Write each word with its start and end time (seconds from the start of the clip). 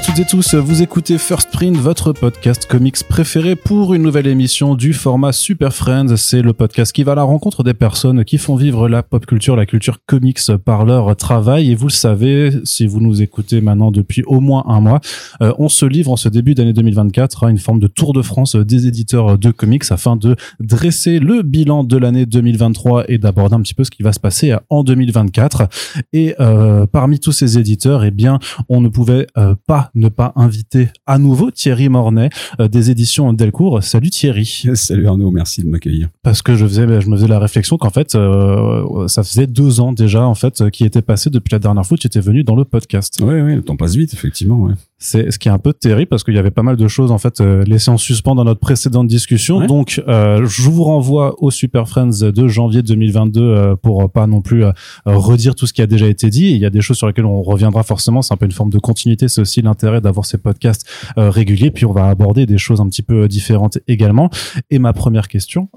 À 0.00 0.02
toutes 0.02 0.18
et 0.18 0.24
tous, 0.24 0.54
vous 0.54 0.80
écoutez 0.80 1.18
First 1.18 1.50
Print, 1.50 1.76
votre 1.76 2.14
podcast 2.14 2.64
comics 2.64 3.04
préféré 3.06 3.54
pour 3.54 3.92
une 3.92 4.00
nouvelle 4.00 4.28
émission 4.28 4.74
du 4.74 4.94
format 4.94 5.30
Super 5.30 5.74
Friends. 5.74 6.16
C'est 6.16 6.40
le 6.40 6.54
podcast 6.54 6.90
qui 6.90 7.02
va 7.02 7.12
à 7.12 7.16
la 7.16 7.22
rencontre 7.22 7.62
des 7.64 7.74
personnes 7.74 8.24
qui 8.24 8.38
font 8.38 8.56
vivre 8.56 8.88
la 8.88 9.02
pop 9.02 9.26
culture, 9.26 9.56
la 9.56 9.66
culture 9.66 9.98
comics 10.06 10.40
par 10.64 10.86
leur 10.86 11.14
travail. 11.16 11.70
Et 11.70 11.74
vous 11.74 11.88
le 11.88 11.92
savez, 11.92 12.50
si 12.64 12.86
vous 12.86 12.98
nous 13.02 13.20
écoutez 13.20 13.60
maintenant 13.60 13.90
depuis 13.90 14.22
au 14.26 14.40
moins 14.40 14.64
un 14.68 14.80
mois, 14.80 15.00
euh, 15.42 15.52
on 15.58 15.68
se 15.68 15.84
livre 15.84 16.10
en 16.10 16.16
ce 16.16 16.30
début 16.30 16.54
d'année 16.54 16.72
2024 16.72 17.44
à 17.44 17.50
une 17.50 17.58
forme 17.58 17.78
de 17.78 17.86
tour 17.86 18.14
de 18.14 18.22
France 18.22 18.56
des 18.56 18.86
éditeurs 18.86 19.36
de 19.36 19.50
comics 19.50 19.84
afin 19.90 20.16
de 20.16 20.34
dresser 20.60 21.18
le 21.18 21.42
bilan 21.42 21.84
de 21.84 21.98
l'année 21.98 22.24
2023 22.24 23.04
et 23.08 23.18
d'aborder 23.18 23.54
un 23.54 23.60
petit 23.60 23.74
peu 23.74 23.84
ce 23.84 23.90
qui 23.90 24.02
va 24.02 24.14
se 24.14 24.20
passer 24.20 24.56
en 24.70 24.82
2024. 24.82 25.68
Et 26.14 26.36
euh, 26.40 26.86
parmi 26.86 27.20
tous 27.20 27.32
ces 27.32 27.58
éditeurs, 27.58 28.02
eh 28.02 28.10
bien, 28.10 28.38
on 28.70 28.80
ne 28.80 28.88
pouvait 28.88 29.26
euh, 29.36 29.54
pas 29.66 29.89
ne 29.94 30.08
pas 30.08 30.32
inviter 30.36 30.88
à 31.06 31.18
nouveau 31.18 31.50
Thierry 31.50 31.88
Mornay 31.88 32.30
euh, 32.60 32.68
des 32.68 32.90
éditions 32.90 33.32
Delcourt. 33.32 33.82
Salut 33.82 34.10
Thierry. 34.10 34.64
Salut 34.74 35.06
Arnaud, 35.06 35.30
merci 35.30 35.62
de 35.62 35.68
m'accueillir. 35.68 36.08
Parce 36.22 36.42
que 36.42 36.56
je 36.56 36.66
faisais, 36.66 37.00
je 37.00 37.08
me 37.08 37.16
faisais 37.16 37.28
la 37.28 37.38
réflexion 37.38 37.78
qu'en 37.78 37.90
fait, 37.90 38.14
euh, 38.14 39.08
ça 39.08 39.22
faisait 39.22 39.46
deux 39.46 39.80
ans 39.80 39.92
déjà 39.92 40.26
en 40.26 40.34
fait 40.34 40.70
qui 40.70 40.84
était 40.84 41.02
passé 41.02 41.30
depuis 41.30 41.52
la 41.52 41.58
dernière 41.58 41.84
fois 41.84 41.96
que 41.96 42.02
tu 42.02 42.06
étais 42.06 42.20
venu 42.20 42.44
dans 42.44 42.56
le 42.56 42.64
podcast. 42.64 43.18
Oui, 43.22 43.40
oui, 43.40 43.54
le 43.54 43.62
temps 43.62 43.76
passe 43.76 43.96
vite, 43.96 44.14
effectivement. 44.14 44.56
Ouais. 44.56 44.74
C'est 45.02 45.30
ce 45.30 45.38
qui 45.38 45.48
est 45.48 45.50
un 45.50 45.58
peu 45.58 45.72
terrible 45.72 46.08
parce 46.08 46.24
qu'il 46.24 46.34
y 46.34 46.38
avait 46.38 46.50
pas 46.50 46.62
mal 46.62 46.76
de 46.76 46.86
choses 46.86 47.10
en 47.10 47.16
fait 47.16 47.40
euh, 47.40 47.64
laissées 47.64 47.90
en 47.90 47.96
suspens 47.96 48.34
dans 48.34 48.44
notre 48.44 48.60
précédente 48.60 49.06
discussion. 49.06 49.66
Donc, 49.66 50.02
euh, 50.06 50.44
je 50.46 50.68
vous 50.68 50.84
renvoie 50.84 51.42
au 51.42 51.50
Super 51.50 51.88
Friends 51.88 52.20
de 52.20 52.48
janvier 52.48 52.82
2022 52.82 53.40
euh, 53.40 53.76
pour 53.76 54.10
pas 54.12 54.26
non 54.26 54.42
plus 54.42 54.62
redire 55.06 55.54
tout 55.54 55.66
ce 55.66 55.72
qui 55.72 55.80
a 55.80 55.86
déjà 55.86 56.06
été 56.06 56.28
dit. 56.28 56.50
il 56.50 56.58
y 56.58 56.66
a 56.66 56.70
des 56.70 56.82
choses 56.82 56.98
sur 56.98 57.06
lesquelles 57.06 57.24
on 57.24 57.40
reviendra 57.40 57.82
forcément. 57.82 58.20
C'est 58.20 58.34
un 58.34 58.36
peu 58.36 58.44
une 58.44 58.52
forme 58.52 58.68
de 58.68 58.78
continuité. 58.78 59.26
C'est 59.28 59.40
aussi 59.40 59.62
l'intérêt 59.62 60.02
d'avoir 60.02 60.26
ces 60.26 60.36
podcasts 60.36 60.86
réguliers. 61.16 61.70
Puis 61.70 61.86
on 61.86 61.92
va 61.92 62.08
aborder 62.08 62.44
des 62.44 62.58
choses 62.58 62.82
un 62.82 62.88
petit 62.88 63.02
peu 63.02 63.26
différentes 63.26 63.78
également. 63.88 64.28
Et 64.68 64.78
ma 64.78 64.92
première 64.92 65.28
question, 65.28 65.68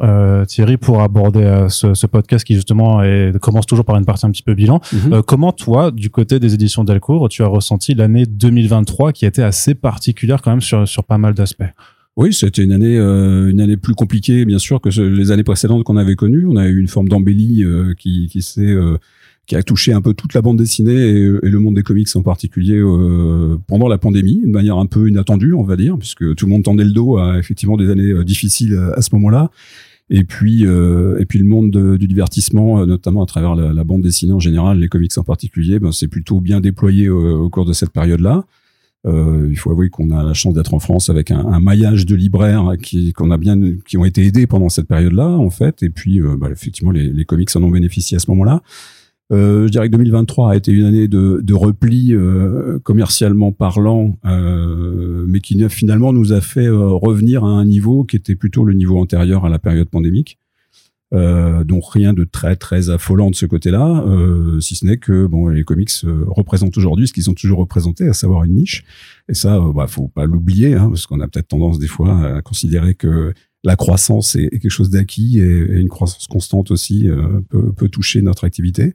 Thierry, 0.48 0.76
pour 0.76 1.02
aborder 1.02 1.68
ce, 1.70 1.94
ce, 1.94 2.08
podcast 2.08 2.46
qui 2.46 2.56
justement 2.56 3.02
est, 3.02 3.40
commence 3.40 3.66
toujours 3.66 3.86
par 3.86 3.96
une 3.96 4.06
partie 4.06 4.26
un 4.26 4.32
petit 4.32 4.44
peu 4.44 4.54
bilan. 4.54 4.82
Mhm. 4.92 5.22
comment 5.24 5.54
toi, 5.54 5.92
du 5.92 6.10
côté 6.10 6.40
des 6.40 6.54
éditions 6.54 6.84
Delcourt, 6.84 7.30
tu 7.30 7.42
as 7.42 7.48
ressenti 7.48 7.94
l'année 7.94 8.26
2023 8.26 9.13
qui 9.14 9.26
était 9.26 9.44
assez 9.44 9.76
particulière 9.76 10.42
quand 10.42 10.52
même 10.52 10.62
sur, 10.62 10.88
sur 10.88 11.04
pas 11.04 11.18
mal 11.18 11.34
d'aspects. 11.34 11.64
Oui, 12.16 12.32
c'était 12.32 12.64
une 12.64 12.74
année 12.74 12.98
euh, 12.98 13.50
une 13.50 13.60
année 13.60 13.78
plus 13.78 13.96
compliquée 13.96 14.46
bien 14.46 14.60
sûr 14.60 14.80
que 14.82 14.90
les 15.02 15.32
années 15.32 15.44
précédentes 15.44 15.84
qu'on 15.84 15.98
avait 15.98 16.16
connues. 16.16 16.46
On 16.46 16.58
a 16.58 16.68
eu 16.68 16.80
une 16.80 16.88
forme 16.88 17.10
d'embellie 17.10 17.64
euh, 17.64 17.96
qui 17.98 18.28
qui 18.28 18.44
s'est 18.44 18.62
euh, 18.62 18.98
qui 19.48 19.56
a 19.56 19.64
touché 19.64 19.94
un 19.94 20.02
peu 20.02 20.14
toute 20.14 20.36
la 20.36 20.42
bande 20.42 20.58
dessinée 20.58 20.94
et, 20.94 21.28
le 21.28 21.60
monde 21.60 21.76
des 21.76 21.84
comics 21.84 22.08
en 22.16 22.22
particulier 22.22 22.82
pendant 23.68 23.90
la 23.90 23.98
pandémie, 23.98 24.40
de 24.42 24.50
manière 24.50 24.78
un 24.78 24.86
peu 24.86 25.10
inattendue, 25.10 25.54
on 25.54 25.64
va 25.64 25.76
dire, 25.76 25.98
puisque 25.98 26.34
tout 26.36 26.46
le 26.46 26.52
monde 26.52 26.64
tendait 26.64 26.86
le 26.86 26.92
dos 26.92 27.18
à 27.18 27.38
effectivement 27.40 27.76
des 27.76 27.90
années 27.90 28.24
difficiles 28.24 28.74
à, 28.96 29.02
ce 29.02 29.10
moment-là. 29.16 29.52
Et 30.10 30.24
puis, 30.24 30.64
et 30.64 31.26
puis 31.26 31.40
le 31.40 31.46
monde 31.46 31.98
du 31.98 32.08
divertissement, 32.08 32.86
notamment 32.86 33.22
à 33.22 33.26
travers 33.26 33.56
la, 33.56 33.84
bande 33.84 34.02
dessinée 34.02 34.32
en 34.32 34.40
général, 34.40 34.80
les 34.80 34.88
comics 34.88 35.12
en 35.18 35.24
particulier, 35.24 35.78
ben, 35.78 35.92
c'est 35.92 36.08
plutôt 36.08 36.40
bien 36.40 36.62
déployé 36.62 37.10
au 37.10 37.50
cours 37.50 37.66
de 37.66 37.74
cette 37.74 37.92
période-là. 37.92 38.46
Euh, 39.06 39.48
il 39.50 39.58
faut 39.58 39.70
avouer 39.70 39.90
qu'on 39.90 40.12
a 40.12 40.24
la 40.24 40.34
chance 40.34 40.54
d'être 40.54 40.74
en 40.74 40.80
France 40.80 41.10
avec 41.10 41.30
un, 41.30 41.46
un 41.46 41.60
maillage 41.60 42.06
de 42.06 42.16
libraires 42.16 42.72
qui 42.82 43.14
a 43.20 43.38
bien 43.38 43.60
qui 43.86 43.98
ont 43.98 44.06
été 44.06 44.26
aidés 44.26 44.48
pendant 44.48 44.70
cette 44.70 44.88
période-là 44.88 45.28
en 45.28 45.50
fait 45.50 45.84
et 45.84 45.90
puis 45.90 46.22
euh, 46.22 46.38
bah, 46.38 46.48
effectivement 46.50 46.92
les, 46.92 47.10
les, 47.10 47.26
comics 47.26 47.54
en 47.56 47.64
ont 47.64 47.70
bénéficié 47.70 48.16
à 48.16 48.20
ce 48.20 48.32
moment-là. 48.32 48.62
Euh, 49.32 49.68
je 49.68 49.72
dirais 49.72 49.88
que 49.88 49.94
2023 49.94 50.52
a 50.52 50.56
été 50.56 50.72
une 50.72 50.86
année 50.86 51.08
de, 51.08 51.40
de 51.42 51.54
repli 51.54 52.14
euh, 52.14 52.80
commercialement 52.84 53.52
parlant, 53.52 54.18
euh, 54.26 55.26
mais 55.28 55.40
qui 55.40 55.68
finalement 55.70 56.14
nous 56.14 56.34
a 56.34 56.42
fait 56.42 56.68
revenir 56.70 57.44
à 57.44 57.48
un 57.48 57.66
niveau 57.66 58.04
qui 58.04 58.16
était 58.16 58.36
plutôt 58.36 58.66
le 58.66 58.74
niveau 58.74 59.00
antérieur 59.00 59.46
à 59.46 59.50
la 59.50 59.60
période 59.60 59.90
pandémique. 59.90 60.38
Euh, 61.14 61.64
donc 61.64 61.84
rien 61.92 62.14
de 62.14 62.24
très 62.24 62.56
très 62.56 62.90
affolant 62.90 63.30
de 63.30 63.36
ce 63.36 63.46
côté-là, 63.46 64.04
euh, 64.08 64.60
si 64.60 64.76
ce 64.76 64.86
n'est 64.86 64.98
que 64.98 65.28
bon, 65.28 65.48
les 65.48 65.64
comics 65.64 65.92
euh, 66.06 66.26
représentent 66.28 66.76
aujourd'hui 66.78 67.08
ce 67.08 67.14
qu'ils 67.14 67.30
ont 67.30 67.34
toujours 67.34 67.60
représenté, 67.60 68.08
à 68.08 68.14
savoir 68.14 68.44
une 68.44 68.56
niche. 68.56 68.84
Et 69.30 69.34
ça, 69.34 69.58
euh, 69.58 69.74
bah, 69.74 69.88
faut 69.88 70.08
pas 70.08 70.26
l'oublier, 70.26 70.74
hein, 70.74 70.90
parce 70.90 71.06
qu'on 71.06 71.20
a 71.20 71.28
peut-être 71.28 71.50
tendance 71.50 71.78
des 71.78 71.88
fois 71.88 72.38
à 72.38 72.42
considérer 72.42 72.96
que 72.96 73.34
la 73.64 73.78
croissance 73.78 74.36
est, 74.36 74.50
quelque 74.50 74.70
chose 74.70 74.90
d'acquis 74.90 75.40
et, 75.40 75.80
une 75.80 75.88
croissance 75.88 76.28
constante 76.28 76.72
aussi 76.72 77.08
euh, 77.08 77.40
peut, 77.50 77.72
peut, 77.72 77.88
toucher 77.88 78.22
notre 78.22 78.44
activité. 78.44 78.94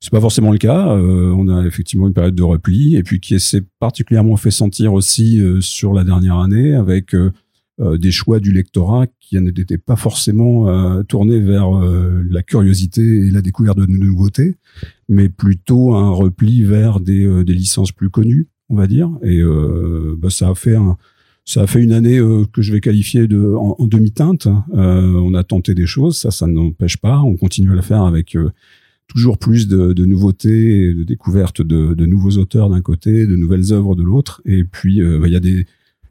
C'est 0.00 0.10
pas 0.10 0.20
forcément 0.20 0.52
le 0.52 0.58
cas. 0.58 0.86
on 0.86 1.48
a 1.48 1.66
effectivement 1.66 2.06
une 2.06 2.14
période 2.14 2.34
de 2.34 2.42
repli 2.42 2.96
et 2.96 3.02
puis 3.02 3.20
qui 3.20 3.38
s'est 3.38 3.64
particulièrement 3.80 4.36
fait 4.36 4.50
sentir 4.52 4.92
aussi 4.94 5.42
sur 5.60 5.92
la 5.92 6.04
dernière 6.04 6.38
année 6.38 6.74
avec 6.74 7.14
euh, 7.14 7.32
des 7.78 8.10
choix 8.10 8.40
du 8.40 8.52
lectorat 8.52 9.06
qui 9.20 9.40
n'étaient 9.40 9.78
pas 9.78 9.96
forcément 9.96 10.68
euh, 10.68 11.02
tournés 11.02 11.40
vers 11.40 11.76
euh, 11.76 12.22
la 12.28 12.42
curiosité 12.42 13.02
et 13.02 13.30
la 13.30 13.42
découverte 13.42 13.78
de 13.78 13.86
nouveautés, 13.86 14.56
mais 15.08 15.28
plutôt 15.28 15.94
un 15.94 16.10
repli 16.10 16.64
vers 16.64 17.00
des, 17.00 17.44
des 17.44 17.54
licences 17.54 17.92
plus 17.92 18.10
connues, 18.10 18.48
on 18.68 18.74
va 18.74 18.86
dire. 18.86 19.10
Et 19.22 19.42
bah, 20.18 20.30
ça 20.30 20.50
a 20.50 20.54
fait 20.54 20.76
un, 20.76 20.96
ça 21.44 21.62
a 21.62 21.66
fait 21.66 21.82
une 21.82 21.92
année 21.92 22.20
que 22.52 22.62
je 22.62 22.72
vais 22.72 22.80
qualifier 22.80 23.26
de 23.26 23.54
en, 23.54 23.86
demi-teinte. 23.86 24.48
on 24.72 25.34
a 25.34 25.44
tenté 25.44 25.74
des 25.74 25.86
choses, 25.86 26.18
ça, 26.18 26.30
ça 26.30 26.46
n'empêche 26.46 26.96
pas. 26.96 27.20
On 27.20 27.36
continue 27.36 27.72
à 27.72 27.74
la 27.74 27.82
faire 27.82 28.02
avec 28.02 28.36
toujours 29.06 29.38
plus 29.38 29.68
de, 29.68 29.92
de, 29.94 30.04
nouveautés, 30.04 30.94
de 30.94 31.02
découvertes 31.04 31.62
de, 31.62 31.94
de 31.94 32.06
nouveaux 32.06 32.36
auteurs 32.38 32.68
d'un 32.68 32.82
côté, 32.82 33.26
de 33.26 33.36
nouvelles 33.36 33.72
œuvres 33.72 33.94
de 33.94 34.02
l'autre. 34.02 34.42
Et 34.44 34.64
puis, 34.64 35.00
bah, 35.00 35.26
il 35.26 35.32
y 35.32 35.36
a 35.36 35.40
des 35.40 35.66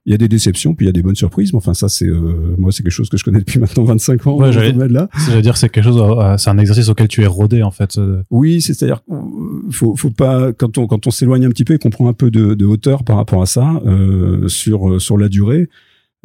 il 0.07 0.12
y 0.12 0.13
a 0.13 0.18
des 0.18 0.29
déceptions, 0.29 0.73
puis 0.73 0.85
il 0.85 0.88
y 0.88 0.90
a 0.90 0.94
des 0.94 1.03
bonnes 1.03 1.18
surprises. 1.18 1.51
Mais 1.51 1.57
enfin, 1.57 1.73
ça, 1.73 1.90
c'est 1.90 2.07
euh, 2.07 2.56
moi, 2.57 2.72
c'est 2.72 2.81
quelque 2.81 2.94
chose 2.94 3.09
que 3.09 3.18
je 3.18 3.25
connais 3.25 3.40
depuis 3.40 3.59
maintenant 3.59 3.84
25 3.84 4.25
ans. 4.28 4.38
Ouais, 4.38 4.51
là. 4.88 5.09
C'est 5.18 5.41
dire, 5.41 5.57
c'est 5.57 5.68
quelque 5.68 5.84
chose, 5.84 6.01
euh, 6.01 6.38
c'est 6.38 6.50
un 6.50 6.57
exercice 6.57 6.88
auquel 6.88 7.09
tu 7.09 7.23
es 7.23 7.28
rodé 7.28 7.62
en 7.62 7.72
fait. 7.72 7.97
Euh. 7.97 8.23
Oui, 8.31 8.62
c'est-à-dire, 8.62 9.01
faut, 9.69 9.97
faut 9.97 10.09
pas 10.09 10.53
quand 10.53 10.78
on 10.78 10.88
quand 10.88 11.06
on 11.07 11.12
s'éloigne 11.12 11.45
un 11.45 11.50
petit 11.50 11.66
peu 11.66 11.73
et 11.73 11.78
qu'on 11.78 11.90
prend 11.90 12.07
un 12.07 12.13
peu 12.13 12.31
de, 12.31 12.53
de, 12.53 12.66
hauteur 12.66 13.03
par 13.03 13.18
rapport 13.18 13.41
à 13.41 13.45
ça 13.45 13.81
euh, 13.85 14.47
sur 14.47 15.01
sur 15.01 15.18
la 15.18 15.28
durée. 15.28 15.68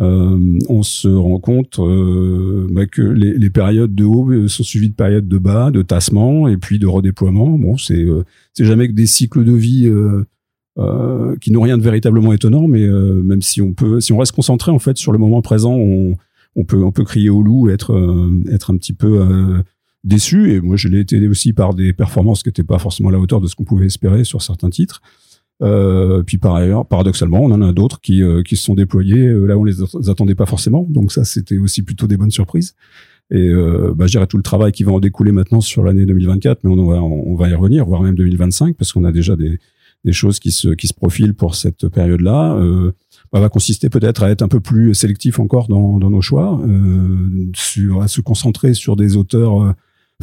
Euh, 0.00 0.58
on 0.68 0.82
se 0.82 1.08
rend 1.08 1.38
compte 1.38 1.78
euh, 1.78 2.66
bah, 2.70 2.86
que 2.86 3.02
les, 3.02 3.36
les, 3.36 3.50
périodes 3.50 3.94
de 3.94 4.04
haut 4.04 4.48
sont 4.48 4.62
suivies 4.62 4.88
de 4.88 4.94
périodes 4.94 5.28
de 5.28 5.38
bas, 5.38 5.70
de 5.70 5.82
tassement 5.82 6.48
et 6.48 6.56
puis 6.56 6.78
de 6.78 6.86
redéploiement. 6.86 7.58
Bon, 7.58 7.76
c'est 7.76 8.06
c'est 8.54 8.64
jamais 8.64 8.88
que 8.88 8.94
des 8.94 9.06
cycles 9.06 9.44
de 9.44 9.52
vie 9.52 9.90
euh, 10.78 11.36
qui 11.40 11.52
n'ont 11.52 11.60
rien 11.60 11.76
de 11.76 11.82
véritablement 11.82 12.32
étonnant, 12.32 12.66
mais 12.66 12.82
euh, 12.82 13.22
même 13.22 13.42
si 13.42 13.60
on 13.60 13.74
peut, 13.74 14.00
si 14.00 14.12
on 14.12 14.18
reste 14.18 14.32
concentré 14.32 14.70
en 14.70 14.78
fait 14.78 14.96
sur 14.96 15.12
le 15.12 15.18
moment 15.18 15.42
présent, 15.42 15.74
on, 15.74 16.16
on 16.56 16.64
peut, 16.64 16.82
on 16.82 16.92
peut 16.92 17.04
crier 17.04 17.28
au 17.28 17.42
loup, 17.42 17.68
être, 17.68 17.92
euh, 17.92 18.42
être 18.50 18.72
un 18.72 18.76
petit 18.76 18.94
peu 18.94 19.62
déçu. 20.04 20.52
Et 20.52 20.60
moi, 20.60 20.76
je 20.76 20.88
l'ai 20.88 21.00
été 21.00 21.26
aussi 21.28 21.52
par 21.52 21.74
des 21.74 21.92
performances 21.92 22.42
qui 22.42 22.48
n'étaient 22.48 22.64
pas 22.64 22.78
forcément 22.78 23.10
à 23.10 23.12
la 23.12 23.18
hauteur 23.18 23.40
de 23.40 23.46
ce 23.46 23.54
qu'on 23.54 23.64
pouvait 23.64 23.86
espérer 23.86 24.24
sur 24.24 24.40
certains 24.40 24.70
titres. 24.70 25.02
Euh, 25.62 26.22
puis 26.22 26.38
par 26.38 26.54
ailleurs, 26.56 26.86
paradoxalement, 26.86 27.40
on 27.40 27.52
en 27.52 27.62
a 27.62 27.72
d'autres 27.72 28.00
qui, 28.00 28.22
qui 28.44 28.56
se 28.56 28.64
sont 28.64 28.74
déployés 28.74 29.28
là 29.28 29.56
où 29.56 29.60
on 29.60 29.64
les 29.64 29.82
attendait 30.08 30.34
pas 30.34 30.46
forcément. 30.46 30.86
Donc 30.88 31.12
ça, 31.12 31.24
c'était 31.24 31.58
aussi 31.58 31.82
plutôt 31.82 32.06
des 32.06 32.16
bonnes 32.16 32.30
surprises. 32.30 32.74
Et 33.30 33.48
euh, 33.48 33.94
bah, 33.96 34.06
je 34.06 34.12
dirais 34.12 34.26
tout 34.26 34.36
le 34.36 34.42
travail 34.42 34.72
qui 34.72 34.84
va 34.84 34.92
en 34.92 35.00
découler 35.00 35.32
maintenant 35.32 35.62
sur 35.62 35.84
l'année 35.84 36.04
2024, 36.04 36.64
mais 36.64 36.70
on 36.70 36.86
va, 36.86 37.02
on 37.02 37.34
va 37.34 37.48
y 37.48 37.54
revenir, 37.54 37.86
voire 37.86 38.02
même 38.02 38.14
2025, 38.14 38.76
parce 38.76 38.92
qu'on 38.92 39.04
a 39.04 39.12
déjà 39.12 39.36
des, 39.36 39.58
des 40.04 40.12
choses 40.12 40.38
qui 40.38 40.50
se 40.50 40.68
qui 40.68 40.88
se 40.88 40.94
profilent 40.94 41.34
pour 41.34 41.54
cette 41.54 41.88
période-là. 41.88 42.54
Euh, 42.56 42.92
bah, 43.32 43.40
va 43.40 43.48
consister 43.48 43.88
peut-être 43.88 44.22
à 44.22 44.30
être 44.30 44.42
un 44.42 44.48
peu 44.48 44.60
plus 44.60 44.94
sélectif 44.94 45.40
encore 45.40 45.66
dans, 45.68 45.98
dans 45.98 46.10
nos 46.10 46.20
choix, 46.20 46.60
euh, 46.60 47.50
sur 47.56 48.02
à 48.02 48.08
se 48.08 48.20
concentrer 48.20 48.74
sur 48.74 48.94
des 48.94 49.16
auteurs 49.16 49.62
euh, 49.62 49.72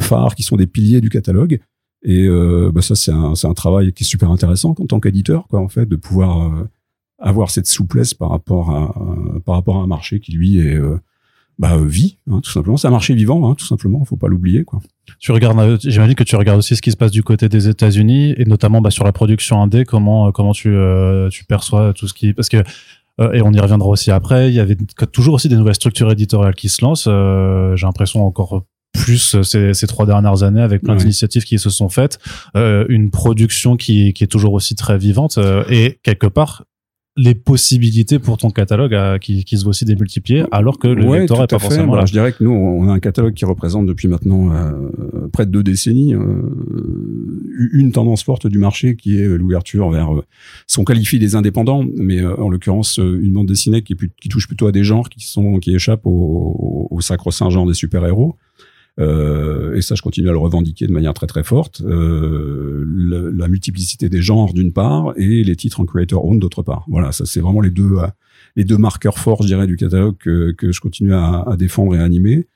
phares 0.00 0.36
qui 0.36 0.44
sont 0.44 0.56
des 0.56 0.68
piliers 0.68 1.00
du 1.00 1.10
catalogue. 1.10 1.58
Et 2.02 2.26
euh, 2.26 2.70
bah 2.72 2.82
ça 2.82 2.94
c'est 2.94 3.10
un 3.10 3.34
c'est 3.34 3.48
un 3.48 3.54
travail 3.54 3.92
qui 3.92 4.04
est 4.04 4.06
super 4.06 4.30
intéressant 4.30 4.70
en 4.78 4.86
tant 4.86 5.00
qu'éditeur 5.00 5.46
quoi 5.48 5.60
en 5.60 5.68
fait 5.68 5.86
de 5.86 5.96
pouvoir 5.96 6.40
euh, 6.40 6.64
avoir 7.18 7.50
cette 7.50 7.66
souplesse 7.66 8.14
par 8.14 8.30
rapport 8.30 8.70
à 8.70 8.94
par 9.44 9.56
rapport 9.56 9.76
à 9.76 9.80
un 9.80 9.86
marché 9.86 10.20
qui 10.20 10.32
lui 10.32 10.60
est 10.60 10.78
bah, 11.60 11.74
euh, 11.74 11.84
vie, 11.84 12.16
hein, 12.30 12.40
tout 12.42 12.50
simplement. 12.50 12.78
C'est 12.78 12.88
un 12.88 12.90
marché 12.90 13.14
vivant, 13.14 13.48
hein, 13.48 13.54
tout 13.54 13.66
simplement. 13.66 14.02
Faut 14.06 14.16
pas 14.16 14.28
l'oublier, 14.28 14.64
quoi. 14.64 14.80
Tu 15.18 15.30
regardes, 15.30 15.58
euh, 15.58 15.76
j'imagine 15.78 16.14
que 16.14 16.24
tu 16.24 16.34
regardes 16.34 16.58
aussi 16.58 16.74
ce 16.74 16.80
qui 16.80 16.90
se 16.90 16.96
passe 16.96 17.10
du 17.10 17.22
côté 17.22 17.50
des 17.50 17.68
États-Unis 17.68 18.32
et 18.38 18.46
notamment 18.46 18.80
bah, 18.80 18.90
sur 18.90 19.04
la 19.04 19.12
production 19.12 19.60
indé. 19.62 19.84
Comment 19.84 20.28
euh, 20.28 20.30
comment 20.30 20.52
tu 20.52 20.74
tu 21.30 21.44
perçois 21.44 21.92
tout 21.92 22.08
ce 22.08 22.14
qui 22.14 22.32
parce 22.32 22.48
que 22.48 22.64
et 23.34 23.42
on 23.42 23.52
y 23.52 23.60
reviendra 23.60 23.90
aussi 23.90 24.10
après. 24.10 24.48
Il 24.48 24.54
y 24.54 24.60
avait 24.60 24.78
toujours 25.12 25.34
aussi 25.34 25.50
des 25.50 25.56
nouvelles 25.56 25.74
structures 25.74 26.10
éditoriales 26.10 26.54
qui 26.54 26.70
se 26.70 26.82
lancent. 26.82 27.04
J'ai 27.04 27.86
l'impression 27.86 28.24
encore 28.24 28.64
plus 28.94 29.36
ces, 29.42 29.74
ces, 29.74 29.86
trois 29.86 30.06
dernières 30.06 30.42
années 30.42 30.62
avec 30.62 30.80
plein 30.80 30.96
d'initiatives 30.96 31.44
qui 31.44 31.58
se 31.58 31.68
sont 31.68 31.90
faites, 31.90 32.18
une 32.54 33.10
production 33.10 33.76
qui, 33.76 34.14
qui 34.14 34.24
est 34.24 34.28
toujours 34.28 34.54
aussi 34.54 34.74
très 34.74 34.96
vivante 34.96 35.38
et 35.68 35.98
quelque 36.02 36.28
part 36.28 36.64
les 37.16 37.34
possibilités 37.34 38.18
pour 38.20 38.38
ton 38.38 38.50
catalogue 38.50 38.94
à, 38.94 39.18
qui, 39.18 39.44
qui 39.44 39.58
se 39.58 39.64
voient 39.64 39.70
aussi 39.70 39.84
démultiplier, 39.84 40.44
alors 40.52 40.78
que 40.78 40.86
le 40.88 41.04
ouais, 41.04 41.18
lecteur 41.20 41.38
tout 41.38 41.42
est 41.42 41.46
pas 41.48 41.58
fait. 41.58 41.66
forcément 41.66 41.92
Bah, 41.92 41.98
là. 41.98 42.06
je 42.06 42.12
dirais 42.12 42.32
que 42.32 42.42
nous, 42.44 42.50
on 42.52 42.88
a 42.88 42.92
un 42.92 43.00
catalogue 43.00 43.34
qui 43.34 43.44
représente 43.44 43.84
depuis 43.86 44.06
maintenant 44.08 44.52
euh, 44.54 45.26
près 45.32 45.44
de 45.44 45.50
deux 45.50 45.62
décennies 45.64 46.14
euh, 46.14 46.20
une 47.72 47.92
tendance 47.92 48.22
forte 48.22 48.46
du 48.46 48.58
marché 48.58 48.96
qui 48.96 49.18
est 49.18 49.26
l'ouverture 49.26 49.90
vers. 49.90 50.14
Euh, 50.14 50.24
on 50.78 50.84
qualifie 50.84 51.18
des 51.18 51.34
indépendants, 51.34 51.84
mais 51.96 52.20
euh, 52.20 52.36
en 52.40 52.48
l'occurrence 52.48 52.98
euh, 53.00 53.20
une 53.22 53.32
bande 53.32 53.48
dessinée 53.48 53.82
qui, 53.82 53.94
est 53.94 53.96
plus- 53.96 54.12
qui 54.20 54.28
touche 54.28 54.46
plutôt 54.46 54.66
à 54.68 54.72
des 54.72 54.84
genres 54.84 55.08
qui 55.10 55.26
sont 55.26 55.58
qui 55.58 55.74
échappent 55.74 56.06
au, 56.06 56.10
au, 56.10 56.88
au 56.96 57.00
sacro-saint 57.00 57.50
genre 57.50 57.66
des 57.66 57.74
super-héros. 57.74 58.36
Euh, 59.00 59.74
et 59.74 59.82
ça, 59.82 59.94
je 59.94 60.02
continue 60.02 60.28
à 60.28 60.32
le 60.32 60.38
revendiquer 60.38 60.86
de 60.86 60.92
manière 60.92 61.14
très 61.14 61.26
très 61.26 61.42
forte. 61.42 61.80
Euh, 61.82 62.84
la 63.34 63.48
multiplicité 63.48 64.08
des 64.08 64.22
genres 64.22 64.52
d'une 64.52 64.72
part 64.72 65.12
et 65.16 65.42
les 65.42 65.56
titres 65.56 65.80
en 65.80 65.86
creator 65.86 66.24
own 66.24 66.38
d'autre 66.38 66.62
part. 66.62 66.84
Voilà, 66.88 67.12
ça 67.12 67.24
c'est 67.26 67.40
vraiment 67.40 67.60
les 67.60 67.70
deux 67.70 67.98
euh, 67.98 68.06
les 68.56 68.64
deux 68.64 68.78
marqueurs 68.78 69.18
forts, 69.18 69.42
je 69.42 69.48
dirais, 69.48 69.66
du 69.66 69.76
catalogue 69.76 70.16
que, 70.18 70.50
que 70.52 70.72
je 70.72 70.80
continue 70.80 71.14
à 71.14 71.54
défendre 71.56 71.94
et 71.94 71.98
à 71.98 72.04
animer. 72.04 72.46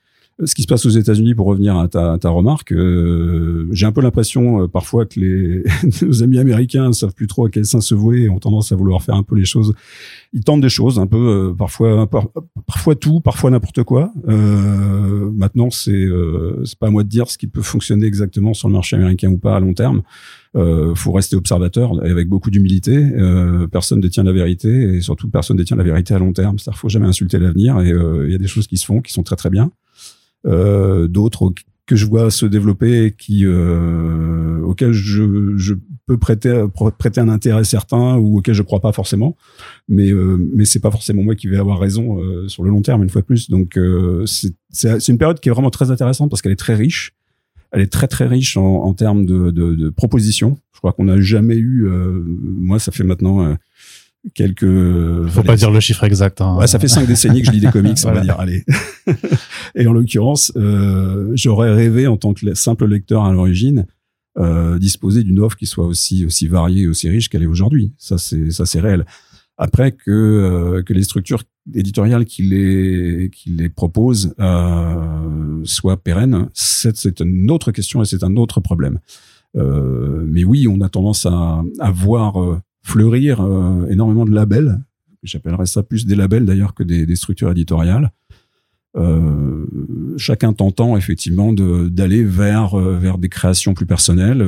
Ce 0.43 0.53
qui 0.53 0.63
se 0.63 0.67
passe 0.67 0.85
aux 0.85 0.89
États-Unis, 0.89 1.33
pour 1.33 1.45
revenir 1.47 1.77
à 1.77 1.87
ta, 1.87 2.17
ta 2.19 2.29
remarque, 2.29 2.73
euh, 2.73 3.69
j'ai 3.71 3.85
un 3.85 3.93
peu 3.93 4.01
l'impression 4.01 4.63
euh, 4.63 4.67
parfois 4.67 5.05
que 5.05 5.17
les 5.17 5.63
nos 6.01 6.23
amis 6.23 6.39
américains 6.39 6.87
ne 6.87 6.91
savent 6.91 7.13
plus 7.13 7.27
trop 7.27 7.45
à 7.45 7.49
quel 7.49 7.63
sein 7.65 7.79
se 7.79 7.95
vouer 7.95 8.23
et 8.23 8.29
ont 8.29 8.39
tendance 8.39 8.73
à 8.73 8.75
vouloir 8.75 9.01
faire 9.01 9.15
un 9.15 9.23
peu 9.23 9.35
les 9.37 9.45
choses. 9.45 9.73
Ils 10.33 10.43
tentent 10.43 10.59
des 10.59 10.67
choses 10.67 10.99
un 10.99 11.07
peu, 11.07 11.17
euh, 11.51 11.53
parfois, 11.53 12.05
par- 12.09 12.27
parfois 12.67 12.95
tout, 12.95 13.21
parfois 13.21 13.49
n'importe 13.49 13.83
quoi. 13.83 14.11
Euh, 14.27 15.31
maintenant, 15.33 15.69
c'est 15.69 15.91
euh, 15.93 16.61
c'est 16.65 16.77
pas 16.77 16.87
à 16.87 16.91
moi 16.91 17.03
de 17.03 17.09
dire 17.09 17.29
ce 17.29 17.37
qui 17.37 17.47
peut 17.47 17.61
fonctionner 17.61 18.05
exactement 18.05 18.53
sur 18.53 18.67
le 18.67 18.73
marché 18.73 18.97
américain 18.97 19.29
ou 19.29 19.37
pas 19.37 19.55
à 19.55 19.61
long 19.61 19.73
terme. 19.73 20.01
Euh, 20.57 20.95
faut 20.95 21.13
rester 21.13 21.37
observateur 21.37 21.91
et 22.05 22.09
avec 22.09 22.27
beaucoup 22.27 22.49
d'humilité. 22.51 22.97
Euh, 22.97 23.67
personne 23.67 24.01
détient 24.01 24.23
la 24.23 24.33
vérité 24.33 24.95
et 24.95 25.01
surtout 25.01 25.29
personne 25.29 25.55
détient 25.55 25.77
la 25.77 25.83
vérité 25.83 26.13
à 26.13 26.19
long 26.19 26.33
terme. 26.33 26.59
C'est-à-dire 26.59 26.77
faut 26.77 26.89
jamais 26.89 27.07
insulter 27.07 27.39
l'avenir 27.39 27.79
et 27.79 27.91
euh, 27.93 28.25
il 28.27 28.33
y 28.33 28.35
a 28.35 28.37
des 28.37 28.47
choses 28.47 28.67
qui 28.67 28.75
se 28.75 28.85
font 28.85 28.99
qui 28.99 29.13
sont 29.13 29.23
très 29.23 29.37
très 29.37 29.49
bien. 29.49 29.71
Euh, 30.45 31.07
D'autres 31.07 31.53
que 31.87 31.95
je 31.95 32.07
vois 32.07 32.31
se 32.31 32.47
développer 32.47 33.05
et 33.05 33.11
qui 33.11 33.45
euh, 33.45 34.59
auxquels 34.63 34.91
je, 34.91 35.53
je 35.55 35.75
peux 36.07 36.17
prêter 36.17 36.65
prêter 36.97 37.21
un 37.21 37.29
intérêt 37.29 37.63
certain 37.63 38.17
ou 38.17 38.39
auxquels 38.39 38.55
je 38.55 38.63
crois 38.63 38.79
pas 38.79 38.91
forcément. 38.91 39.37
Mais 39.87 40.11
euh, 40.11 40.37
mais 40.55 40.65
c'est 40.65 40.79
pas 40.79 40.89
forcément 40.89 41.21
moi 41.21 41.35
qui 41.35 41.47
vais 41.47 41.57
avoir 41.57 41.79
raison 41.79 42.19
euh, 42.19 42.47
sur 42.47 42.63
le 42.63 42.71
long 42.71 42.81
terme 42.81 43.03
une 43.03 43.09
fois 43.09 43.21
de 43.21 43.27
plus. 43.27 43.51
Donc 43.51 43.77
euh, 43.77 44.25
c'est 44.25 45.07
une 45.07 45.19
période 45.19 45.39
qui 45.39 45.49
est 45.49 45.51
vraiment 45.51 45.69
très 45.69 45.91
intéressante 45.91 46.31
parce 46.31 46.41
qu'elle 46.41 46.51
est 46.53 46.55
très 46.55 46.75
riche. 46.75 47.13
Elle 47.71 47.81
est 47.81 47.91
très 47.91 48.07
très 48.07 48.25
riche 48.25 48.57
en, 48.57 48.83
en 48.83 48.93
termes 48.93 49.25
de, 49.25 49.51
de, 49.51 49.75
de 49.75 49.89
propositions. 49.89 50.57
Je 50.73 50.79
crois 50.79 50.93
qu'on 50.93 51.05
n'a 51.05 51.21
jamais 51.21 51.57
eu 51.57 51.85
euh, 51.87 52.23
moi 52.25 52.79
ça 52.79 52.91
fait 52.91 53.03
maintenant 53.03 53.55
quelques 54.33 55.27
Faut 55.29 55.43
pas 55.43 55.55
dire 55.55 55.71
le 55.71 55.79
chiffre 55.79 56.03
exact. 56.03 56.41
Hein. 56.41 56.55
Ouais, 56.57 56.67
ça 56.67 56.79
fait 56.79 56.87
cinq 56.87 57.07
décennies 57.07 57.41
que 57.41 57.47
je 57.47 57.51
lis 57.51 57.59
des 57.59 57.69
comics, 57.71 57.97
on 58.05 58.11
Voilà. 58.11 58.19
va 58.19 58.23
dire. 58.25 58.39
Allez. 58.39 58.65
Et 59.75 59.87
en 59.87 59.93
l'occurrence, 59.93 60.51
euh, 60.55 61.31
j'aurais 61.35 61.73
rêvé 61.73 62.07
en 62.07 62.17
tant 62.17 62.33
que 62.33 62.45
le- 62.45 62.55
simple 62.55 62.85
lecteur 62.87 63.23
à 63.25 63.31
l'origine 63.31 63.85
euh, 64.37 64.77
disposer 64.79 65.23
d'une 65.23 65.39
offre 65.39 65.55
qui 65.55 65.65
soit 65.65 65.85
aussi 65.85 66.25
aussi 66.25 66.47
variée 66.47 66.87
aussi 66.87 67.07
riche 67.09 67.29
qu'elle 67.29 67.43
est 67.43 67.47
aujourd'hui. 67.47 67.93
Ça 67.97 68.17
c'est 68.17 68.51
ça 68.51 68.65
c'est 68.65 68.79
réel. 68.81 69.05
Après 69.57 69.93
que 69.93 70.11
euh, 70.11 70.83
que 70.83 70.91
les 70.93 71.03
structures 71.03 71.43
éditoriales 71.73 72.25
qui 72.25 72.43
les 72.43 73.29
qui 73.33 73.49
les 73.51 73.69
proposent 73.69 74.33
euh, 74.39 75.61
soient 75.63 75.97
pérennes, 75.97 76.49
c'est 76.53 76.97
c'est 76.97 77.21
une 77.21 77.49
autre 77.49 77.71
question 77.71 78.01
et 78.01 78.05
c'est 78.05 78.23
un 78.23 78.35
autre 78.35 78.59
problème. 78.59 78.99
Euh, 79.55 80.25
mais 80.27 80.43
oui, 80.43 80.67
on 80.67 80.81
a 80.81 80.89
tendance 80.89 81.25
à, 81.25 81.63
à 81.79 81.91
voir 81.91 82.41
euh, 82.43 82.59
fleurir 82.85 83.41
euh, 83.41 83.87
énormément 83.89 84.25
de 84.25 84.31
labels. 84.31 84.79
J'appellerais 85.23 85.65
ça 85.65 85.81
plus 85.81 86.05
des 86.05 86.15
labels 86.15 86.45
d'ailleurs 86.45 86.75
que 86.75 86.83
des, 86.83 87.15
structures 87.15 87.49
éditoriales. 87.49 88.11
Euh, 88.95 89.65
chacun 90.17 90.53
tentant 90.53 90.95
effectivement 90.95 91.51
d'aller 91.51 92.23
vers 92.23 92.79
euh, 92.79 92.95
vers 92.95 93.17
des 93.17 93.27
créations 93.27 93.73
plus 93.73 93.87
personnelles. 93.87 94.41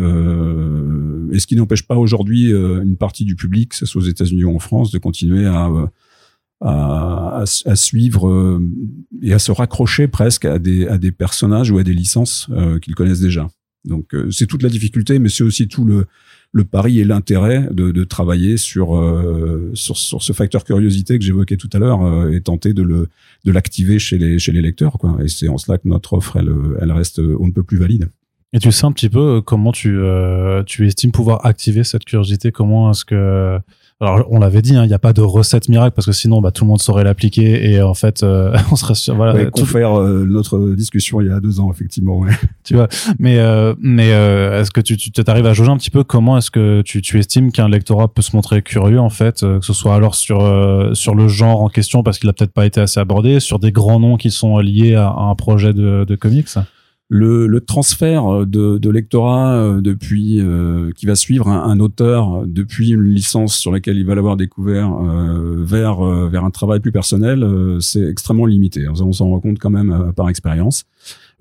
Et 1.33 1.39
ce 1.39 1.47
qui 1.47 1.55
n'empêche 1.55 1.87
pas 1.87 1.95
aujourd'hui 1.95 2.51
une 2.51 2.95
partie 2.95 3.25
du 3.25 3.35
public, 3.35 3.69
que 3.69 3.75
ce 3.75 3.87
soit 3.87 4.03
aux 4.03 4.05
États-Unis 4.05 4.43
ou 4.43 4.55
en 4.55 4.59
France, 4.59 4.91
de 4.91 4.99
continuer 4.99 5.47
à 5.47 5.69
à, 6.61 7.43
suivre 7.75 8.61
et 9.21 9.33
à 9.33 9.39
se 9.39 9.51
raccrocher 9.51 10.07
presque 10.07 10.45
à 10.45 10.59
des 10.59 10.87
à 10.87 10.99
des 10.99 11.11
personnages 11.11 11.71
ou 11.71 11.79
à 11.79 11.83
des 11.83 11.93
licences 11.93 12.49
qu'ils 12.83 12.95
connaissent 12.95 13.19
déjà. 13.19 13.47
Donc 13.83 14.15
c'est 14.29 14.45
toute 14.45 14.61
la 14.61 14.69
difficulté, 14.69 15.17
mais 15.17 15.29
c'est 15.29 15.43
aussi 15.43 15.67
tout 15.67 15.85
le 15.85 16.05
le 16.51 16.63
pari 16.63 16.99
et 16.99 17.03
l'intérêt 17.03 17.67
de, 17.71 18.03
travailler 18.03 18.57
sur, 18.57 18.95
euh, 18.95 19.71
sur 19.73 19.97
sur 19.97 20.23
ce 20.23 20.33
facteur 20.33 20.63
curiosité 20.63 21.19
que 21.19 21.25
j'évoquais 21.25 21.57
tout 21.57 21.69
à 21.73 21.79
l'heure 21.79 22.03
euh, 22.03 22.31
et 22.31 22.41
tenter 22.41 22.73
de 22.73 22.83
le 22.83 23.09
de 23.45 23.51
l'activer 23.51 23.99
chez 23.99 24.17
les 24.17 24.39
chez 24.39 24.51
les 24.51 24.61
lecteurs 24.61 24.97
quoi. 24.97 25.17
Et 25.23 25.27
c'est 25.27 25.47
en 25.47 25.57
cela 25.57 25.77
que 25.77 25.87
notre 25.87 26.13
offre 26.13 26.37
elle 26.37 26.53
elle 26.79 26.91
reste 26.91 27.19
on 27.19 27.47
ne 27.47 27.51
peut 27.51 27.63
plus 27.63 27.77
valide. 27.77 28.09
Et 28.53 28.59
tu 28.59 28.71
sais 28.71 28.85
un 28.85 28.91
petit 28.93 29.09
peu 29.09 29.19
euh, 29.19 29.41
comment 29.41 29.71
tu 29.71 29.99
tu 30.65 30.87
estimes 30.87 31.11
pouvoir 31.11 31.45
activer 31.45 31.83
cette 31.83 32.05
curiosité? 32.05 32.51
Comment 32.51 32.91
est-ce 32.91 33.05
que 33.05 33.59
alors 33.99 34.27
on 34.29 34.37
l'avait 34.39 34.61
dit, 34.61 34.75
hein, 34.75 34.83
il 34.83 34.87
n'y 34.87 34.93
a 34.93 34.99
pas 34.99 35.11
de 35.13 35.21
recette 35.21 35.69
miracle 35.69 35.93
parce 35.95 36.05
que 36.05 36.11
sinon 36.11 36.39
bah, 36.39 36.51
tout 36.51 36.63
le 36.63 36.69
monde 36.69 36.79
saurait 36.81 37.03
l'appliquer 37.03 37.71
et 37.71 37.81
en 37.81 37.95
fait 37.95 38.21
euh, 38.21 38.55
on 38.71 38.75
serait 38.75 38.93
sûr 38.93 39.15
voilà 39.15 39.33
Ouais, 39.33 39.45
tout- 39.45 39.51
confère 39.61 39.99
euh, 39.99 40.23
notre 40.27 40.59
discussion 40.75 41.19
il 41.19 41.27
y 41.27 41.31
a 41.31 41.39
deux 41.39 41.59
ans 41.59 41.71
effectivement. 41.71 42.19
Ouais. 42.19 42.31
tu 42.63 42.75
vois 42.75 42.87
mais 43.17 43.39
euh, 43.39 43.73
mais 43.79 44.11
euh, 44.11 44.61
est-ce 44.61 44.69
que 44.69 44.81
tu 44.81 44.97
tu 44.97 45.09
t'arrives 45.11 45.47
à 45.47 45.53
jauger 45.53 45.71
un 45.71 45.77
petit 45.77 45.89
peu 45.89 46.03
comment 46.03 46.37
est-ce 46.37 46.51
que 46.51 46.81
tu 46.83 47.01
tu 47.01 47.17
estimes 47.17 47.51
qu'un 47.51 47.69
lectorat 47.69 48.07
peut 48.07 48.21
se 48.21 48.35
montrer 48.35 48.61
curieux 48.61 48.99
en 48.99 49.09
fait 49.09 49.41
euh, 49.41 49.59
que 49.59 49.65
ce 49.65 49.73
soit 49.73 49.95
alors 49.95 50.13
sur 50.13 50.41
euh, 50.43 50.93
sur 50.93 51.15
le 51.15 51.27
genre 51.27 51.61
en 51.61 51.69
question 51.69 52.03
parce 52.03 52.19
qu'il 52.19 52.29
a 52.29 52.33
peut-être 52.33 52.53
pas 52.53 52.67
été 52.67 52.79
assez 52.79 52.99
abordé 52.99 53.39
sur 53.39 53.57
des 53.57 53.71
grands 53.71 53.99
noms 53.99 54.17
qui 54.17 54.29
sont 54.29 54.59
liés 54.59 54.93
à, 54.93 55.07
à 55.07 55.21
un 55.23 55.33
projet 55.35 55.73
de 55.73 56.05
de 56.07 56.15
comics? 56.15 56.47
Le, 57.09 57.47
le 57.47 57.61
transfert 57.61 58.45
de, 58.45 58.77
de 58.77 58.89
lectorat 58.89 59.53
euh, 59.55 59.81
depuis 59.81 60.41
euh, 60.41 60.91
qui 60.95 61.05
va 61.05 61.15
suivre 61.15 61.47
un, 61.47 61.63
un 61.63 61.79
auteur 61.79 62.45
depuis 62.45 62.89
une 62.91 63.03
licence 63.03 63.55
sur 63.57 63.71
laquelle 63.71 63.97
il 63.97 64.05
va 64.05 64.13
l'avoir 64.15 64.35
découvert 64.35 64.91
euh, 64.93 65.63
vers 65.63 66.01
euh, 66.05 66.27
vers 66.27 66.43
un 66.43 66.51
travail 66.51 66.79
plus 66.81 66.91
personnel, 66.91 67.43
euh, 67.43 67.79
c'est 67.79 68.03
extrêmement 68.03 68.45
limité. 68.45 68.87
On 68.89 69.13
s'en 69.13 69.29
rend 69.29 69.39
compte 69.39 69.57
quand 69.59 69.69
même 69.69 69.91
euh, 69.91 70.11
par 70.11 70.27
expérience. 70.29 70.83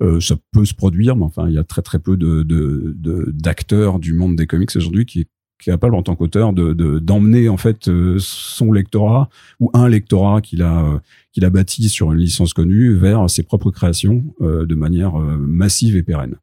Euh, 0.01 0.19
ça 0.21 0.35
peut 0.53 0.63
se 0.63 0.73
produire, 0.75 1.15
mais 1.15 1.23
enfin 1.25 1.47
il 1.47 1.53
y 1.55 1.57
a 1.57 1.63
très 1.63 1.81
très 1.81 1.99
peu 1.99 2.15
de 2.17 2.43
de- 2.43 2.93
de- 2.97 3.31
d'acteurs 3.33 3.99
du 3.99 4.13
monde 4.13 4.35
des 4.35 4.47
comics 4.47 4.73
aujourd'hui 4.75 5.05
qui 5.05 5.27
capable 5.63 5.95
en 5.95 6.03
tant 6.03 6.15
qu'auteur 6.15 6.53
de 6.53 6.73
de- 6.73 6.99
d'emmener 6.99 7.49
en 7.49 7.57
fait 7.57 7.87
euh, 7.87 8.17
son 8.19 8.71
lectorat 8.71 9.29
ou 9.59 9.69
un 9.73 9.87
lectorat 9.89 10.41
qu'il 10.41 10.61
a 10.61 10.85
euh, 10.85 10.97
qu'il 11.33 11.45
a 11.45 11.49
bâti 11.49 11.89
sur 11.89 12.11
une 12.13 12.19
licence 12.19 12.53
connue 12.53 12.93
vers 12.95 13.29
ses 13.29 13.43
propres 13.43 13.71
créations 13.71 14.23
euh, 14.41 14.65
de 14.65 14.75
manière 14.75 15.19
euh, 15.19 15.37
massive 15.37 15.95
et 15.95 16.03
pérenne. 16.03 16.35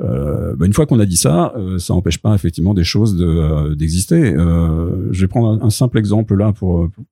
Euh, 0.00 0.56
bah, 0.56 0.66
une 0.66 0.72
fois 0.72 0.86
qu'on 0.86 0.98
a 1.00 1.06
dit 1.06 1.16
ça, 1.16 1.52
euh, 1.56 1.78
ça 1.78 1.94
n'empêche 1.94 2.18
pas 2.18 2.34
effectivement 2.34 2.74
des 2.74 2.84
choses 2.84 3.16
de, 3.16 3.74
d'exister. 3.74 4.34
Je 4.36 5.20
vais 5.20 5.28
prendre 5.28 5.62
un, 5.62 5.66
un 5.66 5.70
simple 5.70 5.98
exemple 5.98 6.34
là 6.36 6.52
pour 6.52 6.88
pour 6.90 7.04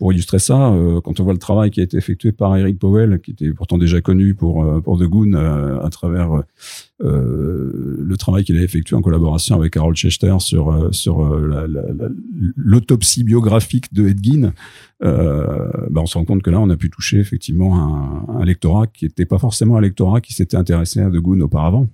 illustrer 0.00 0.38
ça. 0.38 0.70
Euh, 0.72 1.00
quand 1.00 1.18
on 1.20 1.24
voit 1.24 1.32
le 1.32 1.38
travail 1.40 1.70
qui 1.70 1.80
a 1.80 1.82
été 1.82 1.96
effectué 1.96 2.30
par 2.32 2.56
Eric 2.56 2.78
Powell, 2.78 3.20
qui 3.20 3.32
était 3.32 3.50
pourtant 3.52 3.78
déjà 3.78 4.00
connu 4.00 4.34
pour 4.34 4.62
euh, 4.64 4.80
pour 4.80 4.98
The 4.98 5.04
Goon 5.04 5.32
euh, 5.34 5.80
à 5.82 5.90
travers 5.90 6.30
euh, 7.02 7.96
le 7.98 8.16
travail 8.16 8.44
qu'il 8.44 8.56
a 8.58 8.62
effectué 8.62 8.94
en 8.96 9.02
collaboration 9.02 9.56
avec 9.56 9.76
Harold 9.76 9.96
Chester 9.96 10.36
sur 10.38 10.70
euh, 10.70 10.88
sur 10.92 11.20
euh, 11.24 11.46
la- 11.48 11.66
la- 11.66 12.08
l'autopsie 12.56 13.24
biographique 13.24 13.92
de 13.92 14.08
Ed 14.08 14.20
bah, 15.00 16.00
on 16.02 16.06
se 16.06 16.18
rend 16.18 16.24
compte 16.24 16.42
que 16.42 16.50
là, 16.50 16.60
on 16.60 16.70
a 16.70 16.76
pu 16.76 16.90
toucher 16.90 17.18
effectivement 17.18 17.78
un, 17.78 18.40
un 18.40 18.44
lectorat 18.44 18.86
qui 18.86 19.04
n'était 19.04 19.26
pas 19.26 19.38
forcément 19.38 19.76
un 19.76 19.80
lectorat 19.80 20.20
qui 20.20 20.32
s'était 20.34 20.56
intéressé 20.56 21.00
à 21.00 21.08
The 21.10 21.16
Goon 21.16 21.40
auparavant. 21.40 21.88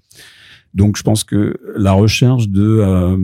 Donc, 0.75 0.96
je 0.96 1.04
pense 1.04 1.23
que 1.23 1.54
la 1.76 1.92
recherche 1.92 2.49
de 2.49 2.78
euh, 2.80 3.16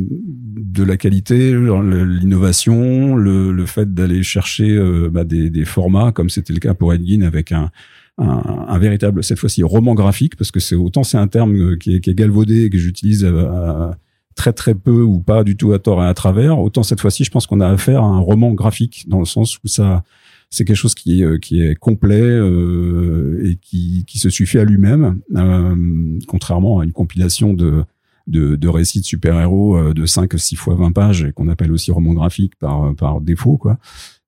de 0.56 0.82
la 0.82 0.96
qualité, 0.96 1.52
l'innovation, 1.52 3.16
le, 3.16 3.52
le 3.52 3.66
fait 3.66 3.92
d'aller 3.94 4.22
chercher 4.22 4.70
euh, 4.70 5.08
bah, 5.10 5.24
des, 5.24 5.50
des 5.50 5.64
formats, 5.64 6.12
comme 6.12 6.30
c'était 6.30 6.52
le 6.52 6.58
cas 6.58 6.74
pour 6.74 6.92
Ed 6.92 7.06
Gein 7.06 7.22
avec 7.22 7.52
un, 7.52 7.70
un, 8.18 8.66
un 8.68 8.78
véritable, 8.78 9.22
cette 9.22 9.38
fois-ci, 9.38 9.62
roman 9.62 9.94
graphique, 9.94 10.36
parce 10.36 10.50
que 10.50 10.60
c'est 10.60 10.74
autant 10.74 11.02
c'est 11.04 11.18
un 11.18 11.28
terme 11.28 11.54
euh, 11.54 11.76
qui 11.76 11.96
est, 11.96 12.00
qui 12.00 12.10
est 12.10 12.14
galvaudé 12.14 12.64
et 12.64 12.70
que 12.70 12.78
j'utilise 12.78 13.24
euh, 13.24 13.90
très 14.34 14.52
très 14.52 14.74
peu 14.74 15.02
ou 15.02 15.20
pas 15.20 15.44
du 15.44 15.56
tout 15.56 15.72
à 15.72 15.78
tort 15.78 16.02
et 16.02 16.06
à 16.06 16.14
travers, 16.14 16.58
autant 16.58 16.82
cette 16.82 17.00
fois-ci, 17.00 17.24
je 17.24 17.30
pense 17.30 17.46
qu'on 17.46 17.60
a 17.60 17.68
affaire 17.68 18.02
à 18.02 18.06
un 18.06 18.20
roman 18.20 18.52
graphique 18.52 19.04
dans 19.08 19.18
le 19.18 19.26
sens 19.26 19.58
où 19.62 19.68
ça 19.68 20.02
c'est 20.50 20.64
quelque 20.64 20.76
chose 20.76 20.94
qui, 20.94 21.24
euh, 21.24 21.38
qui 21.38 21.62
est 21.62 21.76
complet 21.76 22.20
euh, 22.20 23.40
et 23.44 23.56
qui, 23.56 24.04
qui 24.06 24.18
se 24.18 24.30
suffit 24.30 24.58
à 24.58 24.64
lui-même, 24.64 25.20
euh, 25.36 26.18
contrairement 26.26 26.80
à 26.80 26.84
une 26.84 26.92
compilation 26.92 27.54
de, 27.54 27.84
de, 28.30 28.68
récits 28.68 29.00
de 29.00 29.04
super-héros 29.04 29.76
euh, 29.76 29.94
de 29.94 30.06
5, 30.06 30.32
6 30.38 30.56
fois 30.56 30.74
20 30.74 30.92
pages 30.92 31.24
et 31.24 31.32
qu'on 31.32 31.48
appelle 31.48 31.72
aussi 31.72 31.90
roman 31.90 32.14
graphique 32.14 32.54
par, 32.58 32.94
par 32.94 33.20
défaut. 33.20 33.56
quoi. 33.56 33.78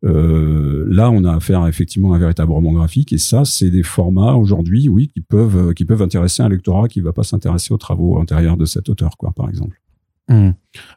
Euh, 0.04 0.84
là, 0.88 1.10
on 1.10 1.24
a 1.24 1.34
affaire 1.34 1.66
effectivement 1.66 2.12
à 2.12 2.16
un 2.16 2.18
véritable 2.18 2.52
roman 2.52 2.72
graphique 2.72 3.12
et 3.12 3.18
ça, 3.18 3.44
c'est 3.44 3.70
des 3.70 3.82
formats 3.82 4.34
aujourd'hui, 4.34 4.88
oui, 4.88 5.08
qui 5.08 5.20
peuvent, 5.20 5.74
qui 5.74 5.84
peuvent 5.84 6.02
intéresser 6.02 6.42
un 6.42 6.48
lectorat 6.48 6.88
qui 6.88 7.00
va 7.00 7.12
pas 7.12 7.22
s'intéresser 7.22 7.72
aux 7.72 7.78
travaux 7.78 8.18
antérieurs 8.18 8.56
de 8.56 8.64
cet 8.64 8.88
auteur, 8.88 9.16
quoi, 9.16 9.32
par 9.32 9.48
exemple. 9.48 9.82
Hmm. 10.28 10.50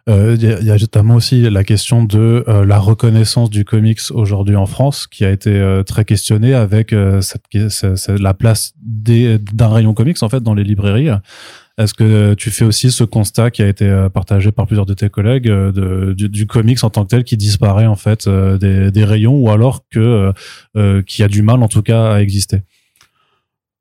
Euh, 0.07 0.38
il 0.39 0.65
y, 0.65 0.71
a 0.71 0.77
notamment 0.77 1.15
aussi 1.15 1.41
la 1.41 1.63
question 1.63 2.03
de 2.03 2.45
euh, 2.47 2.63
la 2.63 2.77
reconnaissance 2.77 3.50
du 3.50 3.65
comics 3.65 4.00
aujourd'hui 4.12 4.55
en 4.55 4.67
France, 4.67 5.07
qui 5.07 5.25
a 5.25 5.31
été 5.31 5.50
euh, 5.50 5.83
très 5.83 6.05
questionnée 6.05 6.53
avec 6.53 6.91
la 6.91 8.33
place 8.33 8.74
d'un 8.81 9.67
rayon 9.67 9.93
comics 9.93 10.21
en 10.21 10.29
fait 10.29 10.41
dans 10.41 10.53
les 10.53 10.63
librairies. 10.63 11.09
Est-ce 11.77 11.94
que 11.94 12.34
tu 12.36 12.51
fais 12.51 12.63
aussi 12.63 12.89
ce 12.89 13.03
constat 13.03 13.51
qui 13.51 13.62
a 13.62 13.67
été 13.67 14.08
partagé 14.13 14.51
par 14.51 14.65
plusieurs 14.65 14.86
de 14.86 14.94
tes 14.94 15.10
collègues 15.10 15.48
de, 15.48 16.13
du, 16.13 16.48
comics 16.48 16.82
en 16.84 16.89
tant 16.89 17.03
que 17.03 17.10
tel 17.10 17.24
qui 17.25 17.36
disparaît 17.36 17.86
en 17.86 17.98
fait 17.98 18.29
des, 18.29 18.91
des, 18.91 19.03
rayons 19.03 19.38
ou 19.38 19.50
alors 19.50 19.84
que 19.89 20.32
qui 21.01 21.22
a 21.22 21.27
du 21.27 21.41
mal 21.41 21.62
en 21.62 21.67
tout 21.67 21.82
cas 21.82 22.13
à 22.13 22.22
exister? 22.22 22.62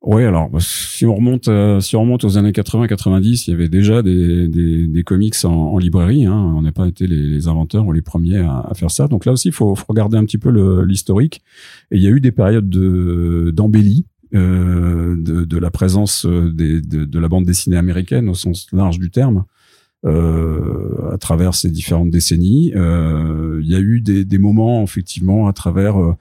Oui, 0.05 0.23
alors 0.23 0.49
bah, 0.51 0.59
si 0.61 1.03
on 1.07 1.15
remonte, 1.15 1.47
euh, 1.47 1.79
si 1.79 1.95
on 1.95 2.01
remonte 2.01 2.23
aux 2.25 2.37
années 2.37 2.51
80-90, 2.51 3.45
il 3.47 3.51
y 3.51 3.53
avait 3.55 3.69
déjà 3.69 4.03
des, 4.03 5.03
comics 5.03 5.33
en, 5.43 5.79
librairie. 5.79 6.27
Hein. 6.27 6.53
On 6.55 6.61
n'a 6.61 6.71
pas 6.71 6.87
été 6.87 7.07
les, 7.07 7.47
inventeurs 7.47 7.87
ou 7.87 7.91
les 7.91 8.03
premiers 8.03 8.37
à, 8.37 8.71
faire 8.75 8.91
ça. 8.91 9.07
Donc 9.07 9.25
là 9.25 9.31
aussi, 9.31 9.47
il 9.47 9.51
faut, 9.51 9.75
regarder 9.89 10.17
un 10.17 10.25
petit 10.25 10.37
peu 10.37 10.51
l'historique. 10.83 11.41
Et 11.89 11.97
il 11.97 12.03
y 12.03 12.07
a 12.07 12.11
eu 12.11 12.19
des 12.19 12.31
périodes 12.31 12.69
d'embellie 12.69 14.05
euh, 14.05 14.11
de, 14.35 15.45
de, 15.45 15.57
la 15.57 15.71
présence 15.71 16.25
des, 16.25 16.81
de, 16.81 17.19
la 17.19 17.27
bande 17.27 17.45
dessinée 17.45 17.77
américaine 17.77 18.29
au 18.29 18.35
sens 18.35 18.67
large 18.71 18.99
du 18.99 19.09
terme. 19.09 19.45
Euh, 20.05 21.11
à 21.11 21.17
travers 21.17 21.55
ces 21.55 21.71
différentes 21.71 22.11
décennies, 22.11 22.73
euh, 22.75 23.59
il 23.63 23.71
y 23.71 23.75
a 23.75 23.79
eu 23.79 24.01
des, 24.01 24.37
moments 24.37 24.83
effectivement 24.83 25.47
à 25.47 25.53
travers 25.53 25.99
euh, 25.99 26.13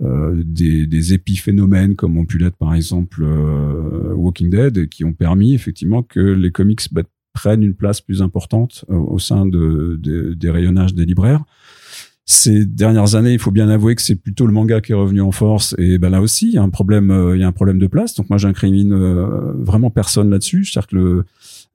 euh, 0.00 0.42
des, 0.44 1.12
épiphénomènes 1.12 1.96
comme 1.96 2.16
ont 2.18 2.24
pu 2.24 2.38
l'être 2.38 2.56
par 2.56 2.72
exemple 2.72 3.24
euh, 3.24 4.14
Walking 4.14 4.48
Dead 4.48 4.88
qui 4.88 5.02
ont 5.02 5.12
permis 5.12 5.54
effectivement 5.54 6.04
que 6.04 6.20
les 6.20 6.52
comics 6.52 6.82
bah, 6.92 7.02
prennent 7.32 7.64
une 7.64 7.74
place 7.74 8.00
plus 8.00 8.22
importante 8.22 8.84
euh, 8.90 8.94
au 8.94 9.18
sein 9.18 9.44
de, 9.44 9.98
des 10.36 10.50
rayonnages 10.50 10.94
des 10.94 11.04
libraires. 11.04 11.42
Ces 12.30 12.66
dernières 12.66 13.14
années, 13.14 13.32
il 13.32 13.38
faut 13.38 13.50
bien 13.50 13.70
avouer 13.70 13.94
que 13.94 14.02
c'est 14.02 14.14
plutôt 14.14 14.46
le 14.46 14.52
manga 14.52 14.82
qui 14.82 14.92
est 14.92 14.94
revenu 14.94 15.22
en 15.22 15.32
force. 15.32 15.74
Et 15.78 15.96
ben 15.96 16.10
là 16.10 16.20
aussi, 16.20 16.48
il 16.48 16.52
y 16.52 16.58
a 16.58 16.62
un 16.62 16.68
problème, 16.68 17.32
il 17.34 17.40
y 17.40 17.42
a 17.42 17.46
un 17.46 17.52
problème 17.52 17.78
de 17.78 17.86
place. 17.86 18.14
Donc 18.14 18.28
moi, 18.28 18.36
j'incrimine 18.36 18.94
vraiment 18.94 19.90
personne 19.90 20.28
là-dessus. 20.28 20.66
C'est-à-dire 20.66 20.88
que 20.88 20.96
le, 20.96 21.24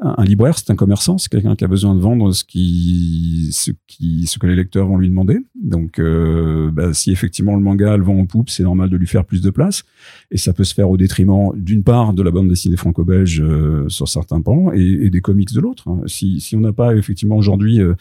un 0.03 0.23
libraire, 0.25 0.57
c'est 0.57 0.69
un 0.69 0.75
commerçant, 0.75 1.17
c'est 1.17 1.29
quelqu'un 1.29 1.55
qui 1.55 1.63
a 1.63 1.67
besoin 1.67 1.95
de 1.95 1.99
vendre 1.99 2.33
ce 2.33 2.43
qui, 2.43 3.49
ce 3.51 3.71
qui, 3.87 4.27
ce 4.27 4.37
que 4.37 4.47
les 4.47 4.55
lecteurs 4.55 4.87
vont 4.87 4.97
lui 4.97 5.07
demander. 5.07 5.39
Donc, 5.55 5.99
euh, 5.99 6.71
bah, 6.71 6.93
si 6.93 7.11
effectivement 7.11 7.55
le 7.55 7.61
manga 7.61 7.95
le 7.95 8.03
vend 8.03 8.19
en 8.19 8.25
poupe, 8.25 8.49
c'est 8.49 8.63
normal 8.63 8.89
de 8.89 8.97
lui 8.97 9.07
faire 9.07 9.23
plus 9.23 9.41
de 9.41 9.49
place. 9.49 9.83
Et 10.31 10.37
ça 10.37 10.51
peut 10.51 10.63
se 10.63 10.73
faire 10.73 10.89
au 10.89 10.97
détriment, 10.97 11.51
d'une 11.55 11.83
part, 11.83 12.13
de 12.13 12.21
la 12.21 12.31
bande 12.31 12.49
dessinée 12.49 12.75
franco-belge 12.75 13.41
euh, 13.41 13.87
sur 13.87 14.09
certains 14.09 14.41
pans, 14.41 14.71
et, 14.73 15.09
des 15.09 15.21
comics 15.21 15.53
de 15.53 15.61
l'autre. 15.61 15.87
Hein. 15.87 16.01
Si, 16.07 16.39
si 16.41 16.55
on 16.55 16.59
n'a 16.59 16.73
pas 16.73 16.95
effectivement 16.95 17.37
aujourd'hui 17.37 17.79
euh, 17.79 17.93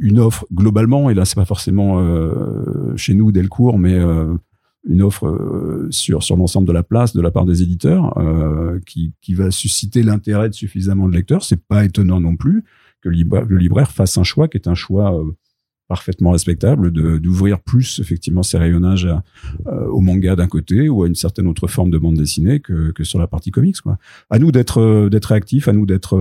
une 0.00 0.18
offre 0.18 0.46
globalement, 0.52 1.10
et 1.10 1.14
là 1.14 1.24
c'est 1.24 1.36
pas 1.36 1.44
forcément 1.44 2.04
chez 2.96 3.14
nous 3.14 3.32
Delcourt, 3.32 3.78
mais 3.78 3.98
une 4.86 5.02
offre 5.02 5.26
euh, 5.26 5.88
sur 5.90 6.20
l'ensemble 6.36 6.66
de 6.66 6.72
la 6.72 6.82
place 6.82 7.14
de 7.14 7.22
la 7.22 7.30
part 7.30 7.46
des 7.46 7.62
éditeurs 7.62 8.16
euh, 8.18 8.78
qui, 8.86 9.14
qui 9.20 9.34
va 9.34 9.50
susciter 9.50 10.02
l'intérêt 10.02 10.48
de 10.48 10.54
suffisamment 10.54 11.08
de 11.08 11.14
lecteurs. 11.14 11.42
C'est 11.42 11.64
pas 11.64 11.84
étonnant 11.84 12.20
non 12.20 12.36
plus 12.36 12.64
que 13.00 13.08
le 13.08 13.58
libraire, 13.58 13.90
fasse 13.90 14.16
un 14.16 14.22
choix 14.22 14.48
qui 14.48 14.56
est 14.56 14.68
un 14.68 14.74
choix 14.74 15.18
euh, 15.18 15.32
parfaitement 15.88 16.30
respectable 16.30 16.90
de 16.90 17.18
d'ouvrir 17.18 17.60
plus 17.60 17.98
effectivement 18.00 18.42
ses 18.42 18.58
rayonnages 18.58 19.08
au 19.66 20.00
manga 20.00 20.34
d'un 20.34 20.46
côté 20.46 20.88
ou 20.88 21.02
à 21.02 21.06
une 21.06 21.14
certaine 21.14 21.46
autre 21.46 21.66
forme 21.66 21.90
de 21.90 21.98
bande 21.98 22.16
dessinée 22.16 22.60
que, 22.60 22.90
que 22.92 23.04
sur 23.04 23.18
la 23.18 23.26
partie 23.26 23.50
comics 23.50 23.80
quoi. 23.80 23.98
À 24.30 24.38
nous 24.38 24.50
d'être 24.50 25.08
d'être 25.10 25.26
réactifs, 25.26 25.68
à 25.68 25.72
nous 25.72 25.86
d'être 25.86 26.18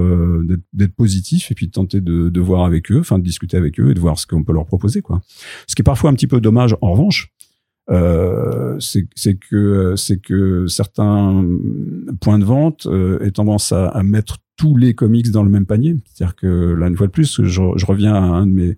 d'être 0.73 0.95
positifs 0.95 1.51
et 1.51 1.55
puis 1.55 1.67
de 1.67 1.71
tenter 1.71 2.01
de, 2.01 2.29
de 2.29 2.41
voir 2.41 2.65
avec 2.65 2.91
eux, 2.91 2.99
enfin 2.99 3.19
de 3.19 3.23
discuter 3.23 3.57
avec 3.57 3.79
eux 3.79 3.91
et 3.91 3.93
de 3.93 3.99
voir 3.99 4.19
ce 4.19 4.27
qu'on 4.27 4.43
peut 4.43 4.53
leur 4.53 4.65
proposer 4.65 5.01
quoi. 5.01 5.21
Ce 5.67 5.75
qui 5.75 5.81
est 5.81 5.83
parfois 5.83 6.09
un 6.09 6.13
petit 6.13 6.27
peu 6.27 6.41
dommage 6.41 6.75
en 6.81 6.91
revanche, 6.91 7.33
euh, 7.89 8.77
c'est 8.79 9.35
que 9.35 9.95
c'est 9.97 10.21
que 10.21 10.67
certains 10.67 11.45
points 12.21 12.39
de 12.39 12.45
vente 12.45 12.85
euh, 12.85 13.19
aient 13.19 13.31
tendance 13.31 13.73
à, 13.73 13.87
à, 13.87 14.03
mettre 14.03 14.37
tous 14.55 14.77
les 14.77 14.93
comics 14.93 15.29
dans 15.31 15.43
le 15.43 15.49
même 15.49 15.65
panier. 15.65 15.97
C'est-à-dire 16.05 16.35
que 16.35 16.47
là 16.47 16.87
une 16.87 16.95
fois 16.95 17.07
de 17.07 17.11
plus, 17.11 17.41
je, 17.43 17.61
je, 17.75 17.85
reviens 17.85 18.13
à 18.13 18.19
un 18.19 18.45
de 18.45 18.51
mes 18.51 18.77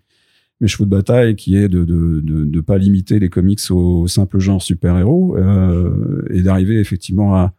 mes 0.62 0.68
chevaux 0.68 0.86
de 0.86 0.90
bataille 0.90 1.36
qui 1.36 1.58
est 1.58 1.68
de 1.68 1.84
de, 1.84 2.22
de, 2.22 2.46
de 2.46 2.62
pas 2.62 2.78
limiter 2.78 3.20
les 3.20 3.30
comics 3.30 3.60
au 3.72 4.08
simple 4.08 4.40
genre 4.40 4.62
super 4.62 4.98
héros 4.98 5.38
euh, 5.38 6.26
et 6.30 6.42
d'arriver 6.42 6.80
effectivement 6.80 7.36
à, 7.36 7.54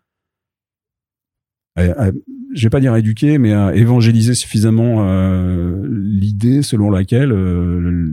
à, 1.76 2.07
à 2.07 2.11
je 2.55 2.62
vais 2.62 2.71
pas 2.71 2.81
dire 2.81 2.97
éduquer, 2.97 3.37
mais 3.37 3.53
à 3.53 3.75
évangéliser 3.75 4.33
suffisamment 4.33 5.05
euh, 5.07 5.87
l'idée 5.91 6.62
selon 6.62 6.88
laquelle 6.88 7.31
euh, 7.31 8.09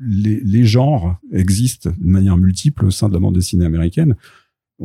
les, 0.00 0.40
les, 0.44 0.64
genres 0.64 1.16
existent 1.32 1.90
de 1.90 2.06
manière 2.06 2.36
multiple 2.36 2.84
au 2.86 2.92
sein 2.92 3.08
de 3.08 3.14
la 3.14 3.18
bande 3.18 3.34
dessinée 3.34 3.64
américaine. 3.64 4.14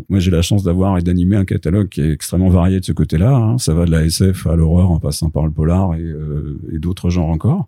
Moi 0.09 0.19
j'ai 0.19 0.31
la 0.31 0.41
chance 0.41 0.63
d'avoir 0.63 0.97
et 0.97 1.03
d'animer 1.03 1.35
un 1.35 1.45
catalogue 1.45 1.87
qui 1.87 2.01
est 2.01 2.11
extrêmement 2.11 2.49
varié 2.49 2.79
de 2.79 2.85
ce 2.85 2.93
côté-là. 2.93 3.35
Hein. 3.35 3.57
Ça 3.59 3.75
va 3.75 3.85
de 3.85 3.91
la 3.91 4.03
SF 4.03 4.47
à 4.47 4.55
l'horreur 4.55 4.89
en 4.89 4.99
passant 4.99 5.29
par 5.29 5.45
le 5.45 5.51
polar 5.51 5.93
et 5.95 6.79
d'autres 6.79 7.09
genres 7.11 7.29
encore. 7.29 7.67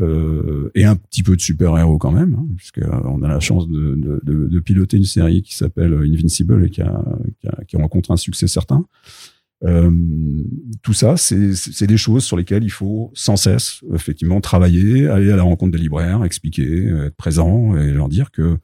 Euh, 0.00 0.70
et 0.76 0.84
un 0.84 0.94
petit 0.94 1.24
peu 1.24 1.34
de 1.34 1.40
super-héros 1.40 1.98
quand 1.98 2.12
même, 2.12 2.34
hein, 2.38 2.46
puisqu'on 2.56 3.22
a 3.22 3.28
la 3.28 3.40
chance 3.40 3.68
de, 3.68 4.60
piloter 4.60 4.96
une 4.96 5.04
série 5.04 5.42
qui 5.42 5.56
s'appelle 5.56 5.92
Invincible 5.94 6.64
et 6.64 6.70
qui, 6.70 7.76
rencontre 7.76 8.10
un 8.12 8.16
succès 8.16 8.46
certain. 8.46 8.84
Euh, 9.64 9.90
tout 10.82 10.92
ça, 10.92 11.16
c'est 11.16 11.86
des 11.86 11.96
choses 11.96 12.22
sur 12.22 12.36
lesquelles 12.36 12.62
il 12.62 12.70
faut 12.70 13.10
sans 13.14 13.36
cesse, 13.36 13.80
effectivement, 13.92 14.40
travailler, 14.40 15.08
aller 15.08 15.32
à 15.32 15.36
la 15.36 15.42
rencontre 15.42 15.72
des 15.72 15.78
libraires, 15.78 16.24
expliquer, 16.24 16.86
être 16.86 17.16
présent 17.16 17.76
et 17.76 17.90
leur 17.90 18.08
dire 18.08 18.30
que 18.30 18.58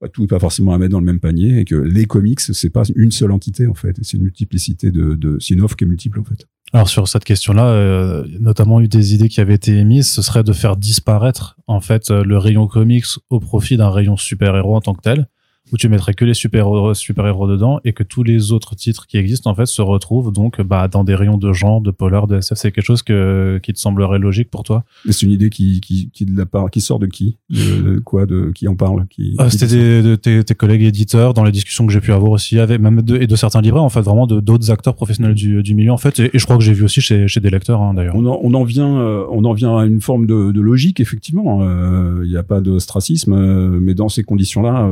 bah, 0.00 0.08
tout 0.08 0.20
n'est 0.20 0.28
pas 0.28 0.38
forcément 0.38 0.72
à 0.72 0.78
mettre 0.78 0.92
dans 0.92 1.00
le 1.00 1.06
même 1.06 1.20
panier 1.20 1.58
et 1.58 1.64
que 1.64 1.74
les 1.74 2.04
comics, 2.04 2.40
c'est 2.40 2.70
pas 2.70 2.82
une 2.94 3.10
seule 3.10 3.32
entité 3.32 3.66
en 3.66 3.74
fait, 3.74 3.96
c'est 4.02 4.18
une 4.18 4.24
multiplicité 4.24 4.90
de, 4.90 5.14
de 5.14 5.38
qui 5.38 5.54
est 5.54 5.86
multiple 5.86 6.20
en 6.20 6.24
fait. 6.24 6.46
Alors 6.76 6.90
sur 6.90 7.08
cette 7.08 7.24
question-là, 7.24 7.68
euh, 7.68 8.26
notamment 8.38 8.82
eu 8.82 8.86
des 8.86 9.14
idées 9.14 9.30
qui 9.30 9.40
avaient 9.40 9.54
été 9.54 9.78
émises, 9.78 10.10
ce 10.10 10.20
serait 10.20 10.42
de 10.42 10.52
faire 10.52 10.76
disparaître 10.76 11.56
en 11.66 11.80
fait 11.80 12.10
le 12.10 12.36
rayon 12.36 12.66
comics 12.66 13.06
au 13.30 13.40
profit 13.40 13.78
d'un 13.78 13.88
rayon 13.88 14.18
super-héros 14.18 14.76
en 14.76 14.82
tant 14.82 14.92
que 14.92 15.00
tel 15.00 15.26
où 15.72 15.76
tu 15.76 15.88
mettrais 15.88 16.14
que 16.14 16.24
les 16.24 16.34
super-héros 16.34 16.94
super 16.94 17.24
-héros 17.24 17.48
dedans 17.48 17.80
et 17.84 17.92
que 17.92 18.02
tous 18.02 18.22
les 18.22 18.52
autres 18.52 18.74
titres 18.76 19.06
qui 19.06 19.18
existent 19.18 19.50
en 19.50 19.54
fait 19.54 19.66
se 19.66 19.82
retrouvent 19.82 20.32
donc 20.32 20.60
bah, 20.60 20.88
dans 20.88 21.04
des 21.04 21.14
rayons 21.14 21.38
de 21.38 21.52
genre, 21.52 21.80
de 21.80 21.90
polar, 21.90 22.26
de 22.26 22.36
SF. 22.36 22.58
C'est 22.58 22.72
quelque 22.72 22.84
chose 22.84 23.02
que, 23.02 23.58
qui 23.62 23.72
te 23.72 23.78
semblerait 23.78 24.18
logique 24.18 24.50
pour 24.50 24.62
toi? 24.62 24.84
C'est 25.08 25.22
une 25.22 25.32
idée 25.32 25.50
qui, 25.50 25.80
qui, 25.80 26.10
qui, 26.12 26.24
de 26.24 26.36
la 26.36 26.46
part, 26.46 26.70
qui 26.70 26.80
sort 26.80 26.98
de 26.98 27.06
qui? 27.06 27.36
De, 27.50 27.98
quoi? 27.98 28.26
De 28.26 28.52
Qui 28.54 28.68
en 28.68 28.76
parle? 28.76 29.06
Qui, 29.08 29.34
ah, 29.38 29.50
C'était 29.50 30.02
de 30.02 30.14
tes, 30.16 30.44
tes, 30.44 30.54
collègues 30.54 30.82
éditeurs 30.82 31.34
dans 31.34 31.44
les 31.44 31.52
discussions 31.52 31.86
que 31.86 31.92
j'ai 31.92 32.00
pu 32.00 32.12
avoir 32.12 32.32
aussi 32.32 32.58
avec 32.58 32.80
même 32.80 33.02
de, 33.02 33.16
et 33.16 33.26
de 33.26 33.36
certains 33.36 33.60
libraires 33.60 33.84
en 33.84 33.88
fait 33.88 34.00
vraiment 34.00 34.26
de 34.26 34.40
d'autres 34.40 34.70
acteurs 34.70 34.94
professionnels 34.94 35.34
du, 35.34 35.62
du 35.62 35.74
milieu 35.74 35.92
en 35.92 35.98
fait 35.98 36.18
et, 36.20 36.30
je 36.32 36.44
crois 36.44 36.56
que 36.56 36.62
j'ai 36.62 36.72
vu 36.72 36.84
aussi 36.84 37.00
chez, 37.00 37.28
chez 37.28 37.40
des 37.40 37.50
lecteurs 37.50 37.80
hein, 37.80 37.94
d'ailleurs. 37.94 38.16
On, 38.16 38.26
on, 38.26 38.54
en 38.54 38.64
vient 38.64 38.98
euh, 38.98 39.24
on 39.30 39.44
en 39.44 39.52
vient 39.52 39.76
à 39.76 39.84
une 39.84 40.00
forme 40.00 40.26
de, 40.26 40.52
de 40.52 40.60
logique 40.60 41.00
effectivement. 41.00 41.62
Euh, 41.62 42.22
il 42.24 42.30
n'y 42.30 42.36
a 42.36 42.42
pas 42.42 42.60
de 42.60 42.78
stracisme 42.78 43.32
euh, 43.34 43.78
mais 43.80 43.94
dans 43.94 44.08
ces 44.08 44.22
conditions 44.22 44.62
là 44.62 44.88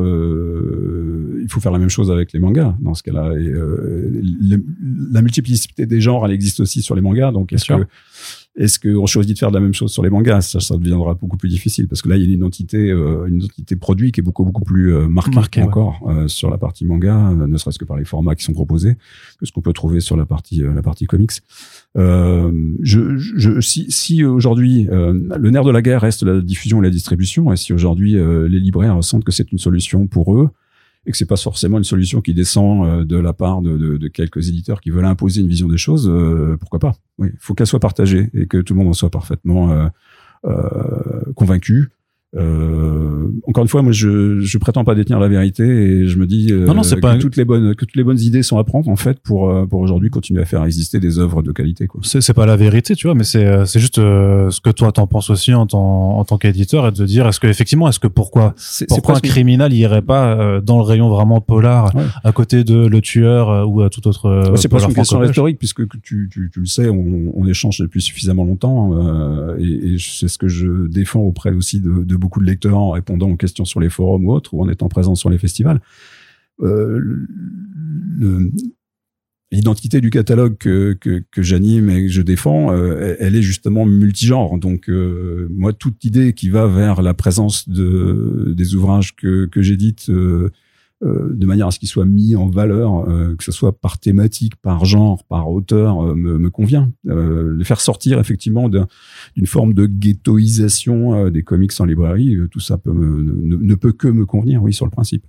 il 1.43 1.51
faut 1.51 1.61
faire 1.61 1.73
la 1.73 1.79
même 1.79 1.91
chose 1.91 2.11
avec 2.11 2.33
les 2.33 2.41
mangas 2.41 2.75
dans 2.81 2.95
ce 2.95 3.03
cas-là. 3.03 3.29
Euh, 3.29 4.21
la 5.11 5.23
multiplicité 5.23 5.87
des 5.87 6.01
genres, 6.01 6.25
elle 6.27 6.33
existe 6.33 6.61
aussi 6.61 6.83
sur 6.83 6.95
les 6.95 7.03
mangas. 7.03 7.33
Donc, 7.33 7.53
est-ce 7.53 7.67
que 7.67 7.87
est-ce 8.57 8.79
qu'on 8.79 9.07
choisit 9.07 9.35
de 9.35 9.39
faire 9.39 9.51
la 9.51 9.59
même 9.59 9.75
chose 9.75 9.93
sur 9.93 10.03
les 10.03 10.11
mangas? 10.11 10.43
Ça, 10.43 10.61
ça 10.61 10.77
deviendra 10.77 11.15
beaucoup 11.15 11.37
plus 11.37 11.49
difficile 11.49 11.89
parce 11.89 12.03
que 12.03 12.09
là, 12.09 12.17
il 12.17 12.21
y 12.21 12.25
a 12.25 12.27
une 12.27 12.35
identité, 12.35 12.91
euh, 12.91 13.27
une 13.27 13.39
identité 13.39 13.75
produit 13.75 14.13
qui 14.13 14.21
est 14.21 14.23
beaucoup 14.23 14.45
beaucoup 14.45 14.63
plus 14.63 14.95
euh, 14.95 15.09
marquée 15.09 15.63
encore 15.63 16.01
euh, 16.09 16.29
sur 16.29 16.51
la 16.51 16.59
partie 16.59 16.85
manga, 16.85 17.33
ne 17.35 17.57
serait-ce 17.57 17.79
que 17.79 17.85
par 17.85 17.97
les 17.97 18.05
formats 18.05 18.37
qui 18.37 18.45
sont 18.45 18.53
proposés, 18.53 18.95
que 19.41 19.47
ce 19.47 19.51
qu'on 19.51 19.61
peut 19.61 19.73
trouver 19.73 20.01
sur 20.01 20.17
la 20.17 20.25
partie 20.25 20.63
la 20.63 20.83
partie 20.83 21.07
comics. 21.07 21.33
je, 21.97 23.17
je, 23.17 23.61
si, 23.61 23.91
si 23.91 24.25
aujourd'hui 24.25 24.87
le 24.91 25.51
nerf 25.51 25.65
de 25.65 25.71
la 25.71 25.83
guerre 25.83 26.03
reste 26.03 26.23
la 26.23 26.41
diffusion 26.41 26.81
et 26.81 26.85
la 26.85 26.91
distribution, 26.91 27.53
et 27.53 27.57
si 27.57 27.73
aujourd'hui 27.73 28.13
les 28.15 28.61
libraires 28.61 29.03
sentent 29.03 29.25
que 29.25 29.33
c'est 29.33 29.51
une 29.51 29.59
solution 29.59 30.07
pour 30.07 30.37
eux, 30.37 30.51
et 31.07 31.11
que 31.11 31.17
c'est 31.17 31.27
pas 31.27 31.37
forcément 31.37 31.79
une 31.79 31.85
solution 31.85 32.21
qui 32.21 32.35
descend 32.35 32.87
euh, 32.87 33.05
de 33.05 33.17
la 33.17 33.33
part 33.33 33.63
de, 33.63 34.09
quelques 34.09 34.49
éditeurs 34.49 34.81
qui 34.81 34.91
veulent 34.91 35.05
imposer 35.05 35.41
une 35.41 35.49
vision 35.49 35.69
des 35.69 35.77
choses, 35.77 36.09
euh, 36.09 36.57
pourquoi 36.59 36.79
pas? 36.79 36.95
Il 37.19 37.33
faut 37.39 37.55
qu'elle 37.55 37.67
soit 37.67 37.81
partagée 37.81 38.31
et 38.35 38.47
que 38.47 38.59
tout 38.59 38.75
le 38.75 38.79
monde 38.79 38.89
en 38.89 38.93
soit 38.93 39.11
parfaitement 39.11 39.91
euh 40.45 41.33
convaincu. 41.35 41.89
Euh, 42.37 43.29
encore 43.47 43.63
une 43.63 43.69
fois, 43.69 43.83
moi, 43.83 43.93
je, 43.93 44.41
je 44.41 44.59
prétends 44.59 44.85
pas 44.85 44.95
détenir 44.95 45.21
la 45.21 45.29
vérité 45.29 45.65
et 45.65 46.07
je 46.09 46.19
me 46.19 46.27
dis 46.27 46.49
euh, 46.53 46.67
Non, 46.67 46.75
non, 46.75 46.83
c'est 46.83 46.97
que 46.97 47.01
pas- 47.01 47.17
toutes 47.17 47.37
les 47.37 47.45
bonnes 47.45 47.75
que 47.75 47.85
toutes 47.85 47.97
les 47.97 48.05
bonnes 48.05 48.19
idées 48.21 48.43
sont 48.43 48.59
à 48.59 48.65
prendre 48.65 48.89
en 48.89 48.97
fait 48.97 49.19
pour 49.21 49.51
euh, 49.51 49.67
pour 49.67 49.81
aujourd'hui 49.81 50.11
continuer 50.11 50.43
à 50.43 50.45
faire 50.45 50.65
exister 50.65 51.01
des 51.01 51.19
œuvres 51.19 51.43
de 51.43 51.53
qualité. 51.53 51.87
Quoi. 51.87 52.01
C'est 52.05 52.21
c'est 52.21 52.35
pas 52.35 52.47
la 52.47 52.57
vérité, 52.57 52.95
tu 52.97 53.07
vois, 53.07 53.15
mais 53.15 53.25
c'est 53.25 53.45
euh, 53.47 53.65
c'est 53.65 53.81
juste 53.81 53.99
euh, 53.99 54.51
ce 54.51 54.61
que 54.61 54.71
toi 54.71 54.91
t'en 54.93 55.07
penses 55.07 55.31
aussi 55.31 55.55
en 55.55 55.67
tant 55.67 56.19
en 56.19 56.25
tant 56.25 56.39
qu'éditeur 56.39 56.89
et 56.89 56.93
de 56.93 57.05
dire 57.07 57.27
est-ce 57.27 57.41
que 57.41 57.47
effectivement 57.47 57.89
est-ce 57.89 58.01
que 58.01 58.09
pourquoi 58.09 58.55
C'est 58.57 58.89
pourquoi 58.89 59.17
un 59.17 59.21
criminel 59.21 59.73
il 59.73 59.79
irait 59.79 60.03
pas 60.03 60.35
euh, 60.39 60.61
dans 60.61 60.77
le 60.79 60.83
rayon 60.85 61.09
vraiment 61.09 61.41
polar 61.41 61.95
Ouais. 61.95 62.03
à 62.25 62.33
côté 62.33 62.65
de 62.65 62.87
le 62.87 63.01
tueur 63.01 63.69
ou 63.69 63.83
à 63.83 63.91
tout 63.91 64.07
autre 64.09 64.27
euh, 64.27 64.51
Ouais, 64.51 64.57
c'est 64.57 64.69
pas 64.69 64.83
une 64.83 64.95
question 64.95 65.23
historique 65.23 65.59
puisque 65.59 65.87
que 65.87 65.97
tu, 66.03 66.29
tu, 66.33 66.51
tu 66.53 66.61
le 66.61 66.67
sais, 66.67 66.89
on, 66.89 67.33
on 67.35 67.47
échange 67.47 67.79
depuis 67.79 68.01
suffisamment 68.03 68.45
longtemps 68.45 68.91
euh, 68.95 69.57
et, 69.59 69.95
et 69.95 69.97
c'est 69.99 70.29
ce 70.29 70.39
que 70.39 70.49
je 70.49 70.89
défends 70.89 71.21
auprès 71.21 71.53
aussi 71.53 71.81
de, 71.81 72.03
de 72.05 72.17
beaucoup 72.25 72.41
de 72.41 72.47
lecteurs 72.47 72.79
en 72.79 72.91
répondant 72.91 73.29
aux 73.29 73.37
questions 73.37 73.67
sur 73.67 73.81
les 73.81 73.91
forums 73.91 74.25
ou 74.25 74.33
autres 74.33 74.55
ou 74.55 74.63
en 74.63 74.69
étant 74.71 74.89
présent 74.89 75.15
sur 75.15 75.29
les 75.29 75.37
festivals. 75.39 75.81
Euh, 76.63 77.27
L'identité 79.53 80.01
du 80.01 80.11
catalogue 80.11 80.57
que, 80.59 80.95
que, 80.95 81.43
j'anime 81.43 81.89
et 81.91 82.07
que 82.07 82.13
je 82.13 82.23
défends, 82.23 82.73
euh, 82.73 83.15
elle- 83.21 83.37
est 83.37 83.43
justement 83.43 83.85
multigenre. 83.87 84.59
Donc, 84.59 84.89
euh, 84.89 85.47
moi, 85.51 85.73
toute 85.73 86.03
idée 86.05 86.33
qui 86.33 86.49
va 86.49 86.67
vers 86.67 87.03
la 87.03 87.15
présence 87.15 87.69
de, 87.69 88.53
des 88.57 88.75
ouvrages 88.75 89.15
que, 89.15 89.47
que 89.47 89.63
j'édite 89.63 90.11
de 91.05 91.47
manière 91.47 91.67
à 91.67 91.71
ce 91.71 91.79
qu'ils 91.79 91.89
soient 91.89 92.07
mis 92.07 92.35
en 92.37 92.49
valeur, 92.49 93.09
euh, 93.09 93.35
que 93.37 93.45
ce 93.45 93.53
soit 93.53 93.73
par 93.79 93.99
thématique, 93.99 94.57
par 94.57 94.85
genre, 94.85 95.25
par 95.25 95.51
auteur, 95.51 96.03
euh, 96.03 96.15
me, 96.15 96.39
me 96.39 96.51
convient. 96.51 96.91
Euh, 97.09 97.57
les 97.59 97.65
faire 97.65 97.81
sortir 97.81 98.19
effectivement 98.19 98.69
d'un- 98.69 98.87
d'une 99.37 99.47
forme 99.47 99.75
de 99.75 99.87
ghettoisation 99.87 101.15
euh, 101.15 101.31
des 101.31 101.43
comics 101.43 101.73
en 101.79 101.85
librairie, 101.85 102.35
euh, 102.37 102.49
tout 102.49 102.61
ça 102.61 102.79
peut 102.79 102.93
me, 102.93 103.23
ne, 103.23 103.57
ne 103.57 103.75
peut 103.75 103.93
que 103.93 104.09
me 104.09 104.25
convenir, 104.27 104.63
oui, 104.63 104.73
sur 104.73 104.87
le 104.87 104.91
principe. 104.91 105.25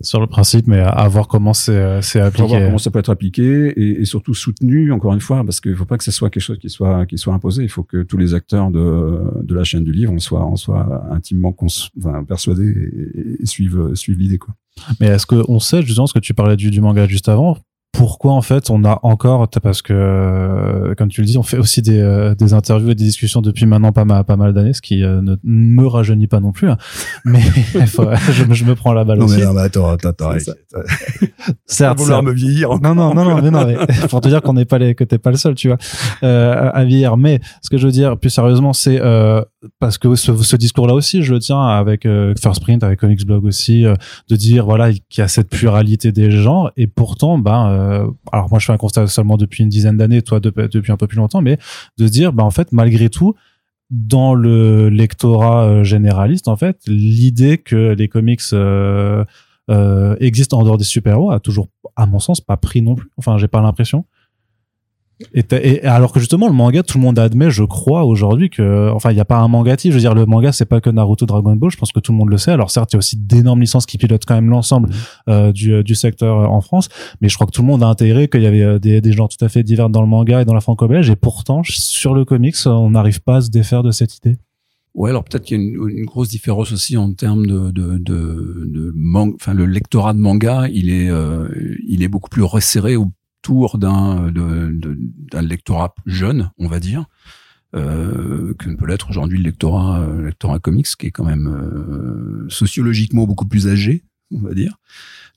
sur 0.00 0.20
le 0.20 0.26
principe, 0.28 0.66
mais 0.68 0.78
à, 0.78 1.08
voir 1.08 1.26
comment 1.26 1.52
c'est 1.52 1.72
euh, 1.76 2.00
Faut 2.00 2.18
voir 2.20 2.26
appliqué. 2.28 2.64
comment 2.66 2.78
ça 2.78 2.90
peut 2.92 3.00
être 3.00 3.10
appliqué 3.10 3.68
et, 3.76 4.00
et 4.00 4.04
surtout 4.04 4.32
soutenu, 4.34 4.92
encore 4.92 5.12
une 5.12 5.20
fois, 5.20 5.42
parce 5.44 5.60
qu'il 5.60 5.74
faut 5.74 5.84
pas 5.86 5.98
que 5.98 6.04
ce 6.04 6.12
soit 6.12 6.30
quelque 6.30 6.42
chose 6.42 6.58
qui 6.58 6.70
soit 6.70 7.04
qui 7.06 7.18
soit 7.18 7.34
imposé. 7.34 7.64
Il 7.64 7.68
faut 7.68 7.82
que 7.82 8.02
tous 8.04 8.16
les 8.16 8.32
acteurs 8.34 8.70
de, 8.70 9.42
de 9.42 9.54
la 9.54 9.64
chaîne 9.64 9.82
du 9.84 9.90
livre 9.92 10.12
en 10.12 10.18
soient, 10.20 10.44
en 10.44 10.54
soient 10.56 11.04
intimement 11.10 11.52
enfin, 11.98 12.22
persuadés 12.24 12.70
et, 13.14 13.42
et 13.42 13.46
suivent, 13.46 13.90
suivent 13.94 14.18
l'idée. 14.20 14.38
Quoi. 14.38 14.54
Mais 15.00 15.06
est-ce 15.08 15.26
que 15.26 15.42
on 15.48 15.60
sait 15.60 15.82
justement 15.82 16.06
ce 16.06 16.14
que 16.14 16.18
tu 16.18 16.34
parlais 16.34 16.56
du, 16.56 16.70
du 16.70 16.80
manga 16.80 17.06
juste 17.06 17.28
avant? 17.28 17.56
Pourquoi 17.92 18.32
en 18.34 18.42
fait 18.42 18.70
on 18.70 18.84
a 18.84 19.00
encore 19.02 19.48
parce 19.62 19.80
que 19.82 19.94
euh, 19.94 20.94
comme 20.94 21.08
tu 21.08 21.22
le 21.22 21.26
dis 21.26 21.38
on 21.38 21.42
fait 21.42 21.56
aussi 21.56 21.80
des, 21.80 21.98
euh, 21.98 22.34
des 22.34 22.52
interviews 22.52 22.90
et 22.90 22.94
des 22.94 23.02
discussions 23.04 23.40
depuis 23.40 23.64
maintenant 23.64 23.92
pas 23.92 24.04
mal 24.04 24.22
pas 24.24 24.36
mal 24.36 24.52
d'années 24.52 24.74
ce 24.74 24.82
qui 24.82 25.02
euh, 25.02 25.22
ne 25.22 25.36
me 25.42 25.86
rajeunit 25.86 26.26
pas 26.28 26.38
non 26.38 26.52
plus 26.52 26.68
hein. 26.68 26.76
mais 27.24 27.40
faut- 27.86 28.04
je, 28.30 28.44
me- 28.44 28.54
je 28.54 28.64
me 28.66 28.74
prends 28.74 28.92
la 28.92 29.04
balle 29.04 29.22
aussi 29.22 29.38
mais 29.38 29.58
attends, 29.60 29.88
attends, 29.88 30.10
attends. 30.10 30.32
C'est 30.34 30.40
ça. 30.40 30.52
certes, 31.66 31.98
certes. 32.00 32.24
me 32.24 32.32
vieillir. 32.32 32.68
non 32.80 32.94
non 32.94 33.14
non 33.14 33.24
non 33.24 33.40
mais 33.42 33.50
non 33.50 33.66
mais 33.66 33.76
pour 34.08 34.20
te 34.20 34.28
dire 34.28 34.42
qu'on 34.42 34.52
n'est 34.52 34.66
pas 34.66 34.78
les 34.78 34.94
que 34.94 35.02
t'es 35.04 35.18
pas 35.18 35.30
le 35.30 35.36
seul 35.38 35.54
tu 35.54 35.68
vois 35.68 35.78
euh, 36.22 36.52
à 36.52 36.68
à 36.68 36.84
vieillir 36.84 37.16
mais 37.16 37.40
ce 37.62 37.70
que 37.70 37.78
je 37.78 37.86
veux 37.86 37.92
dire 37.92 38.18
plus 38.18 38.30
sérieusement 38.30 38.74
c'est 38.74 39.00
euh, 39.00 39.40
parce 39.80 39.98
que 39.98 40.14
ce, 40.14 40.36
ce 40.36 40.56
discours 40.56 40.86
là 40.86 40.94
aussi 40.94 41.22
je 41.22 41.34
le 41.34 41.40
tiens 41.40 41.66
avec 41.66 42.06
euh, 42.06 42.32
First 42.40 42.60
Print 42.62 42.84
avec 42.84 43.00
Comics 43.00 43.26
Blog 43.26 43.44
aussi 43.44 43.84
euh, 43.84 43.94
de 44.28 44.36
dire 44.36 44.64
voilà 44.64 44.92
qu'il 44.92 45.18
y 45.18 45.20
a 45.20 45.28
cette 45.28 45.50
pluralité 45.50 46.12
des 46.12 46.30
genres. 46.30 46.70
Et 46.76 46.86
pourtant 46.86 47.38
ben 47.38 47.68
euh, 47.70 48.06
alors 48.30 48.48
moi 48.50 48.58
je 48.60 48.66
fais 48.66 48.72
un 48.72 48.76
constat 48.76 49.06
seulement 49.08 49.36
depuis 49.36 49.64
une 49.64 49.68
dizaine 49.68 49.96
d'années 49.96 50.22
toi 50.22 50.38
de- 50.38 50.52
depuis 50.72 50.92
un 50.92 50.96
peu 50.96 51.06
plus 51.08 51.16
longtemps 51.16 51.40
mais 51.42 51.58
de 51.98 52.06
dire 52.06 52.32
ben 52.32 52.44
en 52.44 52.50
fait 52.50 52.70
malgré 52.72 53.08
tout 53.10 53.34
dans 53.90 54.34
le 54.34 54.88
lectorat 54.90 55.82
généraliste 55.82 56.46
en 56.46 56.56
fait 56.56 56.78
l'idée 56.86 57.58
que 57.58 57.94
les 57.98 58.06
comics 58.08 58.42
existent 60.20 60.58
en 60.58 60.62
dehors 60.64 60.78
des 60.78 60.84
super-héros 60.84 61.30
a 61.30 61.40
toujours 61.40 61.68
à 61.96 62.06
mon 62.06 62.20
sens 62.20 62.40
pas 62.40 62.56
pris 62.56 62.80
non 62.80 62.94
plus. 62.94 63.10
Enfin 63.16 63.38
j'ai 63.38 63.48
pas 63.48 63.60
l'impression 63.60 64.04
et, 65.34 65.44
et 65.50 65.84
alors 65.84 66.12
que 66.12 66.20
justement 66.20 66.46
le 66.46 66.54
manga 66.54 66.82
tout 66.84 66.96
le 66.96 67.02
monde 67.02 67.18
admet 67.18 67.50
je 67.50 67.64
crois 67.64 68.04
aujourd'hui 68.04 68.50
que 68.50 68.90
enfin 68.92 69.10
il 69.10 69.16
y 69.16 69.20
a 69.20 69.24
pas 69.24 69.38
un 69.38 69.48
mangatif 69.48 69.90
je 69.90 69.96
veux 69.96 70.00
dire 70.00 70.14
le 70.14 70.26
manga 70.26 70.52
c'est 70.52 70.64
pas 70.64 70.80
que 70.80 70.90
Naruto 70.90 71.26
Dragon 71.26 71.56
Ball 71.56 71.70
je 71.70 71.76
pense 71.76 71.90
que 71.90 71.98
tout 71.98 72.12
le 72.12 72.18
monde 72.18 72.30
le 72.30 72.38
sait. 72.38 72.52
Alors 72.52 72.70
certes 72.70 72.92
il 72.92 72.94
y 72.94 72.98
a 72.98 73.00
aussi 73.00 73.16
d'énormes 73.16 73.60
licences 73.60 73.84
qui 73.86 73.98
pilotent 73.98 74.24
quand 74.24 74.36
même 74.36 74.48
l'ensemble 74.48 74.90
euh, 75.28 75.50
du, 75.52 75.82
du 75.82 75.94
secteur 75.96 76.38
euh, 76.38 76.46
en 76.46 76.60
France. 76.60 76.88
Mais 77.20 77.28
je 77.28 77.34
crois 77.34 77.46
que 77.46 77.52
tout 77.52 77.62
le 77.62 77.68
monde 77.68 77.82
a 77.82 77.88
intégré 77.88 78.28
qu'il 78.28 78.42
y 78.42 78.46
avait 78.46 78.62
euh, 78.62 78.78
des, 78.78 79.00
des 79.00 79.12
genres 79.12 79.28
tout 79.28 79.44
à 79.44 79.48
fait 79.48 79.62
divers 79.64 79.90
dans 79.90 80.02
le 80.02 80.08
manga 80.08 80.42
et 80.42 80.44
dans 80.44 80.54
la 80.54 80.60
franco-belge. 80.60 81.10
Et 81.10 81.16
pourtant 81.16 81.62
sur 81.64 82.14
le 82.14 82.24
comics 82.24 82.56
on 82.66 82.90
n'arrive 82.90 83.20
pas 83.20 83.36
à 83.36 83.40
se 83.40 83.50
défaire 83.50 83.82
de 83.82 83.90
cette 83.90 84.16
idée. 84.16 84.38
Ouais, 84.94 85.10
alors 85.10 85.22
peut-être 85.22 85.44
qu'il 85.44 85.58
y 85.58 85.60
a 85.60 85.62
une, 85.62 85.88
une 85.90 86.04
grosse 86.06 86.28
différence 86.28 86.72
aussi 86.72 86.96
en 86.96 87.12
termes 87.12 87.46
de, 87.46 87.70
de, 87.70 87.98
de, 87.98 88.64
de 88.66 88.92
man- 88.96 89.32
enfin 89.34 89.54
le 89.54 89.64
lectorat 89.64 90.12
de 90.12 90.18
manga, 90.18 90.66
il 90.72 90.90
est, 90.90 91.08
euh, 91.08 91.46
il 91.86 92.02
est 92.02 92.08
beaucoup 92.08 92.30
plus 92.30 92.42
resserré 92.42 92.96
autour 93.42 93.78
d'un, 93.78 94.30
d'un 94.32 95.42
lectorat 95.42 95.94
jeune, 96.06 96.50
on 96.58 96.66
va 96.68 96.80
dire, 96.80 97.04
euh, 97.76 98.54
que 98.58 98.68
ne 98.68 98.76
peut 98.76 98.86
l'être 98.86 99.10
aujourd'hui 99.10 99.38
le 99.38 99.44
lectorat, 99.44 100.00
euh, 100.00 100.16
le 100.18 100.26
lectorat 100.26 100.58
comics, 100.58 100.86
qui 100.98 101.06
est 101.06 101.10
quand 101.10 101.24
même 101.24 101.46
euh, 101.46 102.46
sociologiquement 102.48 103.26
beaucoup 103.26 103.46
plus 103.46 103.68
âgé, 103.68 104.04
on 104.32 104.40
va 104.40 104.54
dire, 104.54 104.76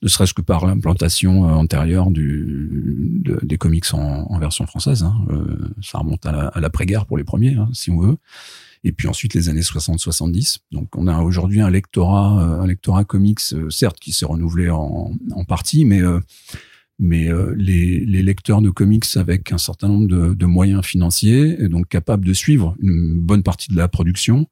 ne 0.02 0.08
serait-ce 0.08 0.34
que 0.34 0.42
par 0.42 0.66
l'implantation 0.66 1.48
euh, 1.48 1.52
antérieure 1.52 2.10
du, 2.10 3.20
de- 3.24 3.38
des 3.42 3.56
comics 3.58 3.84
en, 3.94 4.38
version 4.38 4.66
française. 4.66 5.02
hein. 5.04 5.14
Euh, 5.30 5.56
ça 5.82 5.98
remonte 5.98 6.26
à, 6.26 6.32
la- 6.32 6.48
à 6.48 6.60
l'après-guerre 6.60 7.06
pour 7.06 7.16
les 7.18 7.24
premiers, 7.24 7.54
hein, 7.54 7.68
si 7.72 7.90
on 7.90 7.98
veut 8.00 8.16
et 8.84 8.90
puis 8.90 9.06
ensuite 9.06 9.34
les 9.34 9.48
années 9.48 9.60
60-70. 9.60 10.58
Donc 10.72 10.96
on 10.96 11.06
a 11.06 11.20
aujourd'hui 11.20 11.60
un 11.60 11.70
lectorat, 11.70 12.42
euh, 12.42 12.62
un 12.62 12.66
lectorat 12.66 13.04
comics, 13.04 13.38
certes 13.70 14.00
qui 14.00 14.10
s'est 14.10 14.26
renouvelé 14.26 14.70
en, 14.70 15.12
en 15.36 15.44
partie, 15.44 15.84
mais 15.84 16.00
mais 17.04 17.28
euh, 17.28 17.52
les, 17.58 18.06
les 18.06 18.22
lecteurs 18.22 18.62
de 18.62 18.70
comics 18.70 19.04
avec 19.16 19.50
un 19.50 19.58
certain 19.58 19.88
nombre 19.88 20.06
de, 20.06 20.34
de 20.34 20.46
moyens 20.46 20.84
financiers, 20.84 21.60
et 21.60 21.68
donc 21.68 21.88
capables 21.88 22.24
de 22.24 22.32
suivre 22.32 22.76
une 22.80 23.18
bonne 23.18 23.42
partie 23.42 23.68
de 23.72 23.76
la 23.76 23.88
production, 23.88 24.46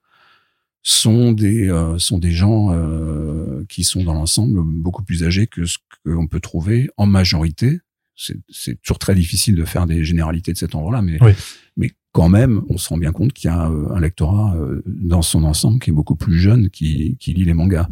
sont 0.83 1.31
des 1.31 1.69
euh, 1.71 1.97
sont 1.99 2.19
des 2.19 2.33
gens 2.33 2.73
euh, 2.73 3.65
qui 3.69 3.85
sont 3.85 4.03
dans 4.03 4.15
l'ensemble 4.15 4.61
beaucoup 4.65 5.05
plus 5.05 5.23
âgés 5.23 5.47
que 5.47 5.65
ce 5.65 5.79
qu'on 6.05 6.27
peut 6.27 6.41
trouver 6.41 6.91
en 6.97 7.07
majorité. 7.07 7.79
C'est 8.17 8.83
toujours 8.83 8.99
très 8.99 9.15
difficile 9.15 9.55
de 9.55 9.65
faire 9.65 9.87
des 9.87 10.05
généralités 10.05 10.53
de 10.53 10.59
cet 10.59 10.75
ordre-là, 10.75 11.03
mais 11.03 11.19
Oui. 11.23 11.33
mais 11.77 11.93
quand 12.13 12.29
même, 12.29 12.63
on 12.69 12.77
se 12.77 12.89
rend 12.89 12.99
bien 12.99 13.13
compte 13.13 13.33
qu'il 13.33 13.49
y 13.49 13.53
a 13.53 13.69
euh, 13.69 13.95
un 13.95 14.01
lectorat 14.01 14.57
euh, 14.57 14.83
dans 14.87 15.23
son 15.23 15.45
ensemble 15.45 15.79
qui 15.79 15.91
est 15.91 15.93
beaucoup 15.93 16.17
plus 16.17 16.39
jeune 16.39 16.69
qui, 16.69 17.17
qui 17.21 17.33
lit 17.33 17.45
les 17.45 17.55
mangas. 17.55 17.89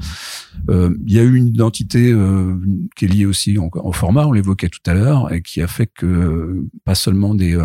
Euh, 0.70 0.96
Il 1.06 1.12
y 1.12 1.20
a 1.20 1.22
eu 1.22 1.36
une 1.36 1.48
identité 1.48 2.10
euh, 2.10 2.56
qui 2.96 3.04
est 3.04 3.08
liée 3.08 3.26
aussi 3.26 3.56
au, 3.58 3.92
format, 3.92 4.26
on 4.26 4.32
l'évoquait 4.32 4.68
tout 4.68 4.80
à 4.86 4.94
l'heure, 4.94 5.32
et 5.32 5.42
qui 5.42 5.62
a 5.62 5.68
fait 5.68 5.86
que 5.86 6.66
pas 6.84 6.94
seulement 6.94 7.34
des 7.34 7.56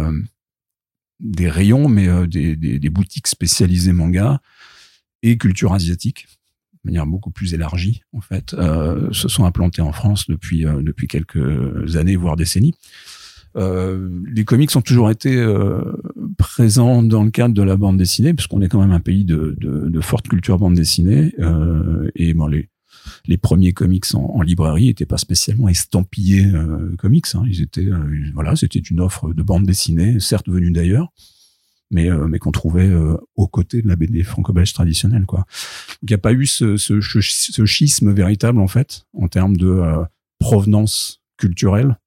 des 1.19 1.49
rayons, 1.49 1.87
mais 1.87 2.07
des, 2.27 2.55
des, 2.55 2.89
boutiques 2.89 3.27
spécialisées 3.27 3.93
manga 3.93 4.41
et 5.21 5.37
culture 5.37 5.73
asiatique, 5.73 6.27
de 6.73 6.89
manière 6.89 7.05
beaucoup 7.05 7.31
plus 7.31 7.53
élargie 7.53 8.01
en 8.11 8.19
fait, 8.19 8.51
se 8.51 9.27
sont 9.27 9.45
implantées 9.45 9.81
en 9.81 9.93
France 9.93 10.27
depuis 10.27 10.63
depuis 10.63 11.07
quelques 11.07 11.95
années 11.95 12.15
voire 12.15 12.35
décennies. 12.35 12.75
Euh, 13.55 14.09
les 14.25 14.45
comics 14.45 14.75
ont 14.75 14.81
toujours 14.81 15.11
été 15.11 15.35
euh, 15.35 15.81
présents 16.37 17.03
dans 17.03 17.23
le 17.23 17.31
cadre 17.31 17.53
de 17.53 17.61
la 17.61 17.75
bande 17.75 17.97
dessinée, 17.97 18.33
puisqu'on 18.33 18.61
est 18.61 18.67
quand 18.67 18.81
même 18.81 18.91
un 18.91 18.99
pays 18.99 19.25
de, 19.25 19.55
de, 19.59 19.89
de 19.89 20.01
forte 20.01 20.27
culture 20.27 20.57
bande 20.57 20.75
dessinée. 20.75 21.33
Euh, 21.39 22.09
et 22.15 22.33
bon, 22.33 22.47
les, 22.47 22.69
les 23.25 23.37
premiers 23.37 23.73
comics 23.73 24.05
en, 24.13 24.23
en 24.23 24.41
librairie 24.41 24.87
n'étaient 24.87 25.05
pas 25.05 25.17
spécialement 25.17 25.67
estampillés 25.67 26.47
euh, 26.53 26.95
comics. 26.97 27.25
Hein. 27.33 27.43
Ils 27.47 27.61
étaient, 27.61 27.85
euh, 27.85 28.31
voilà, 28.33 28.55
c'était 28.55 28.79
une 28.79 28.99
offre 28.99 29.33
de 29.33 29.43
bande 29.43 29.65
dessinée, 29.65 30.19
certes 30.19 30.49
venue 30.49 30.71
d'ailleurs, 30.71 31.11
mais 31.91 32.09
euh, 32.09 32.27
mais 32.27 32.39
qu'on 32.39 32.51
trouvait 32.51 32.89
euh, 32.89 33.17
aux 33.35 33.47
côtés 33.47 33.81
de 33.81 33.87
la 33.87 33.95
BD 33.95 34.23
franco-belge 34.23 34.73
traditionnelle, 34.73 35.25
quoi. 35.25 35.45
Il 36.01 36.09
n'y 36.09 36.15
a 36.15 36.17
pas 36.17 36.33
eu 36.33 36.45
ce, 36.45 36.77
ce, 36.77 36.99
ce 37.01 37.65
schisme 37.65 38.11
véritable 38.11 38.59
en 38.59 38.67
fait 38.67 39.05
en 39.13 39.27
termes 39.27 39.57
de 39.57 39.67
euh, 39.67 40.03
provenance 40.39 41.21
culturelle 41.37 41.97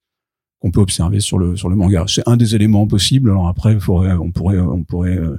qu'on 0.60 0.70
peut 0.70 0.80
observer 0.80 1.20
sur 1.20 1.38
le 1.38 1.56
sur 1.56 1.68
le 1.68 1.76
manga. 1.76 2.04
C'est 2.08 2.26
un 2.28 2.36
des 2.36 2.54
éléments 2.54 2.86
possibles. 2.86 3.30
Alors 3.30 3.48
après, 3.48 3.76
on 3.88 4.30
pourrait 4.30 4.58
on 4.58 4.84
pourrait 4.84 5.18
euh, 5.18 5.36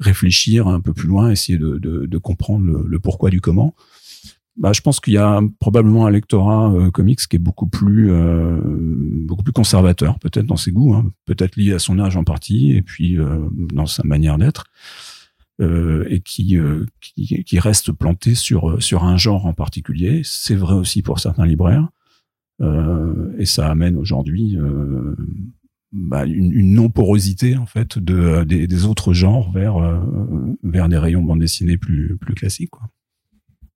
réfléchir 0.00 0.68
un 0.68 0.80
peu 0.80 0.92
plus 0.92 1.08
loin, 1.08 1.30
essayer 1.30 1.58
de, 1.58 1.78
de, 1.78 2.06
de 2.06 2.18
comprendre 2.18 2.64
le, 2.66 2.84
le 2.86 2.98
pourquoi 2.98 3.30
du 3.30 3.40
comment. 3.40 3.74
Bah, 4.56 4.72
je 4.74 4.82
pense 4.82 5.00
qu'il 5.00 5.14
y 5.14 5.18
a 5.18 5.40
probablement 5.60 6.06
un 6.06 6.10
lectorat 6.10 6.70
euh, 6.72 6.90
comics 6.90 7.20
qui 7.26 7.36
est 7.36 7.38
beaucoup 7.38 7.68
plus 7.68 8.10
euh, 8.12 8.60
beaucoup 9.26 9.42
plus 9.42 9.52
conservateur, 9.52 10.18
peut-être 10.18 10.44
dans 10.44 10.58
ses 10.58 10.72
goûts, 10.72 10.92
hein, 10.94 11.10
peut-être 11.24 11.56
lié 11.56 11.72
à 11.72 11.78
son 11.78 11.98
âge 11.98 12.18
en 12.18 12.24
partie, 12.24 12.72
et 12.72 12.82
puis 12.82 13.18
euh, 13.18 13.48
dans 13.72 13.86
sa 13.86 14.02
manière 14.04 14.36
d'être, 14.36 14.66
euh, 15.62 16.04
et 16.10 16.20
qui, 16.20 16.58
euh, 16.58 16.84
qui 17.00 17.44
qui 17.44 17.58
reste 17.58 17.92
planté 17.92 18.34
sur 18.34 18.82
sur 18.82 19.04
un 19.04 19.16
genre 19.16 19.46
en 19.46 19.54
particulier. 19.54 20.20
C'est 20.22 20.54
vrai 20.54 20.74
aussi 20.74 21.00
pour 21.00 21.18
certains 21.18 21.46
libraires. 21.46 21.88
Euh, 22.62 23.34
et 23.38 23.46
ça 23.46 23.68
amène 23.68 23.96
aujourd'hui 23.96 24.56
euh, 24.56 25.16
bah, 25.92 26.24
une, 26.24 26.74
non-porosité 26.74 27.56
en 27.56 27.66
fait 27.66 27.98
de, 27.98 28.44
des, 28.44 28.84
autres 28.84 29.12
genres 29.12 29.50
vers, 29.52 29.76
euh, 29.82 29.98
vers 30.62 30.88
des 30.88 30.98
rayons 30.98 31.22
bande 31.22 31.40
dessinée 31.40 31.76
plus, 31.76 32.16
plus 32.20 32.34
classiques. 32.34 32.70
Quoi. 32.70 32.88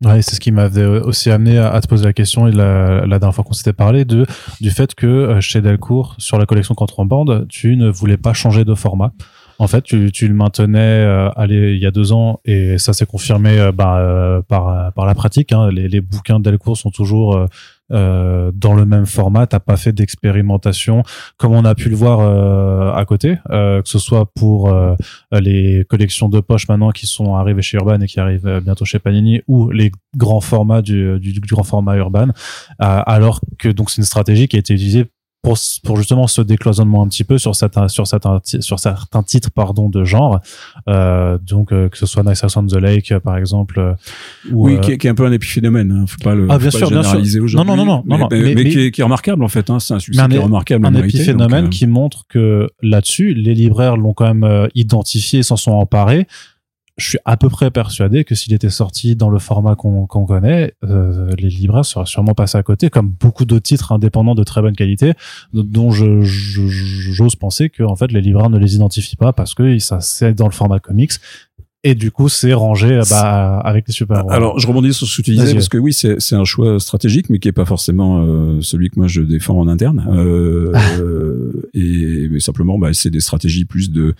Ouais, 0.04 0.20
c'est 0.20 0.34
ce 0.34 0.40
qui 0.40 0.52
m'avait 0.52 0.84
aussi 0.84 1.30
amené 1.30 1.56
à, 1.56 1.80
te 1.80 1.88
poser 1.88 2.04
la 2.04 2.12
question 2.12 2.44
la, 2.44 3.06
dernière 3.06 3.34
fois 3.34 3.44
qu'on 3.44 3.54
s'était 3.54 3.72
parlé 3.72 4.04
du 4.04 4.70
fait 4.70 4.94
que 4.94 5.06
euh, 5.06 5.40
chez 5.40 5.62
Delcourt 5.62 6.16
sur 6.18 6.38
la 6.38 6.44
collection 6.44 6.74
Contrebande, 6.74 7.46
tu 7.48 7.76
ne 7.76 7.88
voulais 7.88 8.18
pas 8.18 8.34
changer 8.34 8.64
de 8.66 8.74
format. 8.74 9.14
En 9.58 9.68
fait, 9.68 9.82
tu, 9.82 10.28
le 10.28 10.34
maintenais 10.34 10.78
euh, 10.78 11.30
il 11.48 11.78
y 11.78 11.86
a 11.86 11.90
deux 11.90 12.12
ans 12.12 12.40
et 12.44 12.76
ça 12.76 12.92
s'est 12.92 13.06
confirmé 13.06 13.58
euh, 13.58 13.72
bah, 13.72 13.98
euh, 13.98 14.42
par, 14.42 14.92
par 14.92 15.06
la 15.06 15.14
pratique. 15.14 15.52
Hein. 15.52 15.70
Les, 15.70 15.88
les 15.88 16.02
bouquins 16.02 16.38
de 16.38 16.50
Delcourt 16.50 16.76
sont 16.76 16.90
toujours 16.90 17.46
euh, 17.92 18.50
dans 18.54 18.74
le 18.74 18.84
même 18.84 19.06
format, 19.06 19.46
t'as 19.46 19.60
pas 19.60 19.76
fait 19.76 19.92
d'expérimentation 19.92 21.02
comme 21.36 21.52
on 21.52 21.64
a 21.64 21.74
pu 21.74 21.88
le 21.88 21.96
voir 21.96 22.20
euh, 22.20 22.92
à 22.92 23.04
côté, 23.04 23.38
euh, 23.50 23.82
que 23.82 23.88
ce 23.88 23.98
soit 23.98 24.26
pour 24.34 24.74
les 25.32 25.84
collections 25.88 26.28
de 26.28 26.40
poche 26.40 26.68
maintenant 26.68 26.90
qui 26.90 27.06
sont 27.06 27.34
arrivées 27.34 27.62
chez 27.62 27.76
Urban 27.76 28.00
et 28.00 28.06
qui 28.06 28.20
arrivent 28.20 28.60
bientôt 28.62 28.84
chez 28.84 28.98
Panini 28.98 29.42
ou 29.46 29.70
les 29.70 29.92
grands 30.16 30.40
formats 30.40 30.82
du, 30.82 31.18
du, 31.20 31.32
du 31.32 31.40
grand 31.40 31.62
format 31.62 31.96
Urban, 31.96 32.28
alors 32.78 33.40
que 33.58 33.68
donc 33.68 33.90
c'est 33.90 33.98
une 33.98 34.04
stratégie 34.04 34.48
qui 34.48 34.56
a 34.56 34.58
été 34.58 34.74
utilisée 34.74 35.06
pour, 35.46 35.56
pour 35.84 35.96
justement 35.96 36.26
ce 36.26 36.42
décloisonnement 36.42 37.04
un 37.04 37.06
petit 37.06 37.22
peu 37.22 37.38
sur 37.38 37.54
certains 37.54 37.86
sur 37.86 38.08
certains 38.08 38.40
sur 38.42 38.80
certains 38.80 39.22
titres 39.22 39.52
pardon 39.52 39.88
de 39.88 40.02
genre 40.02 40.40
euh, 40.88 41.38
donc 41.40 41.72
euh, 41.72 41.88
que 41.88 41.96
ce 41.96 42.04
soit 42.04 42.24
Nice 42.24 42.42
House 42.42 42.56
on 42.56 42.66
the 42.66 42.74
Lake 42.74 43.12
euh, 43.12 43.20
par 43.20 43.36
exemple 43.36 43.78
euh, 43.78 43.92
ou, 44.50 44.66
oui 44.66 44.80
qui 44.80 44.90
est, 44.90 44.98
qui, 44.98 45.06
est, 45.06 45.10
un 45.10 45.14
peu 45.14 45.24
un 45.24 45.30
épiphénomène 45.30 45.92
hein. 45.92 46.04
faut 46.08 46.18
pas 46.18 46.34
le 46.34 46.48
ah, 46.50 46.58
bien 46.58 46.72
sûr, 46.72 46.90
bien 46.90 47.04
sûr. 47.04 47.20
non 47.58 47.64
non 47.64 47.76
non 47.76 47.84
non 47.84 48.02
mais, 48.04 48.18
non, 48.18 48.26
mais, 48.28 48.42
mais, 48.42 48.54
mais 48.56 48.70
qui, 48.70 48.80
est, 48.80 48.90
qui, 48.90 49.00
est, 49.02 49.04
remarquable 49.04 49.44
en 49.44 49.48
fait 49.48 49.70
hein. 49.70 49.78
c'est 49.78 49.94
un 49.94 50.00
succès 50.00 50.26
qui 50.28 50.34
est 50.34 50.40
remarquable 50.40 50.84
un 50.84 50.94
épiphénomène 50.94 51.64
donc, 51.66 51.72
qui 51.72 51.86
montre 51.86 52.26
que 52.28 52.68
là-dessus 52.82 53.32
les 53.32 53.54
libraires 53.54 53.96
l'ont 53.96 54.14
quand 54.14 54.34
même 54.34 54.68
identifié 54.74 55.44
s'en 55.44 55.56
sont 55.56 55.72
emparés 55.72 56.26
je 56.96 57.10
suis 57.10 57.18
à 57.26 57.36
peu 57.36 57.50
près 57.50 57.70
persuadé 57.70 58.24
que 58.24 58.34
s'il 58.34 58.54
était 58.54 58.70
sorti 58.70 59.16
dans 59.16 59.28
le 59.28 59.38
format 59.38 59.76
qu'on 59.76 60.06
connaît, 60.06 60.72
euh, 60.84 61.30
les 61.38 61.50
libraires 61.50 61.84
seraient 61.84 62.06
sûrement 62.06 62.32
passés 62.34 62.56
à 62.56 62.62
côté, 62.62 62.88
comme 62.88 63.08
beaucoup 63.08 63.44
d'autres 63.44 63.64
titres 63.64 63.92
indépendants 63.92 64.34
de 64.34 64.44
très 64.44 64.62
bonne 64.62 64.74
qualité, 64.74 65.12
dont 65.52 65.90
je 65.90 66.22
j'ose 66.22 67.36
penser 67.36 67.68
que 67.68 67.82
en 67.82 67.96
fait 67.96 68.12
les 68.12 68.22
libraires 68.22 68.48
ne 68.48 68.58
les 68.58 68.76
identifient 68.76 69.16
pas 69.16 69.32
parce 69.32 69.54
que 69.54 69.78
ça 69.78 70.00
c'est 70.00 70.32
dans 70.32 70.46
le 70.46 70.52
format 70.52 70.80
comics 70.80 71.12
et 71.84 71.94
du 71.94 72.10
coup 72.10 72.28
c'est 72.28 72.54
rangé 72.54 73.00
bah, 73.10 73.58
avec 73.58 73.86
les 73.86 73.92
super 73.92 74.18
-héros. 74.18 74.32
alors 74.32 74.58
je 74.58 74.66
rebondis 74.66 74.94
sur 74.94 75.06
ce 75.06 75.18
que 75.18 75.22
tu 75.22 75.32
disais 75.32 75.52
parce 75.52 75.68
que 75.68 75.78
oui 75.78 75.92
c'est 75.92 76.18
c'est 76.18 76.34
un 76.34 76.44
choix 76.44 76.80
stratégique 76.80 77.28
mais 77.30 77.38
qui 77.38 77.48
est 77.48 77.52
pas 77.52 77.66
forcément 77.66 78.22
euh, 78.22 78.60
celui 78.60 78.90
que 78.90 78.98
moi 78.98 79.06
je 79.06 79.20
défends 79.20 79.58
en 79.58 79.68
interne 79.68 80.06
euh, 80.10 80.72
et 81.74 82.28
mais 82.30 82.40
simplement 82.40 82.78
bah, 82.78 82.92
c'est 82.92 83.10
des 83.10 83.20
stratégies 83.20 83.66
plus 83.66 83.90
de 83.90 84.14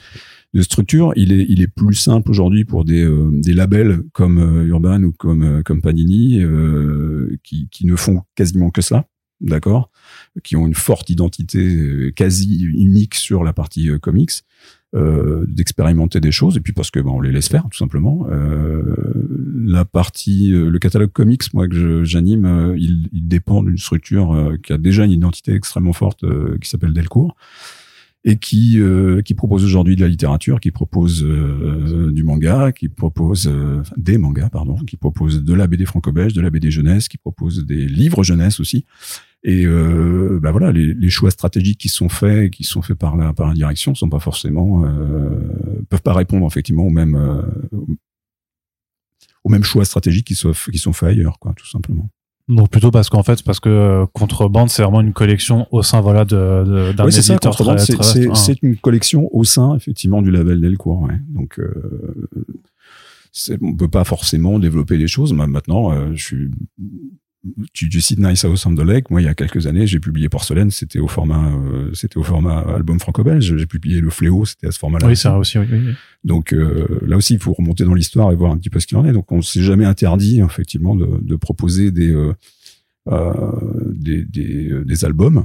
de 0.54 0.62
structure. 0.62 1.12
Il 1.16 1.32
est, 1.32 1.46
il 1.48 1.62
est 1.62 1.66
plus 1.66 1.94
simple 1.94 2.30
aujourd'hui 2.30 2.64
pour 2.64 2.84
des, 2.84 3.04
euh, 3.04 3.30
des 3.32 3.52
labels 3.52 4.02
comme 4.12 4.38
euh, 4.38 4.66
Urban 4.66 5.02
ou 5.02 5.12
comme, 5.12 5.42
euh, 5.42 5.62
comme 5.62 5.80
Panini 5.80 6.42
qui, 7.42 7.68
qui 7.70 7.86
ne 7.86 7.96
font 7.96 8.22
quasiment 8.34 8.70
que 8.70 8.80
cela, 8.80 9.06
d'accord, 9.40 9.90
qui 10.42 10.56
ont 10.56 10.66
une 10.66 10.74
forte 10.74 11.10
identité 11.10 12.12
quasi 12.14 12.62
unique 12.64 13.14
sur 13.14 13.44
la 13.44 13.52
partie 13.52 13.88
comics. 14.00 14.42
Euh, 14.94 15.44
d'expérimenter 15.48 16.20
des 16.20 16.30
choses 16.30 16.56
et 16.56 16.60
puis 16.60 16.72
parce 16.72 16.92
que 16.92 17.00
ben, 17.00 17.10
on 17.10 17.20
les 17.20 17.32
laisse 17.32 17.48
faire 17.48 17.64
tout 17.68 17.76
simplement 17.76 18.26
euh, 18.30 18.94
la 19.54 19.84
partie 19.84 20.52
le 20.52 20.78
catalogue 20.78 21.10
comics 21.10 21.42
moi 21.52 21.66
que 21.66 22.04
j'anime 22.04 22.74
il, 22.78 23.08
il, 23.12 23.26
dépend 23.26 23.64
d'une 23.64 23.76
structure 23.76 24.54
qui 24.62 24.72
a 24.72 24.78
déjà 24.78 25.04
une 25.04 25.10
identité 25.10 25.52
extrêmement 25.52 25.92
forte 25.92 26.24
qui 26.60 26.70
s'appelle 26.70 26.92
Delcourt 26.92 27.34
et 28.28 28.38
qui 28.38 28.80
euh, 28.80 29.22
qui 29.22 29.34
propose 29.34 29.64
aujourd'hui 29.64 29.94
de 29.94 30.00
la 30.00 30.08
littérature, 30.08 30.58
qui 30.58 30.72
propose 30.72 31.24
euh, 31.24 32.10
du 32.10 32.24
manga, 32.24 32.72
qui 32.72 32.88
propose 32.88 33.46
euh, 33.46 33.82
des 33.96 34.18
mangas 34.18 34.50
pardon, 34.50 34.74
qui 34.84 34.96
propose 34.96 35.44
de 35.44 35.54
la 35.54 35.68
BD 35.68 35.86
franco-belge, 35.86 36.34
de 36.34 36.40
la 36.40 36.50
BD 36.50 36.72
jeunesse, 36.72 37.08
qui 37.08 37.18
propose 37.18 37.64
des 37.64 37.86
livres 37.86 38.24
jeunesse 38.24 38.58
aussi. 38.58 38.84
Et 39.44 39.64
euh, 39.64 40.40
bah 40.42 40.50
voilà, 40.50 40.72
les, 40.72 40.92
les, 40.92 41.08
choix 41.08 41.30
stratégiques 41.30 41.78
qui 41.78 41.88
sont 41.88 42.08
faits, 42.08 42.50
qui 42.50 42.64
sont 42.64 42.82
faits 42.82 42.98
par 42.98 43.16
la 43.16 43.32
par 43.32 43.46
la 43.46 43.54
direction, 43.54 43.94
sont 43.94 44.08
pas 44.08 44.18
forcément 44.18 44.82
peuvent 45.88 46.02
pas 46.02 46.14
répondre 46.14 46.44
effectivement 46.48 46.84
aux 46.84 46.90
mêmes 46.90 47.44
aux 49.44 49.48
mêmes 49.48 49.62
choix 49.62 49.84
stratégiques 49.84 50.26
qui 50.26 50.34
sont 50.34 50.50
qui 50.50 50.78
sont 50.78 50.92
faits 50.92 51.10
ailleurs, 51.10 51.38
quoi, 51.38 51.54
tout 51.54 51.68
simplement. 51.68 52.10
Donc 52.48 52.70
plutôt 52.70 52.92
parce 52.92 53.08
qu'en 53.10 53.24
fait, 53.24 53.42
parce 53.42 53.58
que 53.58 53.68
euh, 53.68 54.06
Contrebande, 54.12 54.70
c'est 54.70 54.82
vraiment 54.82 55.00
une 55.00 55.12
collection 55.12 55.66
au 55.72 55.82
sein 55.82 56.00
voilà 56.00 56.24
de, 56.24 56.92
d'un 56.92 57.04
oui, 57.04 57.12
c'est 57.12 57.22
ça, 57.22 57.38
Contrebande, 57.38 57.80
c'est, 57.80 58.00
c'est, 58.04 58.28
c'est 58.34 58.62
une 58.62 58.76
collection 58.76 59.28
au 59.32 59.42
sein 59.42 59.74
effectivement 59.74 60.22
du 60.22 60.30
label 60.30 60.60
Delcourt. 60.60 61.02
Ouais. 61.02 61.18
Donc 61.28 61.58
euh, 61.58 62.30
c'est, 63.32 63.60
on 63.60 63.74
peut 63.74 63.88
pas 63.88 64.04
forcément 64.04 64.60
développer 64.60 64.96
les 64.96 65.08
choses. 65.08 65.32
Maintenant, 65.32 65.90
euh, 65.90 66.12
je 66.14 66.24
suis 66.24 66.50
tu, 67.72 67.88
tu 67.88 68.00
cites 68.00 68.18
Nice 68.18 68.44
House 68.44 68.66
on 68.66 68.74
the 68.74 68.80
Lake. 68.80 69.10
Moi, 69.10 69.22
il 69.22 69.24
y 69.24 69.28
a 69.28 69.34
quelques 69.34 69.66
années, 69.66 69.86
j'ai 69.86 70.00
publié 70.00 70.28
Porcelaine. 70.28 70.70
C'était 70.70 70.98
au 70.98 71.08
format, 71.08 71.50
euh, 71.50 71.90
c'était 71.94 72.18
au 72.18 72.22
format 72.22 72.58
album 72.60 72.98
franco-belge. 72.98 73.56
J'ai 73.56 73.66
publié 73.66 74.00
Le 74.00 74.10
Fléau. 74.10 74.44
C'était 74.44 74.68
à 74.68 74.70
ce 74.70 74.78
format-là. 74.78 75.06
Oui, 75.06 75.14
vrai 75.14 75.38
aussi. 75.38 75.58
Oui, 75.58 75.66
oui. 75.70 75.94
Donc 76.24 76.52
euh, 76.52 76.86
là 77.06 77.16
aussi, 77.16 77.34
il 77.34 77.40
faut 77.40 77.52
remonter 77.52 77.84
dans 77.84 77.94
l'histoire 77.94 78.32
et 78.32 78.36
voir 78.36 78.52
un 78.52 78.58
petit 78.58 78.70
peu 78.70 78.80
ce 78.80 78.86
qu'il 78.86 78.96
en 78.96 79.04
est. 79.04 79.12
Donc, 79.12 79.30
on 79.32 79.42
s'est 79.42 79.62
jamais 79.62 79.84
interdit 79.84 80.40
effectivement 80.40 80.94
de, 80.94 81.20
de 81.20 81.36
proposer 81.36 81.90
des, 81.90 82.10
euh, 82.10 82.32
euh 83.08 83.32
des, 83.92 84.24
des, 84.24 84.84
des, 84.84 85.04
albums 85.04 85.44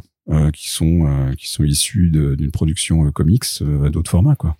qui 0.53 0.69
sont 0.69 1.33
qui 1.37 1.49
sont 1.49 1.63
issus 1.63 2.09
d'une 2.09 2.51
production 2.51 3.11
comics 3.11 3.43
à 3.83 3.89
d'autres 3.89 4.09
formats, 4.09 4.35
quoi. 4.35 4.55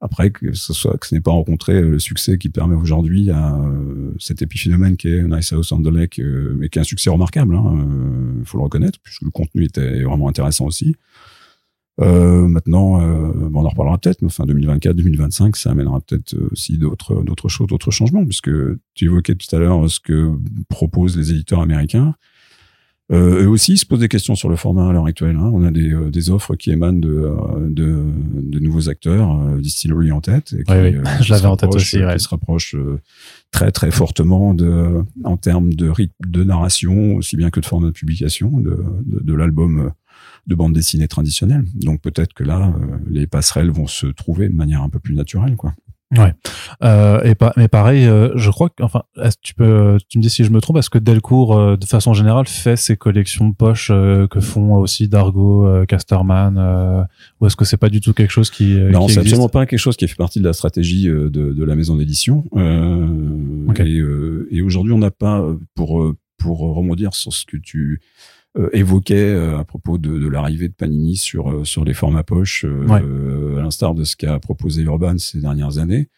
Après, 0.00 0.30
que 0.30 0.52
ce 0.54 0.72
soit 0.72 0.96
que 0.96 1.06
ce 1.06 1.14
n'ait 1.14 1.20
pas 1.20 1.30
rencontré 1.30 1.74
euh, 1.74 1.90
le 1.90 1.98
succès 1.98 2.38
qui 2.38 2.48
permet 2.48 2.74
aujourd'hui 2.74 3.30
à 3.30 3.54
euh, 3.54 4.12
cet 4.18 4.40
épiphénomène 4.40 4.96
qui 4.96 5.08
est 5.08 5.22
Nice 5.22 5.52
House 5.52 5.72
on 5.72 5.82
the 5.82 5.88
Lake, 5.88 6.18
euh, 6.18 6.56
mais 6.58 6.70
qui 6.70 6.78
est 6.78 6.80
un 6.80 6.84
succès 6.84 7.10
remarquable, 7.10 7.54
il 7.54 7.58
hein, 7.58 8.42
faut 8.44 8.56
le 8.56 8.64
reconnaître, 8.64 8.98
puisque 9.02 9.22
le 9.22 9.30
contenu 9.30 9.64
était 9.64 10.02
vraiment 10.02 10.28
intéressant 10.28 10.64
aussi. 10.66 10.96
Euh, 12.00 12.48
maintenant, 12.48 12.94
on 12.94 13.54
en 13.54 13.68
reparlera 13.68 13.98
peut-être, 13.98 14.22
mais 14.22 14.28
enfin 14.28 14.46
2024-2025, 14.46 15.54
ça 15.56 15.72
amènera 15.72 16.00
peut-être 16.00 16.34
aussi 16.50 16.78
d'autres 16.78 17.22
d'autres 17.22 17.50
choses, 17.50 17.66
d'autres 17.66 17.90
changements, 17.90 18.24
puisque 18.24 18.50
tu 18.94 19.04
évoquais 19.04 19.34
tout 19.34 19.54
à 19.54 19.58
l'heure 19.58 19.90
ce 19.90 20.00
que 20.00 20.32
proposent 20.70 21.18
les 21.18 21.30
éditeurs 21.32 21.60
américains. 21.60 22.14
Euh, 23.10 23.42
eux 23.42 23.48
aussi 23.48 23.76
se 23.76 23.84
posent 23.84 24.00
des 24.00 24.08
questions 24.08 24.36
sur 24.36 24.48
le 24.48 24.56
format 24.56 24.88
à 24.88 24.92
l'heure 24.92 25.06
actuelle. 25.06 25.36
Hein. 25.36 25.50
On 25.52 25.64
a 25.64 25.70
des, 25.70 25.92
euh, 25.92 26.10
des, 26.10 26.30
offres 26.30 26.54
qui 26.54 26.70
émanent 26.70 26.98
de, 26.98 27.08
euh, 27.08 27.68
de, 27.68 28.04
de 28.34 28.58
nouveaux 28.60 28.88
acteurs, 28.88 29.40
euh, 29.40 29.58
Distillery 29.58 30.12
en 30.12 30.20
tête. 30.20 30.52
Et 30.52 30.62
qui, 30.62 30.72
oui, 30.72 30.96
oui. 30.96 31.10
Je 31.20 31.32
l'avais 31.32 31.46
en 31.46 31.56
tête 31.56 31.74
aussi. 31.74 32.02
Ouais. 32.04 32.16
Qui 32.16 32.22
se 32.22 32.28
rapprochent 32.28 32.76
très 33.50 33.72
très 33.72 33.90
fortement 33.90 34.54
de, 34.54 35.02
en 35.24 35.36
termes 35.36 35.74
de 35.74 35.88
rythme 35.88 36.14
de 36.24 36.44
narration, 36.44 37.16
aussi 37.16 37.36
bien 37.36 37.50
que 37.50 37.58
de 37.58 37.66
format 37.66 37.88
de 37.88 37.92
publication, 37.92 38.50
de, 38.60 38.80
de, 39.04 39.20
de 39.20 39.34
l'album 39.34 39.90
de 40.46 40.54
bande 40.54 40.72
dessinée 40.72 41.08
traditionnelle. 41.08 41.64
Donc 41.74 42.00
peut-être 42.00 42.32
que 42.32 42.44
là, 42.44 42.72
les 43.08 43.26
passerelles 43.26 43.70
vont 43.70 43.88
se 43.88 44.06
trouver 44.06 44.48
de 44.48 44.54
manière 44.54 44.82
un 44.82 44.88
peu 44.88 45.00
plus 45.00 45.14
naturelle, 45.14 45.56
quoi. 45.56 45.74
Ouais. 46.16 46.34
Euh, 46.82 47.22
et 47.22 47.36
pas, 47.36 47.52
mais 47.56 47.68
pareil, 47.68 48.04
euh, 48.04 48.30
je 48.34 48.50
crois 48.50 48.68
que, 48.68 48.82
enfin, 48.82 49.02
tu 49.42 49.54
peux, 49.54 49.96
tu 50.08 50.18
me 50.18 50.22
dis 50.22 50.30
si 50.30 50.42
je 50.42 50.50
me 50.50 50.60
trompe, 50.60 50.76
est-ce 50.78 50.90
que 50.90 50.98
Delcourt, 50.98 51.56
euh, 51.56 51.76
de 51.76 51.84
façon 51.84 52.14
générale, 52.14 52.46
fait 52.48 52.76
ses 52.76 52.96
collections 52.96 53.48
de 53.48 53.54
poche 53.54 53.90
euh, 53.92 54.26
que 54.26 54.40
font 54.40 54.74
aussi 54.74 55.08
Dargo, 55.08 55.66
euh, 55.66 55.84
Casterman, 55.84 57.06
ou 57.40 57.46
est-ce 57.46 57.56
que 57.56 57.64
c'est 57.64 57.76
pas 57.76 57.90
du 57.90 58.00
tout 58.00 58.12
quelque 58.12 58.32
chose 58.32 58.50
qui 58.50 58.74
Non, 58.74 59.06
c'est 59.08 59.20
absolument 59.20 59.48
pas 59.48 59.66
quelque 59.66 59.78
chose 59.78 59.96
qui 59.96 60.08
fait 60.08 60.16
partie 60.16 60.40
de 60.40 60.44
la 60.44 60.52
stratégie 60.52 61.06
de, 61.06 61.28
de 61.28 61.64
la 61.64 61.76
maison 61.76 61.96
d'édition. 61.96 62.44
Okay. 63.68 63.84
Et, 63.88 64.56
et 64.56 64.62
aujourd'hui, 64.62 64.92
on 64.92 64.98
n'a 64.98 65.10
pas 65.10 65.44
pour 65.74 66.14
pour 66.40 66.60
rebondir 66.60 67.14
sur 67.14 67.32
ce 67.32 67.44
que 67.44 67.56
tu 67.56 68.00
euh, 68.00 68.39
évoquait 68.72 69.30
euh, 69.30 69.58
à 69.58 69.64
propos 69.64 69.98
de, 69.98 70.18
de 70.18 70.28
l'arrivée 70.28 70.68
de 70.68 70.74
Panini 70.74 71.16
sur 71.16 71.50
euh, 71.50 71.64
sur 71.64 71.84
les 71.84 71.94
formats 71.94 72.24
poche, 72.24 72.64
à 72.64 73.00
l'instar 73.00 73.94
de 73.94 74.04
ce 74.04 74.16
qu'a 74.16 74.38
proposé 74.38 74.82
Urban 74.82 75.18
ces 75.18 75.40
dernières 75.40 75.78
années. 75.78 76.08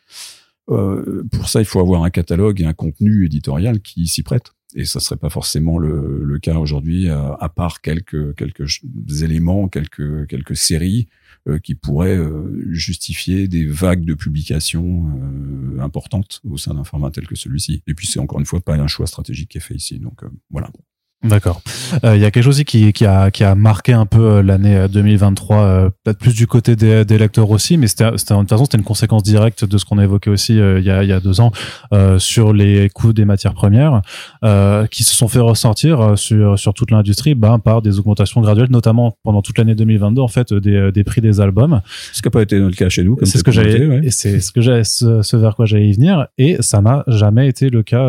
pour 0.67 1.49
ça, 1.49 1.61
il 1.61 1.67
faut 1.67 1.81
avoir 1.81 2.05
un 2.05 2.11
catalogue 2.11 2.61
et 2.61 2.65
un 2.65 2.73
contenu 2.73 3.27
éditorial 3.27 3.81
qui 3.81 4.07
s'y 4.07 4.23
prête. 4.23 4.53
Et 4.75 4.87
ça 4.87 5.01
serait 5.01 5.19
pas 5.19 5.29
forcément 5.29 5.79
le, 5.79 6.25
le 6.25 6.39
cas 6.39 6.55
aujourd'hui 6.55 7.11
à, 7.11 7.37
à, 7.39 7.49
part 7.51 7.83
quelques 7.83 8.35
quelques 8.37 8.81
éléments 9.23 9.69
quelques 9.69 10.27
quelques 10.29 10.57
séries 10.57 11.09
euh, 11.49 11.59
qui 11.59 11.75
pourraient 11.75 12.17
euh, 12.17 12.65
justifier 12.71 13.49
des 13.49 13.67
vagues 13.67 14.05
de 14.05 14.15
publications 14.15 15.09
euh, 15.09 15.81
importantes 15.81 16.41
au 16.49 16.57
sein 16.57 16.73
d'un 16.73 16.85
format 16.85 17.11
tel 17.11 17.27
que 17.27 17.35
celui-ci. 17.35 17.83
Et 17.89 17.95
puis 17.95 18.07
c'est 18.07 18.21
encore 18.21 18.39
une 18.39 18.47
fois 18.47 18.61
pas 18.61 18.77
un 18.77 18.87
choix 18.87 19.09
stratégique 19.09 19.51
qui 19.51 19.59
est 19.59 19.61
fait 19.61 19.75
ici. 19.75 19.99
Donc 19.99 20.21
voilà 20.51 20.71
D'accord. 21.25 21.63
Il 22.03 22.19
y 22.19 22.25
a 22.25 22.31
quelque 22.33 22.43
chose 22.43 22.63
qui, 22.65 22.93
qui, 22.93 23.07
a, 23.07 23.31
qui 23.31 23.45
a 23.45 23.55
marqué 23.55 23.93
un 23.93 24.07
peu 24.07 24.41
l'année 24.41 24.89
2023, 24.89 25.91
peut-être 26.03 26.19
plus 26.19 26.35
du 26.35 26.49
côté 26.49 26.75
des, 26.75 27.05
des 27.05 27.19
lecteurs 27.19 27.51
aussi, 27.51 27.77
mais 27.77 27.87
c'était, 27.87 28.11
c'était 28.17 28.35
de 28.35 28.41
toute 28.41 28.49
façon 28.49 28.65
c'était 28.65 28.79
une 28.79 28.85
conséquence 28.85 29.23
directe 29.23 29.65
de 29.65 29.79
ce 29.79 29.85
qu'on 29.85 29.99
a 29.99 30.05
évoqué 30.05 30.31
aussi 30.31 30.55
il, 30.55 30.83
y 30.85 30.91
a, 30.91 31.05
il 31.05 31.09
y 31.09 31.13
a 31.13 31.21
deux 31.21 31.41
ans 31.41 31.53
sur 32.19 32.53
les 32.53 32.89
coûts 32.89 33.13
des 33.13 33.25
matières 33.25 33.55
premières, 33.55 34.03
qui 34.91 35.05
se 35.05 35.15
sont 35.15 35.29
fait 35.29 35.39
ressortir 35.39 36.19
sur, 36.19 36.59
sur 36.59 36.75
toute 36.75 36.91
l'industrie 36.91 37.35
ben, 37.35 37.59
par 37.59 37.83
des 37.83 38.01
augmentations 38.01 38.41
graduelles, 38.41 38.71
notamment 38.71 39.17
pendant 39.23 39.43
toute 39.43 39.59
l'année 39.59 39.75
2022 39.77 40.21
en 40.21 40.29
fait 40.29 40.53
des, 40.53 40.91
des 40.91 41.05
prix 41.05 41.21
des 41.21 41.41
albums. 41.41 41.83
Ce 42.13 42.21
qui 42.21 42.27
n'a 42.27 42.33
pas 42.33 42.43
été 42.43 42.59
le 42.59 42.71
cas 42.71 42.89
chez 42.89 43.05
nous. 43.05 43.17
C'est 43.23 43.39
ce 43.39 43.45
que 43.45 43.53
j'allais, 43.53 43.87
ouais. 43.87 44.11
c'est 44.11 44.41
ce 44.41 44.51
que 44.51 44.61
j'allais, 44.61 44.85
ce, 44.85 45.37
vers 45.37 45.55
quoi 45.55 45.67
j'allais 45.67 45.89
y 45.89 45.93
venir, 45.93 46.27
et 46.39 46.57
ça 46.61 46.81
n'a 46.81 47.05
jamais 47.07 47.47
été 47.47 47.71
le 47.71 47.83
cas 47.83 48.09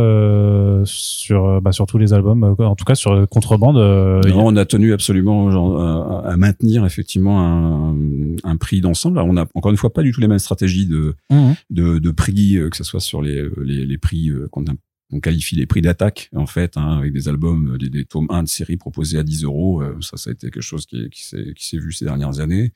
sur, 0.86 1.62
bah, 1.62 1.72
sur 1.72 1.86
tous 1.86 2.00
les 2.00 2.14
albums, 2.14 2.56
en 2.58 2.76
tout 2.76 2.86
cas 2.86 2.96
sur 2.96 3.03
contrebande. 3.30 3.76
Non, 3.76 4.48
on 4.48 4.56
a 4.56 4.66
tenu 4.66 4.94
absolument 4.94 5.52
genre, 5.52 6.26
à, 6.26 6.36
maintenir 6.38 6.86
effectivement 6.86 7.42
un, 7.42 7.96
un 8.44 8.58
prix 8.58 8.82
d'ensemble. 8.82 9.20
On 9.20 9.38
a 9.38 9.46
encore 9.54 9.72
une 9.72 9.78
fois 9.78 9.94
pas 9.94 10.04
du 10.04 10.12
tout 10.12 10.22
les 10.22 10.28
mêmes 10.28 10.40
stratégies 10.40 10.86
de, 10.86 11.16
mmh. 11.30 11.52
de, 11.70 12.00
de, 12.00 12.12
prix, 12.12 12.60
que 12.70 12.78
ce 12.78 12.84
soit 12.84 13.00
sur 13.00 13.22
les, 13.22 13.48
les, 13.64 13.86
les 13.86 13.98
prix 13.98 14.32
qu'on 14.52 14.66
on 15.12 15.20
qualifie 15.20 15.56
les 15.56 15.68
prix 15.68 15.82
d'attaque 15.82 16.30
en 16.36 16.48
fait 16.48 16.76
hein, 16.76 16.98
avec 16.98 17.14
des 17.14 17.30
albums 17.30 17.78
des, 17.78 17.90
des, 17.90 18.04
tomes 18.04 18.26
1 18.30 18.44
de 18.44 18.48
série 18.48 18.78
proposés 18.78 19.20
à 19.20 19.24
10 19.24 19.44
euros 19.44 19.84
ça 20.02 20.18
ça 20.18 20.32
a 20.32 20.34
été 20.34 20.50
quelque 20.50 20.64
chose 20.64 20.88
qui 20.88 21.24
s'est 21.24 21.78
vu 21.78 21.92
ces 21.92 22.06
dernières 22.06 22.40
années 22.40 22.74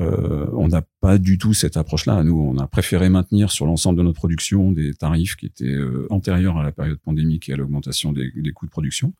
euh, 0.00 0.46
on 0.52 0.68
n'a 0.68 0.82
pas 1.00 1.18
du 1.18 1.38
tout 1.38 1.52
cette 1.52 1.76
approche-là. 1.76 2.22
Nous, 2.24 2.34
on 2.34 2.58
a 2.58 2.66
préféré 2.66 3.08
maintenir 3.08 3.50
sur 3.50 3.66
l'ensemble 3.66 3.98
de 3.98 4.02
notre 4.02 4.16
production 4.16 4.72
des 4.72 4.94
tarifs 4.94 5.36
qui 5.36 5.46
étaient 5.46 5.66
euh, 5.66 6.06
antérieurs 6.10 6.56
à 6.56 6.62
la 6.62 6.72
période 6.72 6.98
pandémique 6.98 7.48
et 7.48 7.52
à 7.52 7.56
l'augmentation 7.56 8.12
des, 8.12 8.30
coûts 8.54 8.66
de 8.66 8.70
production, 8.70 9.12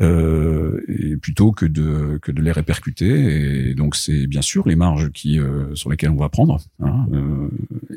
euh, 0.00 0.80
et 0.88 1.16
plutôt 1.16 1.52
que 1.52 1.66
de 1.66 2.18
que 2.20 2.32
de 2.32 2.42
les 2.42 2.50
répercuter. 2.50 3.68
Et 3.68 3.74
donc, 3.74 3.94
c'est 3.94 4.26
bien 4.26 4.42
sûr 4.42 4.66
les 4.66 4.76
marges 4.76 5.10
qui 5.12 5.38
euh, 5.38 5.74
sur 5.74 5.90
lesquelles 5.90 6.10
on 6.10 6.16
va 6.16 6.28
prendre, 6.28 6.60
hein, 6.80 7.06
euh, 7.12 7.48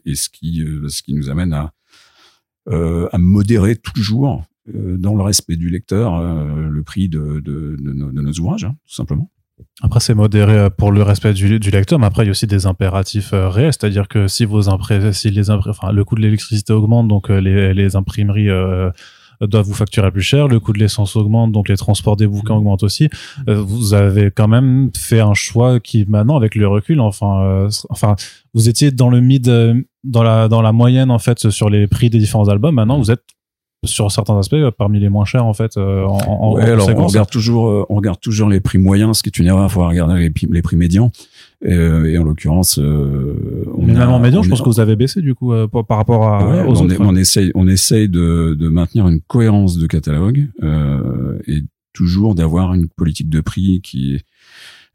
et 0.06 0.14
ce 0.14 0.30
qui 0.30 0.64
ce 0.88 1.02
qui 1.02 1.14
nous 1.14 1.30
amène 1.30 1.54
à 1.54 1.74
à 2.70 3.18
modérer 3.18 3.78
toujours 3.78 4.44
dans 4.68 5.16
le 5.16 5.22
respect 5.22 5.56
du 5.56 5.70
lecteur 5.70 6.20
le 6.20 6.84
prix 6.84 7.08
de, 7.08 7.40
de, 7.40 7.78
de, 7.80 7.94
nos, 7.94 8.12
de 8.12 8.22
nos 8.22 8.34
ouvrages, 8.34 8.66
hein, 8.66 8.76
tout 8.86 8.94
simplement. 8.94 9.32
Après, 9.82 10.00
c'est 10.00 10.14
modéré 10.16 10.54
euh, 10.54 10.70
pour 10.70 10.92
le 10.92 11.04
respect 11.04 11.34
du, 11.34 11.60
du, 11.60 11.70
lecteur, 11.70 12.00
mais 12.00 12.08
après, 12.08 12.24
il 12.24 12.28
y 12.28 12.30
a 12.30 12.32
aussi 12.32 12.48
des 12.48 12.66
impératifs 12.66 13.34
euh, 13.34 13.48
réels, 13.48 13.74
c'est-à-dire 13.74 14.08
que 14.08 14.28
si 14.28 14.46
vos 14.46 14.70
impré 14.70 15.14
si 15.14 15.30
les 15.30 15.50
impré 15.50 15.70
enfin, 15.70 15.92
le 15.92 16.04
coût 16.04 16.16
de 16.16 16.22
l'électricité 16.22 16.74
augmente, 16.74 17.08
donc 17.08 17.30
euh, 17.30 17.40
les, 17.40 17.74
les 17.74 17.96
imprimeries 17.96 18.50
euh, 18.50 18.90
doivent 19.42 19.66
vous 19.66 19.76
facturer 19.76 20.12
plus 20.12 20.24
cher, 20.24 20.48
le 20.48 20.60
coût 20.60 20.74
de 20.74 20.80
l'essence 20.80 21.16
augmente, 21.16 21.52
donc 21.52 21.70
les 21.70 21.78
transports 21.78 22.16
des 22.18 22.26
bouquins 22.26 22.56
mmh. 22.56 22.58
augmentent 22.58 22.84
aussi. 22.84 23.10
vous 23.46 23.94
avez 23.94 24.32
quand 24.32 24.48
même 24.48 24.90
fait 24.96 25.20
un 25.20 25.36
choix 25.36 25.80
qui, 25.80 26.06
maintenant, 26.08 26.38
avec 26.38 26.56
le 26.56 26.68
recul, 26.68 27.00
enfin, 27.00 27.68
enfin, 27.90 28.16
vous 28.56 28.70
étiez 28.70 28.90
dans 28.90 29.10
le 29.10 29.22
mid, 29.22 29.48
dans 30.04 30.24
la 30.24 30.48
dans 30.48 30.64
la 30.64 30.72
moyenne 30.72 31.12
en 31.12 31.20
fait 31.20 31.52
sur 31.52 31.70
les 31.70 31.86
prix 31.86 32.10
des 32.10 32.18
différents 32.18 32.50
albums. 32.50 32.74
Maintenant, 32.74 32.98
vous 32.98 33.12
êtes 33.12 33.37
sur 33.86 34.12
certains 34.12 34.38
aspects 34.38 34.56
parmi 34.78 35.00
les 35.00 35.10
moins 35.10 35.26
chers 35.26 35.46
en 35.46 35.54
fait 35.54 35.78
euh, 35.78 36.04
en, 36.06 36.18
en, 36.18 36.56
ouais, 36.56 36.64
alors 36.64 36.90
on 36.96 37.08
regarde 37.08 37.30
toujours 37.30 37.70
euh, 37.70 37.86
on 37.90 37.96
regarde 37.96 38.20
toujours 38.20 38.50
les 38.50 38.60
prix 38.60 38.80
moyens 38.80 39.18
ce 39.18 39.24
qui 39.24 39.30
est 39.30 39.38
une 39.38 39.46
erreur 39.46 39.66
il 39.66 39.72
faut 39.72 39.88
regarder 39.88 40.20
les, 40.20 40.34
les 40.50 40.62
prix 40.62 40.76
médians. 40.76 41.12
Et, 41.64 41.74
euh, 41.74 42.12
et 42.12 42.18
en 42.18 42.24
l'occurrence 42.24 42.78
on 42.78 43.86
mais 43.86 43.94
même 43.94 44.10
en 44.10 44.20
médian 44.20 44.44
je 44.44 44.50
pense 44.50 44.62
que 44.62 44.70
vous 44.70 44.80
avez 44.80 44.96
baissé 44.96 45.22
du 45.22 45.36
coup 45.36 45.54
par 45.88 45.98
rapport 45.98 46.28
à 46.28 46.48
ouais, 46.48 46.64
aux 46.64 46.82
on, 46.82 46.86
autres, 46.86 46.96
on 47.00 47.16
essaye 47.16 47.52
on 47.56 47.68
essaye 47.68 48.10
de, 48.10 48.56
de 48.60 48.68
maintenir 48.68 49.08
une 49.08 49.22
cohérence 49.22 49.78
de 49.78 49.88
catalogue 49.88 50.48
et 51.48 51.62
toujours 51.94 52.36
d'avoir 52.36 52.74
une 52.74 52.88
politique 52.88 53.30
de 53.30 53.42
prix 53.42 53.82
qui 53.82 54.16
est 54.16 54.22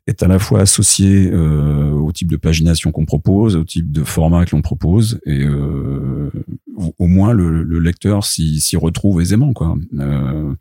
est 0.07 0.23
à 0.23 0.29
la 0.29 0.39
fois 0.39 0.61
associé 0.61 1.31
euh, 1.33 1.93
au 1.93 2.11
type 2.13 2.31
de 2.31 2.37
pagination 2.37 2.91
qu'on 2.91 3.05
propose, 3.05 3.57
au 3.57 3.65
type 3.65 3.93
de 3.93 4.03
format 4.03 4.45
que 4.45 4.57
l'on 4.57 4.63
propose, 4.63 5.21
et 5.27 5.45
euh, 5.45 6.31
au 6.99 7.07
moins 7.07 7.33
le, 7.33 7.63
le 7.63 7.79
lecteur 7.79 8.25
s'y 8.25 8.77
retrouve 8.77 9.21
aisément. 9.21 9.53
Quoi. 9.53 9.77
Euh, 9.99 10.55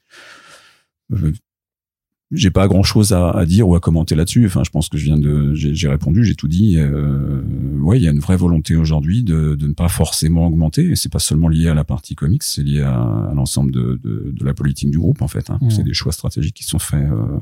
j'ai 2.31 2.51
pas 2.51 2.67
grand 2.67 2.83
chose 2.83 3.11
à, 3.11 3.31
à, 3.31 3.45
dire 3.45 3.67
ou 3.67 3.75
à 3.75 3.79
commenter 3.79 4.15
là-dessus. 4.15 4.45
Enfin, 4.45 4.63
je 4.63 4.69
pense 4.69 4.89
que 4.89 4.97
je 4.97 5.05
viens 5.05 5.17
de, 5.17 5.53
j'ai 5.53 5.87
répondu, 5.87 6.23
j'ai 6.23 6.35
tout 6.35 6.47
dit. 6.47 6.77
Euh, 6.77 7.41
ouais, 7.79 7.99
il 7.99 8.03
y 8.03 8.07
a 8.07 8.11
une 8.11 8.19
vraie 8.19 8.37
volonté 8.37 8.75
aujourd'hui 8.75 9.23
de, 9.23 9.55
de, 9.55 9.67
ne 9.67 9.73
pas 9.73 9.89
forcément 9.89 10.47
augmenter. 10.47 10.91
Et 10.91 10.95
c'est 10.95 11.11
pas 11.11 11.19
seulement 11.19 11.47
lié 11.47 11.67
à 11.67 11.73
la 11.73 11.83
partie 11.83 12.15
comics, 12.15 12.43
c'est 12.43 12.63
lié 12.63 12.81
à, 12.81 12.95
à 12.95 13.33
l'ensemble 13.35 13.71
de, 13.71 13.99
de, 14.03 14.31
de, 14.31 14.45
la 14.45 14.53
politique 14.53 14.91
du 14.91 14.99
groupe 14.99 15.21
en 15.21 15.27
fait. 15.27 15.49
Hein. 15.49 15.59
Mmh. 15.61 15.71
C'est 15.71 15.83
des 15.83 15.93
choix 15.93 16.11
stratégiques 16.11 16.55
qui 16.55 16.63
sont 16.63 16.79
faits, 16.79 17.09
euh, 17.11 17.39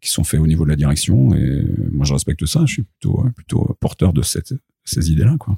qui 0.00 0.10
sont 0.10 0.24
faits 0.24 0.40
au 0.40 0.46
niveau 0.46 0.64
de 0.64 0.70
la 0.70 0.76
direction. 0.76 1.34
Et 1.34 1.64
moi, 1.92 2.04
je 2.04 2.12
respecte 2.12 2.44
ça. 2.46 2.64
Je 2.66 2.72
suis 2.72 2.82
plutôt, 2.82 3.24
plutôt 3.34 3.76
porteur 3.80 4.12
de 4.12 4.22
cette, 4.22 4.54
ces 4.84 5.10
idées-là, 5.10 5.36
quoi. 5.38 5.56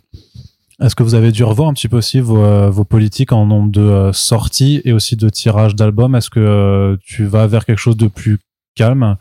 Est-ce 0.80 0.94
que 0.94 1.02
vous 1.02 1.14
avez 1.14 1.32
dû 1.32 1.42
revoir 1.42 1.68
un 1.68 1.72
petit 1.72 1.88
peu 1.88 1.96
aussi 1.96 2.20
vos, 2.20 2.44
euh, 2.44 2.70
vos 2.70 2.84
politiques 2.84 3.32
en 3.32 3.46
nombre 3.46 3.72
de 3.72 3.80
euh, 3.80 4.12
sorties 4.12 4.80
et 4.84 4.92
aussi 4.92 5.16
de 5.16 5.28
tirages 5.28 5.74
d'albums? 5.74 6.14
Est-ce 6.14 6.30
que 6.30 6.38
euh, 6.38 6.96
tu 7.02 7.24
vas 7.24 7.48
vers 7.48 7.64
quelque 7.64 7.80
chose 7.80 7.96
de 7.96 8.06
plus 8.06 8.38
calme 8.78 9.16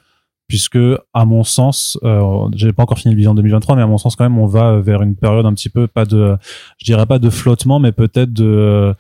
puisque 0.48 0.80
à 1.14 1.26
mon 1.26 1.44
sens, 1.44 2.00
euh, 2.04 2.48
j'ai 2.56 2.72
pas 2.72 2.84
encore 2.84 2.98
fini 2.98 3.14
le 3.14 3.18
bilan 3.18 3.36
2023, 3.36 3.76
mais 3.76 3.82
à 3.82 3.88
mon 3.88 3.98
sens 3.98 4.16
quand 4.16 4.24
même, 4.24 4.38
on 4.38 4.48
va 4.48 4.80
vers 4.80 5.02
une 5.02 5.16
période 5.16 5.46
un 5.46 5.54
petit 5.54 5.68
peu 5.70 5.88
pas 5.88 6.06
de, 6.06 6.38
je 6.78 6.86
dirais 6.86 7.06
pas 7.06 7.20
de 7.20 7.30
flottement, 7.30 7.80
mais 7.80 7.92
peut-être 7.92 8.32
de 8.32 8.94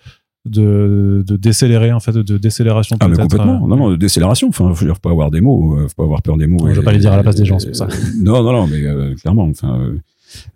de, 0.46 1.24
de 1.28 1.36
décélérer 1.36 1.91
en 1.91 2.00
fait 2.00 2.13
de 2.13 2.38
décélération 2.38 2.96
ah 3.02 3.08
mais 3.10 3.17
complètement. 3.17 3.67
non 3.67 3.76
non 3.76 3.89
de 3.91 3.96
décélération. 3.98 4.48
Enfin 4.50 4.74
faut, 4.74 4.86
faut 4.86 4.93
pas 5.02 5.10
avoir 5.12 5.30
des 5.30 5.41
mots 5.41 5.78
faut 5.89 5.96
pas 5.96 6.04
avoir 6.04 6.22
peur 6.22 6.38
des 6.38 6.48
mots 6.48 6.67
je 6.70 6.80
vais 6.80 6.84
pas 6.84 6.93
les 6.93 7.00
dire 7.00 7.12
à 7.12 7.17
la 7.17 7.24
place 7.24 7.36
des 7.36 7.43
gens 7.46 7.60
c'est 7.60 7.67
pour 7.67 7.76
ça. 7.76 7.88
non 8.22 8.43
non 8.43 8.54
non 8.54 8.67
mais 8.67 8.82
euh, 8.84 9.13
clairement 9.15 9.43
enfin 9.43 9.78
euh, 9.80 9.98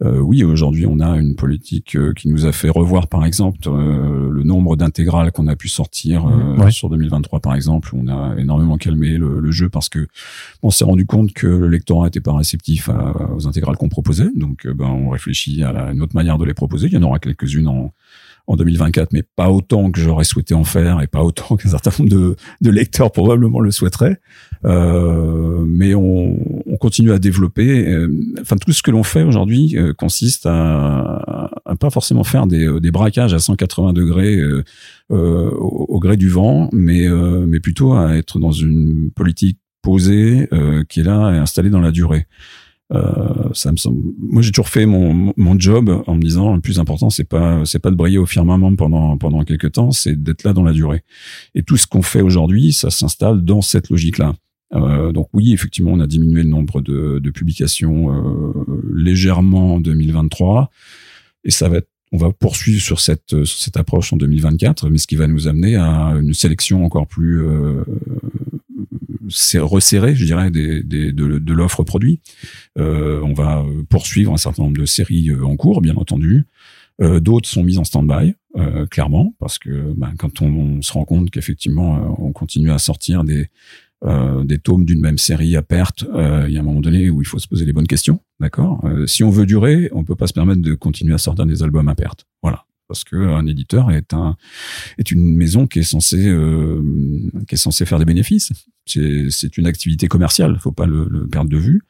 euh, 0.04 0.20
oui, 0.20 0.44
aujourd'hui, 0.44 0.86
on 0.86 1.00
a 1.00 1.18
une 1.18 1.36
politique 1.36 1.96
euh, 1.96 2.14
qui 2.14 2.28
nous 2.30 2.46
a 2.46 2.52
fait 2.52 2.70
revoir, 2.70 3.08
par 3.08 3.26
exemple, 3.26 3.60
euh, 3.68 4.30
le 4.30 4.44
nombre 4.44 4.76
d'intégrales 4.76 5.32
qu'on 5.32 5.48
a 5.48 5.56
pu 5.56 5.68
sortir 5.68 6.26
ouais. 6.58 6.72
sur 6.72 6.90
2023, 6.90 7.40
par 7.40 7.56
exemple. 7.56 7.92
On 7.94 8.08
a 8.08 8.36
énormément 8.38 8.78
calmé 8.78 9.18
le, 9.18 9.40
le 9.40 9.52
jeu 9.52 9.70
parce 9.70 9.90
que 9.90 10.08
on 10.64 10.70
s'est 10.70 10.86
rendu 10.86 11.06
compte 11.06 11.34
que 11.34 11.48
le 11.48 11.68
lectorat 11.68 12.06
n'était 12.06 12.22
pas 12.22 12.34
réceptif 12.36 12.90
à, 12.90 13.34
aux 13.36 13.48
intégrales 13.48 13.78
qu'on 13.78 13.90
proposait. 13.90 14.30
Donc, 14.36 14.68
ben, 14.68 14.88
on 14.88 15.10
réfléchit 15.10 15.64
à, 15.64 15.72
la, 15.72 15.92
une 15.92 16.02
autre 16.02 16.16
manière 16.16 16.38
de 16.38 16.46
les 16.46 16.54
proposer. 16.54 16.88
Il 16.88 16.94
y 16.94 16.98
en 16.98 17.04
aura 17.04 17.20
quelques-unes 17.20 17.68
en 17.68 17.94
en 18.48 18.56
2024, 18.56 19.14
mais 19.14 19.24
pas 19.24 19.50
autant 19.50 19.92
que 19.92 20.00
j'aurais 20.00 20.24
souhaité 20.24 20.54
en 20.54 20.64
faire 20.64 21.02
et 21.02 21.08
pas 21.08 21.24
autant 21.24 21.56
qu'un 21.58 21.70
certain 21.70 21.92
nombre 22.00 22.10
de, 22.10 22.36
de, 22.62 22.70
lecteurs 22.70 23.12
probablement 23.12 23.60
le 23.60 23.72
souhaiteraient. 23.72 24.20
Euh, 24.66 25.64
mais 25.68 25.96
on, 25.96 26.38
continue 26.82 27.12
à 27.12 27.20
développer. 27.20 27.88
Euh, 27.88 28.10
enfin, 28.42 28.58
tout 28.58 28.74
ce 28.74 28.84
que 28.84 28.92
l'on 28.92 29.04
fait 29.04 29.24
aujourd'hui 29.24 29.78
euh, 29.78 29.94
consiste 29.94 30.46
à, 30.46 31.50
à, 31.66 31.76
pas 31.78 31.90
forcément 31.90 32.26
faire 32.26 32.48
des, 32.48 32.66
euh, 32.66 32.80
des 32.82 32.92
braquages 32.92 33.34
à 33.34 33.40
180 33.40 33.94
degrés 33.94 34.36
euh, 34.36 34.64
au, 35.10 35.86
au, 35.88 36.00
gré 36.00 36.18
du 36.18 36.28
vent, 36.28 36.70
mais, 36.74 37.08
mais 37.48 37.60
plutôt 37.60 37.94
à 37.94 38.16
être 38.16 38.40
dans 38.40 38.52
une 38.52 39.12
politique 39.16 39.60
posée 39.82 40.48
qui 40.90 41.00
est 41.00 41.04
là 41.04 41.32
et 41.34 41.38
installée 41.38 41.70
dans 41.70 41.82
la 41.82 41.92
durée. 41.92 42.28
Euh, 42.94 43.50
ça 43.54 43.72
me 43.72 43.78
semble. 43.78 44.02
Moi, 44.20 44.42
j'ai 44.42 44.52
toujours 44.52 44.68
fait 44.68 44.86
mon, 44.86 45.34
mon 45.38 45.58
job 45.58 46.04
en 46.08 46.16
me 46.16 46.22
disant 46.22 46.56
le 46.56 46.62
plus 46.62 46.80
important, 46.80 47.10
c'est 47.10 47.24
pas 47.24 47.64
c'est 47.66 47.80
pas 47.80 47.90
de 47.90 47.96
briller 47.96 48.18
au 48.18 48.26
firmament 48.26 48.76
pendant 48.76 49.18
pendant 49.18 49.44
quelques 49.44 49.74
temps, 49.74 49.92
c'est 49.92 50.22
d'être 50.22 50.44
là 50.44 50.54
dans 50.54 50.64
la 50.64 50.74
durée. 50.74 51.04
Et 51.56 51.64
tout 51.64 51.78
ce 51.78 51.88
qu'on 51.88 52.02
fait 52.02 52.22
aujourd'hui, 52.22 52.74
ça 52.74 52.90
s'installe 52.90 53.46
dans 53.46 53.62
cette 53.62 53.90
logique-là. 53.90 54.34
Euh, 54.74 55.12
donc 55.12 55.30
oui, 55.34 55.54
effectivement, 55.54 55.92
on 55.92 56.00
a 56.00 56.08
diminué 56.08 56.44
le 56.44 56.50
nombre 56.50 56.82
de, 56.82 57.20
de 57.20 57.30
publications 57.30 58.14
euh, 58.14 58.54
légèrement 58.94 59.76
en 59.76 59.80
2023, 59.80 60.72
et 61.44 61.52
ça 61.52 61.70
va 61.70 61.78
être 61.78 61.88
on 62.14 62.18
va 62.18 62.32
poursuivre 62.34 62.82
sur 62.82 63.00
cette, 63.00 63.46
cette 63.46 63.78
approche 63.78 64.12
en 64.12 64.18
2024, 64.18 64.90
mais 64.90 64.98
ce 64.98 65.08
qui 65.08 65.16
va 65.16 65.28
nous 65.28 65.48
amener 65.48 65.78
à 65.78 66.14
une 66.22 66.34
sélection 66.34 66.84
encore 66.84 67.08
plus 67.08 67.42
euh, 67.42 67.86
resserrée, 69.56 70.16
je 70.16 70.26
dirais, 70.26 70.52
des, 70.52 70.84
des, 70.84 71.12
de, 71.12 71.54
l'offre 71.54 71.84
produit. 71.84 72.20
Euh, 72.78 73.22
on 73.24 73.34
va 73.34 73.66
poursuivre 73.90 74.34
un 74.34 74.38
certain 74.38 74.64
nombre 74.64 74.78
de 74.78 74.86
séries 74.86 75.30
euh, 75.30 75.46
en 75.46 75.56
cours, 75.56 75.82
bien 75.82 75.96
entendu. 75.96 76.46
Euh, 77.02 77.20
D'autres 77.20 77.48
sont 77.48 77.64
mises 77.64 77.78
en 77.78 77.84
stand-by, 77.84 78.36
clairement, 78.90 79.34
parce 79.40 79.58
que 79.58 79.94
ben, 79.96 80.14
quand 80.18 80.42
on, 80.42 80.82
se 80.82 80.92
rend 80.92 81.06
compte 81.06 81.32
qu'effectivement, 81.32 82.18
on 82.20 82.34
continue 82.34 82.72
à 82.72 82.78
sortir 82.80 83.24
des, 83.24 83.48
euh, 84.04 84.44
des 84.44 84.58
tomes 84.58 84.86
d'une 84.86 85.00
même 85.00 85.18
série 85.18 85.56
à 85.56 85.62
perte, 85.62 86.06
euh, 86.14 86.46
il 86.48 86.54
y 86.54 86.58
a 86.58 86.62
un 86.62 86.64
moment 86.64 86.82
donné 86.82 87.10
où 87.10 87.22
il 87.22 87.26
faut 87.26 87.40
se 87.40 87.48
poser 87.48 87.66
les 87.66 87.74
bonnes 87.74 87.88
questions, 87.88 88.20
d'accord? 88.40 88.82
Euh, 88.86 89.06
Si 89.08 89.24
on 89.24 89.30
veut 89.30 89.46
durer, 89.46 89.90
on 89.94 90.04
peut 90.04 90.16
pas 90.16 90.28
se 90.28 90.34
permettre 90.34 90.62
de 90.62 90.74
continuer 90.74 91.14
à 91.14 91.18
sortir 91.18 91.46
des 91.46 91.62
albums 91.64 91.88
à 91.88 91.96
perte, 91.96 92.26
voilà. 92.42 92.66
Parce 92.88 93.06
que 93.06 93.16
un 93.16 93.46
éditeur 93.48 93.90
est 93.90 94.14
un 94.14 94.36
est 94.98 95.12
une 95.12 95.24
maison 95.24 95.66
qui 95.66 95.80
est 95.80 95.84
censée 95.84 96.28
euh, 96.28 96.82
qui 97.48 97.56
est 97.56 97.58
censée 97.58 97.86
faire 97.86 98.00
des 98.00 98.06
bénéfices. 98.06 98.52
C'est 98.86 99.58
une 99.58 99.66
activité 99.66 100.10
commerciale, 100.10 100.58
faut 100.60 100.74
pas 100.74 100.88
le, 100.88 101.08
le 101.10 101.26
perdre 101.26 101.50
de 101.50 101.58
vue. 101.58 101.84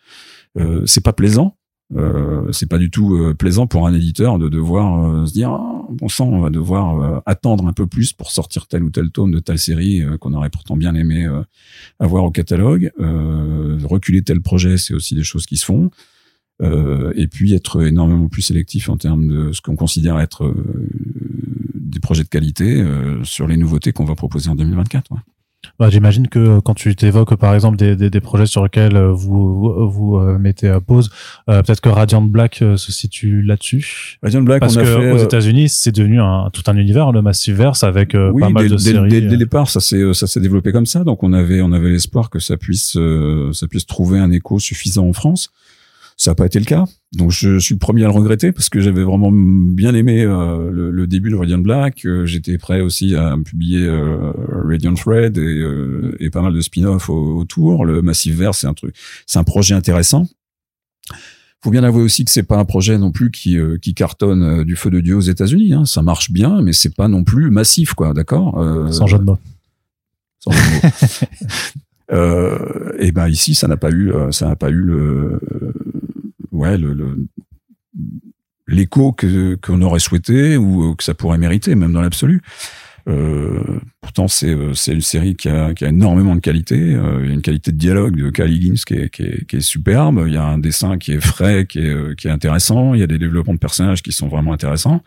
Euh, 0.59 0.85
c'est 0.85 1.03
pas 1.03 1.13
plaisant 1.13 1.57
Euh, 1.95 2.51
c'est 2.51 2.69
pas 2.69 2.77
du 2.77 2.89
tout 2.89 3.15
euh, 3.15 3.33
plaisant 3.33 3.67
pour 3.67 3.85
un 3.85 3.93
éditeur 3.93 4.39
de 4.39 4.47
devoir 4.47 5.03
euh, 5.03 5.25
se 5.25 5.33
dire 5.33 5.51
ah, 5.51 5.85
bon 5.89 6.07
sang 6.07 6.29
on 6.29 6.39
va 6.39 6.49
devoir 6.49 7.21
attendre 7.25 7.67
un 7.67 7.73
peu 7.73 7.85
plus 7.85 8.13
pour 8.13 8.31
sortir 8.31 8.67
tel 8.67 8.83
ou 8.83 8.89
tel 8.91 9.11
tome 9.11 9.31
de 9.31 9.39
telle 9.39 9.59
série 9.59 10.01
qu'on 10.21 10.33
aurait 10.33 10.49
pourtant 10.49 10.77
bien 10.77 10.95
aimé 10.95 11.27
avoir 11.99 12.23
au 12.23 12.31
catalogue 12.31 12.91
reculer 13.83 14.21
tel 14.21 14.41
projet 14.41 14.77
c'est 14.77 14.93
aussi 14.93 15.15
des 15.15 15.23
choses 15.23 15.45
qui 15.45 15.57
se 15.57 15.65
font 15.65 15.91
et 16.61 17.27
puis 17.27 17.53
être 17.53 17.85
énormément 17.85 18.29
plus 18.29 18.41
sélectif 18.41 18.87
en 18.87 18.95
termes 18.95 19.27
de 19.27 19.51
ce 19.51 19.59
qu'on 19.59 19.75
considère 19.75 20.17
être 20.19 20.53
des 21.75 21.99
projets 21.99 22.23
de 22.23 22.29
qualité 22.29 22.85
sur 23.23 23.47
les 23.47 23.57
nouveautés 23.57 23.91
qu'on 23.91 24.05
va 24.05 24.15
proposer 24.15 24.49
en 24.49 24.55
2024 24.55 25.11
ouais. 25.11 25.17
Bah, 25.79 25.89
J'imagine 25.89 26.27
que 26.27 26.59
quand 26.59 26.73
tu 26.73 26.95
t'évoques 26.95 27.35
par 27.35 27.53
exemple 27.53 27.77
des, 27.77 27.95
des, 27.95 28.09
des, 28.09 28.19
projets 28.21 28.45
sur 28.45 28.63
lesquels 28.63 28.97
vous 28.97 29.89
vous, 29.89 30.17
euh, 30.17 30.37
mettez 30.37 30.69
à 30.69 30.79
pause, 30.79 31.09
euh, 31.49 31.61
peut-être 31.61 31.81
que 31.81 31.89
Radiant 31.89 32.21
Black 32.21 32.61
euh, 32.61 32.77
se 32.77 32.91
situe 32.91 33.41
là-dessus. 33.41 34.17
Radiant 34.21 34.41
Black, 34.41 34.59
parce 34.59 34.75
on 34.75 34.79
a 34.79 34.83
que 34.83 34.87
fait, 34.87 35.11
aux 35.11 35.17
États-Unis, 35.17 35.69
c'est 35.69 35.91
devenu 35.91 36.19
un, 36.21 36.49
tout 36.51 36.63
un 36.67 36.77
univers, 36.77 37.11
le 37.11 37.21
Massiverse, 37.21 37.83
avec 37.83 38.15
oui, 38.15 38.41
pas 38.41 38.49
mal 38.49 38.69
de 38.69 38.75
dès, 38.75 38.79
séries. 38.79 39.09
Dès, 39.09 39.21
dès 39.21 39.29
le 39.29 39.37
départ, 39.37 39.69
ça 39.69 39.79
s'est 39.79 40.13
ça 40.13 40.27
s'est 40.27 40.39
développé 40.39 40.71
comme 40.71 40.85
ça, 40.85 41.03
donc 41.03 41.23
on 41.23 41.33
avait 41.33 41.61
on 41.61 41.71
avait 41.71 41.89
l'espoir 41.89 42.29
que 42.29 42.39
ça 42.39 42.57
puisse 42.57 42.97
ça 43.53 43.67
puisse 43.67 43.85
trouver 43.85 44.19
un 44.19 44.31
écho 44.31 44.59
suffisant 44.59 45.07
en 45.07 45.13
France. 45.13 45.51
Ça 46.21 46.29
n'a 46.29 46.35
pas 46.35 46.45
été 46.45 46.59
le 46.59 46.65
cas. 46.65 46.85
Donc 47.13 47.31
je 47.31 47.57
suis 47.57 47.73
le 47.73 47.79
premier 47.79 48.03
à 48.03 48.05
le 48.05 48.13
regretter 48.13 48.51
parce 48.51 48.69
que 48.69 48.79
j'avais 48.79 49.01
vraiment 49.01 49.31
bien 49.33 49.95
aimé 49.95 50.21
euh, 50.21 50.69
le, 50.69 51.07
début 51.07 51.31
de 51.31 51.35
Radiant 51.35 51.57
Black. 51.57 52.05
Euh, 52.05 52.27
j'étais 52.27 52.59
prêt 52.59 52.79
aussi 52.79 53.15
à 53.15 53.35
publier 53.43 53.87
euh, 53.87 54.31
Radiant 54.67 54.93
Thread 54.93 55.39
et, 55.39 55.65
et, 56.19 56.29
pas 56.29 56.43
mal 56.43 56.53
de 56.53 56.61
spin-off 56.61 57.09
autour. 57.09 57.85
Le 57.85 58.03
Massive 58.03 58.37
Verse, 58.37 58.59
c'est 58.59 58.67
un 58.67 58.75
truc, 58.75 58.93
c'est 59.25 59.39
un 59.39 59.43
projet 59.43 59.73
intéressant. 59.73 60.27
Faut 61.63 61.71
bien 61.71 61.83
avouer 61.83 62.03
aussi 62.03 62.23
que 62.23 62.29
c'est 62.29 62.43
pas 62.43 62.59
un 62.59 62.65
projet 62.65 62.99
non 62.99 63.11
plus 63.11 63.31
qui, 63.31 63.57
qui 63.81 63.95
cartonne 63.95 64.63
du 64.63 64.75
feu 64.75 64.91
de 64.91 64.99
dieu 64.99 65.15
aux 65.15 65.21
États-Unis. 65.21 65.73
Hein. 65.73 65.85
Ça 65.85 66.03
marche 66.03 66.29
bien, 66.29 66.61
mais 66.61 66.73
c'est 66.73 66.93
pas 66.93 67.07
non 67.07 67.23
plus 67.23 67.49
massif, 67.49 67.95
quoi. 67.95 68.13
D'accord? 68.13 68.63
Sans 68.91 69.07
jeu 69.07 69.17
de 69.17 69.23
mots. 69.23 69.39
Sans 70.39 70.51
jeu 70.51 70.59
de 70.59 70.75
mots. 70.75 70.91
Euh, 72.13 72.91
et 72.99 73.13
ben 73.13 73.29
ici, 73.29 73.55
ça 73.55 73.69
n'a 73.69 73.77
pas 73.77 73.89
eu, 73.89 74.11
ça 74.31 74.49
n'a 74.49 74.57
pas 74.57 74.69
eu 74.69 74.81
le, 74.81 75.39
ouais, 76.61 76.77
le, 76.77 77.27
l'écho 78.67 79.11
que 79.11 79.55
qu'on 79.55 79.81
aurait 79.81 79.99
souhaité 79.99 80.57
ou 80.57 80.95
que 80.95 81.03
ça 81.03 81.13
pourrait 81.13 81.37
mériter, 81.37 81.75
même 81.75 81.93
dans 81.93 82.01
l'absolu. 82.01 82.41
Euh, 83.09 83.79
pourtant, 83.99 84.27
c'est 84.27 84.55
c'est 84.75 84.93
une 84.93 85.01
série 85.01 85.35
qui 85.35 85.49
a, 85.49 85.73
qui 85.73 85.85
a 85.85 85.89
énormément 85.89 86.35
de 86.35 86.39
qualité. 86.39 86.75
Euh, 86.79 87.21
il 87.23 87.27
y 87.27 87.31
a 87.31 87.33
une 87.33 87.41
qualité 87.41 87.71
de 87.71 87.77
dialogue 87.77 88.15
de 88.15 88.29
Kyle 88.29 88.51
Higgins 88.51 88.81
qui 88.85 88.93
est, 88.93 89.09
qui 89.09 89.23
est, 89.23 89.45
qui 89.45 89.55
est 89.57 89.61
superbe. 89.61 90.23
Il 90.27 90.33
y 90.33 90.37
a 90.37 90.43
un 90.43 90.59
dessin 90.59 90.97
qui 90.99 91.13
est 91.13 91.19
frais, 91.19 91.65
qui 91.65 91.79
est, 91.79 92.15
qui 92.15 92.27
est 92.27 92.31
intéressant. 92.31 92.93
Il 92.93 92.99
y 92.99 93.03
a 93.03 93.07
des 93.07 93.17
développements 93.17 93.55
de 93.55 93.59
personnages 93.59 94.03
qui 94.03 94.11
sont 94.11 94.27
vraiment 94.27 94.53
intéressants 94.53 95.01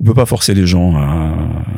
on 0.00 0.04
peut 0.04 0.14
pas 0.14 0.26
forcer 0.26 0.54
les 0.54 0.66
gens 0.66 0.96
à, 0.96 1.34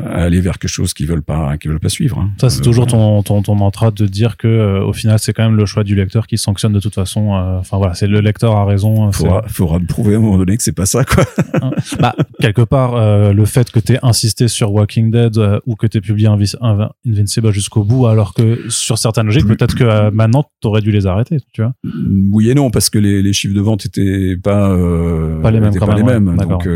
à, 0.06 0.22
aller 0.22 0.40
vers 0.40 0.58
quelque 0.58 0.70
chose 0.70 0.94
qu'ils 0.94 1.08
veulent 1.08 1.24
pas, 1.24 1.56
qu'ils 1.58 1.70
veulent 1.70 1.80
pas 1.80 1.88
suivre. 1.88 2.20
Hein. 2.20 2.30
Ça, 2.40 2.50
c'est 2.50 2.60
euh, 2.60 2.64
toujours 2.64 2.86
ton, 2.86 3.22
ton, 3.22 3.42
ton 3.42 3.56
mantra 3.56 3.90
de 3.90 4.06
dire 4.06 4.36
que, 4.36 4.46
euh, 4.46 4.84
au 4.84 4.92
final, 4.92 5.18
c'est 5.18 5.32
quand 5.32 5.42
même 5.42 5.56
le 5.56 5.66
choix 5.66 5.82
du 5.82 5.96
lecteur 5.96 6.28
qui 6.28 6.38
sanctionne 6.38 6.72
de 6.72 6.78
toute 6.78 6.94
façon. 6.94 7.34
Euh, 7.34 7.58
enfin 7.58 7.78
voilà, 7.78 7.94
c'est 7.94 8.06
le 8.06 8.20
lecteur 8.20 8.54
a 8.54 8.64
raison. 8.64 9.10
Faudra, 9.10 9.42
faudra 9.48 9.80
prouver 9.80 10.14
à 10.14 10.18
un 10.18 10.20
moment 10.20 10.38
donné 10.38 10.56
que 10.56 10.62
c'est 10.62 10.70
pas 10.70 10.86
ça, 10.86 11.04
quoi. 11.04 11.24
Hein. 11.60 11.72
bah, 11.98 12.14
quelque 12.40 12.62
part, 12.62 13.32
le 13.32 13.44
fait 13.44 13.70
que 13.70 13.80
t'aies 13.80 13.98
insisté 14.02 14.46
sur 14.46 14.72
Walking 14.72 15.10
Dead 15.10 15.36
ou 15.66 15.74
que 15.74 15.86
t'aies 15.86 16.00
publié 16.00 16.28
Invincible 16.28 17.52
jusqu'au 17.52 17.82
bout, 17.82 18.06
alors 18.06 18.34
que 18.34 18.68
sur 18.68 18.98
certaines 18.98 19.26
logiques, 19.26 19.46
peut-être 19.46 19.74
que 19.74 20.10
maintenant 20.10 20.44
t'aurais 20.60 20.80
dû 20.80 20.92
les 20.92 21.06
arrêter, 21.06 21.38
tu 21.52 21.62
vois. 21.62 21.74
Oui 22.30 22.50
et 22.50 22.54
non, 22.54 22.70
parce 22.70 22.90
que 22.90 22.98
les, 22.98 23.22
les 23.22 23.32
chiffres 23.32 23.54
de 23.54 23.60
vente 23.60 23.86
étaient 23.86 24.36
pas 24.36 24.68
pas 25.42 25.50
les 25.50 25.60
mêmes. 25.60 25.76
Pas 25.78 25.96
les 25.96 26.02
mêmes. 26.02 26.36
Donc 26.36 26.68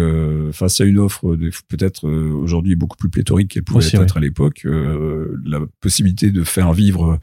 face 0.52 0.80
à 0.80 0.84
une 0.84 0.98
offre 0.98 1.35
peut-être 1.68 2.08
euh, 2.08 2.32
aujourd'hui 2.32 2.76
beaucoup 2.76 2.96
plus 2.96 3.08
pléthorique 3.08 3.52
qu'elle 3.52 3.64
pouvait 3.64 3.86
être 3.86 4.16
à 4.16 4.20
l'époque. 4.20 4.62
Euh, 4.64 5.36
la 5.44 5.60
possibilité 5.80 6.30
de 6.30 6.44
faire 6.44 6.72
vivre 6.72 7.18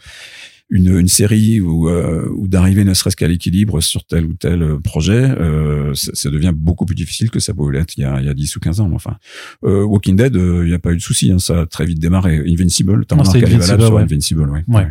une, 0.74 0.98
une 0.98 1.08
série 1.08 1.62
ou, 1.62 1.88
euh, 1.88 2.28
ou 2.36 2.48
d'arriver 2.48 2.84
ne 2.84 2.96
serait-ce 2.96 3.16
qu'à 3.16 3.28
l'équilibre 3.28 3.80
sur 3.80 4.04
tel 4.06 4.26
ou 4.26 4.34
tel 4.34 4.64
euh, 4.64 4.80
projet, 4.80 5.14
euh, 5.14 5.94
ça, 5.94 6.12
ça, 6.16 6.32
devient 6.32 6.52
beaucoup 6.54 6.86
plus 6.86 6.96
difficile 6.96 7.30
que 7.30 7.40
ça 7.40 7.54
pouvait 7.54 7.78
l'être 7.78 7.96
il 7.96 8.02
y 8.02 8.06
a, 8.06 8.20
il 8.20 8.26
y 8.26 8.30
a 8.30 8.34
10 8.34 8.56
ou 8.56 8.60
15 8.60 8.80
ans. 8.80 8.90
Enfin, 8.92 9.18
euh, 9.66 9.84
Walking 9.84 10.16
Dead, 10.16 10.34
il 10.34 10.66
n'y 10.66 10.74
a 10.74 10.80
pas 10.80 10.92
eu 10.92 10.98
de 10.98 11.02
souci, 11.02 11.32
hein, 11.32 11.38
ça 11.38 11.62
a 11.62 11.66
très 11.68 11.86
vite 11.86 12.00
démarré. 12.00 12.44
Invincible, 12.48 13.06
t'as 13.06 13.16
remarqué 13.16 13.46
Invincible, 13.46 13.84
ouais. 13.84 14.02
Invincible, 14.02 14.50
ouais. 14.50 14.64
ouais. 14.68 14.88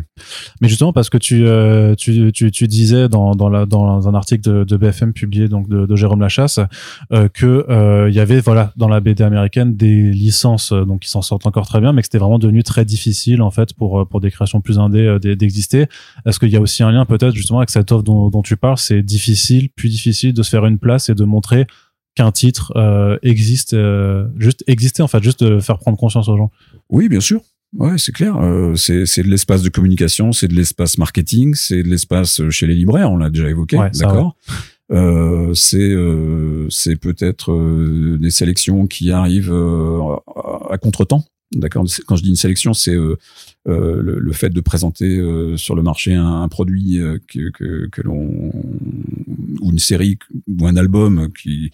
Mais 0.61 0.69
justement 0.69 0.93
parce 0.93 1.09
que 1.09 1.17
tu, 1.17 1.43
tu, 1.97 2.31
tu, 2.31 2.51
tu, 2.51 2.67
disais 2.69 3.09
dans, 3.09 3.35
dans, 3.35 3.49
la, 3.49 3.65
dans 3.65 4.07
un 4.07 4.13
article 4.13 4.49
de, 4.49 4.63
de 4.63 4.77
BFM 4.77 5.11
publié 5.11 5.49
donc 5.49 5.67
de, 5.67 5.85
de 5.85 5.95
Jérôme 5.97 6.21
Lachasse 6.21 6.61
que 7.33 8.07
il 8.07 8.15
y 8.15 8.19
avait 8.21 8.39
voilà 8.39 8.71
dans 8.77 8.87
la 8.87 9.01
BD 9.01 9.21
américaine 9.21 9.75
des 9.75 10.11
licences 10.11 10.71
donc 10.71 11.01
qui 11.01 11.09
s'en 11.09 11.21
sortent 11.21 11.45
encore 11.45 11.67
très 11.67 11.81
bien, 11.81 11.91
mais 11.91 12.01
que 12.01 12.05
c'était 12.05 12.19
vraiment 12.19 12.39
devenu 12.39 12.63
très 12.63 12.85
difficile 12.85 13.41
en 13.41 13.51
fait 13.51 13.73
pour 13.73 14.07
pour 14.07 14.21
des 14.21 14.31
créations 14.31 14.61
plus 14.61 14.79
indées 14.79 15.17
d'exister 15.19 15.72
est-ce 15.73 16.39
qu'il 16.39 16.49
y 16.49 16.55
a 16.55 16.61
aussi 16.61 16.83
un 16.83 16.91
lien 16.91 17.05
peut-être 17.05 17.35
justement 17.35 17.59
avec 17.59 17.69
cette 17.69 17.91
offre 17.91 18.03
dont, 18.03 18.41
tu 18.41 18.57
parles? 18.57 18.77
C'est 18.77 19.03
difficile, 19.03 19.69
plus 19.69 19.89
difficile 19.89 20.33
de 20.33 20.43
se 20.43 20.49
faire 20.49 20.65
une 20.65 20.79
place 20.79 21.09
et 21.09 21.15
de 21.15 21.23
montrer 21.23 21.65
qu'un 22.15 22.31
titre 22.31 22.71
euh, 22.75 23.17
existe, 23.23 23.73
euh, 23.73 24.27
juste 24.37 24.63
exister 24.67 25.01
en 25.01 25.07
fait, 25.07 25.23
juste 25.23 25.43
de 25.43 25.59
faire 25.59 25.79
prendre 25.79 25.97
conscience 25.97 26.29
aux 26.29 26.37
gens. 26.37 26.51
Oui, 26.89 27.09
bien 27.09 27.19
sûr. 27.19 27.41
Ouais, 27.75 27.97
c'est 27.97 28.11
clair. 28.11 28.37
Euh, 28.37 28.75
c'est 28.75 29.23
de 29.23 29.29
l'espace 29.29 29.63
de 29.63 29.69
communication, 29.69 30.31
c'est 30.31 30.47
de 30.47 30.53
l'espace 30.53 30.99
marketing, 30.99 31.55
c'est 31.55 31.81
de 31.81 31.89
l'espace 31.89 32.47
chez 32.49 32.67
les 32.67 32.75
libraires. 32.75 33.11
On 33.11 33.17
l'a 33.17 33.31
déjà 33.31 33.49
évoqué, 33.49 33.79
d'accord? 33.95 34.35
Euh, 34.91 35.53
c'est 35.55 35.95
c'est 36.69 36.97
peut-être 36.97 38.17
des 38.19 38.29
sélections 38.29 38.85
qui 38.85 39.11
arrivent 39.11 39.53
à 39.53 40.77
contretemps 40.77 41.25
D'accord. 41.53 41.85
Quand 42.07 42.15
je 42.15 42.23
dis 42.23 42.29
une 42.29 42.35
sélection, 42.35 42.73
c'est 42.73 42.95
euh, 42.95 43.17
euh 43.67 44.01
le, 44.01 44.33
fait 44.33 44.49
de 44.49 44.61
présenter 44.61 45.17
euh, 45.17 45.57
sur 45.57 45.75
le 45.75 45.83
marché 45.83 46.13
un, 46.13 46.47
produit 46.47 46.99
que, 47.27 47.49
que, 47.49 47.87
que 47.87 48.01
l'on 48.01 48.51
ou 49.61 49.71
une 49.71 49.79
série 49.79 50.17
ou 50.47 50.67
un 50.67 50.75
album 50.75 51.29
qui 51.39 51.71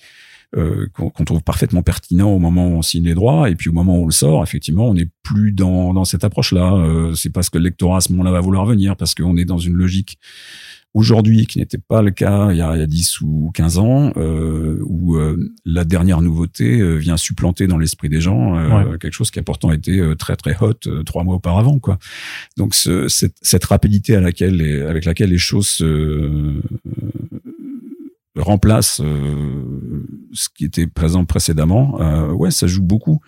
qu'on 0.95 1.25
trouve 1.25 1.43
parfaitement 1.43 1.83
pertinent 1.83 2.31
au 2.31 2.39
moment 2.39 2.69
où 2.69 2.71
on 2.71 2.81
signe 2.81 3.03
les 3.03 3.13
droits 3.13 3.51
et 3.51 3.55
puis 3.55 3.69
au 3.69 3.71
moment 3.71 3.99
où 3.99 4.03
on 4.03 4.05
le 4.07 4.11
sort, 4.11 4.41
effectivement, 4.41 4.89
on 4.89 4.95
n'est 4.95 5.09
plus 5.21 5.51
dans, 5.51 5.93
dans 5.93 6.05
cette 6.05 6.23
approche-là. 6.23 7.13
c'est 7.13 7.29
parce 7.29 7.51
que 7.51 7.59
le 7.59 7.65
lectorat 7.65 7.97
à 7.97 8.01
ce 8.01 8.11
moment-là 8.13 8.31
va 8.31 8.39
vouloir 8.39 8.65
venir 8.65 8.95
parce 8.95 9.13
qu'on 9.13 9.37
est 9.37 9.45
dans 9.45 9.59
une 9.59 9.75
logique 9.75 10.17
aujourd'hui, 10.93 11.45
qui 11.45 11.59
n'était 11.59 11.77
pas 11.77 12.01
le 12.01 12.11
cas 12.11 12.51
il 12.51 12.57
y 12.57 12.61
a, 12.61 12.75
il 12.75 12.79
y 12.79 12.83
a 12.83 12.87
10 12.87 13.21
ou 13.21 13.51
15 13.53 13.77
ans, 13.77 14.11
euh, 14.17 14.79
où 14.85 15.15
euh, 15.15 15.37
la 15.65 15.83
dernière 15.83 16.21
nouveauté 16.21 16.79
euh, 16.79 16.95
vient 16.95 17.17
supplanter 17.17 17.67
dans 17.67 17.77
l'esprit 17.77 18.09
des 18.09 18.21
gens 18.21 18.57
euh, 18.57 18.97
quelque 18.97 19.13
chose 19.13 19.31
qui 19.31 19.39
a 19.39 19.43
pourtant 19.43 19.71
été 19.71 20.01
très 20.17 20.35
très 20.35 20.55
hot 20.59 21.03
trois 21.05 21.23
mois 21.23 21.35
auparavant. 21.35 21.79
quoi. 21.79 21.99
Donc 22.57 22.73
ce, 22.73 23.07
cette, 23.07 23.35
cette, 23.41 23.65
rapidité 23.65 24.15
à 24.15 24.21
laquelle 24.21 24.61
avec 24.87 25.05
laquelle 25.05 25.29
les 25.29 25.37
choses 25.37 25.67
se 25.67 26.61
remplace 28.39 29.01
euh, 29.03 30.03
ce 30.33 30.49
qui 30.49 30.65
était 30.65 30.87
présent 30.87 31.25
précédemment, 31.25 31.99
euh, 32.01 32.31
ouais, 32.31 32.51
ça 32.51 32.67
joue 32.67 32.83
beaucoup. 32.83 33.19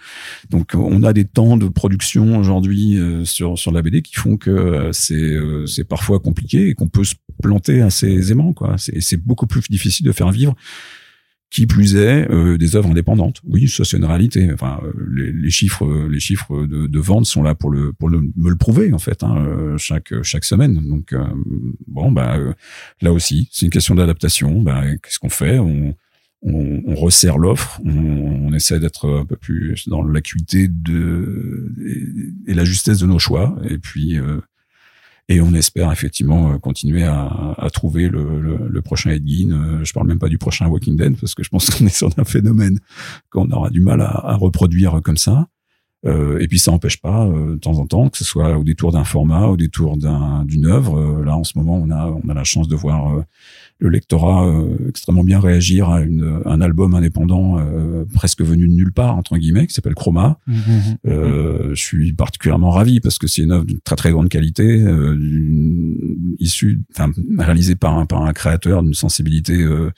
Donc 0.49 0.71
on 0.75 1.03
a 1.03 1.13
des 1.13 1.25
temps 1.25 1.57
de 1.57 1.67
production 1.67 2.37
aujourd'hui 2.37 2.97
euh, 2.97 3.25
sur 3.25 3.57
sur 3.57 3.71
la 3.71 3.81
BD 3.81 4.01
qui 4.01 4.15
font 4.15 4.37
que 4.37 4.89
c'est 4.93 5.37
c'est 5.65 5.83
parfois 5.83 6.19
compliqué 6.19 6.69
et 6.69 6.73
qu'on 6.73 6.87
peut 6.87 7.03
se 7.03 7.15
planter 7.41 7.81
assez 7.81 8.07
aisément 8.07 8.53
quoi. 8.53 8.75
C'est 8.77 9.01
c'est 9.01 9.17
beaucoup 9.17 9.47
plus 9.47 9.61
difficile 9.69 10.05
de 10.05 10.11
faire 10.11 10.31
vivre 10.31 10.55
qui 11.51 11.67
plus 11.67 11.97
est 11.97 12.31
euh, 12.31 12.57
des 12.57 12.77
œuvres 12.77 12.89
indépendantes. 12.89 13.41
Oui, 13.43 13.67
ça 13.67 13.83
c'est 13.83 13.97
une 13.97 14.05
réalité. 14.05 14.49
Enfin, 14.53 14.79
euh, 14.83 14.93
les, 15.13 15.51
chiffres, 15.51 16.07
les 16.09 16.19
chiffres 16.21 16.65
de, 16.65 16.87
de, 16.87 16.99
vente 16.99 17.25
sont 17.25 17.43
là 17.43 17.55
pour 17.55 17.69
le 17.69 17.91
pour 17.91 18.09
me 18.09 18.49
le 18.49 18.55
prouver 18.55 18.93
en 18.93 18.99
fait 18.99 19.21
hein, 19.21 19.35
euh, 19.37 19.77
chaque 19.77 20.13
chaque 20.23 20.45
semaine. 20.45 20.81
Donc 20.87 21.13
bon, 21.87 22.11
bah 22.11 22.37
là 23.01 23.11
aussi, 23.11 23.49
c'est 23.51 23.65
une 23.65 23.71
question 23.71 23.95
d'adaptation. 23.95 24.61
Bah, 24.61 24.81
qu'est-ce 25.03 25.19
qu'on 25.19 25.29
fait? 25.29 25.59
On, 25.59 25.93
resserre 26.95 27.37
l'offre, 27.37 27.79
on, 27.85 28.47
on, 28.47 28.53
essaie 28.53 28.79
d'être 28.79 29.07
un 29.07 29.25
peu 29.25 29.35
plus 29.35 29.87
dans 29.87 30.01
l'acuité 30.01 30.67
de 30.67 31.71
et, 31.85 32.51
et, 32.51 32.53
la 32.55 32.65
justesse 32.65 32.97
de 32.97 33.05
nos 33.05 33.19
choix, 33.19 33.55
et 33.69 33.77
puis 33.77 34.17
et 35.31 35.39
on 35.39 35.53
espère 35.53 35.91
effectivement 35.91 36.51
euh, 36.51 36.57
continuer 36.57 37.03
à, 37.03 37.67
trouver 37.73 38.09
le, 38.09 38.81
prochain 38.81 39.11
Edgin. 39.11 39.51
Euh, 39.51 39.85
je 39.85 39.93
parle 39.93 40.07
même 40.07 40.19
pas 40.19 40.27
du 40.27 40.37
prochain 40.37 40.67
Walking 40.67 40.97
Dead 40.97 41.15
parce 41.17 41.35
que 41.35 41.43
je 41.43 41.49
pense 41.49 41.69
qu'on 41.69 41.85
est 41.85 41.95
sur 41.95 42.09
un 42.17 42.25
phénomène 42.25 42.79
qu'on 43.29 43.49
aura 43.51 43.69
du 43.69 43.79
mal 43.79 44.01
à, 44.01 44.35
reproduire 44.35 45.01
comme 45.03 45.17
ça. 45.17 45.47
Euh, 46.05 46.39
et 46.39 46.47
puis 46.47 46.57
ça 46.57 46.71
n'empêche 46.71 46.99
pas 46.99 47.27
de 47.27 47.57
temps 47.57 47.77
en 47.77 47.85
temps 47.85 48.09
que 48.09 48.17
ce 48.17 48.23
soit 48.23 48.57
au 48.57 48.63
détour 48.63 48.91
d'un 48.91 49.03
format, 49.03 49.45
au 49.45 49.55
détour 49.55 49.97
d'une 49.97 50.65
œuvre. 50.65 51.23
là 51.23 51.37
en 51.37 51.43
ce 51.43 51.57
moment, 51.57 51.77
on 51.77 51.91
a 51.91 52.07
on 52.07 52.27
a 52.27 52.33
la 52.33 52.43
chance 52.43 52.67
de 52.67 52.75
voir 52.75 53.23
le 53.81 53.89
lectorat 53.89 54.47
euh, 54.47 54.89
extrêmement 54.89 55.23
bien 55.23 55.39
réagir 55.39 55.89
à 55.89 56.01
une, 56.01 56.41
un 56.45 56.61
album 56.61 56.93
indépendant 56.93 57.57
euh, 57.57 58.05
presque 58.13 58.41
venu 58.41 58.67
de 58.67 58.73
nulle 58.73 58.93
part 58.93 59.17
entre 59.17 59.37
guillemets 59.37 59.65
qui 59.65 59.73
s'appelle 59.73 59.95
Chroma. 59.95 60.39
Mhm. 60.45 60.55
Euh, 61.07 61.69
je 61.73 61.81
suis 61.81 62.13
particulièrement 62.13 62.69
ravi 62.69 62.99
parce 62.99 63.17
que 63.17 63.25
c'est 63.25 63.41
une 63.41 63.51
œuvre 63.51 63.65
d'une 63.65 63.81
très 63.81 63.95
très 63.95 64.11
grande 64.11 64.29
qualité, 64.29 64.83
euh, 64.83 65.17
issue, 66.39 66.79
enfin 66.91 67.11
réalisée 67.39 67.75
par 67.75 67.97
un 67.97 68.05
par 68.05 68.21
un 68.21 68.33
créateur 68.33 68.83
d'une 68.83 68.93
sensibilité 68.93 69.59
euh, 69.63 69.89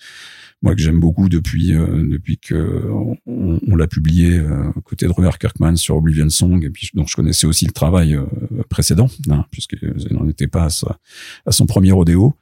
moi 0.64 0.74
que 0.76 0.82
j'aime 0.82 1.00
beaucoup 1.00 1.30
depuis 1.30 1.74
euh, 1.74 2.08
depuis 2.10 2.38
que 2.38 2.90
on, 3.28 3.60
on 3.68 3.76
l'a 3.76 3.88
publié 3.88 4.38
euh, 4.38 4.72
aux 4.76 4.82
côtés 4.82 5.06
de 5.06 5.12
Robert 5.12 5.38
Kirkman 5.38 5.76
sur 5.76 5.98
Oblivion 5.98 6.30
Song 6.30 6.64
et 6.64 6.70
puis 6.70 6.90
dont 6.94 7.06
je 7.06 7.16
connaissais 7.16 7.46
aussi 7.46 7.66
le 7.66 7.74
travail 7.74 8.16
euh, 8.16 8.26
précédent 8.70 9.10
hein, 9.30 9.46
puisque 9.52 9.76
n'en 10.10 10.28
était 10.30 10.48
pas 10.48 10.64
à, 10.64 10.70
sa, 10.70 10.98
à, 11.46 11.52
son 11.52 11.66
premier 11.66 11.92
rodéo 11.92 12.34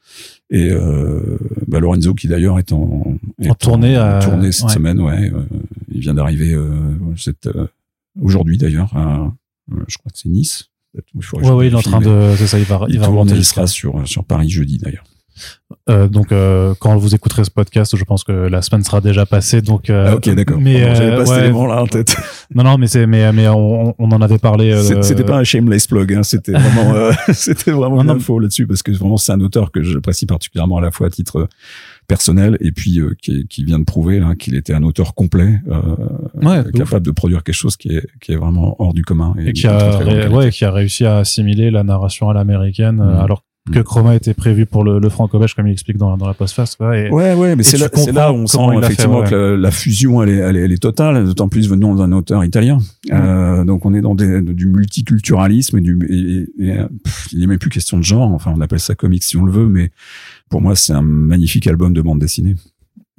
et 0.51 0.69
euh, 0.69 1.39
bah 1.67 1.79
Lorenzo 1.79 2.13
qui 2.13 2.27
d'ailleurs 2.27 2.59
est 2.59 2.71
en, 2.71 3.17
est 3.41 3.49
en 3.49 3.55
tournée, 3.55 3.97
en, 3.97 4.17
en 4.17 4.19
tournée 4.19 4.51
cette 4.51 4.67
ouais. 4.67 4.73
semaine 4.73 4.99
ouais 4.99 5.31
euh, 5.33 5.43
il 5.91 6.01
vient 6.01 6.13
d'arriver 6.13 6.55
cette 7.17 7.49
aujourd'hui 8.21 8.57
d'ailleurs 8.57 8.95
à 8.95 9.33
je 9.87 9.97
crois 9.97 10.11
que 10.11 10.17
c'est 10.17 10.29
Nice 10.29 10.69
ouais, 11.33 11.49
ouais, 11.51 11.67
il 11.67 11.73
est 11.73 11.75
en 11.75 11.81
train 11.81 12.01
de, 12.01 12.33
c'est 12.37 12.47
ça, 12.47 12.59
il 12.59 12.65
va, 12.65 12.85
il, 12.89 12.95
il 12.95 12.99
va 12.99 13.05
tourne, 13.05 13.29
il 13.29 13.45
sera 13.45 13.65
sur, 13.67 14.05
sur 14.07 14.25
Paris 14.25 14.49
jeudi 14.49 14.77
d'ailleurs. 14.77 15.05
Euh, 15.89 16.07
donc 16.07 16.31
euh, 16.31 16.73
quand 16.79 16.95
vous 16.97 17.15
écouterez 17.15 17.43
ce 17.43 17.51
podcast, 17.51 17.95
je 17.95 18.03
pense 18.03 18.23
que 18.23 18.31
la 18.31 18.61
semaine 18.61 18.83
sera 18.83 19.01
déjà 19.01 19.25
passée. 19.25 19.61
Donc 19.61 19.89
euh, 19.89 20.09
ah, 20.09 20.15
ok 20.15 20.29
d'accord. 20.35 20.59
Mais 20.59 20.85
bon, 20.85 20.95
j'avais 20.95 21.11
pas 21.11 21.19
ouais, 21.19 21.25
cet 21.25 21.37
élément 21.39 21.65
là 21.65 21.81
en 21.81 21.87
tête. 21.87 22.15
Non 22.53 22.63
non 22.63 22.77
mais 22.77 22.87
c'est 22.87 23.07
mais 23.07 23.31
mais 23.31 23.47
on, 23.47 23.95
on 23.97 24.11
en 24.11 24.21
avait 24.21 24.37
parlé. 24.37 24.71
Euh, 24.71 25.01
c'était 25.01 25.23
pas 25.23 25.37
un 25.37 25.43
shameless 25.43 25.87
plug, 25.87 26.13
hein, 26.13 26.23
c'était 26.23 26.51
vraiment 26.51 26.93
euh, 26.95 27.11
c'était 27.33 27.71
vraiment 27.71 28.03
non, 28.03 28.15
info 28.15 28.39
là-dessus 28.39 28.67
parce 28.67 28.83
que 28.83 28.91
vraiment 28.91 29.17
c'est 29.17 29.31
un 29.31 29.39
auteur 29.39 29.71
que 29.71 29.81
j'apprécie 29.83 30.25
particulièrement 30.25 30.77
à 30.77 30.81
la 30.81 30.91
fois 30.91 31.07
à 31.07 31.09
titre 31.09 31.47
personnel 32.07 32.57
et 32.59 32.73
puis 32.73 32.99
euh, 32.99 33.15
qui, 33.21 33.47
qui, 33.47 33.63
vient 33.63 33.79
de 33.79 33.85
prouver 33.85 34.19
hein, 34.19 34.35
qu'il 34.35 34.55
était 34.55 34.73
un 34.73 34.83
auteur 34.83 35.13
complet, 35.15 35.61
ouais, 36.41 36.63
capable 36.73 37.05
de 37.05 37.11
produire 37.11 37.43
quelque 37.43 37.55
chose 37.55 37.77
qui 37.77 37.95
est 37.95 38.05
qui 38.19 38.33
est 38.33 38.37
vraiment 38.37 38.75
hors 38.79 38.93
du 38.93 39.03
commun 39.03 39.33
et, 39.39 39.49
et 39.49 39.53
qui 39.53 39.67
a 39.67 40.29
ouais, 40.29 40.49
qui 40.49 40.65
a 40.65 40.71
réussi 40.71 41.05
à 41.05 41.19
assimiler 41.19 41.71
la 41.71 41.83
narration 41.83 42.29
à 42.29 42.33
l'américaine 42.33 42.97
mmh. 42.97 43.19
alors 43.21 43.43
que 43.71 43.79
Chroma 43.79 44.15
était 44.15 44.33
prévu 44.33 44.65
pour 44.65 44.83
le, 44.83 44.97
le 44.97 45.09
franco-belge 45.09 45.53
comme 45.53 45.67
il 45.67 45.73
explique 45.73 45.97
dans, 45.97 46.17
dans 46.17 46.27
la 46.27 46.33
postface 46.33 46.77
ouais, 46.79 47.11
ouais 47.11 47.35
ouais 47.35 47.55
mais 47.55 47.61
c'est 47.61 47.77
là, 47.77 47.89
là 48.11 48.31
où 48.31 48.35
on 48.35 48.47
sent 48.47 48.57
effectivement 48.81 49.17
fait, 49.17 49.23
ouais. 49.23 49.29
que 49.29 49.35
la, 49.35 49.57
la, 49.57 49.71
fusion 49.71 50.23
elle 50.23 50.29
est, 50.29 50.37
elle 50.37 50.57
est, 50.57 50.61
elle 50.61 50.71
est 50.71 50.81
totale 50.81 51.25
d'autant 51.25 51.47
plus 51.47 51.69
venant 51.69 51.93
d'un 51.93 52.11
auteur 52.11 52.43
italien 52.43 52.77
mmh. 52.77 53.13
euh, 53.13 53.63
donc 53.63 53.85
on 53.85 53.93
est 53.93 54.01
dans 54.01 54.15
des, 54.15 54.41
du 54.41 54.65
multiculturalisme 54.65 55.77
et 55.77 55.81
du 55.81 55.99
et, 56.09 56.65
et, 56.65 56.77
pff, 57.03 57.27
il 57.33 57.39
n'est 57.39 57.47
même 57.47 57.59
plus 57.59 57.69
question 57.69 57.97
de 57.97 58.03
genre 58.03 58.31
enfin 58.31 58.51
on 58.55 58.61
appelle 58.61 58.79
ça 58.79 58.95
comics 58.95 59.23
si 59.23 59.37
on 59.37 59.43
le 59.43 59.51
veut 59.51 59.67
mais 59.67 59.91
pour 60.49 60.61
moi 60.61 60.75
c'est 60.75 60.93
un 60.93 61.03
magnifique 61.03 61.67
album 61.67 61.93
de 61.93 62.01
bande 62.01 62.19
dessinée 62.19 62.55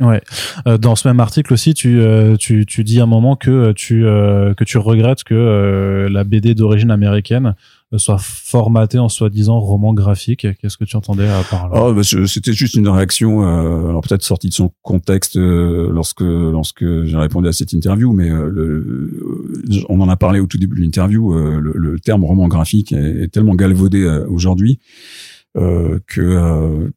Ouais. 0.02 0.20
Euh, 0.66 0.78
dans 0.78 0.96
ce 0.96 1.06
même 1.06 1.20
article 1.20 1.52
aussi, 1.52 1.74
tu, 1.74 2.00
euh, 2.00 2.36
tu, 2.36 2.66
tu 2.66 2.82
dis 2.82 2.98
à 2.98 3.04
un 3.04 3.06
moment 3.06 3.36
que 3.36 3.72
tu, 3.72 4.04
euh, 4.04 4.52
que 4.54 4.64
tu 4.64 4.78
regrettes 4.78 5.22
que 5.22 5.34
euh, 5.34 6.08
la 6.08 6.24
BD 6.24 6.54
d'origine 6.54 6.90
américaine 6.90 7.54
soit 7.98 8.18
formatée 8.18 8.98
en 8.98 9.08
soi-disant 9.08 9.60
roman 9.60 9.92
graphique. 9.92 10.46
Qu'est-ce 10.60 10.76
que 10.78 10.84
tu 10.84 10.96
entendais 10.96 11.28
par 11.50 11.68
là? 11.68 11.84
Oh, 11.84 11.94
bah, 11.94 12.02
C'était 12.02 12.54
juste 12.54 12.74
une 12.74 12.88
réaction, 12.88 13.42
euh, 13.42 13.90
alors 13.90 14.00
peut-être 14.00 14.22
sortie 14.22 14.48
de 14.48 14.54
son 14.54 14.72
contexte 14.82 15.36
lorsque, 15.36 16.22
lorsque 16.22 17.04
j'ai 17.04 17.16
répondu 17.16 17.48
à 17.48 17.52
cette 17.52 17.74
interview, 17.74 18.12
mais 18.12 18.30
le, 18.30 19.10
on 19.88 20.00
en 20.00 20.08
a 20.08 20.16
parlé 20.16 20.40
au 20.40 20.46
tout 20.46 20.58
début 20.58 20.76
de 20.76 20.80
l'interview. 20.80 21.34
Le, 21.34 21.72
le, 21.74 22.00
terme 22.00 22.24
roman 22.24 22.48
graphique 22.48 22.92
est, 22.92 23.24
est 23.24 23.28
tellement 23.28 23.54
galvaudé 23.54 24.04
aujourd'hui 24.26 24.80
que 25.54 26.90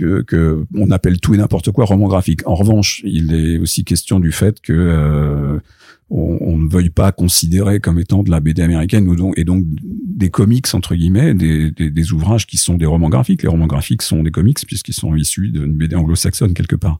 que, 0.00 0.22
que, 0.22 0.64
on 0.74 0.90
appelle 0.90 1.20
tout 1.20 1.34
et 1.34 1.38
n'importe 1.38 1.70
quoi 1.70 1.84
roman 1.84 2.08
graphique. 2.08 2.46
En 2.46 2.54
revanche, 2.54 3.02
il 3.04 3.34
est 3.34 3.58
aussi 3.58 3.84
question 3.84 4.18
du 4.18 4.32
fait 4.32 4.60
que 4.60 4.72
euh, 4.72 5.58
on, 6.08 6.38
on, 6.40 6.58
ne 6.58 6.68
veuille 6.68 6.90
pas 6.90 7.12
considérer 7.12 7.80
comme 7.80 7.98
étant 7.98 8.22
de 8.22 8.30
la 8.30 8.40
BD 8.40 8.62
américaine 8.62 9.06
ou 9.08 9.14
donc, 9.14 9.38
et 9.38 9.44
donc 9.44 9.64
des 9.72 10.30
comics 10.30 10.66
entre 10.74 10.94
guillemets, 10.94 11.34
des, 11.34 11.70
des, 11.70 11.90
des, 11.90 12.12
ouvrages 12.12 12.46
qui 12.46 12.56
sont 12.56 12.74
des 12.74 12.86
romans 12.86 13.10
graphiques. 13.10 13.42
Les 13.42 13.48
romans 13.48 13.66
graphiques 13.66 14.02
sont 14.02 14.22
des 14.22 14.30
comics 14.30 14.58
puisqu'ils 14.66 14.94
sont 14.94 15.14
issus 15.14 15.50
d'une 15.50 15.74
BD 15.74 15.96
anglo-saxonne 15.96 16.54
quelque 16.54 16.76
part. 16.76 16.98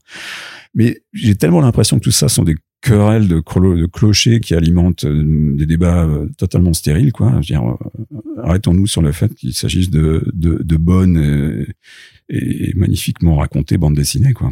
Mais 0.73 1.01
j'ai 1.13 1.35
tellement 1.35 1.61
l'impression 1.61 1.97
que 1.97 2.03
tout 2.03 2.11
ça 2.11 2.29
sont 2.29 2.43
des 2.43 2.55
querelles 2.81 3.27
de, 3.27 3.39
clo 3.39 3.77
de 3.77 3.85
clochers 3.85 4.39
qui 4.39 4.55
alimentent 4.55 5.05
euh, 5.05 5.55
des 5.55 5.65
débats 5.65 6.03
euh, 6.03 6.27
totalement 6.37 6.73
stériles. 6.73 7.11
Quoi. 7.11 7.39
Euh, 7.51 8.41
arrêtons-nous 8.43 8.87
sur 8.87 9.01
le 9.01 9.11
fait 9.11 9.33
qu'il 9.35 9.53
s'agisse 9.53 9.89
de, 9.89 10.29
de, 10.33 10.61
de 10.63 10.77
bonnes 10.77 11.67
et, 12.31 12.73
magnifiquement 12.75 13.35
racontées 13.35 13.77
bandes 13.77 13.95
dessinées. 13.95 14.33
Quoi 14.33 14.51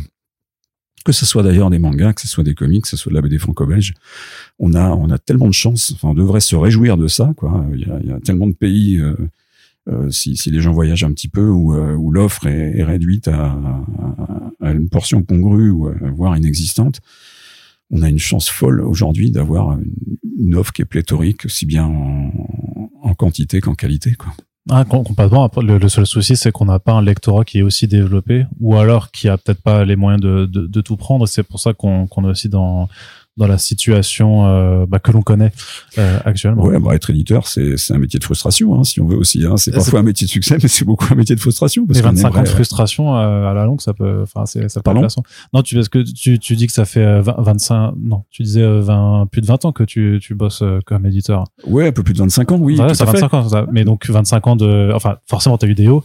que 1.05 1.11
ce 1.11 1.25
soit 1.25 1.43
d'ailleurs 1.43 1.69
des 1.69 1.79
mangas, 1.79 2.13
que 2.13 2.21
ce 2.21 2.27
soit 2.27 2.43
des 2.43 2.53
comics, 2.53 2.83
que 2.83 2.87
ce 2.87 2.97
soit 2.97 3.09
de 3.09 3.15
la 3.15 3.21
BD 3.21 3.37
franco-belge, 3.37 3.93
on 4.59 4.73
a 4.73 4.89
on 4.89 5.09
a 5.09 5.17
tellement 5.17 5.47
de 5.47 5.53
chance. 5.53 5.91
Enfin, 5.95 6.09
on 6.09 6.13
devrait 6.13 6.41
se 6.41 6.55
réjouir 6.55 6.97
de 6.97 7.07
ça. 7.07 7.33
Quoi. 7.37 7.65
Il 7.73 7.81
y 7.81 7.89
a, 7.89 7.99
il 8.03 8.09
y 8.09 8.11
a 8.11 8.19
tellement 8.19 8.47
de 8.47 8.53
pays. 8.53 8.97
Euh, 8.97 9.15
euh, 9.87 10.11
si, 10.11 10.35
si, 10.35 10.51
les 10.51 10.61
gens 10.61 10.71
voyagent 10.71 11.05
un 11.05 11.13
petit 11.13 11.29
peu 11.29 11.47
où, 11.47 11.73
euh, 11.73 11.95
où 11.95 12.11
l'offre 12.11 12.45
est, 12.45 12.77
est, 12.77 12.83
réduite 12.83 13.27
à, 13.27 13.45
à, 13.45 13.85
à, 14.61 14.71
une 14.71 14.89
portion 14.89 15.23
congrue 15.23 15.71
ou 15.71 15.89
voire 16.15 16.37
inexistante, 16.37 16.99
on 17.89 18.03
a 18.03 18.09
une 18.09 18.19
chance 18.19 18.49
folle 18.49 18.81
aujourd'hui 18.81 19.31
d'avoir 19.31 19.79
une, 19.79 19.93
une, 20.37 20.55
offre 20.55 20.73
qui 20.73 20.83
est 20.83 20.85
pléthorique, 20.85 21.45
aussi 21.45 21.65
bien 21.65 21.85
en, 21.85 22.31
en 23.01 23.13
quantité 23.15 23.61
qu'en 23.61 23.73
qualité. 23.73 24.13
Quoi. 24.13 24.33
Ah, 24.71 24.85
complètement. 24.85 25.49
Le, 25.57 25.89
seul 25.89 26.05
souci, 26.05 26.35
c'est 26.35 26.51
qu'on 26.51 26.65
n'a 26.65 26.79
pas 26.79 26.93
un 26.93 27.01
lectorat 27.01 27.43
qui 27.43 27.59
est 27.59 27.61
aussi 27.63 27.87
développé, 27.87 28.45
ou 28.59 28.75
alors 28.77 29.11
qui 29.11 29.27
a 29.27 29.37
peut-être 29.37 29.61
pas 29.61 29.83
les 29.83 29.95
moyens 29.95 30.21
de, 30.21 30.81
tout 30.81 30.95
prendre. 30.95 31.27
C'est 31.27 31.43
pour 31.43 31.59
ça 31.59 31.73
qu'on 31.73 32.07
qu 32.07 32.21
est 32.21 32.25
aussi 32.25 32.49
dans 32.49 32.87
dans 33.39 33.47
la 33.47 33.57
situation 33.57 34.45
euh, 34.45 34.85
bah, 34.85 34.99
que 34.99 35.11
l'on 35.11 35.21
connaît 35.21 35.51
euh, 35.97 36.19
actuellement. 36.25 36.63
Ouais, 36.63 36.77
bah, 36.77 36.93
être 36.93 37.09
éditeur, 37.09 37.47
c'est 37.47 37.77
c'est 37.77 37.93
un 37.93 37.97
métier 37.97 38.19
de 38.19 38.23
frustration, 38.25 38.77
hein, 38.77 38.83
si 38.83 38.99
on 38.99 39.07
veut 39.07 39.17
aussi. 39.17 39.45
Hein. 39.45 39.55
C'est 39.57 39.71
parfois 39.71 40.01
un 40.01 40.03
métier 40.03 40.27
de 40.27 40.29
succès, 40.29 40.57
mais 40.61 40.67
c'est 40.67 40.85
beaucoup 40.85 41.05
un 41.09 41.15
métier 41.15 41.35
de 41.35 41.39
frustration. 41.39 41.87
Parce 41.87 41.99
et 41.99 42.01
25 42.01 42.35
ans 42.35 42.43
de 42.43 42.47
frustration 42.49 43.17
euh, 43.17 43.49
à 43.49 43.53
la 43.53 43.65
longue, 43.65 43.81
ça 43.81 43.93
peut, 43.93 44.19
enfin, 44.23 44.45
c'est 44.45 44.69
ça 44.69 44.81
peut 44.81 44.91
Non, 45.53 45.61
tu 45.63 45.75
parce 45.75 45.89
que 45.89 45.99
tu 45.99 46.37
tu 46.37 46.55
dis 46.57 46.67
que 46.67 46.73
ça 46.73 46.83
fait 46.83 47.21
20, 47.21 47.35
25, 47.39 47.93
non, 48.01 48.23
tu 48.29 48.43
disais 48.43 48.67
20, 48.67 49.27
plus 49.31 49.41
de 49.41 49.47
20 49.47 49.65
ans 49.65 49.71
que 49.71 49.83
tu 49.83 50.19
tu 50.21 50.35
bosses 50.35 50.63
comme 50.85 51.05
éditeur. 51.05 51.45
Ouais, 51.65 51.87
un 51.87 51.91
peu 51.93 52.03
plus 52.03 52.13
de 52.13 52.19
25 52.19 52.51
ans, 52.51 52.57
oui. 52.59 52.77
Ouais, 52.77 52.93
ça 52.93 53.05
25 53.05 53.33
ans, 53.33 53.47
ça. 53.47 53.65
Mais 53.71 53.85
donc 53.85 54.07
25 54.09 54.47
ans 54.47 54.55
de, 54.57 54.91
enfin, 54.93 55.17
forcément, 55.25 55.57
t'as 55.57 55.67
eu 55.67 55.75
des 55.75 55.87
hauts. 55.87 56.03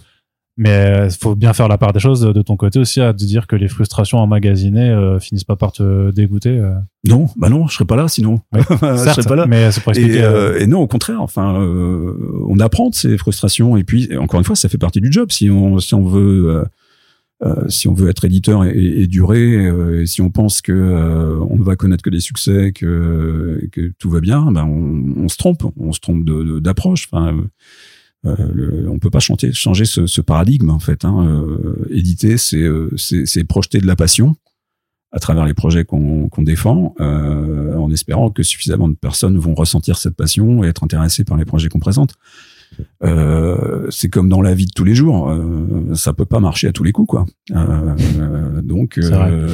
Mais 0.57 1.09
il 1.09 1.17
faut 1.17 1.35
bien 1.35 1.53
faire 1.53 1.67
la 1.67 1.79
part 1.79 1.93
des 1.93 1.99
choses 1.99 2.21
de 2.21 2.43
ton 2.43 2.57
côté 2.57 2.79
aussi, 2.79 3.01
à 3.01 3.13
te 3.13 3.25
dire 3.25 3.49
que 3.49 3.57
les 3.57 3.67
frustrations 3.67 4.19
emmagasinées 4.19 4.91
euh, 4.91 5.19
finissent 5.19 5.45
pas 5.45 5.57
par 5.57 5.73
te 5.73 6.13
dégoûter. 6.13 6.51
Euh. 6.51 6.75
Non, 7.05 7.29
bah 7.37 7.49
non, 7.49 7.67
je 7.67 7.75
serais 7.75 7.85
pas 7.85 7.97
là 7.97 8.07
sinon. 8.07 8.41
Oui, 8.53 8.61
je 8.71 8.77
serais 8.77 9.25
pas 9.25 9.35
là. 9.35 9.47
Mais 9.49 9.73
c'est 9.73 9.83
pour 9.83 9.91
expliquer. 9.91 10.19
Et, 10.19 10.23
euh, 10.23 10.61
et, 10.61 10.69
non, 10.69 10.79
au 10.79 10.87
contraire. 10.87 11.21
Enfin, 11.21 11.61
euh, 11.61 12.15
on 12.47 12.61
apprend 12.61 12.91
de 12.91 12.95
ces 12.95 13.19
frustrations. 13.19 13.77
Et 13.77 13.83
puis, 13.83 14.17
encore 14.17 14.39
une 14.39 14.45
fois, 14.45 14.55
ça 14.55 14.69
fait 14.69 14.79
partie 14.79 15.01
du 15.01 15.11
job. 15.11 15.33
Si 15.33 15.51
on 15.51 15.81
si 15.81 15.95
on 15.95 16.05
veut 16.05 16.65
si 17.69 17.89
on 17.89 17.93
veut 17.93 18.09
être 18.09 18.25
éditeur 18.25 18.65
et, 18.65 18.71
et 18.71 19.07
durer, 19.07 19.67
et 20.01 20.07
si 20.07 20.23
on 20.23 20.31
pense 20.31 20.63
que 20.63 20.73
on 20.73 21.57
ne 21.57 21.65
va 21.65 21.75
connaître 21.75 22.03
que 22.03 22.11
des 22.11 22.21
succès, 22.21 22.71
que 22.73 23.69
que 23.73 23.93
tout 23.99 24.09
va 24.09 24.21
bien, 24.21 24.53
ben 24.53 24.65
on, 24.65 25.25
on 25.25 25.29
se 25.29 25.37
trompe. 25.37 25.65
On 25.77 25.93
se 25.93 26.01
trompe 26.01 26.25
d'approche. 26.25 27.09
Enfin 27.11 27.35
euh, 27.35 27.43
le, 28.25 28.89
on 28.89 28.99
peut 28.99 29.11
pas 29.11 29.20
chanter, 29.20 29.53
changer 29.53 29.85
ce, 29.85 30.07
ce, 30.07 30.20
paradigme 30.20 30.70
en 30.70 30.79
fait. 30.79 31.05
Hein. 31.05 31.27
Euh, 31.27 31.87
éditer, 31.91 32.39
c'est 32.39 32.62
euh, 32.62 32.91
c'est 32.97 33.45
projeter 33.45 33.79
de 33.79 33.87
la 33.87 33.97
passion 33.97 34.37
à 35.12 35.20
travers 35.20 35.45
les 35.45 35.55
projets 35.55 35.85
qu'on 35.85 36.29
qu 36.29 36.43
défend, 36.43 36.95
euh, 37.01 37.77
en 37.77 37.91
espérant 37.93 38.31
que 38.31 38.43
suffisamment 38.43 38.89
de 38.89 38.95
personnes 38.95 39.39
vont 39.39 39.55
ressentir 39.55 39.97
cette 39.97 40.16
passion 40.16 40.64
et 40.64 40.66
être 40.66 40.83
intéressées 40.83 41.22
par 41.22 41.37
les 41.37 41.45
projets 41.45 41.68
qu'on 41.68 41.79
présente. 41.79 42.14
Euh, 43.05 43.87
c'est 43.91 44.09
comme 44.09 44.29
dans 44.29 44.43
la 44.43 44.55
vie 44.55 44.66
de 44.66 44.72
tous 44.75 44.83
les 44.83 44.97
jours, 44.97 45.31
euh, 45.31 45.95
ça 45.95 46.12
peut 46.12 46.25
pas 46.25 46.41
marcher 46.41 46.66
à 46.66 46.72
tous 46.72 46.83
les 46.83 46.91
coups, 46.91 47.09
quoi. 47.09 47.27
Euh, 47.53 48.61
donc, 48.62 48.99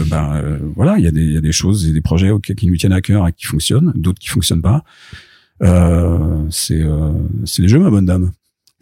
ben 0.09 0.43
voilà, 0.75 0.99
il 0.99 1.05
y, 1.05 1.09
a 1.09 1.11
des, 1.11 1.27
y 1.27 1.37
a 1.37 1.43
des 1.43 1.53
choses 1.53 1.87
et 1.87 1.93
des 1.93 2.01
projets 2.01 2.31
qui 2.41 2.67
nous 2.67 2.77
tiennent 2.77 2.95
à 2.95 3.03
cœur 3.03 3.29
et 3.29 3.33
qui 3.33 3.45
fonctionnent, 3.45 3.93
d'autres 3.95 4.19
qui 4.19 4.29
fonctionnent 4.29 4.63
pas. 4.63 4.85
c'est 6.51 6.83
c'est 7.45 7.63
les 7.63 7.69
jeux, 7.69 7.79
ma 7.79 7.91
bonne 7.91 8.07
dame. 8.07 8.33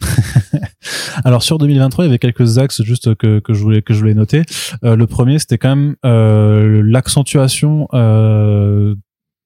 Alors 1.23 1.43
sur 1.43 1.57
2023, 1.57 2.05
il 2.05 2.07
y 2.07 2.11
avait 2.11 2.19
quelques 2.19 2.57
axes 2.57 2.81
juste 2.83 3.15
que, 3.15 3.41
je 3.47 3.61
voulais 3.61 3.81
que 3.81 3.93
je 3.93 3.99
voulais 3.99 4.13
noter. 4.13 4.43
Euh, 4.83 4.95
le 4.95 5.07
premier, 5.07 5.39
c'était 5.39 5.57
quand 5.57 5.75
même 5.75 5.95
euh, 6.05 6.81
l'accentuation 6.85 7.87
euh, 7.93 8.95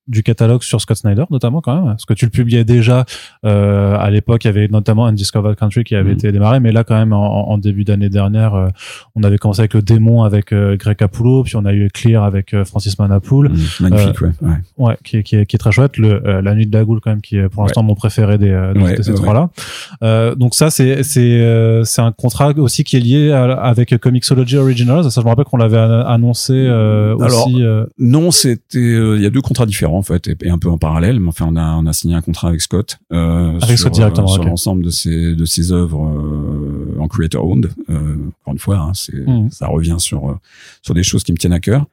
du 0.08 0.22
catalogue 0.24 0.64
sur 0.64 0.82
Scott 0.82 0.98
Snyder 0.98 1.24
notamment 1.32 1.62
quand 1.62 1.76
même 1.76 1.86
parce 1.86 2.06
que 2.06 2.14
tu 2.14 2.26
le 2.26 2.32
publiais 2.32 2.64
déjà 2.66 3.06
euh, 3.46 3.96
à 3.98 4.10
l'époque 4.10 4.44
il 4.44 4.48
y 4.48 4.50
avait 4.50 4.68
notamment 4.68 5.06
Undiscovered 5.06 5.56
Country 5.56 5.84
qui 5.84 5.96
avait 5.96 6.10
Mhm. 6.12 6.18
été 6.18 6.32
démarré 6.32 6.60
mais 6.60 6.72
là 6.72 6.84
quand 6.84 6.96
même 6.98 7.14
en, 7.14 7.50
en 7.50 7.58
début 7.58 7.84
d'année 7.86 8.10
dernière 8.10 8.54
euh, 8.54 8.68
on 9.16 9.24
avait 9.24 9.38
commencé 9.38 9.62
avec 9.62 9.74
le 9.74 9.82
démon 9.82 10.24
avec 10.24 10.52
euh, 10.52 10.76
Greg 10.78 10.98
Capullo 10.98 11.44
puis 11.44 11.56
on 11.56 11.66
a 11.66 11.74
eu 11.74 11.90
Clear 11.94 12.24
avec 12.24 12.54
euh, 12.54 12.66
Francis 12.66 13.00
Manapoul 13.00 13.50
Mm, 13.50 13.58
magnifique, 13.82 14.22
ouais. 14.22 14.30
ouais. 14.42 14.56
ouais 14.78 14.98
qui 15.04 15.18
est, 15.18 15.24
qui 15.24 15.36
est, 15.38 15.46
qui 15.46 15.56
est 15.56 15.60
très 15.60 15.72
chouette 15.72 15.98
le 15.98 16.26
euh, 16.28 16.42
la 16.42 16.54
nuit 16.56 16.68
de 16.68 16.78
la 16.78 16.84
goule 16.84 17.00
quand 17.02 17.10
même 17.12 17.22
qui 17.22 17.38
est 17.38 17.48
pour 17.50 17.64
l'instant 17.64 17.84
mon 17.84 17.96
préféré 17.96 18.38
des 18.38 18.50
euh, 18.50 18.74
de, 18.74 19.02
ces 19.02 19.14
trois 19.14 19.34
là 19.34 19.50
euh, 20.04 20.36
donc 20.36 20.54
ça 20.56 20.70
c'est 20.70 21.04
c'est 21.04 21.42
euh, 21.42 21.84
c'est 21.84 22.02
un 22.02 22.12
contrat 22.12 22.52
aussi 22.58 22.84
qui 22.84 22.98
est 22.98 23.00
lié 23.00 23.32
à- 23.32 23.54
avec 23.54 23.98
Comixology 24.00 24.58
Originals 24.58 25.10
ça 25.12 25.22
je 25.22 25.26
me 25.26 25.30
rappelle 25.30 25.46
qu'on 25.46 25.58
l'avait 25.58 25.78
an- 25.78 26.06
annoncé 26.06 26.54
euh, 26.54 27.16
Alors, 27.20 27.48
aussi 27.48 27.64
euh, 27.64 27.86
Non, 28.00 28.32
c'était. 28.32 28.80
Il 28.80 29.22
y 29.22 29.26
a 29.26 29.30
deux 29.30 29.42
contrats 29.42 29.66
différents 29.66 29.93
en 29.98 30.02
fait, 30.04 30.28
et, 30.28 30.36
et 30.44 30.50
un 30.50 30.58
peu 30.58 30.70
en 30.70 30.78
parallèle. 30.78 31.20
Mais 31.20 31.30
enfin, 31.30 31.46
on 31.50 31.56
a 31.56 31.76
on 31.76 31.86
a 31.86 31.94
signé 31.94 32.16
un 32.16 32.22
contrat 32.22 32.50
avec 32.50 32.62
Scott. 32.62 32.98
Euh, 33.12 33.58
Avec 33.62 33.78
sur, 33.78 33.80
Scott 33.80 33.94
directement, 33.94 34.30
euh, 34.30 34.34
sur 34.34 34.44
l'ensemble 34.44 34.84
de 34.84 34.90
ses 34.90 35.36
de 35.36 35.46
ses 35.46 35.72
œuvres 35.72 36.04
euh, 36.06 36.98
en 37.00 37.08
creator 37.08 37.46
owned. 37.48 37.70
Encore 37.90 38.54
une 38.54 38.60
fois, 38.60 38.78
hein, 38.78 38.92
c'est 38.94 39.26
Mhm. 39.28 39.50
ça 39.52 39.68
revient 39.68 39.96
sur 40.00 40.40
sur 40.82 40.94
des 40.94 41.04
choses 41.04 41.24
qui 41.24 41.32
me 41.32 41.38
tiennent 41.38 41.54
à 41.54 41.60
cœur. 41.60 41.86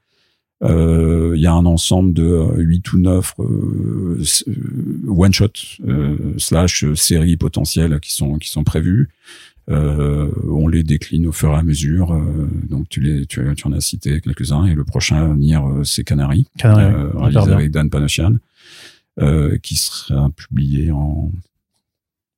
Il 0.63 1.41
y 1.41 1.47
a 1.47 1.53
un 1.55 1.65
ensemble 1.65 2.13
de 2.13 2.23
euh, 2.23 2.55
8 2.59 2.93
ou 2.93 2.99
9 2.99 3.35
one 5.09 5.33
shot 5.33 5.49
slash 6.39 6.85
séries 6.95 7.37
potentielles 7.37 7.99
qui 8.01 8.13
sont 8.13 8.35
qui 8.39 8.49
sont 8.51 8.65
prévues. 8.65 9.09
Euh, 9.71 10.31
on 10.49 10.67
les 10.69 10.83
décline 10.83 11.27
au 11.27 11.33
fur 11.33 11.51
et 11.51 11.57
à 11.57 11.63
mesure. 11.63 12.13
euh, 12.13 12.49
donc 12.69 12.89
tu 12.89 13.01
les 13.01 13.27
tu, 13.27 13.41
tu 13.55 13.67
en 13.67 13.73
as 13.73 13.81
cité 13.81 14.21
quelques-uns. 14.21 14.67
Et 14.67 14.75
le 14.75 14.85
prochain 14.85 15.17
à 15.17 15.27
venir 15.29 15.65
euh, 15.67 15.85
c'est 15.85 16.05
Canary, 16.05 16.47
Canary, 16.59 16.93
euh, 16.95 17.11
réalisé 17.15 17.53
avec 17.53 17.71
Dan 17.71 17.89
Panosian, 17.89 18.37
euh, 19.21 19.59
qui 19.59 19.77
sera 19.77 20.31
publié 20.31 20.91
en 20.91 21.31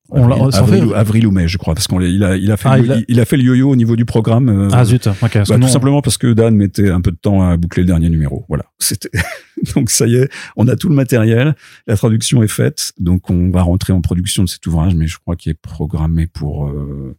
On 0.09 0.23
avril, 0.29 0.49
avril 0.53 0.85
ou- 0.85 0.93
avril 0.93 1.27
ou 1.27 1.31
mai, 1.31 1.47
je 1.47 1.57
crois, 1.57 1.73
parce 1.75 1.87
qu'on 1.87 1.99
il 2.01 2.23
a 2.23 2.35
il 2.35 2.51
a 2.51 2.57
fait 2.57 2.69
Ah, 2.69 2.77
le, 2.77 2.83
il 2.83 2.91
a- 2.91 2.97
il 3.07 3.19
a 3.21 3.25
fait 3.25 3.37
le 3.37 3.43
yo-yo 3.43 3.69
au 3.69 3.75
niveau 3.75 3.95
du 3.95 4.03
programme. 4.05 4.49
euh, 4.49 4.67
ah 4.73 4.83
zut 4.83 5.07
ok 5.07 5.39
bah, 5.47 5.57
tout 5.59 5.67
simplement 5.69 6.01
parce 6.01 6.17
que 6.17 6.33
Dan 6.33 6.55
mettait 6.55 6.89
un 6.89 6.99
peu 7.01 7.11
de 7.11 7.17
temps 7.17 7.41
à 7.41 7.55
boucler 7.57 7.83
le 7.83 7.87
dernier 7.87 8.09
numéro. 8.09 8.45
Voilà. 8.49 8.65
C'était 8.79 9.09
donc 9.75 9.89
ça 9.89 10.05
y 10.05 10.15
est, 10.15 10.29
on 10.57 10.67
a 10.67 10.75
tout 10.75 10.89
le 10.89 10.95
matériel, 10.95 11.55
la 11.87 11.95
traduction 11.95 12.43
est 12.43 12.47
faite, 12.49 12.91
donc 12.99 13.29
on 13.29 13.49
va 13.49 13.61
rentrer 13.61 13.93
en 13.93 14.01
production 14.01 14.43
de 14.43 14.49
cet 14.49 14.65
ouvrage, 14.67 14.93
mais 14.93 15.07
je 15.07 15.17
crois 15.19 15.37
qu'il 15.37 15.51
est 15.51 15.59
programmé 15.61 16.27
pour 16.27 16.67
euh, 16.67 17.15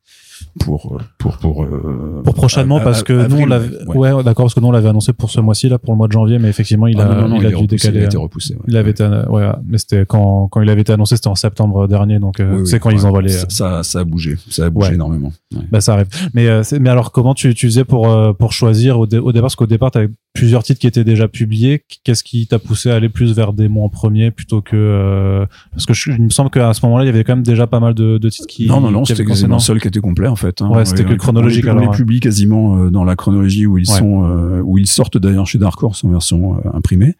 pour 0.61 0.99
pour 1.18 1.39
pour 1.39 1.64
euh, 1.64 2.22
pour 2.24 2.35
prochainement 2.35 2.76
à- 2.78 2.80
parce 2.80 3.03
que 3.03 3.26
nous 3.28 3.37
on 3.39 3.47
l'avait 3.47 3.68
ouais. 3.89 4.12
ouais, 4.12 4.22
d'accord 4.24 4.45
parce 4.47 4.55
que 4.55 4.61
nous 4.61 4.68
on 4.68 4.72
l'avait 4.72 4.89
annoncé 4.89 5.12
pour 5.12 5.30
ce 5.30 5.41
mois-ci 5.41 5.68
là 5.68 5.78
pour 5.78 5.93
le 5.93 5.99
mois 5.99 6.07
de 6.09 6.12
janvier 6.12 6.39
mais 6.39 6.49
effectivement 6.49 6.87
il 6.87 6.99
Ah, 7.01 7.05
a 7.11 7.14
non, 7.22 7.28
non, 7.28 7.37
il 7.41 7.47
a 7.47 7.49
dû 7.51 7.57
repoussé, 7.57 7.76
décaler 7.76 7.99
Il 7.99 8.03
a 8.03 8.07
été 8.07 8.16
euh, 8.16 8.20
repoussé. 8.20 8.55
ouais. 8.55 8.61
il 8.68 8.76
avait 8.76 8.91
été 8.91 9.05
ouais 9.05 9.49
mais 9.66 9.78
c'était 9.78 10.05
quand 10.07 10.49
quand 10.49 10.61
il 10.62 10.70
avait 10.70 10.80
été 10.82 10.93
annoncé 10.93 11.16
c'était 11.16 11.28
en 11.28 11.35
septembre 11.35 11.87
dernier 11.89 12.18
donc 12.18 12.41
euh, 12.41 12.59
oui, 12.61 12.66
c'est 12.66 12.78
quand 12.78 12.91
ouais. 12.91 12.95
ils 12.97 13.07
envoient 13.07 13.22
les 13.22 13.28
Ça, 13.30 13.82
ça, 13.82 14.01
a 14.01 14.05
bougé, 14.05 14.37
ça 14.49 14.66
a 14.66 14.70
bougé 14.70 14.95
énormément. 14.95 15.32
Bah 15.70 15.80
ça 15.80 15.95
arrive. 15.95 16.07
Mais 16.35 16.47
euh, 16.49 16.62
mais 16.80 16.91
alors 16.91 17.12
comment 17.12 17.35
tu, 17.35 17.55
tu 17.55 17.66
faisais 17.66 17.85
pour 17.85 18.09
euh, 18.11 18.32
pour 18.32 18.53
choisir 18.53 18.99
au, 18.99 19.07
dé- 19.07 19.18
au 19.18 19.32
départ? 19.32 19.45
Parce 19.45 19.57
qu'au 19.57 19.66
départ 19.66 19.91
tu 19.91 19.99
avais 19.99 20.09
plusieurs 20.35 20.62
titres 20.62 20.80
qui 20.80 20.87
étaient 20.87 21.05
déjà 21.05 21.28
publiés. 21.28 21.82
Qu'est-ce 22.03 22.24
qui 22.24 22.47
t'a 22.47 22.59
poussé 22.59 22.91
à 22.91 22.97
aller 22.97 23.09
plus 23.09 23.35
vers 23.35 23.53
des 23.53 23.68
mots 23.68 23.85
en 23.85 23.89
premier 23.89 24.30
plutôt 24.30 24.62
que 24.62 24.74
euh, 24.76 25.47
parce 25.72 25.87
que 25.87 25.95
je, 25.95 26.11
il 26.11 26.22
me 26.22 26.30
semble 26.30 26.51
qu'à 26.51 26.72
ce 26.74 26.85
moment-là 26.87 27.05
il 27.05 27.07
y 27.07 27.11
avait 27.11 27.24
quand 27.24 27.35
même 27.37 27.45
déjà 27.45 27.66
pas 27.66 27.80
mal 27.80 27.95
de, 27.95 28.18
de 28.18 28.28
titres 28.28 28.47
qui 28.49 28.66
non, 28.66 28.80
non, 28.80 28.91
non, 28.91 29.05
c'était 29.05 29.24
concernant- 29.24 29.59
seul 29.59 29.80
qui 29.80 29.89
était 29.89 30.01
complet 30.25 30.29
en 30.29 30.37
fait. 30.37 30.62
hein. 30.62 30.68
Ouais, 30.70 30.85
c'était 30.85 31.05
que 31.05 31.14
chronologique, 31.14 31.64
On 31.68 31.79
les, 31.79 31.87
on 31.87 31.91
publie 31.93 32.20
quasiment 32.20 32.77
euh, 32.85 32.91
dans 32.91 33.05
la 33.05 33.16
chronologie 33.16 33.66
où 33.66 33.79
ils 33.79 33.89
Ouais. 33.91 33.99
sont, 33.99 34.25
euh, 34.25 34.61
où 34.62 34.79
ils 34.79 34.87
sortent 34.87 35.18
d'ailleurs 35.18 35.47
chez 35.47 35.59
Dark 35.59 35.83
Horse 35.83 36.05
en 36.05 36.11
version 36.11 36.57
euh, 36.57 36.70
imprimée. 36.75 37.14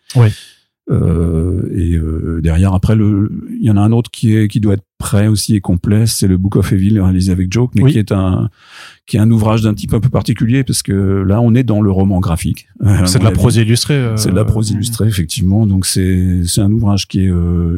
Euh, 0.91 1.63
et 1.75 1.95
euh, 1.97 2.41
derrière, 2.43 2.75
après, 2.75 2.95
il 2.95 3.63
y 3.63 3.71
en 3.71 3.77
a 3.79 3.81
un 3.81 3.91
autre 3.93 4.11
qui 4.11 4.37
est 4.37 4.49
qui 4.49 4.61
doit 4.61 4.75
être 4.75 4.85
prêt 4.99 5.29
aussi 5.29 5.55
et 5.57 5.61
complet. 5.63 6.07
C'est 6.07 6.29
le 6.29 6.37
Book 6.37 6.57
of 6.57 6.71
Evil 6.75 7.01
réalisé 7.01 7.33
avec 7.33 7.51
Joke, 7.51 7.71
mais 7.75 7.85
Oui. 7.85 7.93
qui 7.93 7.99
est 7.99 8.13
un 8.13 8.51
qui 9.07 9.17
est 9.17 9.21
un 9.21 9.31
ouvrage 9.31 9.63
d'un 9.63 9.73
type 9.73 9.95
un 9.95 10.01
peu 10.01 10.11
particulier 10.11 10.63
parce 10.63 10.83
que 10.83 10.93
là, 11.27 11.41
on 11.41 11.55
est 11.55 11.63
dans 11.63 11.81
le 11.81 11.91
roman 11.91 12.21
graphique. 12.21 12.69
C'est 13.07 13.19
de 13.19 13.25
la 13.25 13.31
prose 13.31 13.57
illustrée. 13.57 13.95
euh, 13.95 14.17
c'est 14.19 14.31
de 14.31 14.37
la 14.37 14.45
prose 14.45 14.71
illustrée, 14.73 15.09
effectivement. 15.09 15.67
Donc 15.67 15.87
c'est 15.87 16.43
c'est 16.45 16.61
un 16.61 16.71
ouvrage 16.71 17.09
qui 17.09 17.21
est 17.27 17.33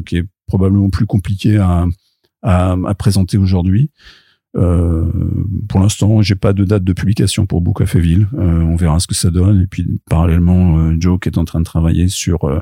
qui 0.04 0.16
est 0.16 0.24
probablement 0.48 0.90
plus 0.90 1.06
compliqué 1.06 1.58
à 1.58 1.86
à, 2.42 2.72
à 2.86 2.94
présenter 2.94 3.38
aujourd'hui. 3.38 3.90
Euh, 4.56 5.04
pour 5.68 5.80
l'instant, 5.80 6.22
j'ai 6.22 6.34
pas 6.34 6.52
de 6.52 6.64
date 6.64 6.84
de 6.84 6.92
publication 6.92 7.46
pour 7.46 7.60
Book 7.60 7.80
of 7.80 7.94
Evil. 7.94 8.26
Euh, 8.34 8.60
on 8.62 8.76
verra 8.76 8.98
ce 9.00 9.06
que 9.06 9.14
ça 9.14 9.30
donne. 9.30 9.62
Et 9.62 9.66
puis 9.66 10.00
parallèlement, 10.08 10.78
euh, 10.78 10.96
Joe 10.98 11.18
qui 11.20 11.28
est 11.28 11.38
en 11.38 11.44
train 11.44 11.60
de 11.60 11.64
travailler 11.64 12.08
sur 12.08 12.44
euh, 12.44 12.60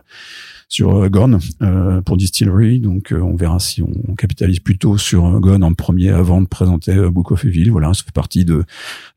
sur 0.68 0.97
euh, 0.97 1.09
Gone 1.09 1.38
euh, 1.62 2.01
pour 2.01 2.16
Distillery. 2.16 2.80
Donc 2.80 3.12
euh, 3.12 3.20
on 3.20 3.36
verra 3.36 3.59
si 3.59 3.82
on 3.82 4.14
capitalise 4.16 4.61
plutôt 4.61 4.99
sur 4.99 5.40
Gone 5.40 5.62
en 5.62 5.72
premier 5.74 6.11
avant 6.11 6.42
de 6.42 6.49
présenter 6.49 6.95
Book 7.11 7.30
of 7.30 7.45
Evil. 7.45 7.70
Voilà, 7.70 7.95
ça 7.95 8.03
fait 8.05 8.12
partie 8.12 8.45
de 8.45 8.64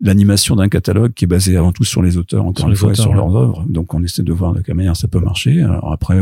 l'animation 0.01 0.55
d'un 0.55 0.69
catalogue 0.69 1.13
qui 1.13 1.25
est 1.25 1.27
basé 1.27 1.57
avant 1.57 1.71
tout 1.71 1.83
sur 1.83 2.03
les 2.03 2.17
auteurs, 2.17 2.45
encore 2.45 2.69
une 2.69 2.75
fois, 2.75 2.91
et 2.91 2.95
sur 2.95 3.13
leurs 3.13 3.35
œuvres. 3.35 3.65
Donc 3.67 3.93
on 3.93 4.03
essaie 4.03 4.23
de 4.23 4.33
voir 4.33 4.53
de 4.53 4.61
quelle 4.61 4.75
manière 4.75 4.95
ça 4.95 5.07
peut 5.07 5.19
marcher. 5.19 5.61
Alors 5.61 5.91
après. 5.91 6.21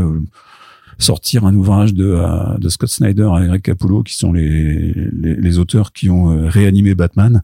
Sortir 0.98 1.44
un 1.44 1.54
ouvrage 1.54 1.94
de, 1.94 2.06
euh, 2.06 2.58
de 2.58 2.68
Scott 2.68 2.88
Snyder 2.88 3.28
et 3.42 3.46
Greg 3.46 3.62
Capullo, 3.62 4.02
qui 4.02 4.14
sont 4.14 4.32
les, 4.32 4.92
les, 5.12 5.34
les 5.34 5.58
auteurs 5.58 5.92
qui 5.92 6.10
ont 6.10 6.30
euh, 6.30 6.48
réanimé 6.48 6.94
Batman, 6.94 7.42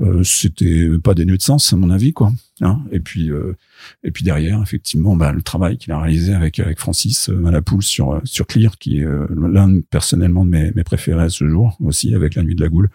euh, 0.00 0.24
c'était 0.24 0.88
pas 0.98 1.14
nœuds 1.14 1.36
de 1.36 1.42
sens 1.42 1.72
à 1.72 1.76
mon 1.76 1.90
avis 1.90 2.12
quoi. 2.12 2.32
Hein 2.60 2.82
et 2.90 2.98
puis 2.98 3.30
euh, 3.30 3.56
et 4.02 4.10
puis 4.10 4.24
derrière 4.24 4.60
effectivement 4.60 5.14
bah, 5.14 5.30
le 5.30 5.40
travail 5.40 5.78
qu'il 5.78 5.92
a 5.92 6.00
réalisé 6.00 6.34
avec 6.34 6.58
avec 6.58 6.80
Francis 6.80 7.28
euh, 7.28 7.36
Malapoul 7.36 7.82
sur 7.82 8.14
euh, 8.14 8.20
sur 8.24 8.46
Clear, 8.48 8.76
qui 8.76 8.98
est 8.98 9.06
l'un 9.36 9.80
personnellement 9.82 10.44
de 10.44 10.50
mes, 10.50 10.72
mes 10.74 10.82
préférés 10.82 11.22
à 11.22 11.28
ce 11.28 11.48
jour 11.48 11.76
aussi 11.80 12.12
avec 12.14 12.34
La 12.34 12.42
Nuit 12.42 12.56
de 12.56 12.62
la 12.62 12.68
Goule. 12.68 12.90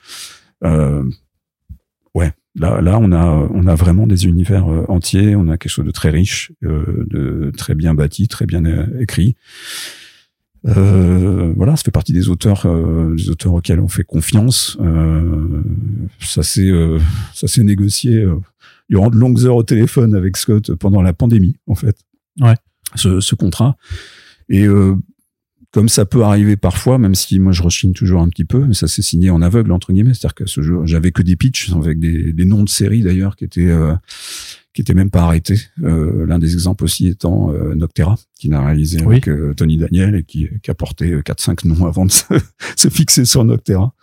Ouais, 2.16 2.34
là 2.60 2.82
là 2.82 2.99
on 3.01 3.12
a 3.12 3.49
on 3.53 3.66
a 3.68 3.76
vraiment 3.76 4.05
des 4.07 4.26
univers 4.26 4.72
euh, 4.72 4.86
entiers, 4.88 5.36
on 5.36 5.47
a 5.47 5.57
quelque 5.57 5.72
chose 5.72 5.86
de 5.86 5.91
très 5.91 6.10
riche, 6.10 6.51
euh, 6.64 7.05
de 7.10 7.51
très 7.57 7.76
bien 7.76 7.93
bâti, 7.93 8.28
très 8.28 8.45
bien 8.45 8.64
euh, 8.66 8.86
écrit. 8.99 9.36
Euh, 10.68 11.53
voilà, 11.55 11.78
ça 11.78 11.84
fait 11.84 11.91
partie 11.91 12.12
des 12.12 12.28
auteurs, 12.28 12.66
euh, 12.66 13.16
des 13.16 13.30
auteurs 13.30 13.53
auxquels 13.53 13.80
on 13.80 13.88
fait 13.88 14.03
confiance. 14.03 14.78
Euh, 14.82 15.64
ça 16.20 16.43
s'est, 16.43 16.70
euh, 16.70 16.99
ça 17.34 17.47
s'est 17.47 17.64
négocié 17.64 18.28
durant 18.89 19.10
de 19.10 19.16
longues 19.16 19.45
heures 19.45 19.55
au 19.55 19.64
téléphone 19.64 20.16
avec 20.16 20.36
Scott 20.36 20.76
pendant 20.76 21.01
la 21.01 21.14
pandémie, 21.14 21.55
en 21.68 21.76
fait. 21.76 21.95
Ouais. 22.41 22.55
Ce, 22.95 23.22
ce 23.22 23.36
contrat. 23.36 23.78
Et 24.49 24.66
euh, 24.66 24.95
comme 25.72 25.89
ça 25.89 26.05
peut 26.05 26.24
arriver 26.24 26.57
parfois, 26.57 26.97
même 26.97 27.15
si 27.15 27.39
moi 27.39 27.51
je 27.51 27.61
rechigne 27.61 27.93
toujours 27.93 28.22
un 28.22 28.30
petit 28.30 28.45
peu, 28.45 28.65
mais 28.65 28.74
ça 28.74 28.88
s'est 28.88 29.01
signé 29.03 29.30
en 29.30 29.41
aveugle 29.41 29.72
entre 29.72 29.93
guillemets, 29.93 30.13
c'est-à-dire 30.13 30.34
que 30.36 30.45
ce 30.47 30.61
jeu, 30.61 30.80
j'avais 30.86 31.11
que 31.11 31.22
des 31.22 31.36
pitchs 31.36 31.72
avec 31.74 31.99
des, 31.99 32.34
des 32.34 32.45
noms 32.45 32.63
de 32.63 32.70
séries 32.70 33.03
d'ailleurs 33.03 33.36
qui 33.36 33.43
étaient 33.45 33.67
euh, 33.67 33.93
qui 34.74 34.82
étaient 34.82 34.93
même 34.93 35.09
pas 35.09 35.24
arrêtés. 35.24 35.59
Euh, 35.84 36.26
L'un 36.28 36.39
des 36.39 36.53
exemples 36.53 36.84
aussi 36.84 37.07
étant 37.07 37.51
euh, 37.51 37.74
Noctera, 37.76 38.17
qui 38.39 38.47
l'a 38.49 38.63
réalisé 38.63 38.99
Oui. 39.03 39.20
avec 39.26 39.55
Tony 39.57 39.78
Daniel 39.78 40.15
et 40.15 40.24
qui, 40.24 40.47
qui 40.61 40.72
a 40.72 40.76
porté 40.76 41.11
euh, 41.11 41.22
4-5 41.22 41.67
noms 41.67 41.86
avant 41.86 42.05
de 42.05 42.11
se, 42.11 42.24
se 42.76 42.88
fixer 42.89 43.26
sur 43.26 43.43
Noctera. 43.43 43.93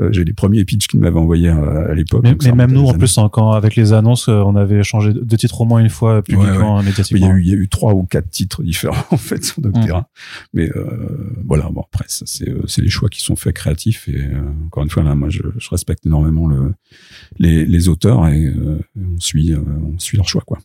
Euh, 0.00 0.10
J'ai 0.12 0.24
les 0.24 0.32
premiers 0.32 0.64
pitchs 0.64 0.86
qu'il 0.86 1.00
m'avait 1.00 1.18
envoyés 1.18 1.48
à, 1.48 1.56
à 1.90 1.94
l'époque. 1.94 2.22
Mais, 2.22 2.34
mais 2.44 2.52
même 2.52 2.72
nous, 2.72 2.86
en 2.86 2.94
plus, 2.94 3.18
hein, 3.18 3.28
quand, 3.32 3.50
avec 3.52 3.74
les 3.76 3.92
annonces, 3.92 4.28
euh, 4.28 4.42
on 4.46 4.54
avait 4.56 4.82
changé 4.82 5.12
de 5.12 5.36
titre 5.36 5.60
au 5.60 5.64
moins 5.64 5.80
une 5.80 5.88
fois 5.90 6.22
publiquement, 6.22 6.80
Il 6.80 6.84
y 6.84 6.86
médiatiquement. 6.86 7.26
a 7.30 7.32
eu, 7.34 7.42
il 7.42 7.48
y 7.48 7.52
a 7.52 7.56
eu 7.56 7.68
trois 7.68 7.94
ou 7.94 8.04
quatre 8.04 8.30
titres 8.30 8.62
différents 8.62 8.94
en 9.10 9.16
fait 9.16 9.44
sur 9.44 9.60
Noctera. 9.60 10.08
Mais 10.54 10.70
euh, 10.76 11.34
voilà, 11.46 11.68
bon 11.70 11.82
après 11.82 12.04
c'est 12.08 12.48
euh, 12.48 12.62
c'est 12.66 12.82
les 12.82 12.90
choix 12.90 13.08
qui 13.08 13.20
sont 13.20 13.36
faits 13.36 13.54
créatifs 13.54 14.08
et 14.08 14.16
euh, 14.16 14.40
encore 14.66 14.84
une 14.84 14.90
fois 14.90 15.02
là, 15.02 15.14
moi 15.14 15.28
je, 15.30 15.42
je 15.58 15.68
respecte 15.70 16.06
énormément 16.06 16.46
le, 16.46 16.74
les, 17.38 17.64
les 17.66 17.88
auteurs 17.88 18.26
et 18.28 18.44
euh, 18.44 18.78
on 18.96 19.18
suit 19.20 19.52
euh, 19.52 19.58
on 19.94 19.98
suit 19.98 20.16
leur 20.16 20.28
choix 20.28 20.42
quoi. 20.46 20.58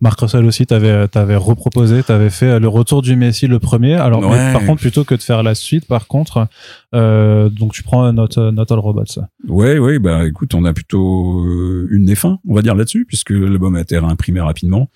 Marc 0.00 0.20
Russell 0.20 0.44
aussi, 0.44 0.66
t'avais, 0.66 1.08
t'avais 1.08 1.36
reproposé, 1.36 2.02
t'avais 2.02 2.30
fait 2.30 2.46
euh, 2.46 2.58
le 2.58 2.68
retour 2.68 3.02
du 3.02 3.16
Messi 3.16 3.46
le 3.46 3.58
premier. 3.58 3.94
Alors, 3.94 4.22
mais 4.22 4.52
par 4.52 4.64
contre, 4.64 4.80
plutôt 4.80 5.04
que 5.04 5.14
de 5.14 5.22
faire 5.22 5.42
la 5.42 5.54
suite, 5.54 5.86
par 5.86 6.06
contre, 6.06 6.48
euh, 6.94 7.48
donc 7.48 7.72
tu 7.72 7.82
prends 7.82 8.12
Not, 8.12 8.28
Not 8.36 8.64
All 8.70 8.78
Robots. 8.78 9.04
Ouais, 9.48 9.78
ouais, 9.78 9.98
bah 9.98 10.26
écoute, 10.26 10.54
on 10.54 10.64
a 10.64 10.72
plutôt 10.72 11.44
euh, 11.44 11.88
une 11.90 12.04
des 12.04 12.14
fins, 12.14 12.38
on 12.48 12.54
va 12.54 12.62
dire 12.62 12.74
là-dessus, 12.74 13.04
puisque 13.06 13.30
l'album 13.30 13.74
a 13.76 13.80
été 13.80 13.98
réimprimé 13.98 14.40
rapidement. 14.40 14.88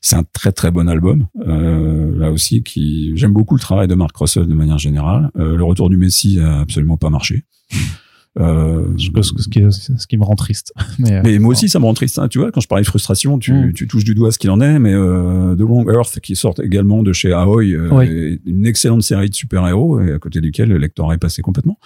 C'est 0.00 0.16
un 0.16 0.24
très 0.32 0.52
très 0.52 0.70
bon 0.70 0.88
album, 0.88 1.26
euh, 1.46 2.16
là 2.16 2.30
aussi. 2.30 2.62
Qui 2.62 3.12
j'aime 3.16 3.32
beaucoup 3.32 3.54
le 3.54 3.60
travail 3.60 3.88
de 3.88 3.94
Mark 3.94 4.16
Russell 4.16 4.46
de 4.46 4.54
manière 4.54 4.78
générale. 4.78 5.30
Euh, 5.36 5.56
le 5.56 5.64
retour 5.64 5.90
du 5.90 5.96
Messi 5.96 6.40
a 6.40 6.60
absolument 6.60 6.96
pas 6.96 7.10
marché. 7.10 7.44
Euh, 8.38 8.84
Ce, 8.98 9.10
que- 9.10 9.22
ce 9.22 9.48
qui, 9.48 9.62
ce 9.70 10.06
qui 10.06 10.18
me 10.18 10.24
rend 10.24 10.34
triste. 10.34 10.72
Mais, 10.98 11.12
euh, 11.14 11.20
mais 11.24 11.38
moi 11.38 11.52
aussi, 11.52 11.68
ça 11.70 11.78
me 11.78 11.84
rend 11.86 11.94
triste. 11.94 12.18
hein. 12.18 12.28
Tu 12.28 12.38
vois, 12.38 12.52
quand 12.52 12.60
je 12.60 12.68
parlais 12.68 12.82
de 12.82 12.86
frustration, 12.88 13.38
tu, 13.38 13.52
Mm. 13.52 13.72
tu 13.72 13.86
touches 13.88 14.04
du 14.04 14.14
doigt 14.14 14.30
ce 14.30 14.38
qu'il 14.38 14.50
en 14.50 14.60
est. 14.60 14.78
Mais 14.78 14.92
euh, 14.92 15.54
The 15.56 15.60
Long 15.60 15.90
Earth, 15.90 16.20
qui 16.20 16.36
sort 16.36 16.54
également 16.62 17.02
de 17.02 17.12
chez 17.14 17.32
Ahoy, 17.32 17.72
euh, 17.72 17.88
Oui. 17.92 18.40
une 18.44 18.66
excellente 18.66 19.02
série 19.02 19.30
de 19.30 19.34
super-héros, 19.34 20.00
et 20.02 20.12
à 20.12 20.18
côté 20.18 20.40
duquel 20.42 20.68
le 20.68 20.76
lecteur 20.78 21.12
est 21.14 21.18
passé 21.18 21.40
complètement. 21.40 21.78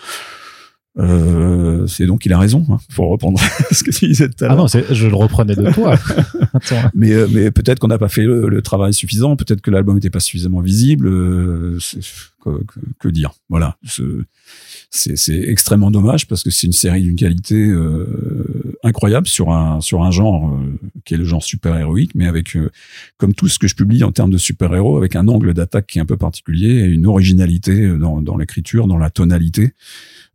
Euh, 0.99 1.87
c'est 1.87 2.05
donc 2.05 2.27
il 2.27 2.33
a 2.33 2.39
raison, 2.39 2.67
hein, 2.69 2.79
pour 2.97 3.11
reprendre 3.11 3.39
ce 3.71 3.85
que 3.85 3.93
tu 3.93 4.09
disais 4.09 4.29
tout 4.29 4.43
à 4.45 4.47
Ah 4.47 4.49
l'heure. 4.49 4.57
non, 4.59 4.67
c'est- 4.67 4.93
je 4.93 5.07
le 5.07 5.15
reprenais 5.15 5.55
de 5.55 5.71
toi. 5.71 5.97
Mais 6.95 7.13
mais 7.33 7.53
peut-être 7.53 7.79
qu'on 7.79 7.87
n'a 7.87 7.97
pas 7.99 8.09
fait 8.09 8.25
le, 8.25 8.49
le 8.49 8.61
travail 8.63 8.93
suffisant, 8.93 9.37
peut-être 9.37 9.61
que 9.61 9.71
l'album 9.71 9.95
n'était 9.95 10.11
pas 10.11 10.19
suffisamment 10.21 10.61
visible. 10.61 11.07
euh, 11.07 11.79
que, 12.45 12.51
que- 12.65 12.81
que 12.99 13.09
dire 13.09 13.31
Voilà, 13.49 13.77
Ce- 13.85 14.25
c'est 14.93 15.39
extrêmement 15.49 15.91
dommage 15.93 16.27
parce 16.27 16.43
que 16.43 16.51
c'est 16.51 16.67
une 16.67 16.73
série 16.73 17.03
d'une 17.03 17.15
qualité 17.17 17.55
euh, 17.55 18.77
incroyable 18.83 19.29
sur 19.29 19.51
un 19.53 19.81
sur 19.81 20.03
un 20.03 20.11
genre 20.11 20.51
euh, 20.53 20.79
qui 21.05 21.15
est 21.15 21.17
le 21.17 21.25
genre 21.25 21.45
super 21.45 21.77
héroïque, 21.77 22.13
mais 22.17 22.27
avec 22.27 22.57
euh, 22.57 22.71
comme 23.17 23.33
tout 23.33 23.47
ce 23.49 23.59
que 23.61 23.69
je 23.69 23.77
publie 23.77 24.03
en 24.03 24.11
termes 24.11 24.31
de 24.31 24.39
super 24.39 24.75
héros, 24.75 24.97
avec 24.99 25.15
un 25.15 25.29
angle 25.29 25.55
d'attaque 25.55 25.87
qui 25.87 25.99
est 25.99 26.03
un 26.03 26.07
peu 26.07 26.17
particulier 26.17 26.81
et 26.81 26.85
une 26.87 27.07
originalité 27.07 27.97
dans 27.97 28.21
dans 28.21 28.37
l'écriture, 28.37 28.89
dans 28.89 28.99
la 28.99 29.11
tonalité. 29.11 29.75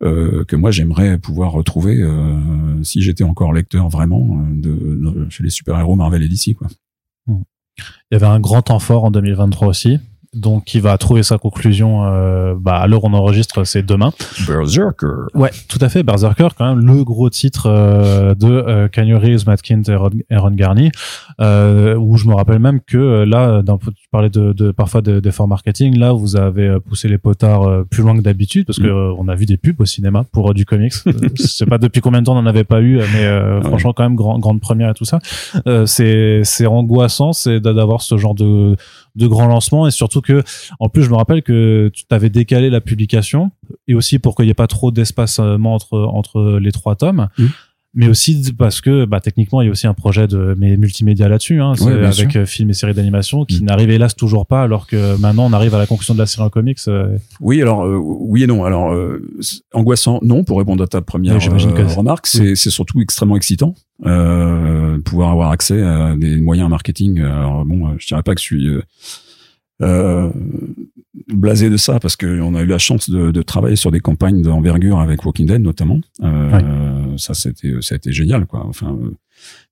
euh, 0.03 0.43
que 0.45 0.55
moi 0.55 0.71
j'aimerais 0.71 1.17
pouvoir 1.17 1.51
retrouver 1.53 2.01
euh, 2.01 2.37
si 2.83 3.01
j'étais 3.01 3.23
encore 3.23 3.53
lecteur 3.53 3.87
vraiment 3.89 4.41
euh, 4.41 4.53
de, 4.55 4.71
de- 4.95 5.29
chez 5.29 5.43
les 5.43 5.49
super 5.49 5.77
héros 5.79 5.95
Marvel 5.95 6.21
et 6.23 6.27
DC 6.29 6.53
quoi. 6.57 6.67
Il 7.27 8.13
y 8.13 8.15
avait 8.15 8.25
un 8.25 8.39
grand 8.39 8.61
temps 8.61 8.79
fort 8.79 9.03
en 9.03 9.11
2023 9.11 9.67
aussi. 9.67 9.99
Donc, 10.35 10.65
qui 10.65 10.79
va 10.79 10.97
trouver 10.97 11.23
sa 11.23 11.37
conclusion 11.37 12.03
euh, 12.05 12.53
bah, 12.59 12.75
à 12.77 12.87
l'heure 12.87 13.03
où 13.03 13.07
on 13.07 13.13
enregistre, 13.13 13.63
c'est 13.63 13.83
demain. 13.83 14.11
Berserker. 14.47 15.07
Ouais, 15.33 15.49
tout 15.67 15.79
à 15.81 15.89
fait. 15.89 16.03
Berserker, 16.03 16.49
quand 16.57 16.75
même, 16.75 16.85
le 16.85 17.03
gros 17.03 17.29
titre 17.29 17.67
euh, 17.69 18.35
de 18.35 18.47
euh, 18.47 18.87
Keanu 18.87 19.15
Reeves, 19.15 19.43
Matt 19.47 19.61
Kint 19.61 19.83
et 19.87 19.95
Ron, 19.95 20.09
et 20.29 20.35
Ron 20.37 20.51
Garney, 20.51 20.91
euh, 21.41 21.95
où 21.95 22.17
je 22.17 22.27
me 22.27 22.33
rappelle 22.35 22.59
même 22.59 22.79
que 22.81 22.97
euh, 22.97 23.25
là, 23.25 23.61
tu 23.65 24.07
parlais 24.11 24.29
de, 24.29 24.53
de 24.53 24.71
parfois 24.71 25.01
de- 25.01 25.19
d'efforts 25.19 25.47
marketing, 25.47 25.97
là, 25.97 26.11
vous 26.11 26.35
avez 26.35 26.67
euh, 26.67 26.79
poussé 26.79 27.07
les 27.07 27.17
potards 27.17 27.85
plus 27.89 28.03
loin 28.03 28.15
que 28.15 28.21
d'habitude, 28.21 28.65
parce 28.65 28.79
que 28.79 28.85
Mm. 28.85 29.15
on 29.19 29.27
a 29.27 29.35
vu 29.35 29.45
des 29.45 29.57
pubs 29.57 29.79
au 29.81 29.85
cinéma 29.85 30.25
pour 30.31 30.53
du 30.53 30.65
comics. 30.65 30.93
Je 31.05 31.43
sais 31.43 31.65
pas 31.65 31.77
depuis 31.77 32.01
combien 32.01 32.19
de 32.21 32.25
temps 32.25 32.37
on 32.37 32.41
n'en 32.41 32.49
avait 32.49 32.63
pas 32.63 32.81
eu, 32.81 32.97
mais 33.13 33.25
euh, 33.25 33.59
Ouais. 33.59 33.63
franchement, 33.67 33.93
quand 33.93 34.03
même, 34.03 34.15
grand, 34.15 34.37
grande 34.39 34.59
première 34.61 34.89
et 34.89 34.93
tout 34.93 35.05
ça. 35.05 35.19
Euh, 35.67 35.85
c'est 35.85 36.41
c'est 36.43 36.65
angoissant, 36.67 37.31
c'est 37.33 37.59
d'a- 37.59 37.73
d'avoir 37.73 38.01
ce 38.01 38.17
genre 38.17 38.35
de 38.35 38.75
de 39.15 39.27
grands 39.27 39.47
lancements 39.47 39.87
et 39.87 39.91
surtout 39.91 40.21
que 40.21 40.43
en 40.79 40.89
plus 40.89 41.03
je 41.03 41.09
me 41.09 41.15
rappelle 41.15 41.41
que 41.43 41.89
tu 41.93 42.05
t'avais 42.05 42.29
décalé 42.29 42.69
la 42.69 42.81
publication 42.81 43.51
et 43.87 43.95
aussi 43.95 44.19
pour 44.19 44.35
qu'il 44.35 44.45
n'y 44.45 44.51
ait 44.51 44.55
pas 44.55 44.67
trop 44.67 44.91
d'espacement 44.91 45.73
entre 45.75 45.97
entre 45.99 46.59
les 46.61 46.71
trois 46.71 46.95
tomes 46.95 47.27
Mhm. 47.37 47.49
Mais 47.95 48.07
aussi 48.09 48.53
parce 48.57 48.81
que 48.81 49.05
bah 49.05 49.19
techniquement 49.21 49.61
il 49.61 49.65
y 49.65 49.67
a 49.69 49.71
aussi 49.71 49.87
un 49.87 49.93
projet 49.93 50.27
de 50.27 50.53
mais 50.59 50.75
multimédia 50.77 51.29
là-dessus 51.29 51.61
hein, 51.61 51.73
avec 51.81 52.31
sûr. 52.31 52.41
euh, 52.41 52.45
films 52.45 52.69
et 52.69 52.73
séries 52.73 52.93
d'animation 52.93 53.45
qui 53.45 53.59
Mhm. 53.61 53.65
n'arrive 53.67 53.89
hélas 53.89 54.15
toujours 54.15 54.45
pas 54.45 54.61
alors 54.63 54.85
que 54.85 55.17
maintenant 55.19 55.45
on 55.45 55.53
arrive 55.53 55.73
à 55.73 55.77
la 55.77 55.85
conclusion 55.87 56.13
de 56.13 56.19
la 56.19 56.25
série 56.25 56.43
en 56.45 56.49
comics 56.49 56.77
euh, 56.87 57.17
Oui, 57.39 57.61
alors 57.61 57.85
euh, 57.85 57.95
oui 57.97 58.43
et 58.43 58.47
non. 58.47 58.65
Alors 58.65 58.91
euh, 58.93 59.25
angoissant, 59.73 60.19
non, 60.23 60.43
pour 60.43 60.57
répondre 60.59 60.83
à 60.83 60.87
ta 60.87 61.01
première 61.01 61.35
Oui, 61.35 61.73
que 61.73 61.81
remarque, 61.95 62.27
c'est 62.27 62.55
surtout 62.55 62.99
extrêmement 63.01 63.37
excitant 63.37 63.73
de 64.03 64.97
pouvoir 65.01 65.31
avoir 65.31 65.51
accès 65.51 65.81
à 65.81 66.15
des 66.17 66.35
moyens 66.41 66.69
marketing. 66.69 67.19
Alors 67.21 67.63
bon, 67.65 67.95
je 67.97 68.05
dirais 68.07 68.23
pas 68.23 68.35
que 68.35 68.41
je 68.41 68.45
suis 68.45 68.67
euh, 69.81 70.29
blasé 71.33 71.69
de 71.69 71.77
ça 71.77 71.99
parce 71.99 72.15
qu'on 72.15 72.55
a 72.55 72.61
eu 72.61 72.65
la 72.65 72.77
chance 72.77 73.09
de, 73.09 73.31
de 73.31 73.41
travailler 73.41 73.75
sur 73.75 73.91
des 73.91 73.99
campagnes 73.99 74.41
d'envergure 74.41 74.99
avec 74.99 75.25
Walking 75.25 75.47
Dead 75.47 75.61
notamment. 75.61 75.99
Euh, 76.23 77.04
Ça, 77.17 77.33
c'était 77.33 77.73
a 77.73 77.95
été 77.95 78.11
génial, 78.13 78.45
quoi. 78.45 78.65
Enfin, 78.65 78.97
euh, 79.01 79.11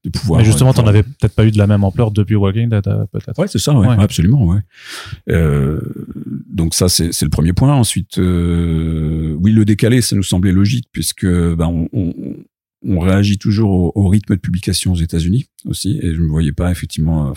de 0.03 0.09
pouvoir. 0.09 0.39
mais 0.41 0.45
justement 0.45 0.73
t'en 0.73 0.81
pouvoir- 0.81 0.89
avais 0.95 1.03
peut-être 1.03 1.33
pas 1.35 1.45
eu 1.45 1.51
de 1.51 1.57
la 1.57 1.67
même 1.67 1.83
ampleur 1.85 2.11
depuis 2.11 2.35
Walking 2.35 2.69
Dead 2.69 2.85
euh, 2.87 3.05
peut-être 3.11 3.39
Ouais, 3.39 3.47
c'est 3.47 3.59
ça, 3.59 3.73
ouais, 3.73 3.87
absolument, 3.97 4.45
ouais. 4.45 4.59
Euh, 5.29 5.79
donc 6.49 6.73
ça, 6.73 6.89
c'est 6.89 7.21
le 7.21 7.29
premier 7.29 7.53
point. 7.53 7.73
Ensuite, 7.73 8.17
euh, 8.17 9.35
oui, 9.39 9.51
le 9.53 9.65
décalé, 9.65 10.01
ça 10.01 10.15
nous 10.15 10.23
semblait 10.23 10.51
logique 10.51 10.87
puisque 10.91 11.25
ben, 11.25 11.67
on, 11.67 11.89
on, 11.93 12.13
on 12.85 12.99
réagit 12.99 13.37
toujours 13.37 13.71
au, 13.71 13.91
au 13.95 14.07
rythme 14.09 14.35
de 14.35 14.39
publication 14.41 14.91
aux 14.91 14.95
États-Unis 14.97 15.45
aussi, 15.65 15.97
et 16.01 16.13
je 16.13 16.19
ne 16.19 16.25
me 16.25 16.29
voyais 16.29 16.51
pas 16.51 16.69
effectivement 16.69 17.33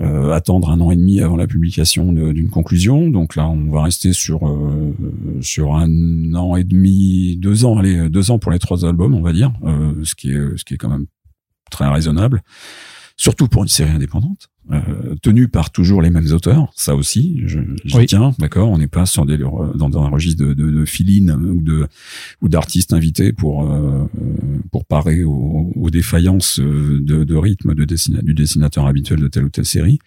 euh, 0.00 0.26
euh, 0.26 0.32
attendre 0.32 0.70
un 0.70 0.80
an 0.80 0.90
et 0.90 0.96
demi 0.96 1.20
avant 1.20 1.36
la 1.36 1.46
publication 1.46 2.12
d'une 2.12 2.50
conclusion. 2.50 3.08
Donc 3.08 3.36
là, 3.36 3.48
on 3.48 3.70
va 3.70 3.82
rester 3.82 4.12
sur 4.12 4.46
euh, 4.46 4.94
sur 5.40 5.74
un 5.74 6.34
an 6.34 6.56
et 6.56 6.64
demi, 6.64 7.36
deux 7.36 7.64
ans, 7.64 7.78
allez, 7.78 8.08
deux 8.08 8.30
ans 8.30 8.38
pour 8.38 8.52
les 8.52 8.58
trois 8.58 8.84
albums, 8.84 9.14
on 9.14 9.22
va 9.22 9.32
dire, 9.32 9.52
euh, 9.64 9.92
ce 10.04 10.14
qui 10.14 10.30
est 10.30 10.56
ce 10.56 10.64
qui 10.64 10.74
est 10.74 10.76
quand 10.76 10.90
même 10.90 11.06
très 11.70 11.88
raisonnable, 11.88 12.42
surtout 13.16 13.48
pour 13.48 13.62
une 13.62 13.68
série 13.68 13.90
indépendante. 13.90 14.48
Euh, 14.72 15.14
tenue 15.22 15.46
par 15.46 15.70
toujours 15.70 16.02
les 16.02 16.10
mêmes 16.10 16.26
auteurs, 16.32 16.72
ça 16.74 16.96
aussi, 16.96 17.42
je, 17.46 17.60
j'y 17.84 17.96
Oui. 17.96 18.06
tiens, 18.06 18.34
d'accord. 18.40 18.68
On 18.68 18.78
n'est 18.78 18.88
pas 18.88 19.06
sur 19.06 19.24
des 19.24 19.38
dans, 19.38 20.02
un 20.02 20.08
registre 20.08 20.44
de, 20.44 20.54
de, 20.54 20.70
de 20.72 20.84
fill-in 20.84 21.28
ou 21.38 21.62
de 21.62 21.86
ou 22.42 22.48
d'artistes 22.48 22.92
invités 22.92 23.32
pour 23.32 23.70
euh, 23.70 24.06
pour 24.72 24.84
parer 24.84 25.22
aux, 25.22 25.70
aux 25.76 25.90
défaillances 25.90 26.58
euh, 26.58 26.98
de, 27.00 27.22
de 27.22 27.34
rythme 27.36 27.74
de 27.74 27.84
dessina, 27.84 28.20
du 28.22 28.34
dessinateur 28.34 28.86
habituel 28.86 29.20
de 29.20 29.28
telle 29.28 29.44
ou 29.44 29.50
telle 29.50 29.66
série. 29.66 30.00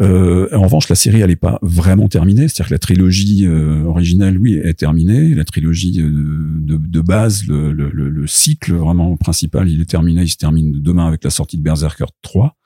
Euh, 0.00 0.48
en 0.52 0.62
revanche, 0.62 0.88
la 0.88 0.94
série, 0.94 1.20
elle 1.20 1.28
n'est 1.28 1.36
pas 1.36 1.58
vraiment 1.60 2.08
terminée. 2.08 2.48
C'est-à-dire 2.48 2.68
que 2.68 2.74
la 2.74 2.78
trilogie 2.78 3.46
euh, 3.46 3.84
originale, 3.84 4.38
oui, 4.38 4.54
est 4.54 4.74
terminée. 4.78 5.34
La 5.34 5.44
trilogie 5.44 6.00
euh, 6.00 6.10
de, 6.10 6.76
de 6.78 7.00
base, 7.00 7.46
le, 7.46 7.72
le, 7.72 7.90
le, 7.90 8.08
le 8.08 8.26
cycle 8.26 8.72
vraiment 8.72 9.16
principal, 9.16 9.68
il 9.68 9.80
est 9.80 9.90
terminé. 9.90 10.22
Il 10.22 10.28
se 10.28 10.36
termine 10.38 10.80
demain 10.80 11.06
avec 11.06 11.22
la 11.24 11.30
sortie 11.30 11.58
de 11.58 11.62
Berserker 11.62 12.06
3. 12.22 12.56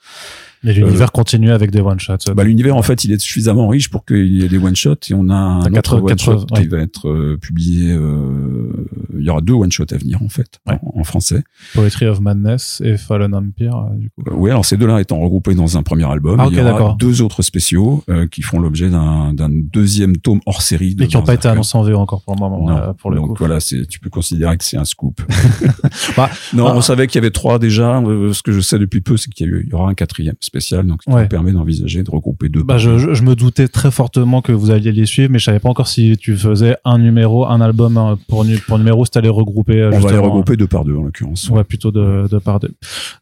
Mais 0.67 0.73
l'univers 0.75 1.13
continue 1.13 1.51
avec 1.53 1.71
des 1.71 1.81
one 1.81 1.99
shots 2.01 2.33
Bah, 2.35 2.45
l'univers, 2.45 2.77
en 2.77 2.83
fait, 2.83 3.05
il 3.05 3.13
est 3.13 3.19
suffisamment 3.21 3.69
riche 3.69 3.89
pour 3.89 4.05
qu'il 4.05 4.27
y 4.27 4.45
ait 4.45 4.49
des 4.49 4.59
one-shots 4.59 4.97
et 5.11 5.15
on 5.15 5.29
a 5.31 5.35
un 5.35 5.61
autre 5.61 5.71
quatre- 5.71 6.03
one-shot 6.03 6.33
quatre- 6.41 6.47
qui 6.55 6.61
ouais. 6.63 6.67
va 6.67 6.79
être 6.81 7.09
euh, 7.09 7.39
publié. 7.41 7.93
euh, 7.93 8.87
il 9.19 9.25
y 9.25 9.31
aura 9.31 9.41
deux 9.41 9.55
one-shots 9.55 9.87
à 9.93 9.97
venir, 9.97 10.21
en 10.23 10.29
fait, 10.29 10.59
Ouais. 10.69 10.79
en, 10.95 11.01
en 11.01 11.05
français. 11.05 11.43
Poetry 11.75 12.07
of 12.07 12.21
Madness 12.21 12.83
et 12.85 12.97
Fallen 12.97 13.35
Empire 13.35 13.77
euh, 13.77 13.97
du 13.97 14.11
coup 14.11 14.23
Euh, 14.29 14.35
oui, 14.35 14.51
alors 14.51 14.65
ces 14.65 14.77
deux-là 14.77 15.01
étant 15.01 15.19
regroupés 15.21 15.55
dans 15.55 15.77
un 15.79 15.83
premier 15.83 16.05
album, 16.11 16.39
Ah, 16.41 16.49
il 16.51 16.57
y 16.57 16.61
aura 16.61 16.97
deux 16.99 17.23
autres 17.23 17.43
spéciaux 17.43 18.03
euh, 18.11 18.27
qui 18.27 18.43
font 18.43 18.59
l'objet 18.61 18.91
d'un 18.91 19.33
deuxième 19.51 20.17
tome 20.17 20.41
hors 20.47 20.63
série. 20.63 20.95
de 20.95 21.03
mais 21.03 21.09
qui 21.09 21.17
n'ont 21.17 21.23
pas 21.23 21.35
été 21.35 21.49
annoncés 21.49 21.79
en 21.79 21.83
VO 21.83 21.95
encore 21.97 22.23
pour 22.23 22.35
le 22.35 22.41
moment 22.41 22.67
Non. 22.69 22.77
euh, 22.77 22.93
pour 22.93 23.11
le 23.11 23.17
Donc 23.17 23.29
coup 23.29 23.35
voilà, 23.39 23.59
tu 23.61 24.01
peux 24.01 24.11
considérer 24.11 24.57
que 24.59 24.65
c'est 24.65 24.77
un 24.77 24.85
scoop. 24.85 25.21
Bah, 26.17 26.31
non, 26.55 26.65
bah, 26.65 26.73
on 26.77 26.81
savait 26.81 27.07
qu'il 27.07 27.17
y 27.17 27.25
avait 27.25 27.31
trois 27.31 27.59
déjà. 27.59 27.99
Euh, 28.01 28.33
ce 28.33 28.43
que 28.43 28.53
je 28.53 28.61
sais 28.61 28.79
depuis 28.79 29.01
peu, 29.01 29.17
c'est 29.17 29.31
qu'il 29.31 29.47
y, 29.67 29.71
y 29.71 29.75
aura 29.75 29.91
un 29.91 29.95
quatrième 29.95 30.35
spécial, 30.41 30.56
donc 30.85 31.01
Ouais. 31.07 31.23
nous 31.23 31.29
permet 31.29 31.53
d'envisager 31.53 32.03
de 32.03 32.11
regrouper 32.11 32.49
deux. 32.49 32.63
Bah, 32.63 32.79
je, 32.79 32.91
me 33.23 33.35
doutais 33.35 33.69
très 33.69 33.91
fortement 33.91 34.43
que 34.43 34.53
vous 34.53 34.71
alliez 34.71 34.93
les 34.93 35.07
suivre, 35.07 35.31
mais 35.31 35.39
je 35.39 35.45
savais 35.45 35.59
pas 35.59 35.69
encore 35.69 35.89
si 35.89 36.17
tu 36.17 36.37
faisais 36.37 36.77
un 36.85 36.99
numéro, 36.99 37.47
un 37.47 37.61
album 37.61 37.97
un- 37.99 38.19
pour, 38.29 38.45
nu- 38.45 38.59
pour 38.59 38.79
numéro, 38.79 39.05
si 39.05 39.11
t'allais 39.11 39.29
regrouper. 39.29 39.81
euh, 39.81 39.91
on 39.93 39.99
va 39.99 40.11
les 40.13 40.19
regrouper 40.19 40.57
deux 40.57 40.67
par 40.67 40.85
deux 40.85 40.97
en 40.97 41.03
l'occurrence. 41.03 41.49
Ouais, 41.51 41.65
plutôt 41.65 41.91
de, 41.91 42.29
de 42.31 42.39
par 42.39 42.61
deux. 42.61 42.75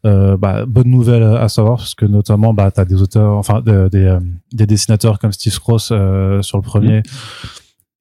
Euh, 0.05 0.37
bah, 0.37 0.65
bonne 0.67 0.89
nouvelle 0.89 1.23
à 1.23 1.49
savoir, 1.49 1.77
parce 1.77 1.95
que 1.95 2.05
notamment, 2.05 2.53
bah, 2.53 2.71
t'as 2.71 2.85
des 2.85 3.01
auteurs, 3.01 3.33
enfin, 3.37 3.61
de- 3.61 3.89
des, 3.91 3.99
euh, 4.05 4.19
des 4.53 4.65
dessinateurs 4.65 5.19
comme 5.19 5.31
Steve 5.31 5.57
Cross 5.59 5.89
euh, 5.91 6.41
sur 6.41 6.57
le 6.57 6.63
premier. 6.63 7.01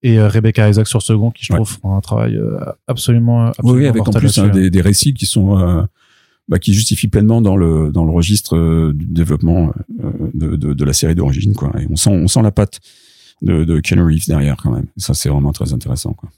Et 0.03 0.19
euh, 0.19 0.29
Rebecca 0.29 0.69
Isaac 0.69 0.87
sur 0.87 0.99
le 0.99 1.03
second, 1.05 1.31
qui 1.31 1.45
je 1.47 1.53
Ouais. 1.53 1.57
trouve 1.59 1.79
font 1.81 1.97
un 1.97 2.01
travail 2.03 2.37
euh, 2.37 2.59
absolument, 2.89 3.47
absolument 3.47 3.73
Oui, 3.79 3.87
avec 3.87 4.07
en 4.07 4.13
plus 4.13 4.39
hein, 4.39 4.43
là-dessus, 4.49 4.61
des, 4.63 4.71
des 4.71 4.81
récits 4.83 5.15
qui 5.15 5.25
sont 5.25 5.59
euh, 5.59 5.83
bah, 6.49 6.59
qui 6.59 6.75
justifient 6.75 7.09
pleinement 7.09 7.41
dans 7.41 7.57
le 7.57 7.91
dans 7.91 8.05
le 8.05 8.11
registre 8.11 8.57
euh, 8.57 8.93
du 8.93 9.07
développement 9.07 9.73
euh, 10.03 10.11
de, 10.35 10.57
de, 10.57 10.73
de 10.75 10.85
la 10.85 10.93
série 10.93 11.15
d'origine 11.15 11.55
quoi. 11.55 11.73
Et 11.81 11.87
on 11.91 11.97
sent 11.97 12.11
on 12.11 12.29
sent 12.29 12.43
la 12.43 12.53
patte 12.53 12.81
de, 13.43 13.65
de 13.65 13.81
Keanu 13.81 14.03
Reeves 14.03 14.27
derrière 14.27 14.57
quand 14.57 14.71
même. 14.71 14.87
Ça 14.97 15.15
c'est 15.15 15.29
vraiment 15.29 15.53
très 15.53 15.73
intéressant 15.73 16.13
quoi. 16.13 16.31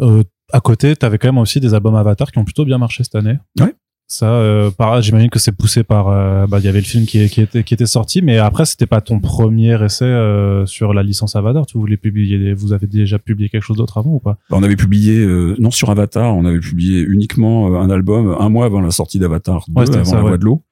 Euh, 0.00 0.22
à 0.52 0.60
côté, 0.60 0.96
t'avais 0.96 1.18
quand 1.18 1.28
même 1.28 1.38
aussi 1.38 1.60
des 1.60 1.74
albums 1.74 1.94
Avatar 1.94 2.32
qui 2.32 2.38
ont 2.38 2.44
plutôt 2.44 2.64
bien 2.64 2.78
marché 2.78 3.04
cette 3.04 3.14
année. 3.14 3.38
Ouais. 3.60 3.74
Ça, 4.12 4.26
euh, 4.34 4.72
par, 4.72 5.00
j'imagine 5.02 5.30
que 5.30 5.38
c'est 5.38 5.52
poussé 5.52 5.84
par. 5.84 6.08
euh, 6.08 6.48
bah, 6.48 6.58
il 6.58 6.64
y 6.64 6.68
avait 6.68 6.80
le 6.80 6.84
film 6.84 7.06
qui, 7.06 7.28
qui 7.28 7.40
était 7.42 7.62
qui 7.62 7.74
était 7.74 7.86
sorti, 7.86 8.22
mais 8.22 8.38
après, 8.38 8.66
c'était 8.66 8.86
pas 8.86 9.00
ton 9.00 9.20
premier 9.20 9.80
essai 9.84 10.04
euh, 10.04 10.66
sur 10.66 10.92
la 10.92 11.04
licence 11.04 11.36
Avatar. 11.36 11.64
Tu 11.64 11.78
voulais 11.78 11.96
publier, 11.96 12.52
vous 12.52 12.72
avez 12.72 12.88
déjà 12.88 13.20
publié 13.20 13.48
quelque 13.48 13.62
chose 13.62 13.76
d'autre 13.76 13.98
avant 13.98 14.10
ou 14.14 14.18
pas? 14.18 14.36
Bah, 14.50 14.56
on 14.58 14.64
avait 14.64 14.74
publié 14.74 15.16
euh, 15.20 15.54
non 15.60 15.70
sur 15.70 15.90
Avatar, 15.90 16.36
on 16.36 16.44
avait 16.44 16.58
publié 16.58 17.02
uniquement 17.02 17.72
euh, 17.72 17.78
un 17.78 17.88
album 17.88 18.34
un 18.36 18.48
mois 18.48 18.66
avant 18.66 18.80
la 18.80 18.90
sortie 18.90 19.20
d'Avatar 19.20 19.64
2 19.68 19.74
Ouais, 19.78 19.86
c'était 19.86 19.98
avant 19.98 20.04
ça, 20.10 20.16
la 20.16 20.22
ouais. 20.24 20.28
voix 20.30 20.38
de 20.38 20.44
l'eau. 20.44 20.64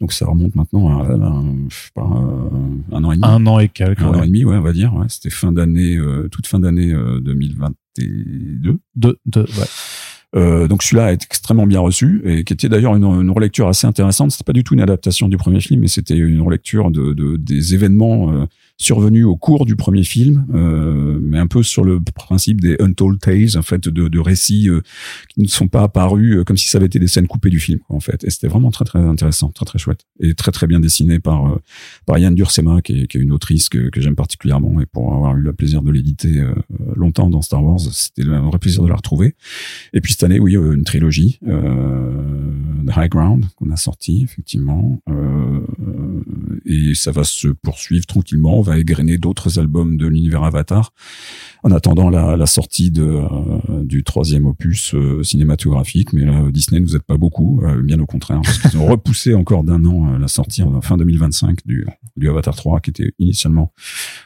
Donc 0.00 0.12
ça 0.12 0.26
remonte 0.26 0.56
maintenant 0.56 0.88
à, 0.98 1.04
à 1.04 1.16
pas, 1.94 2.02
euh, 2.02 2.96
un 2.96 3.04
an 3.04 3.12
et 3.12 3.16
demi. 3.16 3.24
Un 3.28 3.46
an 3.46 3.60
et 3.60 3.68
quelques. 3.68 4.02
Un 4.02 4.10
ouais. 4.10 4.18
an 4.18 4.22
et 4.24 4.26
demi, 4.26 4.44
ouais, 4.44 4.56
on 4.56 4.60
va 4.60 4.72
dire. 4.72 4.92
Ouais. 4.92 5.06
C'était 5.08 5.30
fin 5.30 5.52
d'année, 5.52 5.96
euh, 5.96 6.26
toute 6.32 6.48
fin 6.48 6.58
d'année 6.58 6.92
euh, 6.92 7.20
2022. 7.20 8.78
Deux, 8.96 9.18
deux, 9.26 9.42
ouais. 9.42 9.66
Euh, 10.34 10.66
donc 10.66 10.82
celui-là 10.82 11.12
est 11.12 11.22
extrêmement 11.24 11.66
bien 11.66 11.80
reçu 11.80 12.22
et 12.24 12.44
qui 12.44 12.54
était 12.54 12.68
d'ailleurs 12.70 12.96
une, 12.96 13.04
une 13.04 13.30
relecture 13.30 13.68
assez 13.68 13.86
intéressante. 13.86 14.30
C'était 14.30 14.44
pas 14.44 14.54
du 14.54 14.64
tout 14.64 14.72
une 14.74 14.80
adaptation 14.80 15.28
du 15.28 15.36
premier 15.36 15.60
film, 15.60 15.80
mais 15.82 15.88
c'était 15.88 16.16
une 16.16 16.40
relecture 16.40 16.90
de, 16.90 17.12
de- 17.12 17.36
des 17.36 17.74
événements 17.74 18.32
euh, 18.72 18.82
survenu 18.82 19.24
au 19.24 19.36
cours 19.36 19.66
du 19.66 19.76
premier 19.76 20.04
film, 20.04 20.46
euh, 20.54 21.18
mais 21.22 21.38
un 21.38 21.46
peu 21.46 21.62
sur 21.62 21.84
le 21.84 22.00
principe 22.00 22.60
des 22.60 22.76
untold 22.80 23.20
tales, 23.20 23.56
en 23.56 23.62
fait, 23.62 23.88
de, 23.88 24.08
de 24.08 24.18
récits 24.18 24.68
euh, 24.68 24.80
qui 25.28 25.40
ne 25.40 25.46
sont 25.46 25.68
pas 25.68 25.82
apparus 25.82 26.36
euh, 26.36 26.44
comme 26.44 26.56
si 26.56 26.68
ça 26.68 26.78
avait 26.78 26.86
été 26.86 26.98
des 26.98 27.08
scènes 27.08 27.26
coupées 27.26 27.50
du 27.50 27.60
film, 27.60 27.80
en 27.88 28.00
fait. 28.00 28.24
Et 28.24 28.30
c'était 28.30 28.48
vraiment 28.48 28.70
très 28.70 28.84
très 28.84 28.98
intéressant, 28.98 29.50
très 29.50 29.64
très 29.64 29.78
chouette, 29.78 30.00
et 30.20 30.34
très 30.34 30.52
très 30.52 30.66
bien 30.66 30.80
dessiné 30.80 31.18
par 31.20 31.52
euh, 31.52 31.58
par 32.06 32.18
Yann 32.18 32.34
Dursema, 32.34 32.82
qui 32.82 33.02
est, 33.02 33.06
qui 33.06 33.18
est 33.18 33.20
une 33.20 33.32
autrice 33.32 33.68
que, 33.68 33.88
que 33.90 34.00
j'aime 34.00 34.16
particulièrement, 34.16 34.80
et 34.80 34.86
pour 34.86 35.14
avoir 35.14 35.36
eu 35.36 35.40
le 35.40 35.52
plaisir 35.52 35.82
de 35.82 35.90
l'éditer 35.90 36.42
longtemps 36.96 37.30
dans 37.30 37.42
Star 37.42 37.62
Wars, 37.64 37.80
c'était 37.80 38.24
un 38.24 38.42
vrai 38.42 38.58
plaisir 38.58 38.82
de 38.82 38.88
la 38.88 38.96
retrouver. 38.96 39.34
Et 39.92 40.00
puis 40.00 40.12
cette 40.12 40.24
année, 40.24 40.40
oui, 40.40 40.54
une 40.54 40.84
trilogie, 40.84 41.38
The 42.86 42.96
High 42.96 43.10
Ground, 43.10 43.46
qu'on 43.56 43.70
a 43.70 43.76
sorti 43.76 44.22
effectivement, 44.22 44.98
et 46.64 46.94
ça 46.94 47.12
va 47.12 47.24
se 47.24 47.48
poursuivre 47.48 48.06
tranquillement. 48.06 48.58
On 48.58 48.62
va 48.62 48.78
égrener 48.78 49.18
d'autres 49.18 49.58
albums 49.58 49.96
de 49.96 50.06
l'univers 50.06 50.44
Avatar 50.44 50.92
en 51.62 51.70
attendant 51.70 52.10
la, 52.10 52.46
sortie 52.46 52.90
de, 52.90 53.02
euh, 53.02 53.84
du 53.84 54.02
troisième 54.02 54.46
opus 54.46 54.94
euh, 54.94 55.22
cinématographique. 55.22 56.12
Mais 56.12 56.24
là, 56.24 56.50
Disney 56.50 56.80
ne 56.80 56.86
vous 56.86 56.96
aide 56.96 57.02
pas 57.02 57.16
beaucoup, 57.16 57.62
euh, 57.62 57.82
bien 57.82 58.00
au 58.00 58.06
contraire, 58.06 58.40
parce 58.42 58.58
qu'ils 58.58 58.78
ont 58.78 58.86
repoussé 58.90 59.34
encore 59.34 59.62
d'un 59.64 59.84
an 59.84 60.18
la 60.18 60.28
sortie 60.28 60.62
fin 60.82 60.96
2025 60.96 61.66
du, 61.66 61.86
du 62.16 62.28
Avatar 62.28 62.54
3, 62.54 62.80
qui 62.80 62.90
était 62.90 63.12
initialement 63.18 63.72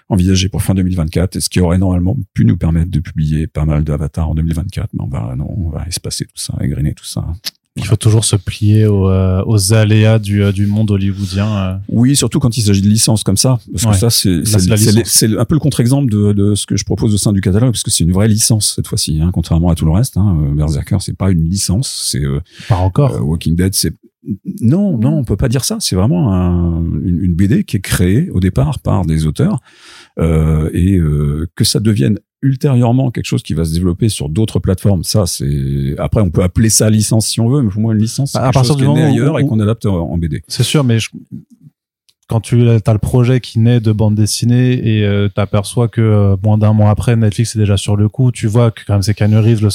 envisagé 0.08 0.48
pour 0.48 0.62
fin 0.62 0.74
2024, 0.74 1.36
et 1.36 1.40
ce 1.40 1.48
qui 1.48 1.60
aurait 1.60 1.78
normalement 1.78 2.16
pu 2.32 2.44
nous 2.44 2.56
permettre 2.56 2.90
de 2.90 3.00
publier 3.00 3.46
pas 3.46 3.64
mal 3.64 3.84
d'Avatar 3.84 4.30
en 4.30 4.34
2024. 4.34 4.90
Mais 4.94 5.02
on 5.02 5.36
non, 5.36 5.54
on 5.56 5.70
va 5.70 5.86
espacer 5.86 6.24
tout 6.24 6.36
ça, 6.36 6.54
égrener 6.60 6.94
tout 6.94 7.04
ça. 7.04 7.26
Il 7.76 7.84
faut 7.84 7.96
toujours 7.96 8.24
se 8.24 8.36
plier 8.36 8.86
aux, 8.86 9.08
euh, 9.08 9.42
aux 9.46 9.72
aléas 9.72 10.18
du, 10.18 10.42
euh, 10.42 10.52
du 10.52 10.66
monde 10.66 10.90
hollywoodien. 10.90 11.56
Euh. 11.56 11.74
Oui, 11.88 12.16
surtout 12.16 12.38
quand 12.38 12.56
il 12.56 12.62
s'agit 12.62 12.80
de 12.80 12.88
licences 12.88 13.22
comme 13.22 13.36
ça, 13.36 13.58
parce 13.72 14.22
que 14.22 14.44
ça 14.44 14.56
c'est 15.04 15.38
un 15.38 15.44
peu 15.44 15.54
le 15.54 15.60
contre-exemple 15.60 16.10
de, 16.10 16.32
de 16.32 16.54
ce 16.54 16.66
que 16.66 16.76
je 16.76 16.84
propose 16.84 17.12
au 17.14 17.18
sein 17.18 17.32
du 17.32 17.40
catalogue, 17.40 17.72
parce 17.72 17.82
que 17.82 17.90
c'est 17.90 18.04
une 18.04 18.12
vraie 18.12 18.28
licence 18.28 18.74
cette 18.76 18.86
fois-ci, 18.86 19.20
hein, 19.20 19.30
contrairement 19.32 19.70
à 19.70 19.74
tout 19.74 19.84
le 19.84 19.92
reste. 19.92 20.16
Hein, 20.16 20.52
Berserker, 20.56 20.98
c'est 21.00 21.16
pas 21.16 21.30
une 21.30 21.48
licence, 21.48 22.08
c'est 22.10 22.22
pas 22.68 22.76
encore. 22.76 23.20
Walking 23.22 23.56
Dead, 23.56 23.74
c'est 23.74 23.92
non, 24.60 24.98
non, 24.98 25.18
on 25.18 25.24
peut 25.24 25.36
pas 25.36 25.48
dire 25.48 25.64
ça. 25.64 25.78
C'est 25.80 25.96
vraiment 25.96 26.32
un, 26.32 26.82
une, 27.02 27.22
une, 27.22 27.34
BD 27.34 27.64
qui 27.64 27.76
est 27.76 27.80
créée 27.80 28.30
au 28.30 28.40
départ 28.40 28.80
par 28.80 29.04
des 29.04 29.26
auteurs 29.26 29.60
euh, 30.18 30.68
et 30.72 30.96
euh, 30.96 31.48
que 31.54 31.64
ça 31.64 31.80
devienne 31.80 32.18
ultérieurement 32.42 33.10
quelque 33.10 33.26
chose 33.26 33.42
qui 33.42 33.54
va 33.54 33.64
se 33.64 33.72
développer 33.72 34.08
sur 34.08 34.28
d'autres 34.28 34.58
plateformes. 34.58 35.04
Ça, 35.04 35.26
c'est 35.26 35.94
après 35.98 36.20
on 36.20 36.30
peut 36.30 36.42
appeler 36.42 36.68
ça 36.68 36.90
licence 36.90 37.26
si 37.26 37.40
on 37.40 37.48
veut, 37.48 37.62
mais 37.62 37.70
pour 37.70 37.80
moi 37.80 37.94
une 37.94 38.00
licence 38.00 38.32
c'est 38.32 38.38
à 38.38 38.50
quelque 38.50 38.66
chose 38.66 38.76
qui 38.76 38.84
est 38.84 38.88
né 38.88 39.02
ailleurs 39.02 39.38
et 39.38 39.46
qu'on 39.46 39.60
adapte 39.60 39.86
en 39.86 40.16
BD. 40.18 40.42
C'est 40.48 40.62
sûr, 40.62 40.84
mais 40.84 40.98
quand 42.28 42.40
tu 42.40 42.68
as 42.68 42.92
le 42.92 42.98
projet 42.98 43.40
qui 43.40 43.58
naît 43.58 43.80
de 43.80 43.92
bande 43.92 44.14
dessinée 44.14 44.72
et 44.72 45.04
euh, 45.04 45.28
tu 45.32 45.40
aperçois 45.40 45.88
que 45.88 46.00
euh, 46.00 46.36
moins 46.42 46.58
d'un 46.58 46.72
mois 46.72 46.90
après 46.90 47.14
Netflix 47.14 47.54
est 47.54 47.58
déjà 47.58 47.76
sur 47.76 47.96
le 47.96 48.08
coup, 48.08 48.32
tu 48.32 48.48
vois 48.48 48.70
que 48.70 48.82
quand 48.86 48.94
même 48.94 49.02
c'est 49.02 49.14
Keanu 49.14 49.38
Reeves 49.38 49.62
le 49.62 49.70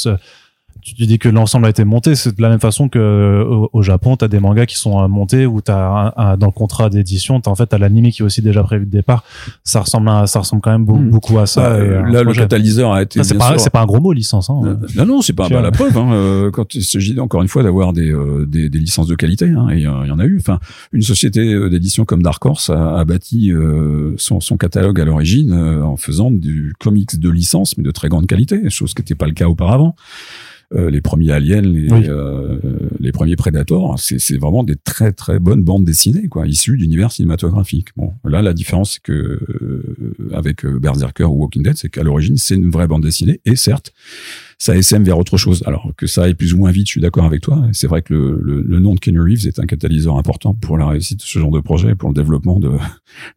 tu 0.82 1.06
dis 1.06 1.20
que 1.20 1.30
l'ensemble 1.30 1.66
a 1.68 1.70
été 1.70 1.84
monté, 1.84 2.16
c'est 2.16 2.36
de 2.36 2.42
la 2.42 2.50
même 2.50 2.60
façon 2.60 2.90
que 2.90 3.00
euh, 3.00 3.68
au, 3.72 3.82
Japon, 3.82 4.18
tu 4.18 4.26
as 4.26 4.28
des 4.28 4.40
mangas 4.40 4.66
qui 4.66 4.78
sont 4.78 5.02
euh, 5.02 5.08
montés 5.08 5.46
où 5.46 5.62
tu 5.62 5.72
as 5.72 6.36
dans 6.40 6.48
le 6.48 6.52
contrat 6.52 6.90
d'édition, 6.90 7.40
tu 7.40 7.50
en 7.50 7.56
fait 7.56 7.74
as 7.74 7.78
l'anime 7.78 8.10
qui 8.12 8.22
est 8.22 8.26
aussi 8.26 8.42
déjà 8.42 8.64
prévu 8.64 8.86
de 8.86 8.92
départ. 8.92 9.24
Ça 9.64 9.82
ressemble 9.82 10.10
à, 10.10 10.28
ça 10.28 10.40
ressemble 10.40 10.62
quand 10.62 10.72
même 10.72 10.86
beaucoup, 10.86 11.00
hmm. 11.00 11.10
beaucoup 11.10 11.40
à 11.40 11.46
ça. 11.46 11.78
Bah, 11.78 12.10
là, 12.10 12.24
le 12.24 12.34
catalyseur 12.34 12.94
a 12.94 13.04
été 13.04 13.24
c'est 13.24 13.38
pas 13.38 13.58
c'est 13.58 13.70
pas 13.70 13.82
un 13.82 13.86
gros 13.86 14.00
mot 14.00 14.14
licence 14.14 14.50
hein. 14.50 14.80
Non 14.96 15.06
non, 15.06 15.22
c'est 15.22 15.34
pas 15.34 15.50
bah, 15.50 15.62
la 15.62 15.72
preuve 15.72 15.98
hein, 15.98 16.12
euh, 16.14 16.52
quand 16.52 16.76
il 16.76 16.84
s'agit 16.84 17.20
encore 17.20 17.42
une 17.42 17.48
fois 17.48 17.64
d'avoir 17.64 17.94
des, 17.94 18.14
des, 18.48 18.70
des 18.70 18.80
licences 18.80 19.08
de 19.08 19.16
qualité 19.16 19.50
hein, 19.50 19.68
et 19.72 19.78
il 19.78 19.82
y 19.82 19.88
en 19.88 20.20
a 20.20 20.26
eu. 20.26 20.38
Enfin, 20.40 20.60
une 20.92 21.02
société 21.04 21.70
d'édition 21.70 22.06
comme 22.06 22.24
Dark 22.24 22.44
Horse 22.44 22.70
a, 22.70 23.00
a 23.00 23.06
bâti 23.06 23.52
son, 24.18 24.40
son 24.40 24.58
catalogue 24.58 25.00
à 25.00 25.06
l'origine 25.06 25.54
en 25.54 25.98
faisant 25.98 26.32
du 26.32 26.74
comics 26.80 27.20
de 27.20 27.30
licence 27.30 27.78
mais 27.78 27.84
de 27.84 27.92
très 27.92 28.10
grande 28.10 28.28
qualité, 28.28 28.70
chose 28.70 28.94
qui 28.94 29.02
n'était 29.02 29.16
pas 29.16 29.28
le 29.28 29.34
cas 29.34 29.48
auparavant. 29.48 29.96
Euh, 30.74 30.90
les 30.90 31.02
premiers 31.02 31.32
Aliens, 31.32 31.62
les, 31.62 31.90
euh, 31.92 32.58
les 33.00 33.12
premiers 33.12 33.36
Predators, 33.36 34.00
c'est 34.00 34.38
vraiment 34.38 34.64
des 34.64 34.78
très 34.78 35.12
très 35.12 35.38
bonnes 35.38 35.64
bandes 35.64 35.84
dessinées, 35.84 36.30
quoi, 36.30 36.48
issues 36.48 36.78
d'univers 36.78 37.12
cinématographique. 37.12 37.90
Bon, 37.98 38.14
là, 38.24 38.42
la 38.42 38.54
différence, 38.54 38.98
que 39.00 39.12
euh, 39.12 39.96
avec 40.34 40.66
Berserker 40.66 41.26
ou 41.26 41.42
Walking 41.42 41.64
Dead, 41.64 41.76
c'est 41.76 41.90
qu'à 41.90 42.04
l'origine, 42.04 42.38
c'est 42.38 42.56
une 42.56 42.70
vraie 42.70 42.88
bande 42.88 43.04
dessinée, 43.04 43.42
et 43.44 43.58
certes, 43.58 43.92
ça 44.60 44.78
SM 44.78 45.04
vers 45.04 45.18
autre 45.18 45.38
chose. 45.38 45.62
Alors 45.66 45.92
que 45.98 46.08
ça 46.08 46.24
aille 46.24 46.36
plus 46.36 46.54
ou 46.54 46.58
moins 46.58 46.72
vite, 46.72 46.88
je 46.88 46.92
suis 46.92 47.02
d'accord 47.02 47.26
avec 47.26 47.42
toi. 47.42 47.68
C'est 47.74 47.88
vrai 47.88 48.02
que 48.02 48.14
le, 48.14 48.40
le, 48.42 48.62
le, 48.62 48.80
nom 48.80 48.96
de 48.96 49.00
Kenny 49.00 49.20
Reeves 49.20 49.48
est 49.48 49.60
un 49.60 49.66
catalyseur 49.66 50.18
important 50.18 50.54
pour 50.54 50.78
la 50.78 50.88
réussite 50.88 51.20
de 51.20 51.24
ce 51.24 51.40
genre 51.40 51.52
de 51.52 51.60
projet, 51.60 51.96
pour 51.96 52.10
le 52.10 52.16
développement 52.16 52.60
de 52.60 52.72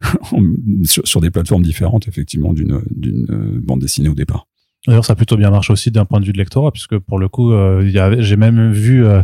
sur, 0.85 1.05
sur, 1.05 1.19
des 1.19 1.31
plateformes 1.31 1.63
différentes, 1.63 2.07
effectivement, 2.07 2.53
d'une 2.53 2.81
d'une 2.91 3.25
bande 3.61 3.81
dessinée 3.81 4.07
au 4.09 4.15
départ. 4.15 4.47
D'ailleurs, 4.87 5.05
ça 5.05 5.13
a 5.13 5.15
plutôt 5.15 5.37
bien 5.37 5.49
marché 5.49 5.73
aussi 5.73 5.91
d'un 5.91 6.05
point 6.05 6.19
de 6.19 6.25
vue 6.25 6.33
de 6.33 6.37
lectorat, 6.37 6.71
puisque 6.71 6.97
pour 6.97 7.19
le 7.19 7.27
coup, 7.27 7.51
euh, 7.53 7.89
j'ai 8.19 8.35
même 8.35 8.71
vu 8.71 9.05
euh, 9.05 9.21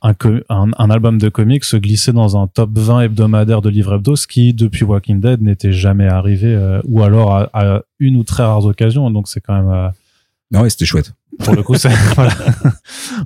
un, 0.00 0.90
album 0.90 1.18
de 1.18 1.28
comics 1.28 1.64
se 1.64 1.76
glisser 1.76 2.12
dans 2.12 2.40
un 2.40 2.46
top 2.46 2.70
20 2.74 3.02
hebdomadaire 3.02 3.60
de 3.60 3.68
livres 3.68 3.94
hebdo, 3.94 4.14
qui, 4.28 4.54
depuis 4.54 4.84
Walking 4.84 5.20
Dead, 5.20 5.42
n'était 5.42 5.72
jamais 5.72 6.06
arrivé, 6.06 6.54
euh, 6.54 6.80
ou 6.84 7.02
alors 7.02 7.34
à, 7.52 7.82
une 7.98 8.16
ou 8.16 8.24
très 8.24 8.42
rares 8.42 8.64
occasions. 8.64 9.10
Donc 9.10 9.28
c'est 9.28 9.40
quand 9.40 9.54
même... 9.54 9.92
non, 10.50 10.68
c'était 10.68 10.86
chouette 10.86 11.12
pour 11.38 11.54
le 11.54 11.62
coup, 11.62 11.74
voilà. 12.14 12.32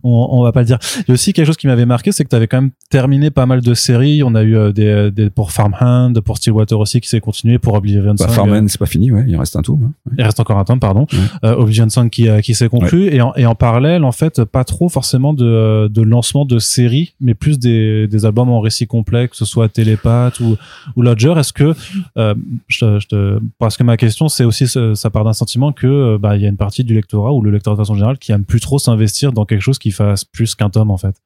on, 0.02 0.28
on 0.30 0.42
va 0.42 0.52
pas 0.52 0.60
le 0.60 0.66
dire. 0.66 0.78
Il 0.98 1.04
y 1.08 1.10
a 1.10 1.14
aussi 1.14 1.32
quelque 1.32 1.46
chose 1.46 1.56
qui 1.56 1.66
m'avait 1.66 1.86
marqué, 1.86 2.12
c'est 2.12 2.24
que 2.24 2.28
tu 2.28 2.36
avais 2.36 2.46
quand 2.46 2.60
même 2.60 2.70
terminé 2.90 3.30
pas 3.30 3.46
mal 3.46 3.60
de 3.60 3.74
séries. 3.74 4.22
On 4.22 4.34
a 4.34 4.42
eu 4.42 4.56
euh, 4.56 4.72
des, 4.72 5.10
des 5.10 5.30
pour 5.30 5.50
Farmhand, 5.52 6.12
pour 6.24 6.36
Stillwater 6.36 6.78
aussi 6.78 7.00
qui 7.00 7.08
s'est 7.08 7.20
continué, 7.20 7.58
pour 7.58 7.74
Oblivion 7.74 8.14
bah, 8.14 8.26
Song. 8.26 8.28
Farmhand, 8.30 8.64
euh, 8.64 8.68
c'est 8.68 8.78
pas 8.78 8.86
fini, 8.86 9.10
ouais. 9.10 9.24
Il 9.26 9.36
reste 9.36 9.56
un 9.56 9.62
tour. 9.62 9.78
Hein. 9.82 9.92
Il 10.16 10.24
reste 10.24 10.38
encore 10.40 10.58
un 10.58 10.64
temps, 10.64 10.78
pardon. 10.78 11.06
Euh, 11.44 11.56
Oblivion 11.56 11.88
Song 11.88 12.08
qui, 12.08 12.28
qui 12.42 12.54
s'est 12.54 12.68
conclu 12.68 13.12
et, 13.12 13.20
en, 13.20 13.34
et 13.34 13.46
en 13.46 13.54
parallèle, 13.54 14.04
en 14.04 14.12
fait, 14.12 14.44
pas 14.44 14.64
trop 14.64 14.88
forcément 14.88 15.34
de, 15.34 15.88
de 15.88 16.02
lancement 16.02 16.44
de 16.44 16.58
séries, 16.58 17.14
mais 17.20 17.34
plus 17.34 17.58
des, 17.58 18.06
des 18.06 18.24
albums 18.24 18.50
en 18.50 18.60
récit 18.60 18.86
complet, 18.86 19.28
que 19.28 19.36
ce 19.36 19.44
soit 19.44 19.68
Télépathe 19.68 20.40
ou, 20.40 20.56
ou 20.94 21.02
Lodger. 21.02 21.34
Est-ce 21.36 21.52
que, 21.52 21.74
euh, 22.18 22.34
je, 22.68 23.00
je 23.00 23.06
te, 23.08 23.40
parce 23.58 23.76
que 23.76 23.82
ma 23.82 23.96
question, 23.96 24.28
c'est 24.28 24.44
aussi, 24.44 24.66
ça 24.68 25.10
part 25.10 25.24
d'un 25.24 25.32
sentiment 25.32 25.72
que, 25.72 26.16
bah, 26.18 26.36
il 26.36 26.42
y 26.42 26.46
a 26.46 26.48
une 26.48 26.56
partie 26.56 26.84
du 26.84 26.94
lectorat 26.94 27.32
ou 27.32 27.42
le 27.42 27.50
lectorat 27.50 27.74
de 27.74 27.80
façon 27.80 27.95
générale 27.96 28.18
qui 28.18 28.32
aime 28.32 28.44
plus 28.44 28.60
trop 28.60 28.78
s'investir 28.78 29.32
dans 29.32 29.44
quelque 29.44 29.62
chose 29.62 29.78
qui 29.78 29.90
fasse 29.90 30.24
plus 30.24 30.54
qu'un 30.54 30.70
tome 30.70 30.90
en 30.90 30.96
fait 30.96 31.16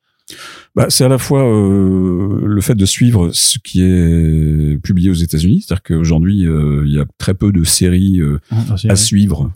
bah, 0.77 0.87
c'est 0.89 1.05
à 1.05 1.09
la 1.09 1.19
fois 1.19 1.43
euh, 1.43 2.43
le 2.45 2.61
fait 2.61 2.75
de 2.75 2.87
suivre 2.87 3.31
ce 3.33 3.59
qui 3.59 3.83
est 3.83 4.79
publié 4.83 5.11
aux 5.11 5.15
États-Unis, 5.15 5.65
c'est-à-dire 5.67 5.83
qu'aujourd'hui 5.83 6.47
euh, 6.47 6.85
il 6.87 6.93
y 6.93 7.01
a 7.01 7.05
très 7.19 7.35
peu 7.35 7.53
de 7.53 7.65
séries 7.65 8.21
euh, 8.21 8.39
ah, 8.51 8.77
à 8.89 8.97
suivre 8.97 9.51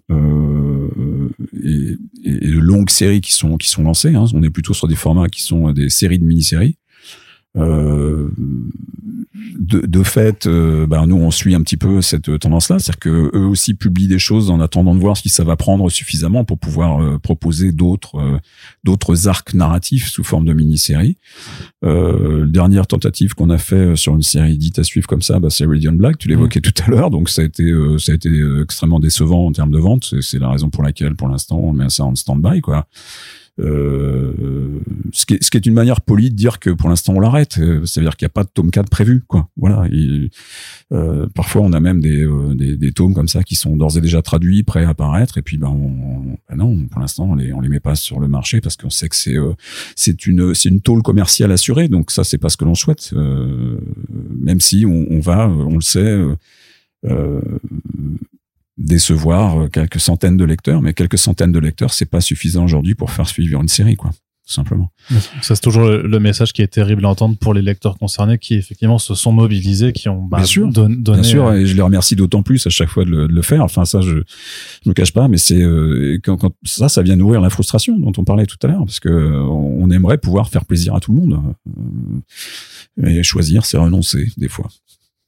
et, 1.62 1.96
et, 2.24 2.50
de 2.50 2.58
longues 2.58 2.90
séries 2.90 3.20
qui 3.20 3.32
sont 3.32 3.56
qui 3.56 3.70
sont 3.70 3.82
lancées. 3.82 4.14
Hein. 4.14 4.24
On 4.34 4.42
est 4.42 4.50
plutôt 4.50 4.74
sur 4.74 4.88
des 4.88 4.96
formats 4.96 5.28
qui 5.28 5.42
sont 5.42 5.72
des 5.72 5.88
séries 5.88 6.18
de 6.18 6.24
mini-séries. 6.24 6.76
Euh, 7.57 8.30
de, 9.59 9.80
de, 9.86 10.02
fait, 10.02 10.46
euh, 10.46 10.86
ben 10.86 11.07
nous 11.07 11.16
on 11.16 11.30
suit 11.30 11.55
un 11.55 11.62
petit 11.62 11.76
peu 11.76 12.02
cette 12.02 12.38
tendance-là, 12.38 12.78
c'est-à-dire 12.78 12.98
que 12.98 13.30
eux 13.34 13.46
aussi 13.46 13.74
publient 13.74 14.09
des 14.09 14.18
choses 14.18 14.50
en 14.50 14.61
attendant 14.61 14.94
de 14.94 15.00
voir 15.00 15.16
si 15.16 15.28
ça 15.28 15.44
va 15.44 15.57
prendre 15.57 15.88
suffisamment 15.90 16.44
pour 16.44 16.59
pouvoir 16.59 17.00
euh, 17.00 17.18
proposer 17.18 17.72
d'autres 17.72 18.16
euh, 18.16 18.38
d'autres 18.82 19.28
arcs 19.28 19.55
narratifs 19.55 20.09
sous 20.09 20.24
forme 20.24 20.44
de 20.44 20.52
mini-série. 20.52 21.16
Euh, 21.84 22.46
dernière 22.46 22.86
tentative 22.86 23.34
qu'on 23.34 23.50
a 23.50 23.59
fait 23.59 23.96
sur 23.96 24.14
une 24.14 24.22
série 24.22 24.59
dite 24.59 24.78
à 24.78 24.84
suivre 24.84 25.07
comme 25.07 25.22
ça, 25.22 25.38
bah, 25.38 25.50
c'est 25.50 25.64
Radiant 25.64 25.92
Black. 25.92 26.18
Tu 26.18 26.28
l'évoquais 26.28 26.61
mm. 26.61 26.62
tout 26.62 26.82
à 26.86 26.90
l'heure, 26.90 27.11
donc 27.11 27.28
ça 27.28 27.42
a 27.42 27.44
été 27.44 27.72
ça 27.98 28.12
a 28.12 28.14
été 28.14 28.30
extrêmement 28.62 29.00
décevant 29.00 29.46
en 29.46 29.52
termes 29.52 29.72
de 29.72 29.78
vente. 29.78 30.14
C'est 30.20 30.38
la 30.38 30.50
raison 30.50 30.70
pour 30.70 30.82
laquelle, 30.82 31.14
pour 31.14 31.28
l'instant, 31.28 31.59
on 31.59 31.72
met 31.72 31.88
ça 31.88 32.05
en 32.05 32.14
stand-by, 32.14 32.61
quoi. 32.61 32.86
Euh, 33.61 34.80
ce, 35.12 35.26
qui 35.26 35.34
est, 35.34 35.42
ce 35.42 35.48
qui 35.48 35.57
est 35.57 35.64
une 35.66 35.74
manière 35.74 36.00
polie 36.00 36.30
de 36.30 36.34
dire 36.34 36.59
que 36.59 36.70
pour 36.70 36.88
l'instant 36.88 37.12
on 37.14 37.20
l'arrête. 37.20 37.59
Euh, 37.59 37.86
ça 37.86 38.00
veut 38.00 38.07
dire 38.07 38.16
qu'il 38.16 38.26
n'y 38.26 38.30
a 38.30 38.34
pas 38.34 38.42
de 38.42 38.48
tome 38.52 38.70
4 38.70 38.90
prévu, 38.90 39.22
quoi. 39.26 39.48
Voilà. 39.57 39.84
euh, 40.92 41.26
parfois 41.34 41.62
on 41.62 41.72
a 41.72 41.78
même 41.78 42.00
des, 42.00 42.24
euh, 42.24 42.55
des, 42.55 42.76
des, 42.76 42.92
tomes 42.92 43.14
comme 43.14 43.28
ça 43.28 43.44
qui 43.44 43.55
sont 43.55 43.76
d'ores 43.76 43.96
et 43.96 44.00
déjà 44.00 44.22
traduits, 44.22 44.64
prêts 44.64 44.84
à 44.84 44.90
apparaître, 44.90 45.38
et 45.38 45.42
puis 45.42 45.57
ben, 45.57 45.68
on, 45.68 46.36
ben 46.48 46.57
non, 46.57 46.86
pour 46.86 47.00
l'instant 47.00 47.28
on 47.30 47.34
les 47.36 47.52
on 47.52 47.61
les 47.61 47.68
met 47.68 47.80
pas 47.80 47.94
sur 47.94 48.18
le 48.18 48.26
marché 48.26 48.61
parce 48.61 48.76
qu'on 48.76 48.90
sait 48.90 49.09
que 49.09 49.16
c'est 49.16 49.36
c'est 49.94 50.26
une 50.26 50.55
c'est 50.55 50.68
une 50.68 50.80
tôle 50.80 51.02
commerciale 51.02 51.52
assurée. 51.52 51.88
Donc 51.88 52.11
ça 52.11 52.24
c'est 52.24 52.38
pas 52.38 52.48
ce 52.48 52.57
que 52.57 52.64
l'on 52.64 52.74
souhaite. 52.74 53.12
même 53.12 54.61
si 54.61 54.84
on, 54.84 55.07
on, 55.11 55.20
va, 55.20 55.48
on 55.48 55.76
le 55.76 55.80
sait. 55.80 56.18
Euh, 57.07 57.40
décevoir 58.76 59.58
euh, 59.58 59.68
quelques 59.68 60.00
centaines 60.00 60.36
de 60.36 60.44
lecteurs, 60.44 60.82
mais 60.82 60.94
quelques 60.94 61.18
centaines 61.18 61.52
de 61.52 61.58
lecteurs, 61.58 61.92
c'est 61.92 62.06
pas 62.06 62.20
suffisant 62.20 62.64
aujourd'hui 62.64 62.94
pour 62.94 63.10
faire 63.10 63.28
suivre 63.28 63.60
une 63.60 63.68
série, 63.68 63.96
quoi. 63.96 64.10
Tout 64.46 64.52
simplement. 64.52 64.90
Ça, 65.40 65.54
c'est 65.54 65.62
toujours 65.62 65.88
le 65.88 66.20
message 66.20 66.52
qui 66.52 66.60
est 66.60 66.66
terrible 66.68 67.06
à 67.06 67.08
entendre 67.08 67.34
pour 67.38 67.54
les 67.54 67.62
lecteurs 67.62 67.96
concernés 67.96 68.36
qui, 68.36 68.56
effectivement, 68.56 68.98
se 68.98 69.14
sont 69.14 69.32
mobilisés, 69.32 69.94
qui 69.94 70.10
ont 70.10 70.22
bah, 70.22 70.36
bien 70.36 70.46
sûr, 70.46 70.68
donné. 70.68 70.96
Bien 70.96 71.22
sûr, 71.22 71.46
euh, 71.46 71.54
et 71.54 71.66
je 71.66 71.74
les 71.74 71.80
remercie 71.80 72.14
d'autant 72.14 72.42
plus 72.42 72.66
à 72.66 72.68
chaque 72.68 72.90
fois 72.90 73.06
de 73.06 73.10
le, 73.10 73.42
faire. 73.42 73.64
Enfin, 73.64 73.86
ça, 73.86 74.02
je 74.02 74.16
ne 74.16 74.22
me 74.84 74.92
cache 74.92 75.14
pas, 75.14 75.28
mais 75.28 75.38
c'est 75.38 75.62
euh, 75.62 76.18
quand, 76.22 76.36
quand, 76.36 76.52
ça, 76.62 76.90
ça 76.90 77.00
vient 77.00 77.16
nourrir 77.16 77.40
la 77.40 77.48
frustration 77.48 77.98
dont 77.98 78.12
on 78.18 78.24
parlait 78.24 78.44
tout 78.44 78.58
à 78.62 78.66
l'heure, 78.66 78.84
parce 78.84 79.00
que 79.00 79.08
on 79.08 79.90
aimerait 79.90 80.18
pouvoir 80.18 80.50
faire 80.50 80.66
plaisir 80.66 80.94
à 80.94 81.00
tout 81.00 81.12
le 81.14 81.20
monde. 81.20 81.40
Mais 82.98 83.22
choisir, 83.22 83.64
c'est 83.64 83.78
renoncer, 83.78 84.28
des 84.36 84.48
fois. 84.48 84.68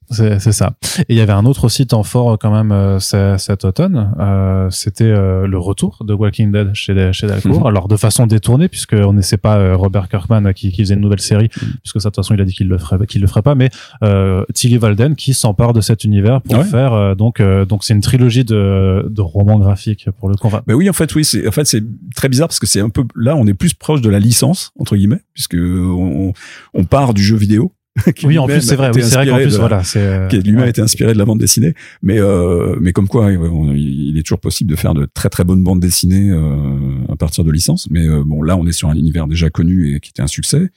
C'est 0.09 0.39
ça. 0.53 0.73
Et 0.99 1.05
il 1.13 1.15
y 1.17 1.21
avait 1.21 1.33
un 1.33 1.45
autre 1.45 1.65
aussi 1.65 1.85
temps 1.85 2.03
fort 2.03 2.31
euh, 2.33 2.37
quand 2.39 2.51
même 2.51 2.71
euh, 2.71 2.99
ce- 2.99 3.35
cet 3.37 3.65
automne. 3.65 4.13
Euh, 4.19 4.69
C'était 4.69 5.03
euh, 5.03 5.47
le 5.47 5.57
retour 5.59 6.03
de 6.05 6.13
Walking 6.13 6.51
Dead 6.51 6.73
chez, 6.73 7.11
chez 7.13 7.27
Delcourt. 7.27 7.59
Mhm. 7.61 7.65
Alors 7.67 7.87
de 7.87 7.97
façon 7.97 8.25
détournée, 8.25 8.67
puisque 8.69 8.93
on 8.93 9.11
ne 9.13 9.21
sait 9.21 9.37
pas 9.37 9.57
euh, 9.57 9.75
Robert 9.75 10.07
Kirkman 10.09 10.45
euh, 10.47 10.51
qui, 10.53 10.71
qui 10.71 10.81
faisait 10.81 10.93
une 10.95 11.01
nouvelle 11.01 11.19
série, 11.19 11.49
Mhm. 11.61 11.73
puisque 11.83 12.01
ça 12.01 12.09
de 12.09 12.15
toute 12.15 12.23
façon 12.23 12.33
il 12.35 12.41
a 12.41 12.45
dit 12.45 12.53
qu'il 12.53 12.67
le 12.67 12.77
ferait, 12.77 13.05
qu'il 13.05 13.21
le 13.21 13.27
ferait 13.27 13.41
pas. 13.41 13.55
Mais 13.55 13.69
euh, 14.03 14.43
Tilly 14.53 14.77
Walden 14.77 15.15
qui 15.15 15.33
s'empare 15.33 15.73
de 15.73 15.81
cet 15.81 16.03
univers 16.03 16.41
pour 16.41 16.57
Ouais. 16.57 16.63
faire 16.63 16.93
euh, 16.93 17.13
donc 17.15 17.39
euh, 17.39 17.65
donc 17.65 17.83
c'est 17.83 17.93
une 17.93 18.01
trilogie 18.01 18.45
de, 18.45 19.05
de 19.09 19.21
romans 19.21 19.59
graphiques 19.59 20.09
pour 20.19 20.29
le. 20.29 20.35
Enfin, 20.41 20.61
Mais 20.67 20.73
oui, 20.73 20.89
en 20.89 20.93
fait, 20.93 21.13
oui, 21.15 21.25
c'est 21.25 21.47
en 21.47 21.51
fait 21.51 21.65
c'est 21.65 21.83
très 22.15 22.29
bizarre 22.29 22.47
parce 22.47 22.59
que 22.59 22.67
c'est 22.67 22.81
un 22.81 22.89
peu 22.89 23.03
là, 23.15 23.35
on 23.35 23.45
est 23.45 23.53
plus 23.53 23.73
proche 23.73 24.01
de 24.01 24.09
la 24.09 24.19
licence 24.19 24.71
entre 24.79 24.95
guillemets, 24.95 25.21
puisque 25.33 25.55
on, 25.57 26.31
on 26.73 26.83
part 26.85 27.13
du 27.13 27.21
jeu 27.23 27.35
vidéo. 27.35 27.73
Oui, 28.23 28.37
en 28.37 28.45
plus 28.47 28.61
c'est 28.61 28.75
vrai. 28.75 28.91
Oui, 28.93 29.01
c'est 29.03 29.15
vrai 29.15 29.27
qu'en 29.27 29.35
plus 29.37 29.53
de- 29.53 29.57
voilà, 29.57 29.83
c'est 29.83 29.99
euh, 29.99 30.27
qui 30.27 30.37
lui-même 30.39 30.59
ouais. 30.61 30.65
a 30.65 30.69
été 30.69 30.81
inspiré 30.81 31.13
de 31.13 31.17
la 31.17 31.25
bande 31.25 31.39
dessinée. 31.39 31.73
Mais 32.01 32.19
euh, 32.19 32.75
mais 32.81 32.93
comme 32.93 33.07
quoi, 33.07 33.31
il 33.31 34.17
est 34.17 34.23
toujours 34.23 34.39
possible 34.39 34.69
de 34.69 34.75
faire 34.75 34.93
de 34.93 35.07
très 35.13 35.29
très 35.29 35.43
bonnes 35.43 35.63
bandes 35.63 35.79
dessinées 35.79 36.29
euh, 36.31 37.11
à 37.11 37.15
partir 37.15 37.43
de 37.43 37.51
licences. 37.51 37.87
Mais 37.89 38.07
euh, 38.07 38.23
bon, 38.25 38.41
là, 38.41 38.55
on 38.57 38.65
est 38.67 38.71
sur 38.71 38.89
un 38.89 38.95
univers 38.95 39.27
déjà 39.27 39.49
connu 39.49 39.95
et 39.95 39.99
qui 39.99 40.09
était 40.11 40.21
un 40.21 40.27
succès. 40.27 40.69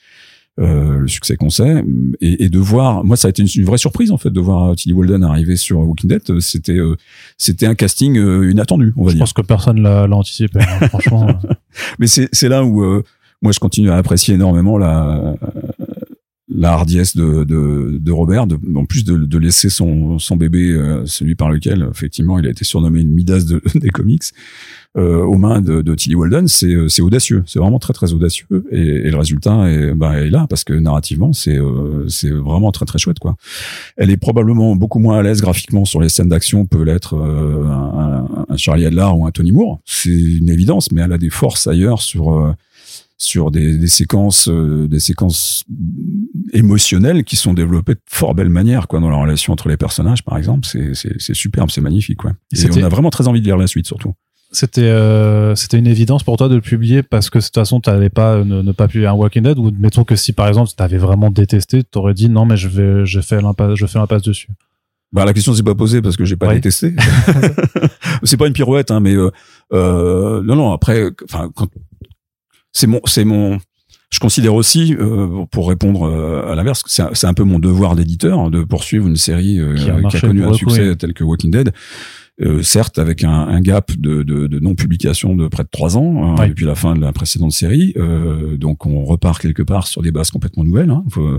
Euh, 0.58 0.98
le 0.98 1.08
succès 1.08 1.36
qu'on 1.36 1.48
sait 1.48 1.84
et, 2.20 2.44
et 2.44 2.48
de 2.50 2.58
voir 2.58 3.02
moi 3.04 3.16
ça 3.16 3.28
a 3.28 3.30
été 3.30 3.40
une, 3.40 3.48
une 3.54 3.64
vraie 3.64 3.78
surprise 3.78 4.10
en 4.10 4.18
fait 4.18 4.30
de 4.30 4.40
voir 4.40 4.74
Tilly 4.74 4.92
Walden 4.92 5.22
arriver 5.22 5.54
sur 5.56 5.78
Walking 5.78 6.10
Dead 6.10 6.40
c'était 6.40 6.76
euh, 6.76 6.96
c'était 7.38 7.66
un 7.66 7.74
casting 7.76 8.18
euh, 8.18 8.50
inattendu 8.50 8.92
on 8.96 9.04
va 9.04 9.10
Je 9.10 9.14
dire 9.14 9.22
pense 9.22 9.32
que 9.32 9.42
personne 9.42 9.80
l'a 9.80 10.06
l'a 10.08 10.16
anticipé. 10.16 10.58
hein, 10.60 10.88
franchement. 10.88 11.28
euh. 11.28 11.54
mais 12.00 12.08
c'est 12.08 12.28
c'est 12.32 12.48
là 12.48 12.64
où 12.64 12.82
euh, 12.82 13.02
moi 13.40 13.52
je 13.52 13.60
continue 13.60 13.90
à 13.90 13.96
apprécier 13.96 14.34
énormément 14.34 14.76
la 14.76 15.34
la 16.52 16.72
hardiesse 16.72 17.16
de, 17.16 17.44
de, 17.44 17.98
de 18.00 18.12
Robert, 18.12 18.46
de, 18.46 18.58
en 18.74 18.84
plus 18.84 19.04
de, 19.04 19.16
de 19.16 19.38
laisser 19.38 19.68
son, 19.70 20.18
son 20.18 20.36
bébé, 20.36 20.70
euh, 20.72 21.06
celui 21.06 21.34
par 21.34 21.50
lequel 21.50 21.86
effectivement 21.90 22.38
il 22.38 22.46
a 22.46 22.50
été 22.50 22.64
surnommé 22.64 23.00
une 23.00 23.10
Midas 23.10 23.44
de, 23.48 23.62
des 23.78 23.90
comics, 23.90 24.22
euh, 24.98 25.22
aux 25.22 25.36
mains 25.38 25.60
de, 25.60 25.82
de 25.82 25.94
Tilly 25.94 26.16
Walden, 26.16 26.48
c'est 26.48 26.74
euh, 26.74 26.88
c'est 26.88 27.02
audacieux, 27.02 27.44
c'est 27.46 27.60
vraiment 27.60 27.78
très 27.78 27.92
très 27.92 28.12
audacieux, 28.12 28.46
et, 28.72 28.80
et 28.80 29.10
le 29.10 29.16
résultat 29.16 29.70
est, 29.70 29.94
bah, 29.94 30.18
est 30.18 30.30
là 30.30 30.46
parce 30.50 30.64
que 30.64 30.72
narrativement 30.72 31.32
c'est 31.32 31.56
euh, 31.56 32.08
c'est 32.08 32.30
vraiment 32.30 32.72
très 32.72 32.86
très 32.86 32.98
chouette 32.98 33.20
quoi. 33.20 33.36
Elle 33.96 34.10
est 34.10 34.16
probablement 34.16 34.74
beaucoup 34.74 34.98
moins 34.98 35.18
à 35.18 35.22
l'aise 35.22 35.40
graphiquement 35.42 35.84
sur 35.84 36.00
les 36.00 36.08
scènes 36.08 36.28
d'action 36.28 36.66
peut 36.66 36.82
l'être 36.82 37.14
euh, 37.14 37.64
un- 37.66 38.26
un 38.48 38.56
Charlie 38.56 38.84
Adler 38.86 39.08
ou 39.14 39.24
un 39.26 39.30
Tony 39.30 39.52
Moore, 39.52 39.78
c'est 39.84 40.10
une 40.10 40.48
évidence, 40.48 40.90
mais 40.90 41.02
elle 41.02 41.12
a 41.12 41.18
des 41.18 41.30
forces 41.30 41.68
ailleurs 41.68 42.02
sur 42.02 42.32
euh, 42.32 42.52
sur 43.22 43.50
des, 43.50 43.76
des 43.76 43.86
séquences 43.86 44.48
euh, 44.48 44.88
des 44.88 44.98
séquences 44.98 45.64
émotionnelles 46.52 47.22
qui 47.24 47.36
sont 47.36 47.52
développées 47.54 47.94
de 47.94 48.00
fort 48.08 48.34
belle 48.34 48.48
manière 48.48 48.88
quoi 48.88 48.98
dans 49.00 49.10
la 49.10 49.16
relation 49.16 49.52
entre 49.52 49.68
les 49.68 49.76
personnages 49.76 50.24
par 50.24 50.38
exemple 50.38 50.66
c'est 50.66 50.94
c'est 50.94 51.20
c'est 51.20 51.34
superbe 51.34 51.70
c'est 51.70 51.80
magnifique 51.82 52.18
quoi 52.18 52.32
et 52.56 52.70
on 52.70 52.82
a 52.82 52.88
vraiment 52.88 53.10
très 53.10 53.28
envie 53.28 53.40
de 53.40 53.44
lire 53.44 53.56
la 53.58 53.66
suite 53.66 53.86
surtout 53.86 54.14
C'était 54.52 54.80
euh, 54.88 55.54
c'était 55.54 55.78
une 55.78 55.86
évidence 55.86 56.22
pour 56.24 56.36
toi 56.38 56.48
de 56.48 56.54
le 56.54 56.60
publier 56.62 57.02
parce 57.02 57.28
que 57.30 57.38
de 57.38 57.44
toute 57.44 57.54
façon 57.54 57.80
tu 57.80 57.90
n'avais 57.90 58.08
pas 58.08 58.36
euh, 58.36 58.44
ne, 58.44 58.62
ne 58.62 58.72
pas 58.72 58.88
publier 58.88 59.06
un 59.06 59.12
Walking 59.12 59.42
Dead 59.42 59.58
ou 59.58 59.70
mettons 59.78 60.04
que 60.04 60.16
si 60.16 60.32
par 60.32 60.48
exemple 60.48 60.70
tu 60.74 60.82
avais 60.82 60.98
vraiment 60.98 61.30
détesté, 61.30 61.82
tu 61.84 61.98
aurais 61.98 62.14
dit 62.14 62.28
non 62.30 62.46
mais 62.46 62.56
je 62.56 62.68
vais 62.68 63.04
je 63.06 63.20
fais 63.20 63.40
l'impasse 63.42 63.74
je 63.74 63.86
fais 63.86 63.98
l'impasse 63.98 64.22
dessus. 64.22 64.48
bah 65.12 65.24
la 65.26 65.34
question 65.34 65.52
s'est 65.54 65.62
pas 65.62 65.74
posée 65.74 66.00
parce 66.00 66.16
que 66.16 66.24
j'ai 66.24 66.36
pas 66.36 66.48
Ouais. 66.48 66.54
détesté 66.54 66.94
c'est 68.24 68.36
pas 68.38 68.46
une 68.46 68.54
pirouette 68.54 68.90
hein 68.90 69.00
mais 69.00 69.14
euh, 69.14 69.30
euh, 69.72 70.42
non 70.42 70.56
non 70.56 70.72
après 70.72 71.10
enfin 71.24 71.50
quand 71.54 71.68
c'est 72.72 72.86
mon 72.86 73.00
c'est 73.04 73.24
mon 73.24 73.58
je 74.10 74.18
considère 74.18 74.54
aussi, 74.54 74.96
euh, 74.98 75.44
pour 75.52 75.68
répondre 75.68 76.02
euh, 76.02 76.50
à 76.50 76.56
l'inverse, 76.56 76.82
c'est 76.86 77.26
un, 77.26 77.34
peu 77.34 77.44
mon 77.44 77.60
devoir 77.60 77.94
d'éditeur 77.94 78.40
hein, 78.40 78.50
de 78.50 78.64
poursuivre 78.64 79.06
une 79.06 79.14
série 79.14 79.60
euh, 79.60 79.76
Qui 79.76 79.82
a 79.82 79.84
qui, 79.84 79.90
a 79.90 79.96
marché 79.98 80.20
connu 80.26 80.44
un 80.44 80.52
succès 80.52 80.88
oui. 80.90 80.96
tel 80.96 81.14
que 81.14 81.22
Walking 81.22 81.52
Dead. 81.52 81.72
Euh, 82.42 82.62
certes, 82.62 82.98
avec 82.98 83.22
un, 83.22 83.30
un 83.30 83.60
gap 83.60 83.92
de, 83.98 84.22
de, 84.22 84.46
de 84.46 84.58
non-publication 84.60 85.34
de 85.36 85.46
près 85.48 85.62
de 85.62 85.68
trois 85.70 85.98
ans 85.98 86.24
hein, 86.24 86.36
Ouais. 86.40 86.48
depuis 86.48 86.64
la 86.64 86.74
fin 86.74 86.94
de 86.94 87.00
la 87.00 87.12
précédente 87.12 87.52
série, 87.52 87.92
euh, 87.98 88.56
donc 88.56 88.86
on 88.86 89.04
repart 89.04 89.38
quelque 89.42 89.62
part 89.62 89.86
sur 89.86 90.00
des 90.00 90.10
bases 90.10 90.30
complètement 90.30 90.64
nouvelles. 90.64 90.90
Hein. 90.90 91.04
Faut- 91.10 91.38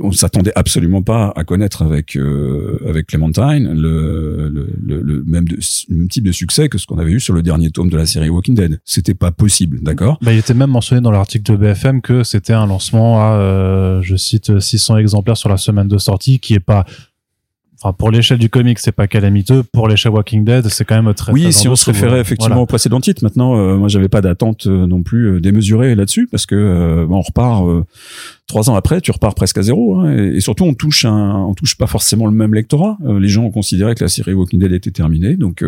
on 0.00 0.12
s'attendait 0.12 0.52
absolument 0.54 1.02
pas 1.02 1.32
à 1.34 1.42
connaître 1.44 1.82
avec 1.82 2.14
euh, 2.16 2.78
avec 2.88 3.06
Clementine 3.08 3.72
le, 3.74 4.48
le, 4.48 4.70
le, 4.80 5.00
le 5.02 5.24
même, 5.26 5.48
de, 5.48 5.56
le 5.56 5.96
même 5.96 6.08
type 6.08 6.24
de 6.24 6.32
succès 6.32 6.68
que 6.68 6.78
ce 6.78 6.86
qu'on 6.86 6.98
avait 6.98 7.10
eu 7.12 7.20
sur 7.20 7.34
le 7.34 7.42
dernier 7.42 7.70
tome 7.70 7.90
de 7.90 7.96
la 7.96 8.06
série 8.06 8.28
Walking 8.28 8.54
Dead. 8.54 8.80
C'était 8.84 9.14
pas 9.14 9.32
possible, 9.32 9.80
d'accord? 9.82 10.18
Bah, 10.22 10.32
il 10.32 10.38
était 10.38 10.54
même 10.54 10.70
mentionné 10.70 11.00
dans 11.02 11.10
l'article 11.10 11.50
de 11.52 11.56
BFM 11.56 12.00
que 12.00 12.22
c'était 12.22 12.52
un 12.52 12.66
lancement 12.66 13.20
à 13.20 13.32
euh, 13.38 14.02
je 14.02 14.14
cite 14.16 14.60
600 14.60 14.98
exemplaires 14.98 15.36
sur 15.36 15.48
la 15.48 15.56
semaine 15.56 15.88
de 15.88 15.98
sortie 15.98 16.38
qui 16.38 16.54
est 16.54 16.60
pas 16.60 16.84
Enfin, 17.80 17.92
pour 17.92 18.10
l'échelle 18.10 18.38
du 18.38 18.48
comic, 18.48 18.78
c'est 18.80 18.92
pas 18.92 19.06
calamiteux. 19.06 19.62
Pour 19.62 19.86
l'échelle 19.86 20.12
Walking 20.12 20.44
Dead, 20.44 20.66
c'est 20.68 20.84
quand 20.84 21.00
même 21.00 21.14
très. 21.14 21.32
Oui, 21.32 21.42
très 21.42 21.52
si 21.52 21.68
on 21.68 21.76
se 21.76 21.86
référait 21.86 22.08
voilà. 22.08 22.20
effectivement 22.22 22.54
Voilà. 22.56 22.62
au 22.62 22.66
précédent 22.66 23.00
titre, 23.00 23.22
maintenant, 23.22 23.56
euh, 23.56 23.76
moi, 23.76 23.88
j'avais 23.88 24.08
pas 24.08 24.20
d'attente 24.20 24.66
euh, 24.66 24.86
non 24.86 25.02
plus 25.02 25.26
euh, 25.36 25.40
démesurée 25.40 25.94
là-dessus, 25.94 26.26
parce 26.30 26.44
que 26.44 26.56
euh, 26.56 27.06
on 27.08 27.20
repart 27.20 27.64
euh, 27.68 27.84
trois 28.48 28.68
ans 28.68 28.74
après, 28.74 29.00
tu 29.00 29.12
repars 29.12 29.34
presque 29.34 29.58
à 29.58 29.62
zéro, 29.62 29.96
hein, 29.96 30.12
et, 30.12 30.36
et 30.36 30.40
surtout 30.40 30.64
on 30.64 30.74
touche 30.74 31.04
un, 31.04 31.36
on 31.44 31.54
touche 31.54 31.76
pas 31.76 31.86
forcément 31.86 32.26
le 32.26 32.32
même 32.32 32.54
lectorat. 32.54 32.96
Les 33.06 33.28
gens 33.28 33.44
ont 33.44 33.50
considéré 33.50 33.94
que 33.94 34.02
la 34.02 34.08
série 34.08 34.32
Walking 34.32 34.58
Dead 34.58 34.72
était 34.72 34.90
terminée, 34.90 35.36
donc 35.36 35.64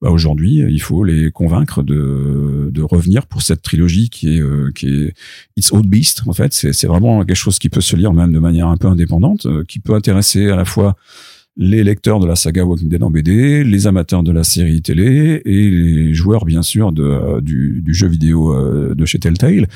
bah, 0.00 0.10
aujourd'hui, 0.10 0.64
il 0.66 0.80
faut 0.80 1.04
les 1.04 1.30
convaincre 1.30 1.82
de, 1.82 2.70
de 2.72 2.82
revenir 2.82 3.26
pour 3.26 3.42
cette 3.42 3.60
trilogie 3.62 4.08
qui 4.08 4.36
est, 4.36 4.40
euh, 4.40 4.70
qui 4.74 4.86
est 4.86 5.14
It's 5.56 5.72
Old 5.72 5.86
Beast. 5.86 6.22
En 6.26 6.32
fait, 6.32 6.52
c'est 6.52 6.72
c'est 6.72 6.86
vraiment 6.86 7.24
quelque 7.24 7.36
chose 7.36 7.58
qui 7.58 7.68
peut 7.68 7.80
se 7.80 7.96
lire 7.96 8.12
même 8.12 8.32
de 8.32 8.38
manière 8.38 8.68
un 8.68 8.76
peu 8.76 8.88
indépendante, 8.88 9.46
euh, 9.46 9.64
qui 9.66 9.80
peut 9.80 9.94
intéresser 9.94 10.48
à 10.48 10.56
la 10.56 10.64
fois 10.64 10.94
les 11.56 11.84
lecteurs 11.84 12.18
de 12.20 12.26
la 12.26 12.36
saga 12.36 12.64
Walking 12.64 12.88
Dead 12.88 13.02
en 13.02 13.10
BD, 13.10 13.64
les 13.64 13.86
amateurs 13.86 14.22
de 14.22 14.32
la 14.32 14.44
série 14.44 14.80
télé 14.80 15.42
et 15.44 15.70
les 15.70 16.14
joueurs 16.14 16.44
bien 16.44 16.62
sûr 16.62 16.92
de, 16.92 17.02
euh, 17.02 17.40
du, 17.40 17.82
du 17.82 17.94
jeu 17.94 18.08
vidéo 18.08 18.54
euh, 18.54 18.94
de 18.94 19.04
chez 19.04 19.18
Telltale, 19.18 19.68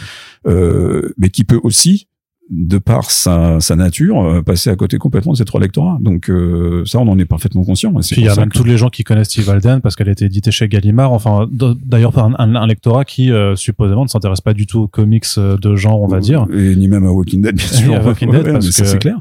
euh, 0.46 1.10
mais 1.18 1.28
qui 1.28 1.44
peut 1.44 1.60
aussi 1.62 2.08
de 2.48 2.78
par 2.78 3.10
sa, 3.10 3.58
sa 3.58 3.74
nature, 3.74 4.22
euh, 4.24 4.40
passer 4.40 4.70
à 4.70 4.76
côté 4.76 4.98
complètement 4.98 5.32
de 5.32 5.36
ces 5.36 5.44
trois 5.44 5.60
lectorats. 5.60 5.98
Donc 6.00 6.30
euh, 6.30 6.84
ça, 6.84 7.00
on 7.00 7.08
en 7.08 7.18
est 7.18 7.24
parfaitement 7.24 7.64
conscient. 7.64 7.92
Puis 7.92 8.02
il 8.18 8.22
y 8.24 8.28
a 8.28 8.36
même 8.36 8.50
que- 8.50 8.56
tous 8.58 8.62
les 8.62 8.76
gens 8.78 8.88
qui 8.88 9.02
connaissent 9.02 9.30
Steve 9.30 9.50
Alden 9.50 9.80
parce 9.80 9.96
qu'elle 9.96 10.08
a 10.08 10.12
été 10.12 10.26
éditée 10.26 10.52
chez 10.52 10.68
Gallimard. 10.68 11.12
Enfin, 11.12 11.48
d'ailleurs 11.50 12.12
par 12.12 12.26
un, 12.26 12.34
un- 12.38 12.54
un 12.54 12.66
lectorat 12.68 13.04
qui 13.04 13.32
euh, 13.32 13.56
supposément 13.56 14.04
ne 14.04 14.08
s'intéresse 14.08 14.40
pas 14.40 14.54
du 14.54 14.66
tout 14.66 14.78
aux 14.82 14.86
comics 14.86 15.26
de 15.36 15.74
genre, 15.76 16.00
on 16.00 16.06
va 16.06 16.20
dire. 16.20 16.46
Et 16.52 16.76
ni 16.76 16.86
même 16.86 17.04
à 17.04 17.10
Walking 17.10 17.42
Dead, 17.42 17.56
bien 17.56 17.66
sûr. 17.66 17.94
à 17.96 18.00
Walking 18.00 18.30
Dead, 18.30 18.42
Ouais, 18.46 18.52
parce 18.52 18.66
que- 18.70 18.84
c'est 18.84 18.98
clair. 18.98 19.18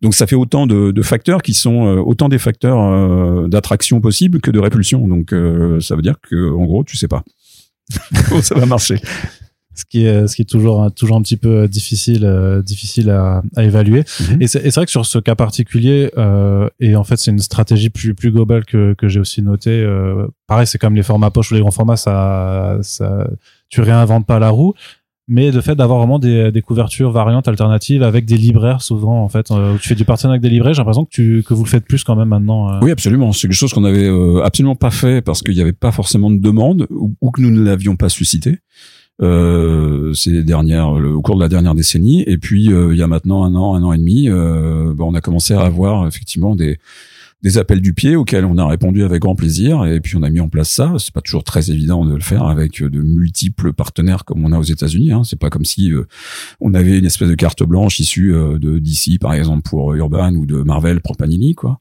Donc 0.00 0.14
ça 0.14 0.28
fait 0.28 0.36
autant 0.36 0.68
de, 0.68 0.92
de 0.92 1.02
facteurs 1.02 1.42
qui 1.42 1.54
sont 1.54 1.82
autant 2.06 2.28
des 2.28 2.38
facteurs 2.38 2.78
euh, 2.80 3.48
d'attraction 3.48 4.00
possible 4.00 4.40
que 4.40 4.52
de 4.52 4.60
répulsion. 4.60 5.08
Donc 5.08 5.34
ça 5.80 5.96
veut 5.96 6.02
dire 6.02 6.14
que 6.22 6.54
en 6.54 6.64
gros, 6.64 6.84
tu 6.84 6.96
sais 6.96 7.08
pas 7.08 7.24
comment 8.28 8.40
ça 8.42 8.54
va 8.54 8.66
marcher. 8.66 9.00
Ce 9.78 9.84
qui 9.84 10.04
est 10.04 10.26
ce 10.26 10.36
qui 10.36 10.42
est 10.42 10.50
toujours 10.50 10.82
un- 10.82 10.90
toujours 10.90 11.16
un 11.16 11.22
petit 11.22 11.36
peu 11.36 11.48
euh, 11.62 11.68
difficile 11.68 12.24
euh, 12.24 12.62
difficile 12.62 13.10
à, 13.10 13.42
à 13.56 13.64
évaluer 13.64 14.02
Mhm. 14.20 14.42
et 14.42 14.46
c'est 14.48 14.58
et 14.58 14.70
c'est 14.70 14.74
vrai 14.80 14.84
que 14.86 14.90
sur 14.90 15.06
ce 15.06 15.18
cas 15.18 15.34
particulier 15.34 16.10
euh, 16.18 16.68
et 16.80 16.96
en 16.96 17.04
fait 17.04 17.16
c'est 17.16 17.30
une 17.30 17.38
stratégie 17.38 17.90
plus 17.90 18.14
plus 18.14 18.30
globale 18.32 18.64
que 18.64 18.94
que 18.94 19.08
j'ai 19.08 19.20
aussi 19.20 19.42
noté 19.42 19.70
euh, 19.70 20.26
pareil 20.46 20.66
c'est 20.66 20.78
comme 20.78 20.94
les 20.96 21.02
formats 21.02 21.30
poche 21.30 21.50
ou 21.52 21.54
les 21.54 21.60
grands 21.60 21.70
formats 21.70 21.96
ça 21.96 22.78
ça 22.82 23.28
tu 23.70 23.80
réinventes 23.80 24.26
pas 24.26 24.38
la 24.38 24.50
roue 24.50 24.74
mais 25.30 25.50
le 25.50 25.60
fait 25.60 25.74
d'avoir 25.74 25.98
vraiment 25.98 26.18
des, 26.18 26.50
des 26.50 26.62
couvertures 26.62 27.10
variantes 27.10 27.48
alternatives 27.48 28.02
avec 28.02 28.24
des 28.24 28.38
libraires 28.38 28.80
souvent 28.80 29.22
en 29.22 29.28
fait 29.28 29.50
où 29.50 29.76
tu 29.78 29.86
fais 29.90 29.94
du 29.94 30.06
partenariat 30.06 30.34
avec 30.36 30.42
des 30.42 30.48
libraires 30.48 30.72
j'ai 30.72 30.78
l'impression 30.80 31.04
que 31.04 31.10
tu 31.10 31.42
que 31.46 31.52
vous 31.52 31.64
le 31.64 31.68
faites 31.68 31.84
plus 31.84 32.02
quand 32.02 32.16
même 32.16 32.28
maintenant. 32.28 32.80
Oui, 32.80 32.90
absolument. 32.90 33.32
C'est 33.34 33.46
quelque 33.46 33.52
chose 33.56 33.74
qu'on 33.74 33.84
avait 33.84 34.08
absolument 34.42 34.74
pas 34.74 34.90
fait 34.90 35.20
parce 35.20 35.42
qu'il 35.42 35.54
n'y 35.54 35.60
avait 35.60 35.74
pas 35.74 35.92
forcément 35.92 36.30
de 36.30 36.38
demande 36.38 36.86
ou, 36.88 37.14
ou 37.20 37.30
que 37.30 37.42
nous 37.42 37.50
ne 37.50 37.62
l'avions 37.62 37.94
pas 37.94 38.08
suscité. 38.08 38.60
Euh, 39.20 40.14
ces 40.14 40.44
dernières, 40.44 40.92
le- 40.94 41.12
au 41.12 41.22
cours 41.22 41.34
de 41.36 41.40
la 41.40 41.48
dernière 41.48 41.74
décennie. 41.74 42.22
Et 42.26 42.38
puis, 42.38 42.72
euh, 42.72 42.92
il 42.94 42.98
y 42.98 43.02
a 43.02 43.08
maintenant 43.08 43.44
un 43.44 43.54
an, 43.56 43.74
un 43.74 43.82
an 43.82 43.92
et 43.92 43.98
demi, 43.98 44.28
bah, 44.28 45.04
on 45.04 45.14
a 45.14 45.20
commencé 45.20 45.54
à 45.54 45.60
avoir 45.62 46.06
effectivement 46.06 46.54
des 46.56 46.78
des 47.40 47.56
appels 47.56 47.80
du 47.80 47.94
pied 47.94 48.16
auxquels 48.16 48.44
on 48.44 48.58
a 48.58 48.66
répondu 48.66 49.04
avec 49.04 49.22
grand 49.22 49.36
plaisir 49.36 49.86
et 49.86 50.00
puis 50.00 50.16
on 50.16 50.24
a 50.24 50.28
mis 50.28 50.40
en 50.40 50.48
place 50.48 50.70
ça. 50.70 50.94
C'est 50.98 51.14
pas 51.14 51.20
toujours 51.20 51.44
très 51.44 51.70
évident 51.70 52.04
de 52.04 52.12
le 52.12 52.20
faire 52.20 52.46
avec 52.46 52.82
de 52.82 53.00
multiples 53.00 53.72
partenaires 53.72 54.24
comme 54.24 54.44
on 54.44 54.50
a 54.50 54.58
aux 54.58 54.64
États-Unis. 54.64 55.12
Hein. 55.12 55.22
C'est 55.22 55.38
pas 55.38 55.48
comme 55.48 55.64
si 55.64 55.92
euh, 55.92 56.08
on 56.60 56.74
avait 56.74 56.98
une 56.98 57.04
espèce 57.04 57.28
de 57.28 57.36
carte 57.36 57.62
blanche 57.62 58.00
issue 58.00 58.32
de 58.32 58.80
DC 58.80 59.20
par 59.20 59.34
exemple 59.34 59.62
pour 59.70 59.94
Urban 59.94 60.34
ou 60.34 60.46
de 60.46 60.62
Marvel 60.62 61.00
pour 61.00 61.16
Panini 61.16 61.54
quoi. 61.54 61.78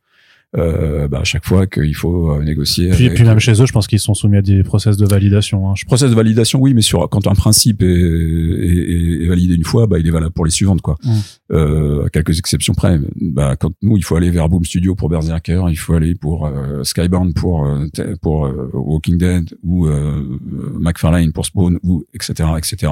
Euh, 0.58 1.08
bah, 1.08 1.20
à 1.20 1.24
chaque 1.24 1.46
fois 1.46 1.68
qu'il 1.68 1.96
faut 1.96 2.32
euh, 2.32 2.44
négocier. 2.44 2.90
puis, 2.90 3.10
puis 3.10 3.24
même 3.24 3.40
chez 3.40 3.62
eux 3.62 3.66
je 3.66 3.72
pense 3.72 3.88
qu'ils 3.88 4.00
sont 4.00 4.14
soumis 4.14 4.38
à 4.38 4.42
des 4.42 4.64
process 4.64 4.98
de 4.98 5.06
validation 5.06 5.70
hein. 5.70 5.74
Process 5.86 6.10
de 6.10 6.16
validation, 6.16 6.60
oui, 6.60 6.74
mais 6.74 6.82
sur 6.82 7.08
quand 7.10 7.28
un 7.28 7.36
principe 7.36 7.82
est, 7.82 7.86
est, 7.86 9.24
est 9.24 9.28
validé 9.28 9.56
une 9.56 9.64
fois, 9.64 9.88
bah, 9.88 10.00
il 10.00 10.08
est 10.08 10.12
valable 10.12 10.34
pour 10.34 10.46
les 10.46 10.52
suivantes, 10.52 10.82
quoi. 10.82 10.98
Mm. 11.04 11.12
Euh, 11.52 12.06
à 12.06 12.10
quelques 12.10 12.38
exceptions 12.40 12.74
près. 12.74 13.00
Bah, 13.22 13.56
quand 13.56 13.72
nous, 13.82 13.98
il 13.98 14.04
faut 14.04 14.16
aller 14.16 14.30
vers 14.30 14.50
Boom 14.50 14.66
Studio 14.66 14.96
pour 14.96 15.10
Berserker, 15.10 15.64
il 15.70 15.76
faut 15.76 15.94
aller 15.94 16.16
pour 16.16 16.46
euh, 16.46 16.84
Skybound 16.84 17.34
pour 17.34 17.66
euh, 17.66 17.86
pour 18.22 18.46
euh, 18.46 18.70
Walking 18.74 19.18
Dead 19.18 19.56
ou 19.64 19.88
euh, 19.88 20.40
McFarlane 20.80 21.32
pour 21.32 21.46
Spawn 21.46 21.80
ou 21.84 22.06
etc 22.14 22.50
etc. 22.58 22.92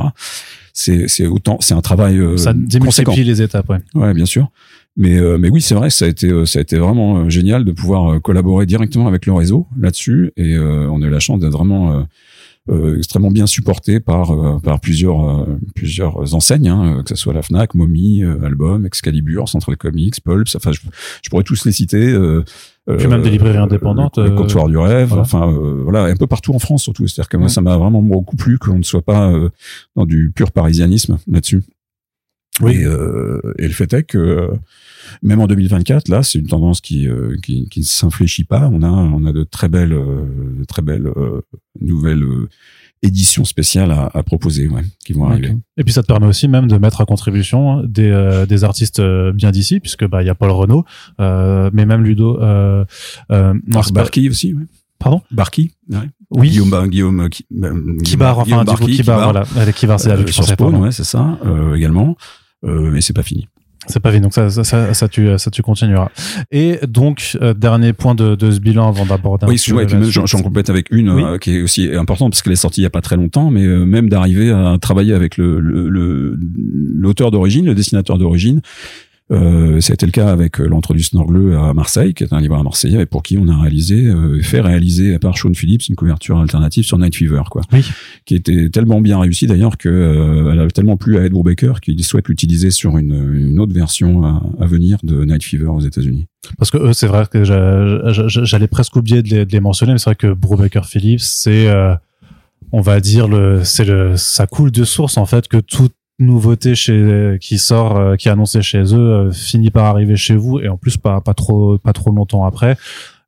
C'est 0.74 1.08
c'est 1.08 1.28
autant 1.28 1.58
c'est 1.62 1.74
un 1.74 1.82
travail 1.82 2.18
euh, 2.18 2.38
ça 2.38 2.54
conséquent. 2.80 3.14
les 3.16 3.42
étapes 3.42 3.70
ouais 3.70 3.80
Ouais, 3.94 4.14
bien 4.14 4.26
sûr. 4.26 4.50
Mais, 4.98 5.18
euh, 5.18 5.38
mais 5.38 5.50
oui, 5.50 5.62
c'est 5.62 5.76
vrai, 5.76 5.90
ça 5.90 6.06
a 6.06 6.08
été, 6.08 6.30
euh, 6.30 6.46
ça 6.46 6.60
a 6.60 6.62
été 6.62 6.78
vraiment 6.78 7.18
euh, 7.18 7.30
génial 7.30 7.66
de 7.66 7.72
pouvoir 7.74 8.22
collaborer 8.22 8.66
directement 8.66 9.08
avec 9.08 9.26
le 9.26 9.34
réseau 9.34 9.68
là-dessus. 9.78 10.32
Et 10.38 10.58
on 10.58 11.02
a 11.02 11.06
eu 11.06 11.10
la 11.10 11.20
chance 11.20 11.40
d'être 11.40 11.52
vraiment 11.52 12.06
extrêmement 12.98 13.32
bien 13.32 13.46
supporté 13.46 14.00
par, 14.00 14.62
par 14.62 14.80
plusieurs, 14.80 15.48
plusieurs 15.76 16.34
enseignes, 16.34 16.70
hein, 16.70 17.04
que 17.04 17.10
ce 17.10 17.16
soit 17.16 17.34
la 17.34 17.42
Fnac, 17.42 17.76
Momi, 17.76 18.24
Album, 18.24 18.86
Excalibur, 18.86 19.50
Central 19.50 19.78
Comics, 19.78 20.22
Pulps. 20.24 20.56
Enfin, 20.56 20.72
je, 20.72 21.30
pourrais 21.30 21.44
tous 21.44 21.66
les 21.66 21.72
citer. 21.72 22.16
Puis 22.98 23.08
même 23.08 23.22
des 23.22 23.30
librairies 23.30 23.58
indépendantes. 23.58 24.18
Le, 24.18 24.32
comptoir 24.32 24.68
du 24.68 24.78
rêve. 24.78 25.14
Enfin, 25.14 25.52
voilà, 25.84 26.06
un 26.06 26.16
peu 26.16 26.28
partout 26.28 26.54
en 26.54 26.60
France 26.60 26.84
surtout. 26.84 27.08
C'est-à-dire 27.08 27.30
que 27.30 27.38
moi, 27.38 27.50
ça 27.50 27.62
m'a 27.62 27.78
vraiment 27.78 28.02
beaucoup 28.02 28.36
plu 28.36 28.58
qu'on 28.58 28.78
ne 28.78 28.84
soit 28.84 29.04
pas 29.04 29.32
dans 29.96 30.06
du 30.06 30.32
pur 30.34 30.52
parisianisme 30.52 31.18
là-dessus. 31.28 31.62
Oui. 32.62 32.74
Et, 32.74 32.84
et, 33.64 33.68
le 33.68 33.74
fait 33.74 33.92
est 33.94 34.04
que 34.04 34.50
même 35.22 35.40
en 35.40 35.48
2024, 35.48 36.08
là, 36.08 36.24
c'est 36.24 36.40
une 36.40 36.48
tendance 36.48 36.82
qui 36.82 37.08
euh, 37.08 37.36
qui, 37.44 37.68
qui 37.70 37.84
s'infléchit 37.84 38.44
pas. 38.44 38.70
On 38.72 38.82
a 38.82 38.88
on 38.88 39.26
a 39.26 39.34
de 39.34 39.44
très 39.44 39.70
belles 39.70 39.94
euh, 39.94 40.26
de 40.60 40.64
très 40.66 40.82
belles 40.82 41.08
euh, 41.08 41.42
nouvelles 41.82 42.24
éditions 43.04 43.46
spéciales 43.46 43.92
à, 43.92 44.10
à 44.14 44.24
proposer, 44.24 44.68
ouais, 44.68 44.82
qui 45.06 45.14
vont 45.14 45.26
arriver. 45.26 45.56
Et 45.78 45.84
puis 45.84 45.94
ça 45.94 46.02
te 46.02 46.08
permet 46.08 46.26
aussi 46.28 46.48
même 46.48 46.68
de 46.68 46.78
mettre 46.78 47.02
à 47.02 47.06
contribution 47.06 47.84
des, 47.84 48.46
des 48.48 48.64
artistes 48.64 49.02
bien 49.34 49.52
d'ici, 49.52 49.80
puisque 49.80 50.08
bah 50.08 50.24
il 50.24 50.26
y 50.26 50.30
a 50.30 50.36
Paul 50.36 50.50
Renault, 50.52 50.86
mais 51.20 51.86
même 51.86 52.04
Ludo. 52.04 52.42
Euh, 52.42 52.86
euh, 53.32 53.54
Barky 53.94 54.30
aussi. 54.30 54.54
Ouais. 54.54 54.64
Pardon? 54.98 55.22
Barky. 55.30 55.72
Ouais. 55.90 56.10
Oui. 56.32 56.50
Guillaume, 56.50 56.88
Guillaume, 56.88 57.30
qui, 57.30 57.46
Kibar, 58.04 58.40
enfin, 58.40 58.64
du 58.64 58.74
coup, 58.74 58.86
Kibar, 58.86 59.32
voilà. 59.32 59.72
Kibar, 59.72 60.00
c'est 60.00 60.10
la 60.10 60.26
sur 60.28 60.44
Spawn, 60.44 60.76
ouais, 60.76 60.92
c'est 60.92 61.04
ça, 61.04 61.38
euh, 61.46 61.76
également. 61.76 62.18
Euh, 62.66 62.92
mais 62.92 63.02
c'est 63.02 63.14
pas 63.14 63.24
fini. 63.24 63.48
C'est 63.88 64.00
pas 64.00 64.10
vite, 64.10 64.24
donc 64.24 64.34
ça, 64.34 64.50
ça, 64.50 64.64
ça, 64.64 64.94
ça, 64.94 65.08
tu, 65.08 65.28
ça 65.38 65.52
tu 65.52 65.62
continueras. 65.62 66.10
Et 66.52 66.80
donc, 66.88 67.38
euh, 67.42 67.54
dernier 67.54 67.94
point 67.94 68.16
de, 68.16 68.36
de 68.36 68.50
ce 68.50 68.60
bilan 68.60 68.88
avant 68.88 69.06
d'aborder. 69.06 69.46
Oui, 69.46 69.54
excuse-moi, 69.54 69.86
j'en 70.26 70.42
complète 70.42 70.70
avec 70.70 70.88
une 70.92 71.10
euh, 71.10 71.38
qui 71.38 71.58
est 71.58 71.62
aussi 71.62 71.94
importante 71.94 72.32
parce 72.32 72.42
qu'elle 72.42 72.54
est 72.54 72.58
sortie 72.58 72.82
il 72.82 72.84
y 72.84 72.88
a 72.88 72.92
pas 72.92 73.02
très 73.02 73.16
longtemps, 73.16 73.52
mais 73.52 73.64
euh, 73.64 73.86
même 73.86 74.10
d'arriver 74.10 74.50
à 74.50 74.78
travailler 74.82 75.14
avec 75.14 75.38
le 75.38 75.60
l'auteur 75.60 77.28
le, 77.28 77.32
d'origine, 77.32 77.66
le 77.66 77.76
dessinateur 77.76 78.18
d'origine, 78.18 78.62
euh, 79.32 79.80
C'était 79.82 80.06
le 80.06 80.12
cas 80.12 80.30
avec 80.30 80.60
euh, 80.60 80.68
l'entre 80.68 80.94
du 80.94 81.02
Snorgle 81.02 81.56
à 81.56 81.74
Marseille, 81.74 82.14
qui 82.14 82.24
est 82.24 82.34
un 82.34 82.40
livre 82.40 82.56
à 82.56 82.64
Marseille, 82.64 82.96
et 82.96 83.06
pour 83.06 83.24
qui 83.24 83.38
on 83.38 83.48
a 83.48 83.60
réalisé, 83.60 84.06
euh, 84.06 84.42
fait 84.42 84.62
réaliser 84.62 85.18
par 85.18 85.38
Sean 85.38 85.54
Phillips 85.54 85.88
une 85.88 85.96
couverture 85.96 86.40
alternative 86.40 86.84
sur 86.84 87.00
Night 87.00 87.16
Fever, 87.16 87.42
quoi, 87.50 87.64
oui. 87.74 87.84
qui 88.26 88.36
était 88.36 88.70
tellement 88.70 89.02
bien 89.02 89.20
réussie 89.20 89.48
d'ailleurs 89.48 89.78
que 89.78 89.90
euh, 89.90 90.52
elle 90.52 90.60
a 90.60 90.68
tellement 90.68 90.98
plu 90.98 91.18
à 91.18 91.26
Ed 91.26 91.32
Brubaker 91.32 91.82
qu'il 91.82 92.04
souhaite 92.04 92.28
l'utiliser 92.28 92.70
sur 92.70 92.98
une, 92.98 93.34
une, 93.34 93.60
autre 93.60 93.74
version 93.74 94.24
à, 94.24 94.44
à, 94.60 94.66
venir 94.68 94.98
de 95.04 95.26
Night 95.26 95.44
Fever 95.44 95.68
aux 95.68 95.82
États-Unis. 95.82 96.26
Parce 96.60 96.70
que 96.70 96.78
eux, 96.78 96.94
c'est 96.94 97.08
vrai 97.08 97.26
que 97.32 97.44
j'allais 97.44 98.68
presque 98.68 98.96
oublier 98.96 99.24
de 99.24 99.30
les, 99.30 99.46
de 99.46 99.52
les, 99.52 99.60
mentionner, 99.60 99.94
mais 99.94 99.98
c'est 99.98 100.12
vrai 100.12 100.16
que 100.16 100.32
Brubaker 100.34 100.86
Phillips, 100.86 101.22
c'est 101.22 101.68
on 102.72 102.82
va 102.82 103.00
dire 103.00 103.28
le 103.28 103.64
c'est 103.64 103.86
le 103.86 104.18
ça 104.18 104.48
coule 104.48 104.72
de 104.72 104.84
source 104.84 105.18
en 105.18 105.26
fait 105.26 105.48
que 105.48 105.58
tout 105.58 105.90
nouveauté 106.20 106.76
chez 106.76 107.38
qui 107.42 107.58
sort 107.58 107.98
euh, 107.98 108.16
qui 108.16 108.28
est 108.28 108.32
annoncé 108.32 108.62
chez 108.62 108.82
eux 108.94 108.98
euh, 108.98 109.32
finit 109.32 109.70
par 109.70 109.86
arriver 109.86 110.16
chez 110.16 110.36
vous 110.36 110.60
et 110.60 110.70
en 110.70 110.78
plus 110.78 110.98
pas 110.98 111.22
pas 111.22 111.34
trop 111.34 111.78
pas 111.78 111.94
trop 111.94 112.12
longtemps 112.12 112.46
après. 112.46 112.78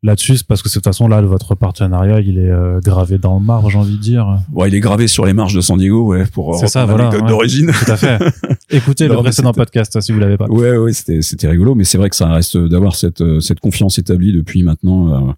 Là-dessus 0.03 0.37
parce 0.47 0.61
que 0.61 0.69
de 0.69 0.73
toute 0.73 0.83
façon 0.83 1.07
là 1.07 1.21
votre 1.21 1.55
partenariat 1.55 2.21
il 2.21 2.37
est 2.37 2.51
euh, 2.51 2.79
gravé 2.79 3.17
dans 3.17 3.39
le 3.39 3.43
marbre 3.43 3.69
j'ai 3.69 3.77
envie 3.77 3.97
de 3.97 4.01
dire. 4.01 4.39
Ouais 4.53 4.69
il 4.69 4.75
est 4.75 4.79
gravé 4.79 5.07
sur 5.07 5.25
les 5.25 5.33
marges 5.33 5.55
de 5.55 5.61
San 5.61 5.77
Diego 5.77 6.05
ouais 6.05 6.25
pour 6.27 6.55
c'est 6.55 6.67
ça 6.67 6.85
voilà 6.85 7.09
d'origine. 7.09 7.71
Tout 7.71 7.91
à 7.91 7.97
fait. 7.97 8.19
Écoutez 8.69 9.07
le 9.07 9.15
précédent 9.15 9.53
podcast 9.53 9.99
si 9.99 10.11
vous 10.11 10.19
l'avez 10.19 10.37
pas. 10.37 10.45
Ouais 10.47 10.77
ouais 10.77 10.93
c'était 10.93 11.21
c'était 11.21 11.47
rigolo 11.47 11.75
mais 11.75 11.83
c'est 11.83 11.97
vrai 11.97 12.09
que 12.09 12.15
ça 12.15 12.27
reste 12.27 12.57
d'avoir 12.57 12.95
cette 12.95 13.41
cette 13.41 13.59
confiance 13.59 13.97
établie 13.97 14.33
depuis 14.33 14.63
maintenant 14.63 15.29
euh, 15.29 15.31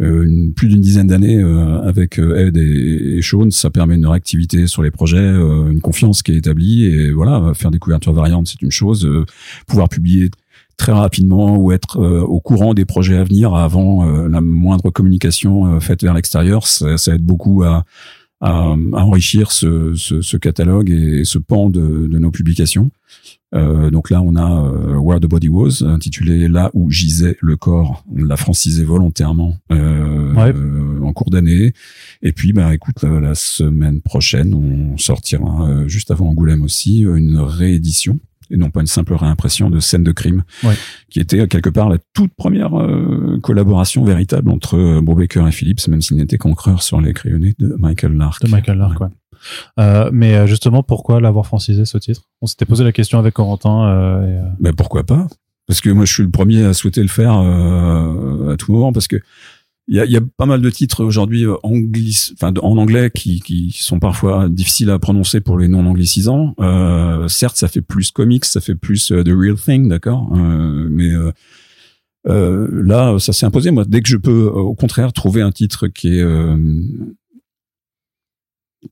une, 0.00 0.54
plus 0.54 0.68
d'une 0.68 0.80
dizaine 0.80 1.06
d'années 1.06 1.42
euh, 1.42 1.80
avec 1.82 2.18
euh, 2.18 2.46
Ed 2.46 2.56
et, 2.56 3.18
et, 3.18 3.22
Sean, 3.22 3.50
ça 3.50 3.70
permet 3.70 3.94
une 3.94 4.06
réactivité 4.06 4.66
sur 4.66 4.82
les 4.82 4.90
projets, 4.90 5.18
une 5.18 5.80
confiance 5.80 6.22
qui 6.22 6.32
est 6.32 6.36
établie 6.36 6.84
et 6.84 7.10
voilà, 7.12 7.52
faire 7.54 7.70
des 7.70 7.78
couvertures 7.78 8.12
variantes, 8.12 8.48
c'est 8.48 8.62
une 8.62 8.70
chose, 8.70 9.08
pouvoir 9.66 9.88
publier 9.88 10.30
très 10.76 10.92
rapidement 10.92 11.56
ou 11.56 11.72
être 11.72 11.98
au 11.98 12.40
courant 12.40 12.72
des 12.72 12.84
projets 12.84 13.16
à 13.16 13.24
venir 13.24 13.54
avant 13.54 14.04
la 14.26 14.40
moindre 14.40 14.90
communication 14.90 15.78
faite 15.80 16.02
vers 16.02 16.14
l'extérieur, 16.14 16.66
ça, 16.66 16.96
ça, 16.96 17.14
aide 17.14 17.22
beaucoup 17.22 17.62
à, 17.62 17.84
à, 18.40 18.74
enrichir 18.92 19.52
ce, 19.52 19.94
ce, 19.94 20.22
ce, 20.22 20.36
catalogue 20.36 20.90
et 20.90 21.24
ce 21.24 21.38
pan 21.38 21.68
de, 21.68 22.06
de 22.06 22.18
nos 22.18 22.30
publications. 22.30 22.90
Euh, 23.54 23.90
donc 23.90 24.10
là, 24.10 24.22
on 24.22 24.36
a 24.36 24.64
euh, 24.64 24.96
Where 24.96 25.20
the 25.20 25.26
Body 25.26 25.48
Was, 25.48 25.82
intitulé 25.82 26.48
Là 26.48 26.70
où 26.72 26.90
gisait 26.90 27.36
le 27.40 27.56
corps. 27.56 28.04
On 28.14 28.24
l'a 28.24 28.36
francisé 28.36 28.84
volontairement 28.84 29.56
euh, 29.72 30.34
euh 30.36 31.00
en 31.02 31.12
cours 31.12 31.30
d'année. 31.30 31.72
Et 32.22 32.32
puis, 32.32 32.52
bah, 32.52 32.74
écoute, 32.74 33.02
la, 33.02 33.34
semaine 33.34 34.00
prochaine, 34.00 34.54
on 34.54 34.96
sortira 34.98 35.68
euh, 35.68 35.88
juste 35.88 36.10
avant 36.10 36.28
Angoulême 36.28 36.62
aussi 36.62 37.00
une 37.00 37.38
réédition 37.38 38.20
et 38.50 38.56
non 38.56 38.70
pas 38.70 38.80
une 38.80 38.86
simple 38.86 39.14
réimpression 39.14 39.70
de 39.70 39.80
scène 39.80 40.04
de 40.04 40.12
crime, 40.12 40.42
ouais. 40.64 40.74
qui 41.08 41.20
était 41.20 41.46
quelque 41.48 41.70
part 41.70 41.88
la 41.88 41.98
toute 42.14 42.32
première 42.34 42.72
collaboration 43.42 44.04
véritable 44.04 44.50
entre 44.50 45.00
Brubaker 45.00 45.46
et 45.46 45.52
Phillips, 45.52 45.86
même 45.88 46.02
s'il 46.02 46.16
n'était 46.16 46.38
qu'encreur 46.38 46.82
sur 46.82 47.00
les 47.00 47.12
crayonnés 47.12 47.54
de 47.58 47.74
Michael 47.78 48.14
Lark. 48.14 48.44
De 48.44 48.50
Michael 48.50 48.78
Lark, 48.78 49.00
ouais. 49.00 49.08
Euh, 49.78 50.10
mais 50.12 50.34
euh, 50.34 50.46
justement, 50.46 50.82
pourquoi 50.82 51.20
l'avoir 51.20 51.46
francisé 51.46 51.84
ce 51.84 51.98
titre? 51.98 52.22
On 52.40 52.46
s'était 52.46 52.66
posé 52.66 52.84
la 52.84 52.92
question 52.92 53.18
avec 53.18 53.34
Corentin. 53.34 53.88
Euh, 53.88 54.40
et, 54.40 54.50
Mais 54.60 54.72
pourquoi 54.72 55.04
pas? 55.04 55.26
Parce 55.66 55.80
que 55.80 55.90
moi, 55.90 56.04
je 56.04 56.12
suis 56.12 56.22
le 56.22 56.30
premier 56.30 56.64
à 56.64 56.72
souhaiter 56.72 57.02
le 57.02 57.08
faire 57.08 57.32
à 57.32 58.56
tout 58.58 58.72
moment, 58.72 58.92
parce 58.92 59.06
que 59.06 59.16
il 59.88 59.96
y 59.96 60.00
a, 60.00 60.04
y 60.04 60.16
a, 60.16 60.20
pas 60.36 60.46
mal 60.46 60.60
de 60.60 60.70
titres 60.70 61.04
aujourd'hui 61.04 61.46
anglis, 61.62 62.32
enfin 62.34 62.52
en 62.62 62.76
anglais 62.76 63.10
qui, 63.12 63.40
qui 63.40 63.72
sont 63.72 63.98
parfois 63.98 64.48
difficiles 64.48 64.90
à 64.90 64.98
prononcer 64.98 65.40
pour 65.40 65.58
les 65.58 65.68
non 65.68 65.84
anglicisants. 65.86 66.54
Euh, 66.60 67.26
certes, 67.28 67.56
ça 67.56 67.66
fait 67.66 67.80
plus 67.80 68.12
comics, 68.12 68.44
ça 68.44 68.60
fait 68.60 68.76
plus 68.76 69.08
the 69.08 69.28
real 69.28 69.56
thing, 69.56 69.88
d'accord. 69.88 70.30
Euh, 70.36 70.88
mais 70.90 71.10
euh, 72.28 72.68
là, 72.84 73.18
ça 73.18 73.32
s'est 73.32 73.46
imposé. 73.46 73.72
Moi, 73.72 73.84
dès 73.86 74.00
que 74.00 74.08
je 74.08 74.16
peux, 74.16 74.46
au 74.46 74.74
contraire, 74.74 75.12
trouver 75.12 75.42
un 75.42 75.50
titre 75.50 75.88
qui 75.88 76.18
est 76.18 76.24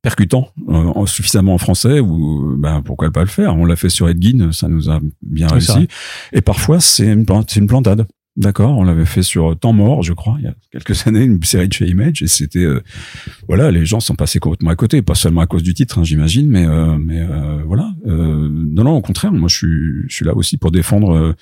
percutant 0.03 0.49
euh, 0.69 1.07
suffisamment 1.07 1.55
en 1.55 1.59
français 1.59 2.01
ou 2.01 2.57
ben 2.59 2.83
pourquoi 2.83 3.11
pas 3.11 3.21
le 3.21 3.29
faire? 3.29 3.57
On 3.57 3.65
l'a 3.65 3.77
fait 3.77 3.89
sur 3.89 4.09
Edgin 4.09 4.53
ça 4.53 4.69
nous 4.69 4.91
a 4.91 5.01
bien 5.23 5.49
réussi 5.49 5.89
et 6.33 6.41
parfois 6.41 6.79
c'est 6.81 7.07
une 7.07 7.25
c'est 7.49 7.61
une 7.61 7.67
plantade 7.67 8.07
d'accord 8.39 8.79
on 8.79 8.85
l'avait 8.85 9.05
fait 9.05 9.23
sur 9.23 9.59
Temps 9.59 9.75
mort 9.75 10.03
je 10.03 10.15
crois 10.15 10.37
il 10.39 10.45
y 10.45 10.49
a 10.49 10.55
quelques 10.73 11.07
années 11.07 11.25
une 11.25 11.43
série 11.43 11.69
de 11.69 11.73
chez 11.75 11.87
Image 11.87 12.23
et 12.23 12.27
c'était 12.27 12.65
euh, 12.65 12.83
voilà 13.49 13.71
les 13.71 13.85
gens 13.85 14.01
sont 14.01 14.15
passés 14.15 14.39
complètement 14.39 14.71
à 14.71 14.77
côté 14.77 15.03
pas 15.03 15.15
seulement 15.15 15.43
à 15.43 15.47
cause 15.47 15.63
du 15.63 15.75
titre 15.75 15.99
hein, 15.99 16.05
j'imagine 16.05 16.49
mais 16.49 16.67
euh, 16.67 16.97
mais 16.99 17.27
voilà 17.67 17.93
non 18.07 18.85
non 18.85 18.97
au 18.97 19.03
contraire 19.03 19.33
moi 19.33 19.49
je 19.49 19.57
suis 19.57 20.03
je 20.09 20.25
là 20.25 20.35
aussi 20.35 20.57
pour 20.57 20.71
défendre 20.71 21.35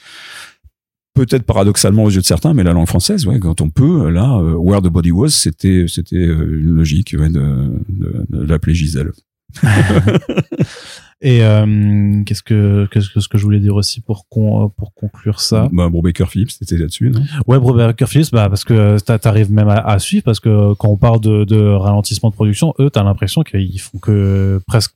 peut-être 1.17 1.43
paradoxalement 1.45 2.05
aux 2.05 2.11
yeux 2.11 2.21
de 2.21 2.27
certains, 2.27 2.55
mais 2.55 2.63
la 2.63 2.73
langue 2.73 2.87
française, 2.87 3.27
ouais, 3.27 3.41
quand 3.41 3.61
on 3.61 3.71
peut, 3.71 4.09
là, 4.11 4.39
euh, 4.39 4.55
Where 4.55 4.81
the 4.83 4.89
Body 4.89 5.11
Was, 5.11 5.31
c'était 5.31 5.87
c'était 5.89 6.17
euh, 6.17 6.61
une 6.61 6.77
logique 6.77 7.17
ouais, 7.19 7.31
de, 7.31 7.73
de, 7.89 8.27
de. 8.29 9.13
Et 11.23 11.43
euh, 11.43 12.23
qu'est-ce 12.27 12.43
que 12.43 12.87
qu'est-ce 12.91 13.09
que 13.09 13.21
ce 13.21 13.29
que 13.29 13.39
je 13.39 13.45
voulais 13.45 13.59
dire 13.59 13.75
aussi 13.75 14.03
pour 14.03 14.29
con, 14.29 14.71
pour 14.77 14.93
conclure 14.93 15.41
ça? 15.41 15.69
Bah 15.73 15.89
Baker 15.91 16.27
Phillips, 16.27 16.51
c'était 16.51 16.77
là-dessus, 16.77 17.11
non? 17.11 17.23
Ouais, 17.47 17.59
Baker 17.59 18.07
Phillips, 18.07 18.33
bah 18.33 18.49
parce 18.51 18.65
que 18.65 18.99
t'arrives 18.99 19.51
même 19.51 19.69
à, 19.69 19.77
à, 19.79 19.99
suivre 19.99 20.25
parce 20.25 20.41
que 20.41 20.75
quand 20.75 20.89
on 20.89 20.99
parle 20.99 21.21
de, 21.21 21.45
de 21.45 21.59
ralentissement 21.59 22.29
de 22.29 22.35
production, 22.35 22.75
eux, 22.81 22.91
t'as 22.91 23.03
l'impression 23.03 23.43
qu'ils 23.43 23.81
font 23.81 23.99
que 23.99 24.61
presque 24.67 24.93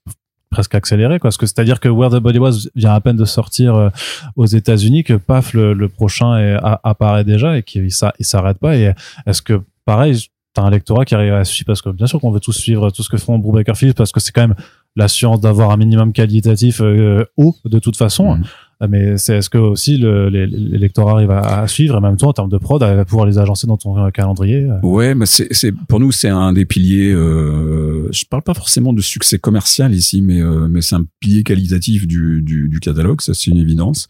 presque 0.50 0.74
accéléré 0.74 1.18
quoi. 1.20 1.28
Parce 1.28 1.38
que 1.38 1.46
c'est 1.46 1.58
à 1.58 1.64
dire 1.64 1.80
que 1.80 1.88
Where 1.88 2.10
the 2.10 2.16
Body 2.20 2.38
Was 2.38 2.68
vient 2.74 2.92
à 2.92 3.00
peine 3.00 3.16
de 3.16 3.24
sortir 3.24 3.74
euh, 3.74 3.88
aux 4.36 4.46
États-Unis 4.46 5.04
que 5.04 5.14
paf 5.14 5.54
le, 5.54 5.72
le 5.72 5.88
prochain 5.88 6.36
est, 6.38 6.56
apparaît 6.82 7.24
déjà 7.24 7.56
et 7.56 7.62
qu'il 7.62 7.86
il 7.86 8.24
s'arrête 8.24 8.58
pas. 8.58 8.76
Et 8.76 8.92
est-ce 9.26 9.40
que 9.40 9.62
pareil 9.86 10.18
t'as 10.52 10.62
un 10.62 10.70
lectorat 10.70 11.04
qui 11.04 11.14
arrive 11.14 11.32
à 11.32 11.44
suivre? 11.44 11.66
Parce 11.68 11.80
que 11.80 11.90
bien 11.90 12.06
sûr 12.06 12.20
qu'on 12.20 12.30
veut 12.30 12.40
tous 12.40 12.52
suivre 12.52 12.90
tout 12.90 13.02
ce 13.02 13.08
que 13.08 13.16
font 13.16 13.38
Brubaker 13.38 13.74
Phillips 13.76 13.96
parce 13.96 14.12
que 14.12 14.20
c'est 14.20 14.32
quand 14.32 14.42
même 14.42 14.56
l'assurance 14.96 15.40
d'avoir 15.40 15.70
un 15.70 15.76
minimum 15.76 16.12
qualitatif 16.12 16.80
euh, 16.80 17.24
haut 17.36 17.56
de 17.64 17.78
toute 17.78 17.96
façon. 17.96 18.36
Mmh. 18.36 18.44
Ah, 18.82 18.88
mais 18.88 19.18
c'est 19.18 19.36
est-ce 19.36 19.50
que 19.50 19.58
aussi 19.58 19.98
lecteurs 19.98 21.10
arrivent 21.10 21.30
à, 21.30 21.68
suivre 21.68 21.98
et 21.98 22.00
même 22.00 22.16
toi 22.16 22.28
en 22.28 22.32
termes 22.32 22.48
de 22.48 22.56
prod 22.56 22.82
à 22.82 23.04
pouvoir 23.04 23.26
les 23.26 23.36
agencer 23.36 23.66
dans 23.66 23.76
ton 23.76 23.98
euh, 23.98 24.08
calendrier 24.08 24.62
euh? 24.70 24.80
Ouais 24.82 25.14
mais 25.14 25.26
c'est 25.26 25.72
pour 25.86 26.00
nous 26.00 26.12
c'est 26.12 26.30
un 26.30 26.54
des 26.54 26.64
piliers 26.64 27.12
euh, 27.12 28.08
je 28.10 28.24
parle 28.24 28.42
pas 28.42 28.54
forcément 28.54 28.94
de 28.94 29.02
succès 29.02 29.38
commercial 29.38 29.94
ici 29.94 30.22
mais 30.22 30.40
euh, 30.40 30.66
mais 30.66 30.80
c'est 30.80 30.94
un 30.94 31.04
pilier 31.20 31.42
qualitatif 31.42 32.06
du, 32.06 32.40
du, 32.40 32.70
du 32.70 32.80
catalogue 32.80 33.20
ça 33.20 33.34
c'est 33.34 33.50
une 33.50 33.58
évidence. 33.58 34.08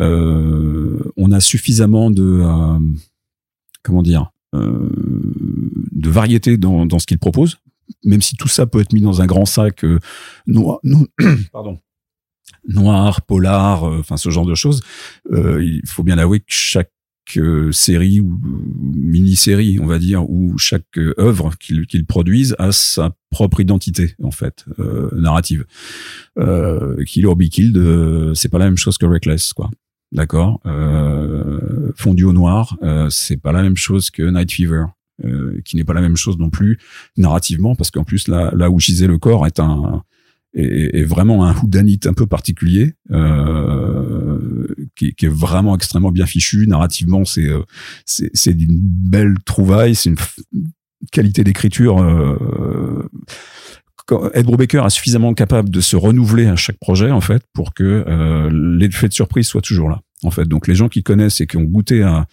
Euh, 0.00 0.98
on 1.16 1.30
a 1.30 1.38
suffisamment 1.38 2.10
de 2.10 2.42
comment 3.84 4.02
dire 4.02 4.32
de 4.52 6.10
variété 6.10 6.56
dans, 6.56 6.86
dans 6.86 6.98
ce 6.98 7.06
qu'il 7.06 7.18
propose 7.18 7.58
même 8.04 8.22
si 8.22 8.36
tout 8.36 8.48
ça 8.48 8.66
peut 8.66 8.80
être 8.80 8.92
mis 8.92 9.00
dans 9.00 9.22
un 9.22 9.26
grand 9.26 9.46
sac 9.46 9.84
nous, 10.46 10.78
nous 10.82 11.06
pardon 11.52 11.78
noir, 12.68 13.22
polar, 13.22 13.82
enfin 13.82 14.16
ce 14.16 14.30
genre 14.30 14.46
de 14.46 14.54
choses. 14.54 14.82
il 15.32 15.82
faut 15.86 16.04
bien 16.04 16.16
avouer 16.18 16.38
que 16.40 16.46
chaque 16.48 16.92
série 17.72 18.20
ou 18.20 18.38
mini-série, 18.94 19.80
on 19.80 19.86
va 19.86 19.98
dire, 19.98 20.28
ou 20.30 20.56
chaque 20.58 20.96
œuvre 21.18 21.52
qu'il 21.58 22.06
produise 22.06 22.54
a 22.60 22.70
sa 22.70 23.16
propre 23.30 23.60
identité 23.60 24.14
en 24.22 24.30
fait 24.30 24.64
narrative. 25.12 25.64
Euh, 26.38 27.02
Kill 27.04 27.26
or 27.26 27.34
Be 27.34 27.48
Killed, 27.48 28.34
c'est 28.34 28.48
pas 28.48 28.58
la 28.58 28.66
même 28.66 28.76
chose 28.76 28.96
que 28.96 29.06
Reckless, 29.06 29.52
quoi. 29.52 29.70
D'accord? 30.12 30.60
Euh, 30.66 31.92
au 32.06 32.32
noir, 32.32 32.76
euh, 32.82 33.08
c'est 33.08 33.38
pas 33.38 33.52
la 33.52 33.62
même 33.62 33.76
chose 33.76 34.10
que 34.10 34.22
Night 34.22 34.52
Fever, 34.52 34.84
euh, 35.24 35.60
qui 35.64 35.76
n'est 35.76 35.84
pas 35.84 35.94
la 35.94 36.00
même 36.00 36.16
chose 36.16 36.38
non 36.38 36.50
plus 36.50 36.78
narrativement, 37.16 37.74
parce 37.74 37.90
qu'en 37.90 38.04
plus 38.04 38.28
là, 38.28 38.52
là 38.54 38.70
où 38.70 38.78
gisait 38.78 39.06
le 39.06 39.18
corps 39.18 39.46
est 39.46 39.60
un 39.60 40.02
est, 40.54 41.04
vraiment 41.04 41.46
un 41.46 41.54
whodunit 41.54 42.00
un 42.04 42.12
peu 42.12 42.26
particulier, 42.26 42.94
euh, 43.10 44.68
qui, 44.96 45.14
qui, 45.14 45.26
est 45.26 45.32
vraiment 45.32 45.74
extrêmement 45.74 46.10
bien 46.10 46.26
fichu. 46.26 46.66
Narrativement, 46.66 47.24
c'est 47.24 47.48
euh, 47.48 47.62
c'est 48.04 48.54
d'une 48.54 48.78
belle 48.78 49.36
trouvaille, 49.44 49.94
c'est 49.94 50.10
une 50.10 50.16
qualité 51.10 51.44
d'écriture. 51.44 52.02
Euh, 52.02 53.08
Ed 54.34 54.44
Brubaker 54.44 54.84
est 54.84 54.90
suffisamment 54.90 55.32
capable 55.32 55.70
de 55.70 55.80
se 55.80 55.96
renouveler 55.96 56.46
à 56.46 56.56
chaque 56.56 56.78
projet 56.78 57.10
en 57.10 57.20
fait 57.20 57.42
pour 57.54 57.72
que 57.72 58.04
euh, 58.06 58.50
l'effet 58.52 59.08
de 59.08 59.12
surprise 59.12 59.46
soit 59.46 59.62
toujours 59.62 59.88
là 59.88 60.02
en 60.22 60.30
fait 60.30 60.44
donc 60.44 60.66
les 60.66 60.74
gens 60.74 60.88
qui 60.88 61.02
connaissent 61.02 61.40
et 61.40 61.46
qui 61.46 61.56
ont 61.56 61.62
goûté 61.62 62.02
à 62.02 62.26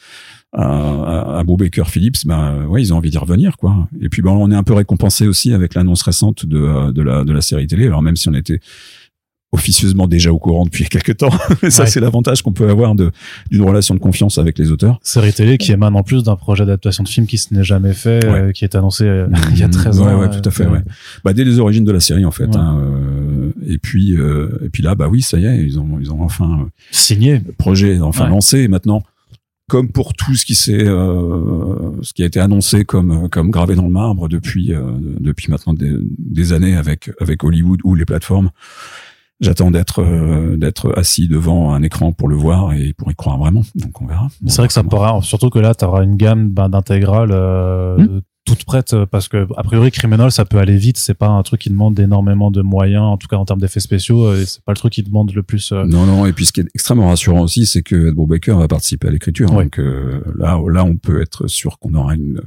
à, 0.52 1.40
à 1.40 1.44
Brubaker 1.44 1.88
Phillips 1.88 2.26
ben 2.26 2.66
ouais 2.66 2.82
ils 2.82 2.92
ont 2.94 2.98
envie 2.98 3.12
d'y 3.12 3.18
revenir 3.20 3.58
quoi 3.58 3.88
et 4.02 4.10
puis 4.10 4.24
ben 4.24 4.32
on 4.32 4.50
est 4.50 4.56
un 4.56 4.64
peu 4.64 4.74
récompensé 4.74 5.28
aussi 5.28 5.54
avec 5.54 5.76
l'annonce 5.76 6.02
récente 6.02 6.46
de 6.46 6.92
de 6.92 7.02
la 7.04 7.24
de 7.24 7.32
la 7.32 7.42
série 7.42 7.68
télé 7.68 7.86
alors 7.86 8.02
même 8.02 8.16
si 8.16 8.30
on 8.30 8.34
était 8.34 8.60
officieusement 9.52 10.08
déjà 10.08 10.32
au 10.32 10.40
courant 10.40 10.66
depuis 10.66 10.86
quelques 10.90 11.18
temps. 11.18 11.32
ça, 11.70 11.86
c'est 11.86 12.00
l'avantage 12.00 12.42
qu'on 12.42 12.54
peut 12.54 12.70
avoir 12.70 12.96
de 12.96 13.12
d'une 13.50 13.64
relation 13.64 13.96
de 13.96 14.00
confiance 14.00 14.38
avec 14.38 14.58
les 14.58 14.72
auteurs. 14.72 15.00
Série 15.04 15.34
télé 15.34 15.58
qui 15.58 15.72
émane 15.72 15.96
en 15.96 16.04
plus 16.04 16.24
d'un 16.24 16.36
projet 16.36 16.66
d'adaptation 16.66 17.04
de 17.04 17.10
film 17.10 17.26
qui 17.26 17.38
se 17.38 17.54
n'est 17.54 17.64
jamais 17.64 17.94
fait, 17.94 18.24
euh, 18.26 18.52
qui 18.52 18.64
est 18.64 18.76
annoncé 18.76 19.06
euh, 19.06 19.28
il 19.52 19.60
y 19.60 19.64
a 19.64 19.70
13 19.70 20.02
ans. 20.02 20.20
Ouais, 20.20 20.30
tout 20.30 20.48
à 20.48 20.52
fait. 20.52 20.68
Ouais. 20.68 20.82
Bah, 21.24 21.34
dès 21.34 21.44
les 21.44 21.60
origines 21.60 21.86
de 21.86 21.92
la 21.92 22.00
série, 22.00 22.26
en 22.26 22.32
fait. 22.32 22.56
Hein, 22.56 22.80
euh, 22.82 23.52
et 23.68 23.78
puis, 23.78 24.14
et 24.14 24.70
puis 24.72 24.84
là, 24.84 24.96
bah 24.96 25.08
oui, 25.10 25.22
ça 25.22 25.38
y 25.40 25.46
est, 25.46 25.64
ils 25.64 25.80
ont, 25.80 25.98
ils 26.00 26.12
ont 26.12 26.22
enfin 26.22 26.68
signé, 26.92 27.40
projet 27.58 28.00
enfin 28.00 28.28
lancé. 28.28 28.68
maintenant, 28.68 29.04
comme 29.70 29.90
pour 29.90 30.14
tout 30.14 30.36
ce 30.36 30.46
qui 30.46 30.56
s'est, 30.56 30.86
ce 30.86 32.14
qui 32.14 32.24
a 32.24 32.26
été 32.26 32.42
annoncé 32.42 32.84
comme 32.84 33.30
comme 33.30 33.52
gravé 33.52 33.76
dans 33.76 33.84
le 33.84 33.90
marbre 33.90 34.28
depuis 34.28 34.74
depuis 35.20 35.50
maintenant 35.50 35.74
des, 35.74 35.96
des 36.18 36.52
années 36.52 36.76
avec 36.76 37.10
avec 37.22 37.44
Hollywood 37.44 37.80
ou 37.86 37.96
les 37.96 38.06
plateformes 38.06 38.52
J'attends 39.42 39.72
d'être 39.72 40.02
euh, 40.04 40.58
d'être 40.58 40.98
assis 40.98 41.30
devant 41.30 41.74
un 41.74 41.82
écran 41.82 42.12
pour 42.12 42.28
le 42.28 42.36
voir 42.36 42.74
et 42.74 42.92
pour 42.92 43.10
y 43.10 43.16
croire 43.16 43.38
vraiment. 43.38 43.62
Donc 43.76 44.02
on 44.02 44.06
verra. 44.06 44.28
C'est 44.48 44.58
vrai 44.58 44.68
que 44.68 44.74
ça 44.74 44.84
pourra, 44.84 45.22
surtout 45.22 45.50
que 45.50 45.60
là, 45.60 45.74
tu 45.74 45.86
auras 45.86 46.04
une 46.04 46.18
gamme 46.18 46.50
ben, 46.50 46.68
d'intégrales 46.68 47.32
euh, 47.32 47.98
hmm. 47.98 48.22
Toute 48.50 48.66
prête 48.66 48.96
parce 49.12 49.28
que 49.28 49.48
a 49.58 49.64
priori 49.64 49.92
Criminal 49.92 50.32
ça 50.32 50.46
peut 50.46 50.58
aller 50.58 50.78
vite. 50.78 50.98
C'est 50.98 51.14
pas 51.14 51.28
un 51.28 51.44
truc 51.44 51.62
qui 51.62 51.70
demande 51.70 52.00
énormément 52.00 52.52
de 52.52 52.62
moyens, 52.62 53.04
en 53.04 53.18
tout 53.18 53.28
cas 53.28 53.38
en 53.38 53.46
termes 53.46 53.60
d'effets 53.60 53.80
spéciaux. 53.80 54.26
Euh, 54.26 54.44
c'est 54.46 54.64
pas 54.64 54.72
le 54.72 54.78
truc 54.78 54.94
qui 54.94 55.04
demande 55.04 55.34
le 55.34 55.44
plus. 55.44 55.72
Non 55.72 56.06
non. 56.06 56.26
Et 56.26 56.34
puis 56.34 56.46
ce 56.46 56.52
qui 56.52 56.62
est 56.62 56.68
extrêmement 56.74 57.08
rassurant 57.08 57.42
aussi, 57.42 57.66
c'est 57.66 57.84
que 57.84 58.10
Ed 58.10 58.16
Baker 58.16 58.54
va 58.54 58.68
participer 58.68 59.08
à 59.08 59.12
l'écriture. 59.12 59.50
Donc 59.50 59.78
là 59.78 60.60
là 60.68 60.84
on 60.84 60.98
peut 60.98 61.22
être 61.22 61.48
sûr 61.48 61.80
qu'on 61.80 61.94
aura 61.94 62.16
une 62.16 62.42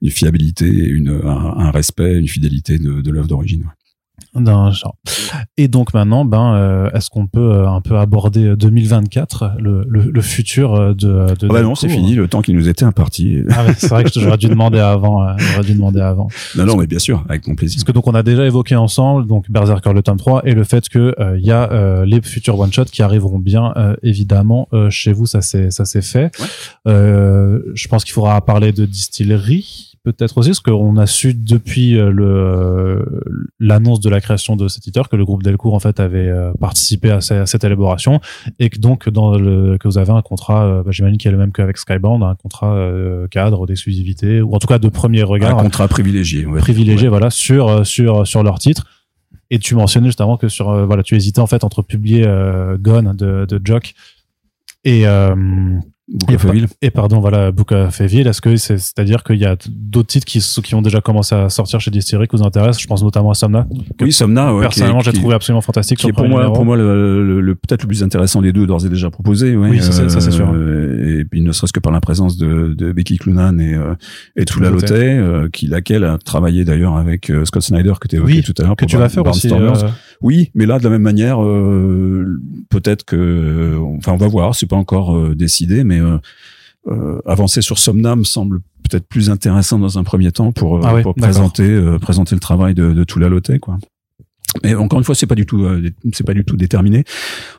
une 0.00 0.10
fiabilité, 0.10 0.68
une 0.68 1.20
un, 1.24 1.70
respect, 1.70 2.18
une 2.18 2.28
fidélité 2.28 2.78
de, 2.78 3.00
de 3.00 3.10
l'œuvre 3.10 3.28
d'origine 3.28 3.64
d'un 4.34 4.70
genre. 4.70 4.96
Et 5.58 5.68
donc 5.68 5.92
maintenant, 5.92 6.24
ben, 6.24 6.54
euh, 6.54 6.90
est-ce 6.92 7.10
qu'on 7.10 7.26
peut 7.26 7.40
euh, 7.40 7.68
un 7.68 7.80
peu 7.80 7.98
aborder 7.98 8.56
2024, 8.56 9.42
euh, 9.42 9.48
le, 9.58 9.84
le, 9.88 10.10
le 10.10 10.20
futur 10.22 10.94
de, 10.94 11.34
de 11.34 11.48
ah 11.48 11.52
bah 11.52 11.62
non, 11.62 11.74
c'est 11.74 11.88
fini, 11.88 12.14
le 12.14 12.28
temps 12.28 12.40
qui 12.40 12.54
nous 12.54 12.68
était 12.68 12.84
imparti. 12.84 13.42
Ah 13.50 13.64
ouais, 13.64 13.74
c'est 13.76 13.88
vrai 13.88 14.04
que 14.04 14.10
j'aurais 14.14 14.38
dû 14.38 14.48
demander 14.48 14.78
avant. 14.78 15.36
j'aurais 15.36 15.64
dû 15.64 15.74
demander 15.74 16.00
avant. 16.00 16.28
Non, 16.56 16.64
non, 16.64 16.76
mais 16.76 16.86
bien 16.86 16.98
sûr, 16.98 17.24
avec 17.28 17.46
mon 17.46 17.54
plaisir. 17.54 17.76
Parce 17.76 17.84
que 17.84 17.92
donc 17.92 18.06
on 18.06 18.14
a 18.14 18.22
déjà 18.22 18.46
évoqué 18.46 18.74
ensemble, 18.74 19.26
donc 19.26 19.50
Berserker 19.50 19.92
le 19.92 20.02
tome 20.02 20.16
3 20.16 20.42
et 20.46 20.54
le 20.54 20.64
fait 20.64 20.88
que 20.88 21.14
il 21.36 21.44
y 21.44 21.52
a 21.52 22.04
les 22.04 22.22
futurs 22.22 22.58
one 22.58 22.72
shot 22.72 22.84
qui 22.84 23.02
arriveront 23.02 23.38
bien 23.38 23.74
évidemment 24.02 24.68
chez 24.90 25.12
vous, 25.12 25.26
ça 25.26 25.42
c'est 25.42 25.70
ça 25.70 25.84
c'est 25.84 26.02
fait. 26.02 26.30
je 26.86 27.88
pense 27.88 28.04
qu'il 28.04 28.14
faudra 28.14 28.40
parler 28.44 28.72
de 28.72 28.86
distillerie 28.86 29.91
peut-être 30.04 30.38
aussi, 30.38 30.50
parce 30.50 30.60
qu'on 30.60 30.96
a 30.96 31.06
su 31.06 31.34
depuis 31.34 31.96
euh, 31.96 32.10
le 32.10 33.22
l'annonce 33.60 34.00
de 34.00 34.10
la 34.10 34.20
création 34.20 34.56
de 34.56 34.68
cet 34.68 34.84
éditeur 34.84 35.08
que 35.08 35.16
le 35.16 35.24
groupe 35.24 35.42
Delcourt 35.42 35.74
en 35.74 35.80
fait 35.80 36.00
avait 36.00 36.28
euh, 36.28 36.52
participé 36.54 37.10
à, 37.10 37.20
cette 37.20 37.64
élaboration 37.64 38.20
et 38.58 38.68
que 38.70 38.78
donc 38.78 39.08
dans 39.08 39.38
le 39.38 39.78
que 39.78 39.88
vous 39.88 39.98
avez 39.98 40.12
un 40.12 40.22
contrat, 40.22 40.64
euh, 40.64 40.82
bah, 40.82 40.90
j'imagine 40.90 41.18
qu'il 41.18 41.28
est 41.28 41.32
le 41.32 41.38
même 41.38 41.52
qu'avec 41.52 41.78
Skybound, 41.78 42.22
un 42.22 42.34
contrat 42.34 42.90
cadre 43.30 43.66
d'exclusivité 43.66 44.40
ou 44.40 44.54
en 44.54 44.58
tout 44.58 44.66
cas 44.66 44.78
de 44.78 44.88
premier 44.88 45.22
regard, 45.22 45.58
un 45.58 45.62
contrat 45.62 45.88
privilégié, 45.88 46.44
privilégié, 46.44 47.08
voilà, 47.08 47.30
sur 47.30 47.86
sur 47.86 48.26
sur 48.26 48.42
leur 48.42 48.58
titre. 48.58 48.86
Et 49.50 49.58
tu 49.58 49.74
mentionnais 49.74 50.08
justement 50.08 50.38
que 50.38 50.48
sur 50.48 50.86
voilà, 50.86 51.02
tu 51.02 51.14
hésitais 51.14 51.40
en 51.40 51.46
fait 51.46 51.62
entre 51.62 51.82
publier 51.82 52.26
Gone 52.80 53.14
de, 53.14 53.46
de 53.46 53.60
Jock 53.62 53.94
et 54.84 55.04
et, 56.82 56.90
pardon, 56.90 57.20
voilà, 57.20 57.52
Book 57.52 57.72
of 57.72 58.00
Evil. 58.00 58.26
Est-ce 58.26 58.40
que 58.40 58.56
c'est, 58.56 58.76
c'est-à-dire 58.76 59.22
qu'il 59.22 59.38
y 59.38 59.44
a 59.44 59.56
d'autres 59.70 60.08
titres 60.08 60.26
qui, 60.26 60.40
qui 60.40 60.74
ont 60.74 60.82
déjà 60.82 61.00
commencé 61.00 61.34
à 61.34 61.48
sortir 61.48 61.80
chez 61.80 61.90
Distillery 61.90 62.26
qui 62.26 62.36
vous 62.36 62.42
intéressent? 62.42 62.82
Je 62.82 62.86
pense 62.88 63.02
notamment 63.02 63.30
à 63.30 63.34
Somna. 63.34 63.66
Oui, 64.00 64.12
Somna. 64.12 64.52
Ouais, 64.52 64.62
personnellement, 64.62 65.00
j'ai 65.00 65.12
trouvé 65.12 65.34
absolument 65.34 65.60
fantastique. 65.60 65.98
Qui 65.98 66.08
est 66.08 66.12
pour 66.12 66.28
moi, 66.28 66.52
pour 66.52 66.64
moi, 66.64 66.76
le, 66.76 67.40
le, 67.40 67.54
peut-être 67.54 67.82
le 67.82 67.88
plus 67.88 68.02
intéressant 68.02 68.42
des 68.42 68.52
deux 68.52 68.66
d'ores 68.66 68.84
et 68.84 68.88
déjà 68.88 69.10
proposé. 69.10 69.56
Ouais, 69.56 69.70
oui, 69.70 69.80
ça, 69.80 70.08
ça 70.08 70.20
c'est 70.20 70.32
sûr. 70.32 70.50
Euh, 70.52 71.20
et 71.20 71.24
puis, 71.24 71.40
ne 71.40 71.52
serait-ce 71.52 71.72
que 71.72 71.80
par 71.80 71.92
la 71.92 72.00
présence 72.00 72.36
de, 72.36 72.74
de 72.76 72.92
Becky 72.92 73.18
Clunan 73.18 73.58
et, 73.58 73.74
euh, 73.74 73.94
et 74.36 74.44
Tula 74.44 74.70
Lotte, 74.70 74.90
euh, 74.90 75.48
qui 75.50 75.66
laquelle 75.68 76.04
a 76.04 76.18
travaillé 76.18 76.64
d'ailleurs 76.64 76.96
avec 76.96 77.30
euh, 77.30 77.44
Scott 77.44 77.62
Snyder 77.62 77.94
que 78.00 78.08
tu 78.08 78.16
évoqué 78.16 78.32
oui, 78.32 78.42
tout 78.42 78.54
à 78.58 78.64
l'heure. 78.64 78.76
Que 78.76 78.84
tu 78.84 78.96
vas 78.96 79.08
faire 79.08 79.26
aussi. 79.26 79.50
Oui, 80.22 80.50
mais 80.54 80.66
là, 80.66 80.78
de 80.78 80.84
la 80.84 80.90
même 80.90 81.02
manière, 81.02 81.38
peut-être 82.70 83.04
que, 83.04 83.78
enfin, 83.98 84.12
on 84.12 84.16
va 84.16 84.28
voir. 84.28 84.54
C'est 84.54 84.66
pas 84.66 84.76
encore 84.76 85.34
décidé, 85.34 85.84
mais 85.84 86.00
euh, 86.88 87.20
avancer 87.26 87.62
sur 87.62 87.78
Somna 87.78 88.16
me 88.16 88.24
semble 88.24 88.60
peut-être 88.82 89.06
plus 89.06 89.30
intéressant 89.30 89.78
dans 89.78 90.00
un 90.00 90.02
premier 90.04 90.32
temps 90.32 90.50
pour, 90.50 90.78
euh, 90.78 90.80
ah 90.82 91.00
pour 91.00 91.14
présenter 91.14 91.62
euh, 91.62 92.00
présenter 92.00 92.34
le 92.34 92.40
travail 92.40 92.74
de, 92.74 92.92
de 92.92 93.24
Lotte, 93.26 93.56
quoi. 93.60 93.78
Mais 94.62 94.74
encore 94.74 94.98
une 94.98 95.04
fois, 95.04 95.14
c'est 95.14 95.26
pas 95.26 95.34
du 95.34 95.46
tout, 95.46 95.64
euh, 95.64 95.90
c'est 96.12 96.26
pas 96.26 96.34
du 96.34 96.44
tout 96.44 96.56
déterminé. 96.56 97.04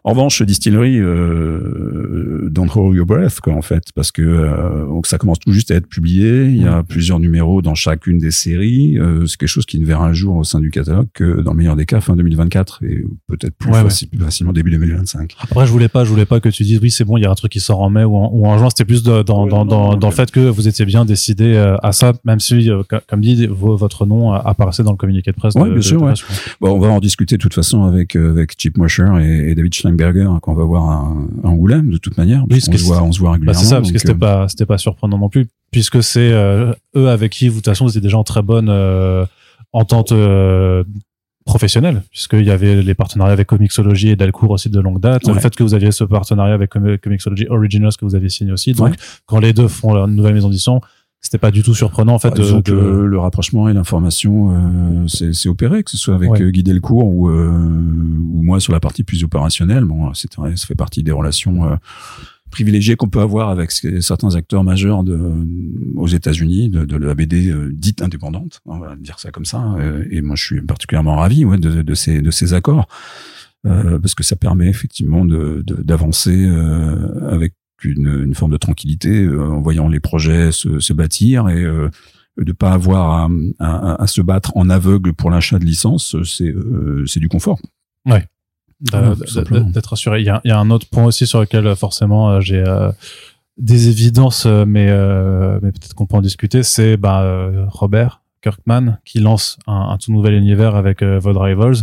En 0.04 0.12
revanche, 0.12 0.41
distillerie, 0.41 1.00
euh, 1.00 2.50
don't 2.52 2.70
hold 2.76 2.96
your 2.96 3.06
breath, 3.06 3.39
quoi, 3.39 3.54
en 3.54 3.62
fait, 3.62 3.86
parce 3.96 4.12
que 4.12 4.22
euh, 4.22 4.86
donc 4.86 5.08
ça 5.08 5.18
commence 5.18 5.39
tout 5.39 5.52
juste 5.52 5.72
à 5.72 5.76
être 5.76 5.88
publié. 5.88 6.46
Il 6.46 6.62
y 6.62 6.68
a 6.68 6.84
plusieurs 6.84 7.20
numéros 7.20 7.62
dans 7.62 7.76
chacune 7.76 8.20
des 8.20 8.32
séries. 8.32 8.98
Euh, 9.00 9.26
c'est 9.26 9.38
quelque 9.38 9.50
chose 9.50 9.66
qui 9.66 9.80
ne 9.80 9.86
verra 9.86 10.06
un 10.06 10.14
jour 10.14 10.36
au 10.36 10.44
sein 10.44 10.60
du 10.60 10.70
catalogue 10.70 11.08
que 11.14 11.41
dans 11.41 11.52
le 11.52 11.58
meilleur 11.58 11.76
des 11.76 11.86
cas 11.86 12.02
fin 12.02 12.16
2024 12.16 12.84
et 12.84 13.06
peut-être 13.28 13.56
plus, 13.58 13.72
facilement 14.20 14.54
début 14.54 14.72
2025. 14.72 15.36
Après, 15.39 15.66
je 15.66 15.72
voulais 15.72 15.88
pas, 15.88 16.04
je 16.04 16.10
voulais 16.10 16.26
pas 16.26 16.39
que 16.39 16.50
tu 16.50 16.64
dises 16.64 16.80
oui, 16.82 16.91
c'est 16.91 17.06
bon, 17.06 17.18
il 17.18 17.24
y 17.24 17.26
a 17.26 17.32
un 17.32 17.36
truc 17.36 17.52
qui 17.52 17.60
sort 17.60 17.82
en 17.82 17.89
mai 17.89 18.04
ou 18.04 18.16
en, 18.16 18.58
juin. 18.58 18.70
C'était 18.70 18.86
plus 18.86 19.04
dans 19.04 19.24
dans, 19.24 19.48
dans, 19.48 19.96
dans, 19.96 20.10
le 20.10 20.14
fait 20.14 20.32
que 20.32 20.41
vous 20.41 20.68
étiez 20.68 20.86
bien 20.86 21.06
décidé 21.06 21.56
à 21.82 21.91
ça, 21.91 22.14
même 22.24 22.39
si, 22.39 22.70
comme 23.08 23.22
dit, 23.22 23.48
votre 23.50 24.06
nom 24.06 24.34
apparaissait 24.34 24.84
dans 24.84 24.91
le 24.91 24.98
communiqué 24.98 25.32
de 25.32 25.36
presse. 25.36 25.54
Oui, 25.56 25.72
bien 25.72 25.82
sûr. 25.82 26.14
Bon, 26.62 26.78
va 26.88 26.93
en 26.93 26.99
discuter 26.99 27.38
de 27.38 27.41
toute 27.41 27.53
façon 27.53 27.84
avec 27.84 28.15
euh, 28.15 28.31
avec 28.31 28.53
Chip 28.57 28.77
Mosher 28.77 29.09
et, 29.19 29.55
David 29.55 29.73
Schleinberger 29.73 30.23
hein, 30.23 30.39
qu'on 30.41 30.53
va 30.53 30.63
voir 30.63 30.89
à, 30.89 31.47
Angoulême 31.47 31.89
de 31.89 31.97
toute 31.97 32.17
manière. 32.17 32.43
Oui, 32.49 32.59
on 32.67 32.77
se 32.77 32.84
voit, 32.84 33.03
on 33.03 33.11
se 33.11 33.19
voit 33.19 33.29
bah, 33.29 33.34
régulièrement. 33.34 33.61
c'est 33.61 33.67
ça, 33.67 33.77
parce 33.77 33.91
que 33.91 33.99
c'était 33.99 34.13
euh, 34.13 34.17
pas 34.17 34.47
c'était 34.47 34.65
pas 34.65 34.77
surprenant 34.77 35.17
non 35.17 35.29
plus, 35.29 35.47
puisque 35.71 36.03
c'est 36.03 36.31
euh, 36.31 36.73
eux 36.95 37.09
avec 37.09 37.31
qui 37.31 37.47
vous 37.47 37.55
de 37.55 37.57
toute 37.59 37.65
façon 37.67 37.86
vous 37.86 37.91
étiez 37.91 38.01
déjà 38.01 38.17
en 38.17 38.23
très 38.23 38.41
bonne 38.41 38.69
entente 39.71 40.13
professionnelle, 41.45 42.03
puisqu'il 42.09 42.45
y 42.45 42.51
avait 42.51 42.81
les 42.81 42.93
partenariats 42.93 43.34
avec 43.34 43.47
Comixology 43.47 44.09
et 44.09 44.15
Delcourt 44.15 44.51
aussi 44.51 44.69
de 44.69 44.79
longue 44.79 44.99
date. 44.99 45.27
Le 45.27 45.34
fait 45.36 45.53
que 45.55 45.63
vous 45.63 45.73
aviez 45.73 45.91
ce 45.91 46.03
partenariat 46.03 46.53
avec 46.53 46.71
Comixology 46.71 47.47
Originals 47.49 47.91
que 47.99 48.05
vous 48.05 48.15
aviez 48.15 48.29
signé 48.29 48.51
aussi. 48.51 48.73
Donc, 48.73 48.95
quand 49.25 49.39
les 49.39 49.53
deux 49.53 49.67
font 49.67 49.93
leur 49.93 50.07
nouvelle 50.07 50.34
maison 50.34 50.49
d'édition, 50.49 50.81
c'était 51.24 51.38
pas 51.38 51.51
du 51.51 51.63
tout 51.63 51.74
surprenant 51.74 52.13
en 52.13 52.19
fait. 52.19 52.32
Bah, 52.32 52.61
de, 52.63 52.74
le 52.74 53.17
rapprochement 53.17 53.69
et 53.69 53.74
l'information, 53.74 55.05
euh, 55.07 55.07
c'est 55.07 55.49
opéré, 55.49 55.84
que 55.84 55.89
ce 55.89 55.97
soit 55.97 56.13
avec 56.13 56.30
ouais. 56.30 56.41
Euh, 56.41 56.51
Guy 56.51 56.63
Delcourt 56.63 57.07
ou, 57.07 57.30
euh, 57.30 57.47
ou 57.49 58.43
moi 58.43 58.59
sur 58.59 58.74
la 58.74 58.82
partie 58.82 59.03
plus 59.03 59.24
opérationnelle. 59.24 59.86
Bon, 59.86 60.13
c'est 60.13 60.34
ça 60.34 60.67
fait 60.67 60.76
partie 60.76 61.01
des 61.01 61.13
relations 61.13 61.65
euh, 61.65 61.76
privilégiées 62.51 62.97
qu'on 62.97 63.07
peut 63.07 63.21
avoir 63.21 63.49
avec 63.49 63.71
certains 63.71 64.36
acteurs 64.36 64.65
majeurs 64.65 65.03
de, 65.03 65.17
aux 65.95 66.07
États-Unis 66.07 66.69
de, 66.69 66.84
de 66.84 66.97
la 66.97 67.15
BD 67.15 67.51
dite 67.71 68.01
indépendante, 68.01 68.59
on 68.65 68.78
va 68.78 68.95
dire 68.97 69.17
ça 69.17 69.32
comme 69.32 69.45
ça. 69.45 69.76
et 70.11 70.21
moi, 70.21 70.36
je 70.36 70.43
suis 70.43 70.61
particulièrement 70.61 71.15
ravi 71.15 71.45
ouais, 71.45 71.57
de, 71.57 71.82
de, 71.82 71.93
ces 71.95 72.21
de 72.21 72.30
ces 72.32 72.53
accords. 72.53 72.88
parce 73.63 74.13
que 74.13 74.24
ça 74.24 74.36
permet 74.36 74.67
effectivement 74.67 75.26
de 75.26 75.63
d'avancer 75.65 76.47
avec 77.28 77.53
une, 77.84 78.23
une 78.25 78.34
forme 78.34 78.51
de 78.51 78.57
tranquillité 78.57 79.23
euh, 79.23 79.49
en 79.49 79.61
voyant 79.61 79.88
les 79.88 79.99
projets 79.99 80.51
se, 80.51 80.79
se 80.79 80.93
bâtir 80.93 81.49
et 81.49 81.63
euh, 81.63 81.89
de 82.38 82.51
pas 82.51 82.71
avoir 82.71 83.11
à, 83.11 83.29
à, 83.59 84.01
à, 84.01 84.07
se 84.07 84.21
battre 84.21 84.51
en 84.55 84.69
aveugle 84.69 85.13
pour 85.13 85.29
l'achat 85.29 85.59
de 85.59 85.65
licence, 85.65 86.15
c'est 86.23 86.49
euh, 86.49 87.05
c'est 87.05 87.19
du 87.19 87.29
confort. 87.29 87.59
Ouais. 88.05 88.25
simplement. 89.27 89.69
d'être 89.69 89.93
assuré. 89.93 90.21
Il 90.21 90.25
y, 90.25 90.29
a, 90.29 90.41
il 90.43 90.49
y 90.49 90.51
a 90.51 90.59
un 90.59 90.69
autre 90.71 90.88
point 90.89 91.05
aussi 91.05 91.27
sur 91.27 91.39
lequel 91.39 91.75
forcément 91.75 92.41
j'ai 92.41 92.63
euh, 92.65 92.91
des 93.57 93.89
évidences, 93.89 94.45
mais, 94.45 94.88
euh, 94.89 95.59
mais 95.61 95.71
peut-être 95.71 95.93
qu'on 95.93 96.05
peut 96.05 96.17
en 96.17 96.21
discuter. 96.21 96.63
C'est 96.63 96.97
bah, 96.97 97.49
Robert 97.67 98.21
Kirkman 98.41 98.97
qui 99.05 99.19
lance 99.19 99.57
un, 99.67 99.89
un 99.91 99.97
tout 99.97 100.11
nouvel 100.11 100.34
univers 100.34 100.75
avec 100.75 101.01
euh, 101.01 101.19
Rivals. 101.23 101.77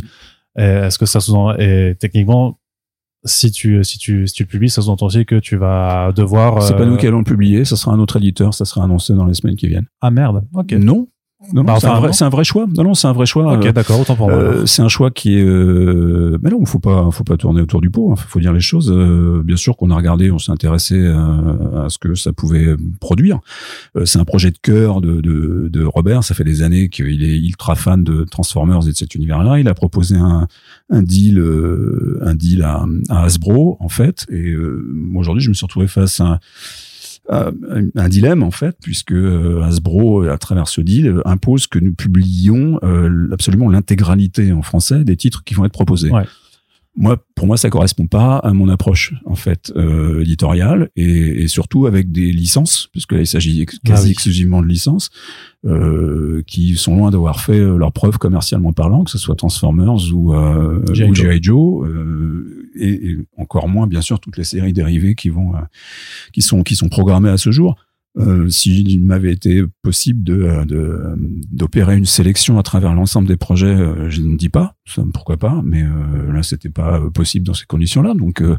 Est-ce 0.56 0.98
que 0.98 1.06
ça 1.06 1.20
sous 1.20 1.52
et 1.58 1.96
techniquement, 1.98 2.58
si 3.24 3.50
tu 3.50 3.82
si 3.84 3.98
tu 3.98 4.26
si 4.26 4.34
tu 4.34 4.42
le 4.44 4.48
publies, 4.48 4.70
ça 4.70 4.82
sous-entend 4.82 5.06
aussi 5.06 5.26
que 5.26 5.36
tu 5.36 5.56
vas 5.56 6.12
devoir. 6.12 6.62
C'est 6.62 6.74
pas 6.74 6.82
euh, 6.82 6.86
nous 6.86 6.96
qui 6.96 7.06
allons 7.06 7.18
le 7.18 7.24
publier, 7.24 7.64
ça 7.64 7.76
sera 7.76 7.92
un 7.92 7.98
autre 7.98 8.16
éditeur, 8.16 8.54
ça 8.54 8.64
sera 8.64 8.84
annoncé 8.84 9.14
dans 9.14 9.26
les 9.26 9.34
semaines 9.34 9.56
qui 9.56 9.68
viennent. 9.68 9.86
Ah 10.00 10.10
merde. 10.10 10.44
Ok. 10.54 10.72
Non, 10.72 11.08
non, 11.54 11.64
Bah, 11.64 11.76
c'est 11.80 11.86
enfin, 11.86 11.96
un, 11.96 11.98
vrai- 12.00 12.06
non. 12.08 12.12
c'est 12.12 12.24
un 12.24 12.28
vrai 12.28 12.44
choix. 12.44 12.66
Non, 12.76 12.84
non, 12.84 12.94
c'est 12.94 13.08
un 13.08 13.12
vrai 13.12 13.26
choix. 13.26 13.54
Ok, 13.54 13.64
Euh, 13.66 13.72
d'accord. 13.72 13.98
Autant 14.00 14.14
pour 14.14 14.28
moi. 14.28 14.36
Euh, 14.38 14.66
c'est 14.66 14.82
un 14.82 14.88
choix 14.88 15.10
qui 15.10 15.36
est. 15.38 15.42
Euh... 15.44 16.38
Mais 16.42 16.50
non, 16.50 16.64
faut 16.66 16.78
pas, 16.78 17.08
faut 17.10 17.24
pas 17.24 17.36
tourner 17.36 17.60
autour 17.62 17.80
du 17.80 17.88
pot. 17.90 18.14
Il 18.16 18.20
faut 18.28 18.40
dire 18.40 18.52
les 18.52 18.60
choses. 18.60 18.92
Euh, 18.94 19.42
bien 19.42 19.56
sûr 19.56 19.76
qu'on 19.76 19.90
a 19.90 19.96
regardé, 19.96 20.30
on 20.30 20.38
s'est 20.38 20.52
intéressé 20.52 20.96
euh, 20.96 21.84
à 21.84 21.88
ce 21.88 21.98
que 21.98 22.14
ça 22.14 22.32
pouvait 22.32 22.76
produire. 23.00 23.38
Euh, 23.96 24.04
c'est 24.04 24.18
un 24.18 24.24
projet 24.24 24.50
de 24.50 24.58
cœur 24.60 25.00
de, 25.00 25.20
de, 25.20 25.68
de 25.72 25.84
Robert. 25.84 26.24
Ça 26.24 26.34
fait 26.34 26.44
des 26.44 26.62
années 26.62 26.88
qu'il 26.90 27.22
est 27.24 27.38
ultra 27.38 27.74
fan 27.74 28.04
de 28.04 28.24
Transformers 28.24 28.86
et 28.86 28.90
de 28.90 28.96
cet 28.96 29.14
univers-là. 29.14 29.58
Il 29.60 29.68
a 29.68 29.74
proposé 29.74 30.16
un, 30.16 30.46
un 30.90 31.02
deal, 31.02 31.38
euh, 31.38 32.18
un 32.22 32.34
deal 32.34 32.62
à, 32.62 32.84
à 33.08 33.24
Hasbro 33.24 33.76
en 33.80 33.88
fait. 33.88 34.26
Et 34.30 34.50
euh, 34.50 34.86
aujourd'hui, 35.14 35.42
je 35.42 35.48
me 35.48 35.54
suis 35.54 35.64
retrouvé 35.64 35.86
face 35.86 36.20
à 36.20 36.30
à 36.30 36.38
un 37.28 38.08
dilemme 38.08 38.42
en 38.42 38.50
fait, 38.50 38.76
puisque 38.82 39.12
euh, 39.12 39.62
Hasbro, 39.62 40.22
à 40.24 40.38
travers 40.38 40.68
ce 40.68 40.80
deal, 40.80 41.06
euh, 41.08 41.28
impose 41.28 41.66
que 41.66 41.78
nous 41.78 41.92
publions 41.94 42.78
euh, 42.82 43.28
absolument 43.32 43.68
l'intégralité 43.70 44.52
en 44.52 44.62
français 44.62 45.04
des 45.04 45.16
titres 45.16 45.44
qui 45.44 45.54
vont 45.54 45.64
être 45.64 45.72
proposés. 45.72 46.10
Ouais. 46.10 46.24
Moi, 46.96 47.24
pour 47.36 47.46
moi, 47.46 47.56
ça 47.56 47.70
correspond 47.70 48.08
pas 48.08 48.38
à 48.38 48.52
mon 48.52 48.68
approche 48.68 49.14
en 49.24 49.36
fait 49.36 49.72
euh, 49.76 50.22
éditoriale 50.22 50.90
et, 50.96 51.42
et 51.42 51.46
surtout 51.48 51.86
avec 51.86 52.10
des 52.10 52.32
licences, 52.32 52.88
puisque 52.90 53.12
là, 53.12 53.20
il 53.20 53.28
s'agit 53.28 53.62
ex- 53.62 53.78
quasi 53.78 54.02
Ah 54.02 54.04
oui. 54.06 54.10
exclusivement 54.10 54.60
de 54.60 54.66
licences 54.66 55.08
euh, 55.66 56.42
qui 56.48 56.74
sont 56.74 56.96
loin 56.96 57.10
d'avoir 57.12 57.40
fait 57.40 57.60
euh, 57.60 57.76
leurs 57.76 57.92
preuves 57.92 58.18
commercialement 58.18 58.72
parlant, 58.72 59.04
que 59.04 59.10
ce 59.12 59.18
soit 59.18 59.36
Transformers 59.36 60.12
ou, 60.12 60.34
euh, 60.34 60.82
G.I. 60.92 61.10
ou 61.10 61.14
Joe. 61.14 61.38
Joe, 61.40 61.88
euh, 61.88 62.69
et, 62.74 63.16
encore 63.36 63.68
moins 63.68 63.86
bien 63.86 64.00
sûr 64.00 64.20
toutes 64.20 64.36
les 64.36 64.44
séries 64.44 64.72
dérivées 64.72 65.14
qui 65.14 65.28
vont 65.28 65.54
euh, 65.54 65.60
qui 66.32 66.42
sont 66.42 66.62
qui 66.62 66.76
sont 66.76 66.88
programmées 66.88 67.30
à 67.30 67.36
ce 67.36 67.50
jour. 67.50 67.76
Euh, 68.18 68.48
S'il 68.48 69.00
m'avait 69.00 69.32
été 69.32 69.62
possible 69.82 70.24
de 70.24 70.42
euh, 70.42 70.64
de 70.64 71.00
d'opérer 71.52 71.96
une 71.96 72.06
sélection 72.06 72.58
à 72.58 72.64
travers 72.64 72.92
l'ensemble 72.92 73.28
des 73.28 73.36
projets, 73.36 73.66
euh, 73.68 74.10
je 74.10 74.20
ne 74.20 74.36
dis 74.36 74.48
pas, 74.48 74.74
ça, 74.84 75.04
pourquoi 75.14 75.36
pas, 75.36 75.62
mais 75.64 75.84
euh, 75.84 76.32
là 76.32 76.42
c'était 76.42 76.70
pas 76.70 76.98
euh, 76.98 77.10
possible 77.10 77.46
dans 77.46 77.54
ces 77.54 77.66
conditions-là. 77.66 78.14
Donc, 78.14 78.42
euh, 78.42 78.56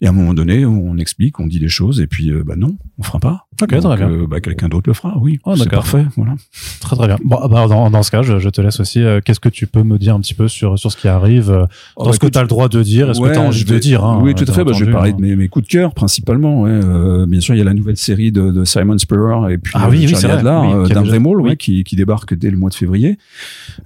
et 0.00 0.06
à 0.06 0.10
un 0.10 0.12
moment 0.14 0.32
donné, 0.32 0.64
on 0.64 0.96
explique, 0.96 1.38
on 1.40 1.46
dit 1.46 1.58
les 1.58 1.68
choses, 1.68 2.00
et 2.00 2.06
puis 2.06 2.32
bah 2.46 2.54
non, 2.56 2.78
on 2.98 3.02
fera 3.02 3.18
pas. 3.20 3.46
Ok, 3.60 3.70
Donc, 3.70 3.80
très 3.82 3.96
bien. 3.96 4.26
bah, 4.28 4.40
quelqu'un 4.40 4.68
d'autre 4.68 4.88
le 4.88 4.94
fera, 4.94 5.18
oui. 5.18 5.40
Oh, 5.44 5.54
c'est 5.56 5.68
parfait, 5.70 6.06
voilà. 6.16 6.34
Très 6.80 6.96
très 6.96 7.06
bien. 7.06 7.16
Bon, 7.22 7.38
ah 7.42 7.48
bah, 7.48 7.66
dans, 7.68 7.90
dans 7.90 8.02
ce 8.02 8.10
cas, 8.10 8.22
je, 8.22 8.38
je 8.38 8.48
te 8.48 8.62
laisse 8.62 8.80
aussi. 8.80 9.02
Qu'est-ce 9.26 9.40
que 9.40 9.48
tu 9.50 9.66
peux 9.66 9.82
me 9.82 9.98
dire 9.98 10.14
un 10.14 10.20
petit 10.20 10.34
peu 10.34 10.48
sur 10.48 10.78
sur 10.78 10.90
ce 10.90 10.96
qui 10.96 11.08
arrive, 11.08 11.50
euh, 11.50 11.66
dans 11.98 12.12
ce 12.14 12.18
que 12.18 12.26
tu 12.28 12.38
as 12.38 12.42
le 12.42 12.48
droit 12.48 12.70
de 12.70 12.82
dire, 12.82 13.10
et 13.10 13.14
ce 13.14 13.20
que 13.20 13.30
tu 13.30 13.38
as 13.38 13.42
envie 13.42 13.64
de 13.64 13.78
dire. 13.78 14.04
hein, 14.04 14.20
oui, 14.22 14.34
tout 14.34 14.44
à 14.48 14.52
fait. 14.54 14.64
Bah, 14.64 14.72
je 14.74 14.86
vais 14.86 14.92
parler 14.92 15.10
hein. 15.12 15.16
de 15.16 15.20
mes, 15.20 15.36
mes 15.36 15.48
coups 15.48 15.66
de 15.66 15.70
cœur 15.70 15.92
principalement. 15.92 16.62
Ouais. 16.62 16.70
Euh, 16.70 17.26
bien 17.26 17.40
sûr, 17.40 17.54
il 17.54 17.58
y 17.58 17.60
a 17.60 17.64
la 17.64 17.74
nouvelle 17.74 17.98
série 17.98 18.32
de, 18.32 18.50
de 18.50 18.64
Simon 18.64 18.85
Spurrier 18.98 19.54
et 19.54 19.58
puis 19.58 19.72
Ah 19.76 19.88
oui, 19.90 19.98
oui, 20.00 20.08
Charlie 20.08 20.26
vrai. 20.26 20.32
Adler, 20.52 20.82
Oui, 20.82 20.88
d'un 20.94 21.02
vrai 21.02 21.18
oui, 21.18 21.34
oui. 21.50 21.56
qui, 21.56 21.84
qui 21.84 21.96
débarque 21.96 22.34
dès 22.34 22.50
le 22.50 22.56
mois 22.56 22.70
de 22.70 22.74
février 22.74 23.18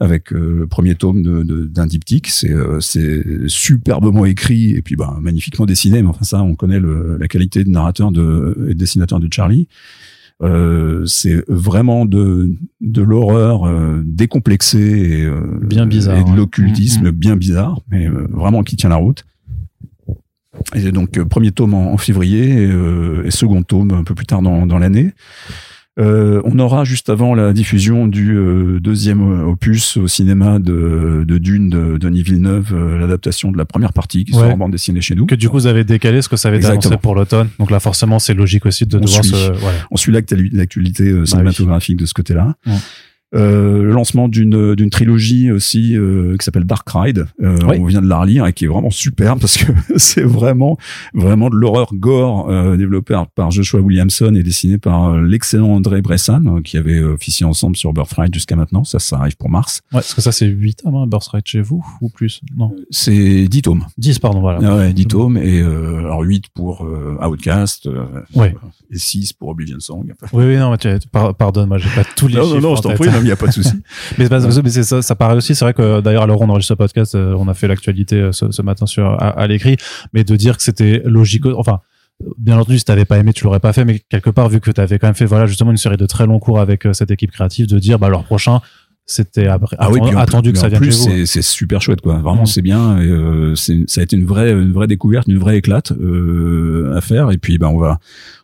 avec 0.01 0.33
euh, 0.33 0.59
le 0.61 0.67
premier 0.67 0.95
tome 0.95 1.23
de- 1.23 1.43
de- 1.43 1.65
d'un 1.65 1.87
diptyque. 1.87 2.29
C'est 2.29 2.53
euh, 2.53 2.81
c'est 2.81 3.23
superbement 3.47 4.25
écrit 4.27 4.73
et 4.77 4.83
puis 4.83 4.97
bah, 4.97 5.17
magnifiquement 5.21 5.67
dessiné. 5.67 6.03
Mais 6.03 6.09
enfin 6.09 6.25
ça, 6.25 6.43
on 6.43 6.55
connaît 6.55 6.81
le, 6.81 7.17
la 7.19 7.29
qualité 7.29 7.65
de 7.65 7.71
narrateur 7.71 8.13
de, 8.13 8.57
et 8.67 8.75
de 8.75 8.79
dessinateur 8.79 9.21
de 9.21 9.29
Charlie. 9.33 9.69
Euh, 10.43 11.05
c'est 11.05 11.45
vraiment 11.49 12.07
de, 12.07 12.51
de 12.81 13.03
l'horreur 13.03 13.65
euh, 13.67 14.03
décomplexée 14.07 14.79
et, 14.79 15.25
euh, 15.27 15.41
Bien 15.63 15.85
bizarre, 15.87 16.17
et 16.19 16.25
de 16.31 16.35
l'occultisme 16.35 17.05
Mhm. 17.09 17.11
bien 17.11 17.37
bizarre, 17.37 17.81
mais 17.91 18.09
vraiment 18.09 18.63
qui 18.63 18.77
tient 18.77 18.89
la 18.89 18.97
route. 18.97 19.25
Et 20.75 20.91
donc 20.93 21.17
euh, 21.17 21.25
premier 21.25 21.53
tome 21.53 21.75
en, 21.75 21.93
en 21.93 21.97
février 21.97 22.49
et, 22.63 22.67
euh, 22.67 23.23
et 23.25 23.31
second 23.31 23.63
tome 23.63 23.93
un 23.93 24.05
peu 24.05 24.15
plus 24.15 24.27
tard 24.27 24.43
dans, 24.43 24.67
dans 24.67 24.79
l'année. 24.79 25.13
Euh, 25.99 26.41
on 26.45 26.59
aura 26.61 26.85
juste 26.85 27.11
avant 27.11 27.35
la 27.35 27.53
diffusion 27.53 28.07
du 28.07 28.35
euh, 28.35 28.79
deuxième 28.81 29.21
opus 29.49 29.97
au 29.97 30.07
cinéma 30.07 30.59
de, 30.59 31.25
de 31.27 31.39
Dune 31.39 31.69
de 31.69 31.99
Denis 31.99 32.23
Villeneuve, 32.23 32.73
euh, 32.73 32.99
l'adaptation 32.99 33.51
de 33.53 33.59
la 33.59 33.65
première 33.65 33.93
partie 33.93 34.25
qui 34.25 34.33
Ouais. 34.33 34.39
sera 34.41 34.53
en 34.55 34.57
bande 34.57 34.73
dessinée 34.73 35.01
chez 35.01 35.15
nous. 35.15 35.27
Que 35.27 35.35
du 35.35 35.49
coup, 35.49 35.57
vous 35.59 35.67
avez 35.67 35.85
décalé 35.85 36.23
ce 36.23 36.29
que 36.29 36.37
ça 36.37 36.49
avait 36.49 36.59
été 36.59 36.69
annoncé 36.69 36.97
pour 36.97 37.15
l'automne. 37.17 37.49
Donc 37.59 37.71
là, 37.71 37.81
forcément, 37.81 38.19
c'est 38.19 38.35
logique 38.35 38.67
aussi 38.67 38.87
de 38.87 38.97
On 38.97 39.01
devoir 39.01 39.25
suit. 39.25 39.35
se. 39.35 39.53
Voilà. 39.53 39.79
On 39.91 39.97
suit 39.97 40.13
l'actu- 40.13 40.49
l'actualité 40.53 41.11
euh, 41.11 41.27
cinématographique 41.27 41.97
de 41.99 42.07
ce 42.07 42.15
côté-là. 42.15 42.55
Ouais. 42.67 42.73
Euh, 43.33 43.83
le 43.85 43.93
lancement 43.93 44.27
d'une 44.27 44.75
d'une 44.75 44.91
trilogie 44.91 45.53
aussi 45.53 45.97
euh, 45.97 46.37
qui 46.37 46.45
s'appelle 46.45 46.65
Dark 46.65 46.89
Ride. 46.93 47.27
Euh, 47.41 47.57
Oui. 47.69 47.77
On 47.81 47.85
vient 47.85 48.03
de 48.03 48.09
la 48.09 48.19
relire 48.19 48.45
et 48.47 48.53
qui 48.53 48.65
est 48.65 48.69
vraiment 48.69 48.91
superbe 48.91 49.39
parce 49.41 49.57
que 49.57 49.71
c'est 49.99 50.23
vraiment 50.25 50.77
vraiment 51.15 51.49
de 51.49 51.55
l'horreur 51.55 51.91
gore 51.95 52.51
euh, 52.51 52.77
développée 52.77 53.17
par- 53.37 53.51
Joshua 53.53 53.81
Williamson 53.81 54.35
et 54.35 54.43
dessiné 54.43 54.79
par 54.79 55.11
euh, 55.11 55.21
l'excellent 55.23 55.69
André 55.71 56.03
Bressan 56.03 56.45
euh, 56.47 56.61
qui 56.61 56.77
avait 56.77 56.99
euh, 56.99 57.15
officié 57.15 57.47
ensemble 57.47 57.77
sur 57.77 57.93
Birthright 57.93 58.35
jusqu'à 58.35 58.57
maintenant. 58.57 58.83
Ça, 58.83 58.99
ça 58.99 59.19
arrive 59.19 59.37
pour 59.37 59.49
mars. 59.49 59.81
Ouais, 59.93 60.01
parce 60.01 60.15
que 60.15 60.21
ça, 60.21 60.33
c'est 60.33 60.47
8 60.47 60.83
tomes, 60.83 60.95
hein, 60.97 61.07
Birthright 61.07 61.47
chez 61.47 61.61
vous, 61.61 61.85
ou 62.01 62.09
plus? 62.09 62.41
Non. 62.57 62.75
C'est 62.91 63.47
10 63.49 63.63
tomes. 63.63 63.85
10, 63.99 64.19
pardon, 64.19 64.41
voilà. 64.41 64.59
Ah 64.65 64.77
ouais, 64.77 64.93
10 64.93 65.07
tomes 65.07 65.37
et 65.37 65.61
euh, 65.61 65.99
alors 66.01 66.23
8 66.23 66.47
pour 66.55 66.85
euh, 66.85 67.17
Outcast 67.25 67.87
euh, 67.87 68.05
Ouais. 68.35 68.55
et 68.91 68.99
6 68.99 69.33
pour 69.35 69.51
Oblivion 69.51 69.79
Song. 69.79 70.13
Oui, 70.33 70.45
oui, 70.47 70.57
non, 70.57 70.71
mais 70.73 70.79
tu, 70.79 70.89
par- 71.13 71.35
pardonne, 71.35 71.69
moi, 71.69 71.79
j'ai 71.79 71.89
pas 71.91 72.05
tous 72.17 72.27
les 72.27 72.35
Non, 72.35 72.43
chiffres 72.45 72.55
non, 72.57 72.71
non, 72.71 72.77
je 72.77 72.83
t'en 72.83 72.95
prie, 72.95 73.09
il 73.21 73.27
n'y 73.27 73.33
a 73.33 73.37
pas 73.37 73.47
de 73.47 73.53
souci. 73.53 73.73
Mais, 74.19 74.27
c'est 74.71 75.03
ça, 75.03 75.15
paraît 75.15 75.35
aussi, 75.35 75.55
c'est 75.55 75.65
vrai 75.65 75.75
que 75.75 76.01
d'ailleurs, 76.01 76.29
où 76.29 76.43
on 76.43 76.49
enregistre 76.49 76.75
ce 76.75 76.75
podcast, 76.75 77.15
euh, 77.15 77.35
on 77.39 77.49
a 77.49 77.55
fait 77.55 77.69
l'actualité 77.69 78.17
euh, 78.17 78.33
ce, 78.33 78.63
matin 78.63 78.87
sur, 78.87 79.21
à, 79.21 79.47
l'écrit, 79.47 79.77
mais 80.13 80.25
de 80.25 80.37
dire 80.37 80.57
que 80.57 80.63
c'était 80.63 81.03
logique, 81.05 81.47
enfin, 81.47 81.81
bien 82.39 82.59
entendu, 82.59 82.79
si 82.79 82.85
t'avais 82.85 83.05
pas 83.05 83.19
aimé, 83.19 83.33
tu 83.33 83.45
l'aurais 83.45 83.61
pas 83.61 83.73
fait, 83.73 83.85
mais 83.85 84.01
quelque 84.09 84.31
part, 84.31 84.49
vu 84.49 84.61
que 84.61 84.71
t'avais 84.71 84.99
quand 84.99 85.09
même 85.09 85.15
fait, 85.15 85.25
voilà, 85.25 85.47
justement, 85.47 85.71
une 85.71 85.77
série 85.77 85.97
de 85.97 86.07
très 86.07 86.27
longs 86.27 86.39
cours 86.39 86.61
avec 86.61 86.87
euh, 86.87 86.93
cette 86.93 87.11
équipe 87.11 87.31
créative, 87.31 87.67
de 87.67 87.79
dire, 87.79 87.99
bah, 87.99 88.09
leur 88.09 88.25
prochain, 88.25 88.61
c'était 89.13 89.47
après- 89.49 89.77
Ah 89.79 89.91
oui, 89.91 90.01
attendu, 90.17 90.53
que 90.53 90.59
ça 90.59 90.67
en 90.67 90.69
vienne 90.69 90.81
plus, 90.81 91.05
chez 91.05 91.21
vous. 91.21 91.27
c'est 91.27 91.43
super 91.43 91.83
chouette 91.83 92.01
quoi. 92.01 92.15
Vraiment, 92.21 92.43
Mm. 92.43 92.47
c'est 92.47 92.63
bien. 92.63 92.99
Et, 93.01 93.07
euh, 93.07 93.55
c'est 93.55 93.85
ça 93.89 94.01
a 94.01 94.05
été 94.05 94.17
une 94.17 94.25
vraie 94.25 94.53
une 94.53 94.73
vraie 94.73 94.87
découverte, 94.87 95.27
une 95.29 95.39
vraie 95.39 95.59
éclate 95.59 95.93
euh, 95.93 96.95
à 96.97 97.01
faire. 97.01 97.31
Et 97.31 97.39
puis, 97.39 97.59
ben 97.59 97.69
on 97.69 97.79
va 97.79 97.99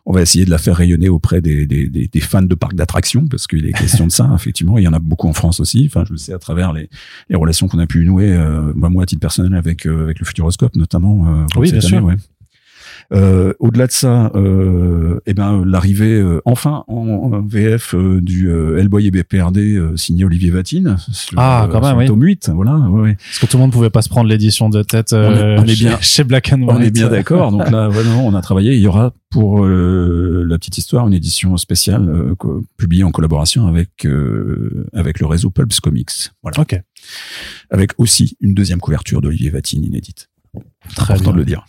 on 0.05 0.13
va 0.13 0.21
essayer 0.21 0.45
de 0.45 0.49
la 0.49 0.57
faire 0.57 0.75
rayonner 0.75 1.09
auprès 1.09 1.41
des 1.41 1.65
des, 1.65 1.87
des, 1.87 2.07
des 2.07 2.19
fans 2.19 2.41
de 2.41 2.55
parcs 2.55 2.75
d'attractions 2.75 3.27
parce 3.27 3.47
qu'il 3.47 3.65
est 3.65 3.71
question 3.73 4.07
de 4.07 4.11
ça. 4.11 4.29
Effectivement, 4.35 4.77
il 4.77 4.83
y 4.83 4.87
en 4.87 4.93
a 4.93 4.99
beaucoup 4.99 5.27
en 5.27 5.33
France 5.33 5.59
aussi. 5.59 5.85
Enfin, 5.89 6.03
je 6.05 6.11
le 6.13 6.17
sais 6.17 6.33
à 6.33 6.39
travers 6.39 6.73
les 6.73 6.89
les 7.29 7.35
relations 7.35 7.67
qu'on 7.67 7.79
a 7.79 7.87
pu 7.87 8.05
nouer. 8.05 8.33
Euh, 8.33 8.73
moi, 8.75 9.03
à 9.03 9.05
titre 9.05 9.21
personnel, 9.21 9.53
avec 9.57 9.85
euh, 9.85 10.03
avec 10.03 10.19
le 10.19 10.25
Futuroscope 10.25 10.75
notamment. 10.75 11.25
Euh, 11.27 11.45
Oui, 11.57 11.71
bien 11.71 11.81
sûr. 11.81 12.03
ouais. 12.03 12.15
Euh, 13.13 13.53
Au-delà 13.59 13.87
de 13.87 13.91
ça, 13.93 14.31
euh, 14.35 15.19
eh 15.25 15.33
ben 15.33 15.63
l'arrivée 15.65 16.19
euh, 16.19 16.41
enfin 16.43 16.83
en, 16.87 17.41
VF 17.41 17.95
euh, 17.95 18.19
du 18.21 18.49
euh, 18.49 18.77
Hellboy 18.77 19.07
et 19.07 19.11
BPRD 19.11 19.57
euh, 19.77 19.95
signé 19.95 20.25
Olivier 20.25 20.49
Vatine. 20.51 20.97
sur, 21.13 21.39
Ah, 21.39 21.69
quand 21.71 21.79
même, 21.81 21.97
oui. 21.97 22.05
Tome 22.05 22.21
8, 22.23 22.49
voilà. 22.53 22.75
Ouais, 22.75 23.01
ouais. 23.01 23.15
Parce 23.15 23.39
que 23.39 23.45
tout 23.45 23.55
le 23.57 23.61
monde 23.61 23.71
pouvait 23.71 23.89
pas 23.89 24.01
se 24.01 24.09
prendre 24.09 24.27
l'édition 24.29 24.69
de 24.69 24.83
tête 24.83 25.13
euh, 25.13 25.29
On 25.29 25.35
est- 25.35 25.59
on 25.59 25.63
est 25.63 25.75
chez, 25.75 25.85
bien- 25.85 25.97
chez 26.01 26.23
Black 26.25 26.51
and 26.53 26.61
White. 26.63 26.71
On 26.77 26.81
est 26.81 26.91
bien 26.91 27.07
d'accord. 27.07 27.51
Donc 27.51 27.69
là, 27.71 27.87
vraiment, 27.89 28.25
on 28.27 28.33
a 28.35 28.41
travaillé. 28.41 28.75
Il 28.75 28.81
y 28.81 28.87
aura 28.87 29.13
pour 29.29 29.63
euh, 29.65 30.43
la 30.47 30.57
petite 30.57 30.77
histoire 30.77 31.07
une 31.07 31.13
édition 31.13 31.55
spéciale 31.57 32.09
euh, 32.09 32.35
publiée 32.77 33.03
en 33.05 33.11
collaboration 33.11 33.67
avec 33.67 34.05
euh, 34.05 34.85
avec 34.93 35.19
le 35.21 35.27
réseau 35.27 35.49
Pulps 35.49 35.79
Comics. 35.79 36.11
Voilà. 36.43 36.59
Ok, 36.59 36.77
Avec 37.71 37.91
aussi 37.99 38.35
une 38.41 38.53
deuxième 38.53 38.79
couverture 38.79 39.21
d'Olivier 39.21 39.49
Vatine 39.49 39.83
inédite. 39.85 40.29
très 40.95 41.13
Important 41.13 41.23
bien. 41.31 41.33
de 41.33 41.37
le 41.37 41.45
dire. 41.45 41.65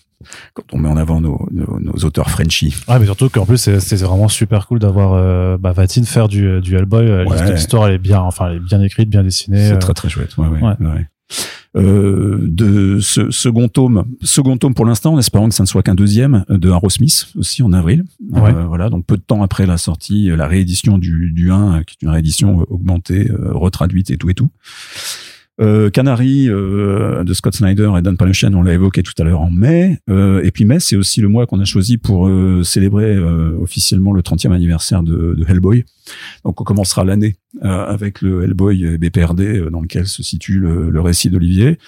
Quand 0.55 0.65
on 0.73 0.79
met 0.79 0.89
en 0.89 0.97
avant 0.97 1.21
nos, 1.21 1.49
nos, 1.53 1.79
nos 1.81 1.93
auteurs 2.05 2.31
Frenchie. 2.31 2.75
Ouais, 2.89 2.99
mais 2.99 3.05
surtout 3.07 3.29
qu'en 3.29 3.47
plus, 3.47 3.59
c'est 3.59 3.97
vraiment 4.03 4.29
super 4.29 4.67
cool 4.67 4.79
d'avoir 4.79 5.13
euh, 5.15 5.57
bah, 5.59 5.73
Vatine 5.73 6.05
faire 6.05 6.29
du, 6.29 6.61
du 6.61 6.77
Hellboy. 6.77 7.07
Euh, 7.07 7.25
Ouais. 7.25 7.53
L'histoire, 7.53 7.87
elle 7.89 7.95
est 7.95 7.99
bien, 7.99 8.21
enfin, 8.21 8.49
elle 8.51 8.57
est 8.57 8.61
bien 8.61 8.81
écrite, 8.83 9.09
bien 9.09 9.23
dessinée. 9.23 9.69
C'est 9.69 9.75
euh, 9.75 9.79
très 9.79 9.95
très 9.95 10.09
chouette. 10.09 10.37
Ouais, 10.39 10.47
ouais, 10.49 10.61
Ouais. 10.81 11.07
Euh, 11.77 12.39
de 12.49 12.99
ce 13.01 13.31
second 13.31 13.69
tome, 13.69 14.05
second 14.23 14.57
tome 14.57 14.73
pour 14.73 14.87
l'instant, 14.87 15.13
en 15.13 15.19
espérant 15.19 15.49
que 15.51 15.55
ça 15.55 15.63
ne 15.63 15.69
soit 15.69 15.83
qu'un 15.83 15.95
deuxième 15.95 16.45
euh, 16.51 16.57
de 16.57 16.71
Arrow 16.71 16.89
Smith 16.89 17.27
aussi 17.37 17.63
en 17.63 17.75
avril. 17.75 18.05
Ouais. 18.31 18.41
Euh, 18.55 18.65
voilà, 18.65 18.89
donc 18.89 19.05
peu 19.05 19.17
de 19.19 19.23
temps 19.23 19.43
après 19.43 19.67
la 19.67 19.77
sortie, 19.77 20.31
euh, 20.31 20.37
la 20.37 20.47
réédition 20.47 20.97
du, 20.97 21.31
du 21.33 21.53
1, 21.53 21.75
euh, 21.75 21.83
qui 21.83 21.97
est 22.01 22.03
une 22.03 22.09
réédition 22.09 22.61
euh, 22.61 22.65
augmentée, 22.71 23.31
euh, 23.31 23.53
retraduite 23.53 24.11
et 24.11 24.17
tout 24.17 24.31
et 24.31 24.35
tout. 24.35 24.51
Euh, 25.61 25.91
Canary 25.91 26.49
euh, 26.49 27.25
de 27.25 27.35
Scott 27.35 27.55
Snyder 27.55 27.91
et 27.99 28.03
Dan 28.03 28.17
Paluchan, 28.17 28.53
on 28.55 28.63
l'a 28.63 28.75
évoqué 28.75 29.03
tout 29.03 29.13
à 29.19 29.25
l'heure 29.25 29.41
en 29.41 29.51
mai. 29.51 29.99
Euh, 30.09 30.41
et 30.45 30.53
puis 30.53 30.65
mai, 30.65 30.79
c'est 30.79 30.95
aussi 30.95 31.21
le 31.21 31.29
mois 31.29 31.47
qu'on 31.47 31.59
a 31.59 31.65
choisi 31.65 31.99
pour 31.99 32.29
euh, 32.29 32.63
célébrer 32.63 33.15
euh, 33.17 33.59
officiellement 33.61 34.13
le 34.13 34.23
30e 34.23 34.53
anniversaire 34.53 35.03
de, 35.03 35.35
de 35.37 35.45
Hellboy. 35.49 35.85
Donc 36.45 36.61
on 36.61 36.65
commencera 36.65 37.05
l'année 37.05 37.37
euh, 37.65 37.87
avec 37.87 38.23
le 38.23 38.45
Hellboy 38.45 38.99
BPRD 38.99 39.69
dans 39.71 39.81
lequel 39.81 40.07
se 40.07 40.23
situe 40.23 40.61
le, 40.61 40.91
le 40.91 41.01
récit 41.01 41.29
d'Olivier. 41.29 41.79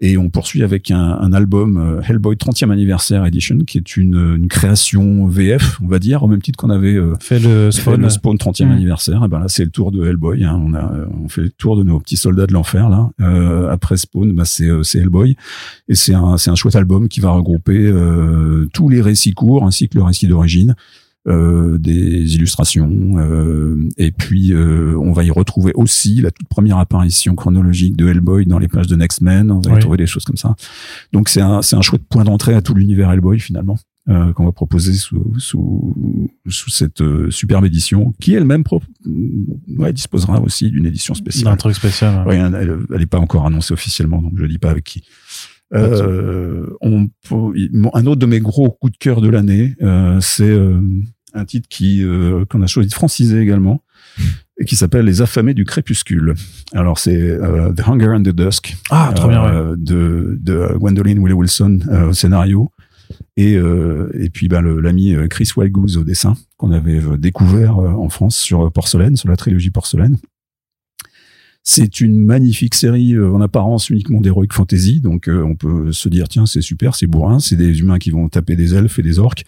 Et 0.00 0.18
on 0.18 0.28
poursuit 0.28 0.62
avec 0.64 0.90
un, 0.90 0.98
un 1.20 1.32
album 1.32 1.76
euh, 1.76 2.02
Hellboy 2.06 2.34
30e 2.34 2.70
anniversaire 2.72 3.24
edition, 3.24 3.58
qui 3.58 3.78
est 3.78 3.96
une, 3.96 4.34
une 4.36 4.48
création 4.48 5.26
VF, 5.28 5.80
on 5.82 5.86
va 5.86 5.98
dire, 6.00 6.24
au 6.24 6.26
même 6.28 6.42
titre 6.42 6.56
qu'on 6.58 6.70
avait 6.70 6.94
euh, 6.96 7.14
Fait 7.20 7.38
le 7.38 7.70
fait 7.70 7.80
spawn. 7.80 8.00
le 8.02 8.08
Spawn 8.10 8.36
30e 8.36 8.66
Mm. 8.66 8.72
anniversaire. 8.72 9.24
Et 9.24 9.28
ben 9.28 9.38
là, 9.38 9.46
c'est 9.48 9.64
le 9.64 9.70
tour 9.70 9.92
de 9.92 10.04
Hellboy. 10.04 10.44
hein. 10.44 10.60
On 10.62 10.74
a, 10.74 10.92
on 11.22 11.28
fait 11.28 11.42
le 11.42 11.50
tour 11.50 11.76
de 11.76 11.84
nos 11.84 12.00
petits 12.00 12.16
soldats 12.16 12.46
de 12.46 12.52
l'enfer 12.52 12.88
là. 12.90 13.08
Euh, 13.20 13.70
après 13.70 13.96
Spawn, 13.96 14.32
bah, 14.34 14.44
c'est 14.44 14.68
euh, 14.68 14.82
c'est 14.82 14.98
Hellboy, 14.98 15.36
et 15.88 15.94
c'est 15.94 16.12
un 16.14 16.36
c'est 16.38 16.50
un 16.50 16.54
chouette 16.56 16.76
album 16.76 17.08
qui 17.08 17.20
va 17.20 17.30
regrouper 17.30 17.78
euh, 17.86 18.68
tous 18.74 18.88
les 18.88 19.00
récits 19.00 19.32
courts 19.32 19.64
ainsi 19.64 19.88
que 19.88 19.96
le 19.96 20.04
récit 20.04 20.26
d'origine. 20.26 20.74
Euh, 21.26 21.78
des 21.78 22.34
illustrations 22.36 22.90
euh, 23.18 23.88
et 23.96 24.10
puis 24.10 24.52
euh, 24.52 24.94
on 24.98 25.12
va 25.12 25.24
y 25.24 25.30
retrouver 25.30 25.72
aussi 25.74 26.20
la 26.20 26.30
toute 26.30 26.48
première 26.48 26.76
apparition 26.76 27.34
chronologique 27.34 27.96
de 27.96 28.06
Hellboy 28.08 28.44
dans 28.44 28.58
les 28.58 28.68
pages 28.68 28.88
de 28.88 28.94
Next 28.96 29.22
Men 29.22 29.50
on 29.50 29.60
va 29.60 29.70
y 29.70 29.74
Oui. 29.74 29.80
trouver 29.80 29.96
des 29.96 30.06
choses 30.06 30.24
comme 30.24 30.36
ça 30.36 30.54
donc 31.14 31.30
c'est 31.30 31.40
un 31.40 31.62
c'est 31.62 31.76
un 31.76 31.80
chouette 31.80 32.02
point 32.10 32.24
d'entrée 32.24 32.54
à 32.54 32.60
tout 32.60 32.74
l'univers 32.74 33.10
Hellboy 33.10 33.40
finalement 33.40 33.78
euh, 34.10 34.34
qu'on 34.34 34.44
va 34.44 34.52
proposer 34.52 34.92
sous, 34.92 35.32
sous, 35.38 35.96
sous 36.46 36.68
cette 36.68 37.00
euh, 37.00 37.30
superbe 37.30 37.64
édition, 37.64 38.12
qui 38.20 38.34
elle-même 38.34 38.62
pro- 38.62 38.82
ouais, 39.78 39.94
disposera 39.94 40.42
aussi 40.42 40.70
d'une 40.70 40.84
édition 40.84 41.12
Un 41.12 41.16
spéciale. 41.16 41.56
truc 41.56 41.74
spécial. 41.74 42.26
ouais. 42.28 42.38
Ouais, 42.38 42.50
elle, 42.60 42.80
elle 42.94 43.00
est 43.00 43.06
pas 43.06 43.18
encore 43.18 43.46
annoncée 43.46 43.72
officiellement, 43.72 44.20
donc 44.20 44.32
je 44.36 44.44
dis 44.44 44.58
pas 44.58 44.68
avec 44.68 44.84
qui. 44.84 45.04
Euh, 45.72 46.66
on, 46.82 47.08
un 47.94 48.06
autre 48.06 48.16
de 48.20 48.26
mes 48.26 48.40
gros 48.40 48.70
coups 48.70 48.92
de 48.92 48.98
cœur 48.98 49.20
de 49.22 49.28
l'année, 49.28 49.74
euh, 49.82 50.18
c'est 50.20 50.50
euh, 50.50 50.80
un 51.34 51.44
titre 51.44 51.68
qui 51.68 52.02
euh, 52.02 52.44
qu'on 52.48 52.62
a 52.62 52.66
choisi 52.66 52.88
de 52.88 52.94
franciser 52.94 53.40
également 53.40 53.82
et 54.58 54.64
qui 54.64 54.76
s'appelle 54.76 55.04
Les 55.04 55.20
affamés 55.20 55.54
du 55.54 55.64
crépuscule. 55.64 56.34
Alors 56.72 56.98
c'est 56.98 57.20
euh, 57.20 57.72
The 57.72 57.88
Hunger 57.88 58.08
and 58.14 58.22
the 58.22 58.28
Dusk 58.34 58.76
Ah, 58.90 59.12
trop 59.14 59.28
bien, 59.28 59.42
ouais. 59.42 59.50
euh, 59.50 59.74
de, 59.76 60.38
de 60.40 60.74
Gwendoline 60.78 61.18
Willow 61.22 61.36
Wilson 61.36 61.80
au 62.08 62.12
scénario 62.12 62.70
et 63.36 63.54
et 63.54 64.30
puis 64.30 64.48
ben 64.48 64.62
l'ami 64.62 65.14
Chris 65.28 65.50
Wildgoose 65.56 65.98
au 65.98 66.04
dessin 66.04 66.34
qu'on 66.56 66.72
avait 66.72 67.00
découvert 67.18 67.76
en 67.78 68.08
France 68.08 68.36
sur 68.36 68.72
Porcelaine 68.72 69.16
sur 69.16 69.28
la 69.28 69.36
trilogie 69.36 69.70
Porcelaine. 69.70 70.16
C'est 71.66 72.02
une 72.02 72.18
magnifique 72.18 72.74
série 72.74 73.14
euh, 73.14 73.32
en 73.32 73.40
apparence 73.40 73.88
uniquement 73.88 74.20
d'heroic 74.20 74.48
fantasy, 74.52 75.00
donc 75.00 75.28
euh, 75.28 75.42
on 75.42 75.56
peut 75.56 75.92
se 75.92 76.10
dire 76.10 76.28
tiens 76.28 76.44
c'est 76.44 76.60
super, 76.60 76.94
c'est 76.94 77.06
bourrin, 77.06 77.40
c'est 77.40 77.56
des 77.56 77.80
humains 77.80 77.98
qui 77.98 78.10
vont 78.10 78.28
taper 78.28 78.54
des 78.54 78.74
elfes 78.74 78.98
et 78.98 79.02
des 79.02 79.18
orques, 79.18 79.44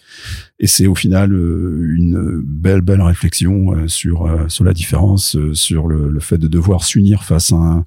et 0.59 0.65
c'est 0.65 0.87
au 0.87 0.95
final 0.95 1.31
euh, 1.31 1.93
une 1.95 2.41
belle 2.43 2.81
belle 2.81 3.03
réflexion 3.03 3.71
euh, 3.73 3.87
sur 3.87 4.25
euh, 4.25 4.47
sur 4.47 4.63
la 4.63 4.73
différence, 4.73 5.35
euh, 5.35 5.53
sur 5.53 5.87
le, 5.87 6.09
le 6.09 6.19
fait 6.19 6.39
de 6.39 6.47
devoir 6.47 6.83
s'unir 6.83 7.23
face 7.23 7.53
à 7.53 7.55
un, 7.57 7.85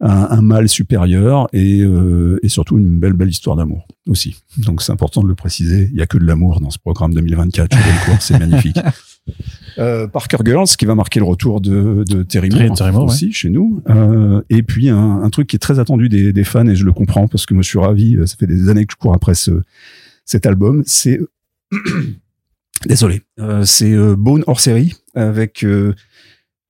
un, 0.00 0.28
un 0.30 0.42
mal 0.42 0.68
supérieur 0.68 1.48
et, 1.52 1.82
euh, 1.82 2.38
et 2.42 2.48
surtout 2.48 2.78
une 2.78 2.98
belle 2.98 3.14
belle 3.14 3.28
histoire 3.28 3.56
d'amour 3.56 3.86
aussi. 4.08 4.36
Donc 4.58 4.80
c'est 4.82 4.92
important 4.92 5.22
de 5.22 5.28
le 5.28 5.34
préciser. 5.34 5.88
Il 5.92 5.98
y 5.98 6.02
a 6.02 6.06
que 6.06 6.18
de 6.18 6.24
l'amour 6.24 6.60
dans 6.60 6.70
ce 6.70 6.78
programme 6.78 7.12
2024 7.14 7.76
chez 7.76 7.82
Delcourt, 7.82 8.22
c'est 8.22 8.38
magnifique. 8.46 8.78
Euh, 9.78 10.08
Parker 10.08 10.38
Girls 10.44 10.66
qui 10.78 10.86
va 10.86 10.94
marquer 10.96 11.20
le 11.20 11.26
retour 11.26 11.60
de, 11.60 12.04
de 12.08 12.22
Terry 12.24 12.48
Moore, 12.50 12.76
Terry 12.76 12.90
Moore, 12.92 13.04
aussi 13.04 13.32
chez 13.32 13.48
nous. 13.48 13.80
Euh, 13.88 14.42
et 14.50 14.62
puis 14.64 14.88
un, 14.88 15.22
un 15.22 15.30
truc 15.30 15.46
qui 15.48 15.56
est 15.56 15.60
très 15.60 15.78
attendu 15.78 16.08
des, 16.08 16.32
des 16.32 16.44
fans 16.44 16.66
et 16.66 16.74
je 16.74 16.84
le 16.84 16.92
comprends 16.92 17.28
parce 17.28 17.46
que 17.46 17.54
moi 17.54 17.62
je 17.62 17.68
suis 17.68 17.78
ravi. 17.78 18.16
euh, 18.16 18.26
Ça 18.26 18.36
fait 18.36 18.46
des 18.48 18.68
années 18.68 18.86
que 18.86 18.92
je 18.92 18.96
cours 18.98 19.14
après 19.14 19.34
ce, 19.34 19.62
cet 20.24 20.46
album. 20.46 20.82
C'est 20.84 21.20
désolé, 22.86 23.22
euh, 23.38 23.64
c'est 23.64 23.94
Bone 24.16 24.44
hors 24.46 24.60
série 24.60 24.94
avec 25.14 25.64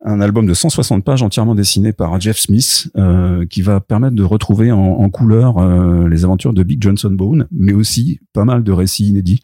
un 0.05 0.20
album 0.20 0.47
de 0.47 0.55
160 0.55 1.05
pages 1.05 1.22
entièrement 1.22 1.55
dessiné 1.55 1.93
par 1.93 2.20
Jeff 2.20 2.39
Smith 2.39 2.89
euh, 2.97 3.44
qui 3.47 3.62
va 3.62 3.80
permettre 3.80 4.14
de 4.14 4.22
retrouver 4.22 4.70
en, 4.70 4.78
en 4.78 5.10
couleur 5.10 5.59
euh, 5.59 6.09
les 6.09 6.24
aventures 6.24 6.52
de 6.55 6.62
Big 6.62 6.80
Johnson 6.82 7.10
Bone, 7.10 7.48
mais 7.51 7.72
aussi 7.72 8.20
pas 8.32 8.44
mal 8.44 8.62
de 8.62 8.70
récits 8.72 9.09
inédits. 9.09 9.43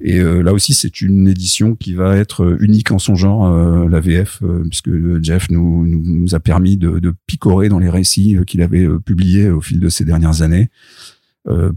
Et 0.00 0.20
euh, 0.20 0.42
là 0.42 0.52
aussi, 0.52 0.74
c'est 0.74 1.00
une 1.00 1.26
édition 1.26 1.74
qui 1.74 1.94
va 1.94 2.16
être 2.16 2.44
euh, 2.44 2.56
unique 2.60 2.92
en 2.92 2.98
son 2.98 3.14
genre, 3.14 3.46
euh, 3.46 3.88
la 3.88 4.00
VF, 4.00 4.40
euh, 4.42 4.64
puisque 4.68 4.90
Jeff 5.22 5.50
nous, 5.50 6.26
a 6.32 6.40
permis 6.40 6.76
de, 6.76 7.14
picorer 7.26 7.68
dans 7.68 7.78
les 7.78 7.90
récits 7.90 8.36
qu'il 8.46 8.62
avait 8.62 8.86
publiés 9.04 9.50
au 9.50 9.60
fil 9.60 9.80
de 9.80 9.88
ces 9.88 10.04
dernières 10.04 10.42
années 10.42 10.68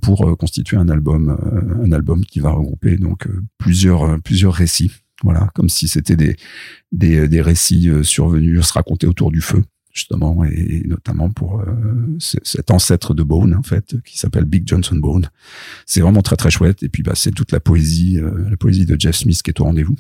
pour 0.02 0.38
constituer 0.38 0.76
un 0.76 0.90
album, 0.90 1.38
un 1.82 1.92
album 1.94 2.26
qui 2.26 2.40
va 2.42 2.52
regrouper 2.52 2.98
donc 2.98 3.28
plusieurs 3.58 4.20
plusieurs 4.22 4.54
récits. 4.54 4.92
Voilà, 5.24 5.50
comme 5.56 5.70
si 5.70 5.88
c'était 5.88 6.18
des 6.18 6.36
des, 6.92 7.28
des 7.30 7.42
récits 7.42 7.90
survenus, 8.04 8.66
se 8.66 8.74
raconter 8.74 9.08
autour 9.08 9.32
du 9.32 9.40
feu 9.40 9.64
justement, 9.94 10.44
et, 10.46 10.84
notamment 10.88 11.30
pour 11.30 11.60
euh, 11.62 11.66
cet 12.20 12.72
ancêtre 12.72 13.14
de 13.14 13.24
Bone 13.24 13.54
en 13.56 13.64
fait, 13.64 13.96
qui 14.04 14.18
s'appelle 14.18 14.46
Big 14.46 14.68
Johnson 14.68 14.96
Bone. 14.96 15.30
C'est 15.86 16.02
vraiment 16.02 16.22
très 16.22 16.36
très 16.38 16.50
chouette. 16.52 16.84
Et 16.84 16.90
puis 16.90 17.04
bah 17.04 17.14
c'est 17.16 17.32
toute 17.32 17.52
la 17.52 17.60
poésie, 17.60 18.20
euh, 18.20 18.50
la 18.50 18.58
poésie 18.58 18.86
de 18.86 19.00
Jeff 19.00 19.16
Smith 19.16 19.42
qui 19.44 19.50
est 19.52 19.60
au 19.60 19.66
rendez-vous. 19.66 19.96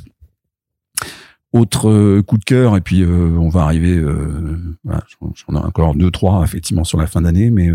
Autre 1.53 1.89
euh, 1.89 2.21
coup 2.21 2.37
de 2.37 2.45
cœur, 2.45 2.77
et 2.77 2.81
puis 2.81 3.01
euh, 3.03 3.31
on 3.37 3.49
va 3.49 3.63
arriver, 3.63 3.97
euh, 3.97 4.57
voilà, 4.85 5.03
j'en- 5.19 5.55
ai 5.55 5.65
encore 5.65 5.95
deux 5.95 6.09
trois 6.09 6.43
effectivement 6.45 6.85
sur 6.85 6.97
la 6.97 7.07
fin 7.07 7.21
d'année, 7.21 7.49
mais 7.49 7.71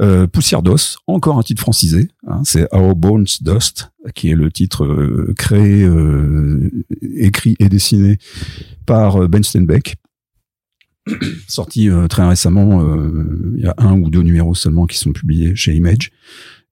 euh, 0.00 0.26
Poussière 0.26 0.62
d'os, 0.62 0.96
encore 1.06 1.38
un 1.38 1.42
titre 1.42 1.60
francisé, 1.60 2.08
hein, 2.26 2.40
c'est 2.44 2.66
Our 2.74 2.96
Bones 2.96 3.26
Dust, 3.42 3.92
qui 4.14 4.30
est 4.30 4.34
le 4.34 4.50
titre 4.50 4.86
créé, 5.36 5.86
écrit 7.16 7.56
et 7.58 7.68
dessiné 7.68 8.16
par 8.86 9.28
Ben 9.28 9.44
Steinbeck, 9.44 9.96
sorti 11.48 11.88
euh, 11.90 12.06
très 12.08 12.26
récemment, 12.26 12.82
euh, 12.82 13.52
il 13.56 13.62
y 13.62 13.66
a 13.66 13.74
un 13.78 13.98
ou 14.00 14.10
deux 14.10 14.22
numéros 14.22 14.54
seulement 14.54 14.86
qui 14.86 14.98
sont 14.98 15.12
publiés 15.12 15.54
chez 15.54 15.74
Image, 15.74 16.10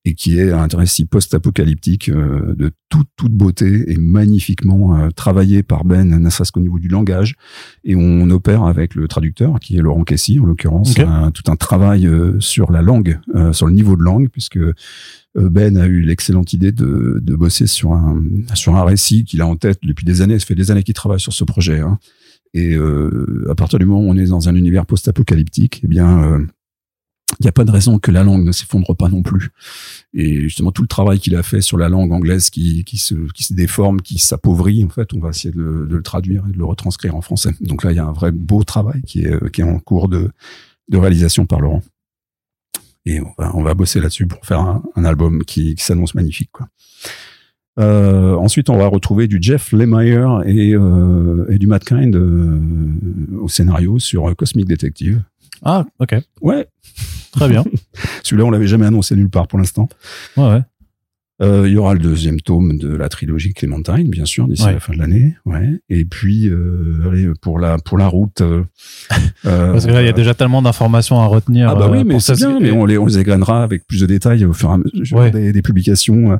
et 0.05 0.15
qui 0.15 0.37
est 0.39 0.51
un 0.51 0.67
récit 0.67 1.05
post-apocalyptique 1.05 2.09
euh, 2.09 2.55
de 2.57 2.73
toute 2.89 3.07
toute 3.17 3.31
beauté 3.33 3.85
et 3.93 3.97
magnifiquement 3.99 4.97
euh, 4.99 5.11
travaillé 5.11 5.63
par 5.63 5.85
Ben, 5.85 6.19
ne 6.19 6.29
serait-ce 6.31 6.51
qu'au 6.51 6.59
niveau 6.61 6.81
du 6.81 6.89
langage, 6.89 7.37
et 7.85 7.95
on 7.95 8.29
opère 8.31 8.65
avec 8.65 8.97
le 8.97 9.07
traducteur, 9.07 9.61
qui 9.61 9.77
est 9.77 9.81
Laurent 9.81 10.03
Kessy 10.03 10.41
en 10.41 10.45
l'occurrence, 10.45 10.91
Ok. 10.93 11.01
un- 11.07 11.31
tout 11.31 11.49
un 11.53 11.55
travail 11.57 12.07
euh, 12.09 12.41
sur 12.41 12.73
la 12.73 12.83
langue, 12.83 13.21
euh, 13.37 13.53
sur 13.53 13.67
le 13.69 13.75
niveau 13.75 13.95
de 13.97 14.03
langue, 14.03 14.29
puisque 14.29 14.59
Ben 15.35 15.77
a 15.79 15.87
eu 15.87 16.03
l'excellente 16.03 16.53
idée 16.53 16.73
de, 16.73 17.19
de 17.23 17.35
bosser 17.37 17.67
sur 17.67 17.93
un 17.93 18.21
sur 18.55 18.75
un 18.77 18.85
récit 18.85 19.25
qu'il 19.25 19.41
a 19.41 19.47
en 19.47 19.57
tête 19.57 19.79
depuis 19.83 20.05
des 20.05 20.21
années. 20.21 20.39
Ça 20.39 20.45
fait 20.47 20.55
des 20.55 20.71
années 20.71 20.83
qu'il 20.83 20.93
travaille 20.95 21.21
sur 21.21 21.33
ce 21.33 21.45
projet. 21.45 21.79
Hein. 21.81 21.99
Et 22.55 22.75
euh, 22.75 23.47
à 23.51 23.55
partir 23.55 23.79
du 23.79 23.87
moment 23.87 24.01
où 24.07 24.11
on 24.11 24.17
est 24.17 24.27
dans 24.27 24.49
un 24.49 24.55
univers 24.55 24.85
post-apocalyptique, 24.87 25.81
eh 25.85 25.89
bien, 25.89 26.23
euh, 26.23 26.47
il 27.41 27.45
n'y 27.45 27.49
a 27.49 27.53
pas 27.53 27.65
de 27.65 27.71
raison 27.71 27.99
que 27.99 28.11
la 28.11 28.25
langue 28.25 28.45
ne 28.45 28.53
s'effondre 28.53 28.95
pas 28.95 29.09
non 29.09 29.23
plus. 29.23 29.49
Et 30.13 30.43
justement, 30.43 30.71
tout 30.71 30.83
le 30.83 30.89
travail 30.89 31.19
qu'il 31.19 31.35
a 31.35 31.43
fait 31.43 31.63
sur 31.63 31.79
la 31.79 31.89
langue 31.89 32.13
anglaise 32.13 32.51
qui, 32.51 32.85
qui, 32.85 32.99
se, 32.99 33.15
qui 33.33 33.43
se 33.43 33.55
déforme, 33.55 34.03
qui 34.03 34.19
s'appauvrit, 34.19 34.85
en 34.85 34.91
fait, 34.91 35.15
on 35.15 35.19
va 35.19 35.31
essayer 35.31 35.51
de, 35.51 35.61
le- 35.63 35.87
de 35.87 35.97
le 35.97 36.03
traduire 36.03 36.45
et 36.47 36.53
de 36.53 36.59
le 36.59 36.65
retranscrire 36.67 37.17
en 37.17 37.23
français. 37.23 37.53
Donc 37.61 37.85
là, 37.85 37.93
il 37.93 37.97
y 37.97 38.01
a 38.01 38.05
un 38.05 38.13
vrai 38.13 38.33
beau 38.33 38.65
travail 38.65 39.01
qui 39.03 39.23
est, 39.25 39.51
qui 39.51 39.63
est 39.63 39.65
en 39.65 39.79
cours 39.79 40.09
de, 40.09 40.31
de 40.91 40.99
réalisation 40.99 41.47
par 41.47 41.61
Laurent. 41.61 41.83
Et 43.07 43.21
on 43.21 43.33
va, 43.39 43.57
on 43.57 43.63
va 43.63 43.73
bosser 43.75 43.99
là-dessus 43.99 44.27
pour 44.27 44.45
faire 44.45 44.61
un, 44.61 44.83
un 44.95 45.05
album 45.05 45.43
qui, 45.45 45.75
qui 45.75 45.83
s'annonce 45.83 46.15
magnifique. 46.15 46.51
Quoi. 46.53 46.69
Euh, 47.81 48.35
ensuite, 48.35 48.69
on 48.71 48.77
va 48.77 48.87
retrouver 48.87 49.29
du 49.29 49.39
Jeff 49.41 49.73
Lemire 49.73 50.43
et, 50.47 50.75
euh, 50.75 51.47
et 51.49 51.59
du 51.59 51.67
Matt 51.67 51.85
Kind 51.85 52.15
euh, 52.15 52.61
au 53.41 53.49
scénario 53.49 53.99
sur 53.99 54.29
euh, 54.29 54.35
Cosmic 54.35 54.67
Detective. 54.67 55.23
Ah, 55.65 55.87
ok. 55.99 56.17
Ouais, 56.43 56.67
Très 57.33 57.49
bien. 57.49 57.65
celui-là, 58.23 58.45
on 58.47 58.51
l'avait 58.51 58.67
jamais 58.67 58.85
annoncé 58.87 59.17
nulle 59.17 59.31
part 59.31 59.47
pour 59.49 59.59
l'instant. 59.59 59.89
Ouais, 60.37 60.49
ouais. 60.49 60.61
Euh, 61.41 61.67
il 61.67 61.73
y 61.73 61.77
aura 61.77 61.95
le 61.95 61.99
deuxième 61.99 62.41
tome 62.41 62.77
de 62.79 62.95
la 62.95 63.09
trilogie 63.09 63.53
Clémentine, 63.55 64.09
bien 64.11 64.27
sûr, 64.27 64.47
d'ici 64.47 64.65
Ouais. 64.65 64.75
la 64.75 64.81
fin 64.81 64.93
de 64.93 64.99
l'année. 64.99 65.35
Ouais. 65.47 65.81
Et 65.89 66.05
puis, 66.05 66.49
euh, 66.49 67.09
allez, 67.11 67.29
pour 67.41 67.59
la 67.59 67.79
pour 67.79 67.97
la 67.99 68.07
route. 68.07 68.43
Parce 69.43 69.87
que 69.87 69.91
là, 69.91 70.03
il 70.03 70.07
y 70.07 70.11
a 70.11 70.13
déjà 70.13 70.35
tellement 70.35 70.63
d'informations 70.63 71.19
à 71.21 71.27
retenir. 71.27 71.71
Ah 71.71 71.75
bah 71.75 71.89
oui, 71.91 72.05
mais 72.05 72.21
c'est 72.21 72.35
bien, 72.37 72.61
mais 72.61 72.71
on 72.71 72.85
les, 72.85 72.97
on 72.99 73.07
les 73.07 73.19
égrènera 73.19 73.63
avec 73.65 73.87
plus 73.87 74.01
de 74.03 74.07
détails 74.07 74.45
au 74.45 74.53
fur 74.53 74.71
et 74.71 74.75
à 74.75 74.79
mesure 74.79 75.17
Ouais. 75.17 75.31
des, 75.33 75.53
des 75.53 75.63
publications 75.63 76.39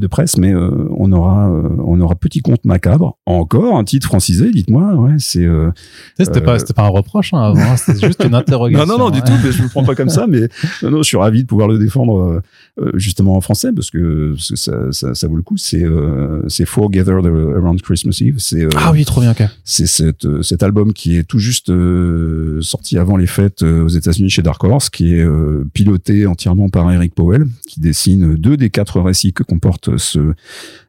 de 0.00 0.06
presse, 0.06 0.36
mais 0.36 0.54
euh, 0.54 0.70
on 0.96 1.12
aura 1.12 1.50
euh, 1.50 1.68
on 1.84 2.00
aura 2.00 2.14
petit 2.14 2.40
conte 2.40 2.64
macabre. 2.64 3.16
Encore 3.26 3.76
un 3.76 3.84
titre 3.84 4.06
francisé, 4.06 4.50
dites-moi, 4.50 4.94
ouais, 4.94 5.14
c'est 5.18 5.44
euh, 5.44 5.70
C'était 6.18 6.38
euh, 6.40 6.44
pas, 6.44 6.58
c'était 6.58 6.74
pas 6.74 6.84
un 6.84 6.88
reproche, 6.88 7.32
hein, 7.34 7.42
avant, 7.42 7.60
hein, 7.60 7.76
c'était 7.76 8.06
juste 8.06 8.24
une 8.24 8.34
interrogation. 8.42 8.86
non 8.86 8.98
non 8.98 9.04
non 9.06 9.10
du 9.10 9.18
ouais. 9.18 9.24
tout, 9.24 9.32
mais 9.44 9.52
je 9.52 9.62
le 9.62 9.68
prends 9.68 9.84
pas 9.84 9.94
comme 9.94 10.08
ça, 10.08 10.26
mais 10.26 10.48
non, 10.82 10.90
non, 10.90 10.98
je 10.98 11.08
suis 11.08 11.16
ravi 11.16 11.42
de 11.42 11.46
pouvoir 11.48 11.68
le 11.68 11.78
défendre 11.78 12.18
euh, 12.20 12.40
euh, 12.80 12.90
justement 12.94 13.36
en 13.36 13.40
français 13.40 13.72
parce 13.72 13.90
que, 13.90 14.32
parce 14.34 14.50
que 14.50 14.56
ça, 14.56 14.92
ça, 14.92 15.14
ça 15.14 15.28
vaut 15.28 15.36
le 15.36 15.42
coup. 15.42 15.56
C'est 15.56 15.82
euh, 15.84 16.42
c'est 16.48 16.64
For 16.64 16.90
Gathered 16.90 17.26
Around 17.26 17.82
Christmas 17.82 18.18
Eve, 18.22 18.36
c'est 18.38 18.64
euh, 18.64 18.68
Ah 18.76 18.90
oui, 18.92 19.04
trop 19.04 19.20
bien, 19.20 19.32
ok. 19.32 19.42
c'est 19.64 19.86
cet, 19.86 20.24
euh, 20.24 20.42
cet 20.42 20.62
album 20.62 20.92
qui 20.92 21.16
est 21.16 21.24
tout 21.24 21.38
juste 21.38 21.70
euh, 21.70 22.60
sorti 22.62 22.98
avant 22.98 23.16
les 23.16 23.26
fêtes 23.26 23.62
euh, 23.62 23.84
aux 23.84 23.88
États-Unis 23.88 24.30
chez 24.30 24.42
Dark 24.42 24.62
Horse, 24.64 24.90
qui 24.90 25.14
est 25.14 25.22
euh, 25.24 25.64
piloté 25.72 26.26
entièrement 26.26 26.68
par 26.68 26.90
Eric 26.90 27.14
Powell, 27.14 27.46
qui 27.68 27.80
dessine 27.80 28.34
deux 28.36 28.56
des 28.56 28.70
quatre 28.70 29.00
récits 29.00 29.32
que 29.32 29.42
comporte 29.42 29.81
ce 29.84 30.34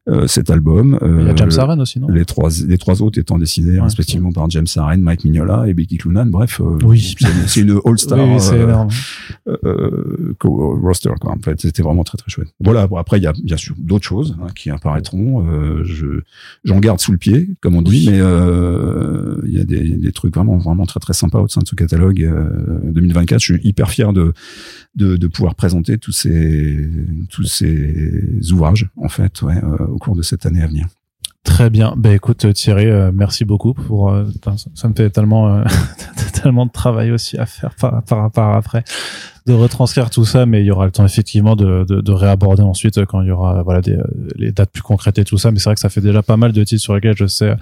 euh, 0.09 0.27
cet 0.27 0.49
album. 0.49 0.99
Il 1.01 1.27
y 1.27 1.30
a 1.30 1.35
James 1.35 1.51
Aren 1.57 1.80
aussi, 1.80 1.99
non? 1.99 2.07
Les 2.09 2.25
trois, 2.25 2.49
les 2.67 2.77
trois 2.77 3.01
autres 3.01 3.19
étant 3.19 3.38
dessinés 3.38 3.80
respectivement 3.80 4.31
par 4.31 4.49
James 4.49 4.67
Aren, 4.75 5.01
Mike 5.01 5.23
Mignola 5.23 5.65
et 5.67 5.73
Becky 5.73 5.97
Clunan. 5.97 6.25
Bref, 6.25 6.61
oui. 6.84 7.15
c'est 7.47 7.61
une 7.61 7.80
all-star 7.85 8.19
oui, 8.19 8.41
énorme. 8.53 8.89
roster. 10.41 11.11
Quoi. 11.21 11.31
En 11.31 11.39
fait, 11.39 11.61
c'était 11.61 11.84
vraiment 11.84 12.03
très 12.03 12.17
très 12.17 12.30
chouette. 12.30 12.49
Voilà. 12.59 12.88
Bon, 12.88 12.97
après, 12.97 13.17
il 13.17 13.23
y 13.23 13.27
a 13.27 13.34
bien 13.43 13.57
sûr 13.57 13.75
d'autres 13.77 14.05
choses 14.05 14.35
hein, 14.41 14.47
qui 14.55 14.69
apparaîtront. 14.69 15.45
je 15.84 16.21
j'en 16.65 16.80
garde 16.80 16.99
sous 16.99 17.11
le 17.11 17.17
pied, 17.17 17.51
comme 17.61 17.75
on 17.75 17.81
dit, 17.81 18.09
mais 18.09 18.17
il 18.17 19.53
y 19.53 19.59
a 19.59 19.63
des, 19.63 19.97
des, 19.97 20.11
trucs 20.11 20.35
vraiment 20.35 20.57
vraiment 20.57 20.85
très 20.85 20.99
très 20.99 21.13
sympas 21.13 21.39
au 21.39 21.47
sein 21.47 21.61
de 21.61 21.67
ce 21.67 21.75
catalogue 21.75 22.30
2024. 22.84 23.39
Je 23.39 23.53
suis 23.53 23.67
hyper 23.67 23.89
fier 23.89 24.11
de 24.11 24.34
de, 24.95 25.17
de 25.17 25.27
pouvoir 25.27 25.55
présenter 25.55 25.97
tous 25.97 26.11
ces 26.11 26.88
tous 27.30 27.45
ces 27.45 28.51
ouvrages 28.51 28.89
en 28.97 29.09
fait 29.09 29.41
ouais, 29.41 29.57
euh, 29.63 29.88
au 29.93 29.97
cours 29.97 30.15
de 30.15 30.21
cette 30.21 30.45
année 30.45 30.61
à 30.61 30.67
venir. 30.67 30.87
Très 31.43 31.69
bien. 31.69 31.93
Ben 31.97 32.13
écoute 32.13 32.51
Thierry, 32.53 32.87
euh, 32.87 33.11
merci 33.13 33.43
beaucoup 33.45 33.73
pour 33.73 34.11
euh, 34.11 34.25
ça 34.75 34.87
me 34.87 34.93
fait 34.93 35.09
tellement 35.09 35.63
tellement 36.41 36.65
de 36.65 36.71
travail 36.71 37.11
aussi 37.11 37.37
à 37.37 37.45
faire 37.45 37.75
par, 37.75 38.31
par 38.31 38.55
après 38.55 38.83
de 39.45 39.53
retranscrire 39.53 40.09
tout 40.09 40.25
ça, 40.25 40.45
mais 40.45 40.61
il 40.61 40.65
y 40.65 40.71
aura 40.71 40.85
le 40.85 40.91
temps 40.91 41.05
effectivement 41.05 41.55
de, 41.55 41.85
de, 41.87 42.01
de 42.01 42.11
réaborder 42.11 42.63
ensuite 42.63 43.05
quand 43.05 43.21
il 43.21 43.27
y 43.27 43.31
aura 43.31 43.61
voilà 43.63 43.81
des, 43.81 43.97
les 44.35 44.51
dates 44.51 44.71
plus 44.71 44.81
concrètes 44.81 45.17
et 45.17 45.25
tout 45.25 45.37
ça. 45.37 45.51
Mais 45.51 45.59
c'est 45.59 45.65
vrai 45.65 45.75
que 45.75 45.81
ça 45.81 45.89
fait 45.89 46.01
déjà 46.01 46.23
pas 46.23 46.37
mal 46.37 46.53
de 46.53 46.63
titres 46.63 46.81
sur 46.81 46.95
lesquels 46.95 47.17
je 47.17 47.27
sais, 47.27 47.53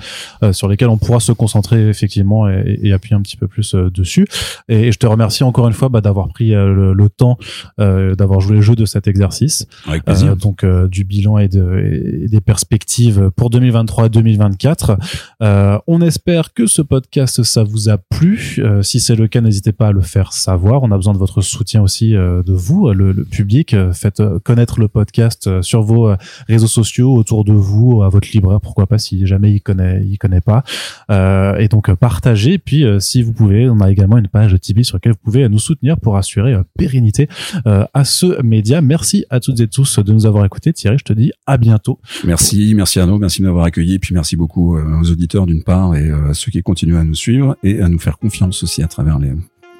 euh, 0.43 0.53
sur 0.53 0.67
lesquels 0.67 0.89
on 0.89 0.97
pourra 0.97 1.19
se 1.19 1.31
concentrer 1.31 1.89
effectivement 1.89 2.47
et, 2.49 2.79
et 2.83 2.93
appuyer 2.93 3.15
un 3.15 3.21
petit 3.21 3.37
peu 3.37 3.47
plus 3.47 3.73
euh, 3.73 3.89
dessus. 3.89 4.27
Et, 4.69 4.91
je 4.91 4.97
te 4.97 5.07
remercie 5.07 5.43
encore 5.43 5.67
une 5.67 5.73
fois 5.73 5.89
bah, 5.89 6.01
d'avoir 6.01 6.27
pris 6.27 6.53
euh, 6.53 6.93
le, 6.93 7.09
temps 7.09 7.37
d'avoir 7.77 8.41
joué 8.41 8.57
le 8.57 8.61
jeu 8.61 8.75
de 8.75 8.85
cet 8.85 9.07
exercice. 9.07 9.65
Avec 9.87 10.03
plaisir. 10.03 10.35
donc 10.35 10.63
du 10.89 11.03
bilan 11.03 11.39
et, 11.39 11.47
de, 11.47 12.23
et 12.23 12.27
des 12.27 12.41
perspectives 12.41 13.31
pour 13.35 13.49
2023-2024. 13.51 15.81
on 15.87 16.01
espère 16.01 16.53
que 16.53 16.67
ce 16.67 16.81
podcast 16.81 17.43
ça 17.43 17.63
vous 17.63 17.89
a 17.89 17.97
plu. 17.97 18.59
si 18.81 18.99
c'est 18.99 19.15
le 19.15 19.27
cas, 19.27 19.41
n'hésitez 19.41 19.71
pas 19.71 19.87
à 19.87 19.91
le 19.91 20.01
faire 20.01 20.33
savoir. 20.33 20.83
On 20.83 20.91
a 20.91 20.95
besoin 20.95 21.13
de 21.13 21.19
votre 21.19 21.41
soutien 21.41 21.70
aussi 21.79 22.15
euh, 22.15 22.43
de 22.43 22.53
vous, 22.53 22.91
le, 22.91 23.13
public. 23.23 23.73
Euh, 23.73 23.93
faites 23.93 24.19
euh, 24.19 24.39
connaître 24.39 24.79
le 24.79 24.87
podcast 24.87 25.61
sur 25.61 25.81
vos 25.81 26.13
réseaux 26.47 26.67
sociaux, 26.67 27.15
autour 27.15 27.45
de 27.45 27.53
vous, 27.53 28.03
à 28.03 28.09
votre 28.09 28.29
libraire, 28.33 28.59
pourquoi 28.61 28.87
pas, 28.87 28.97
si 28.97 29.25
jamais 29.25 29.51
il 29.51 29.61
connaît, 29.61 30.03
il 30.05 30.17
connaît 30.17 30.41
pas. 30.41 30.63
et 31.09 31.67
donc 31.67 31.93
partagez. 31.95 32.57
Puis 32.57 32.85
si 32.99 33.21
vous 33.21 33.33
pouvez, 33.33 33.69
on 33.69 33.79
a 33.79 33.91
également 33.91 34.17
une 34.17 34.27
page 34.27 34.59
Tipeee 34.59 34.83
sur 34.83 34.97
laquelle 34.97 35.13
vous 35.13 35.19
pouvez 35.23 35.47
nous 35.49 35.59
soutenir 35.59 35.99
pour 35.99 36.17
assurer 36.17 36.55
pérennité 36.77 37.27
à 37.65 38.05
ce 38.05 38.41
média. 38.41 38.81
Merci 38.81 39.25
à 39.29 39.39
toutes 39.39 39.59
et 39.59 39.67
tous 39.67 39.99
de 39.99 40.13
nous 40.13 40.25
avoir 40.25 40.45
écoutés. 40.45 40.73
Thierry, 40.73 40.97
je 40.97 41.03
te 41.03 41.13
dis 41.13 41.31
à 41.45 41.57
bientôt. 41.57 41.99
Merci, 42.23 42.73
merci 42.75 42.99
Arnaud, 42.99 43.17
merci 43.17 43.41
de 43.41 43.47
m'avoir 43.47 43.65
accueilli. 43.65 43.99
Puis 43.99 44.13
merci 44.13 44.35
beaucoup 44.35 44.77
aux 44.77 45.11
auditeurs 45.11 45.45
d'une 45.45 45.63
part 45.63 45.95
et 45.95 46.09
à 46.11 46.33
ceux 46.33 46.51
qui 46.51 46.61
continuent 46.61 46.97
à 46.97 47.03
nous 47.03 47.15
suivre 47.15 47.55
et 47.63 47.81
à 47.81 47.87
nous 47.87 47.99
faire 47.99 48.17
confiance 48.17 48.63
aussi 48.63 48.83
à 48.83 48.87
travers 48.87 49.19
les 49.19 49.33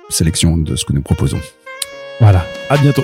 sélections 0.09 0.57
de 0.57 0.75
ce 0.75 0.85
que 0.85 0.93
nous 0.93 1.01
proposons. 1.01 1.39
Voilà, 2.21 2.45
à 2.69 2.77
bientôt. 2.77 3.03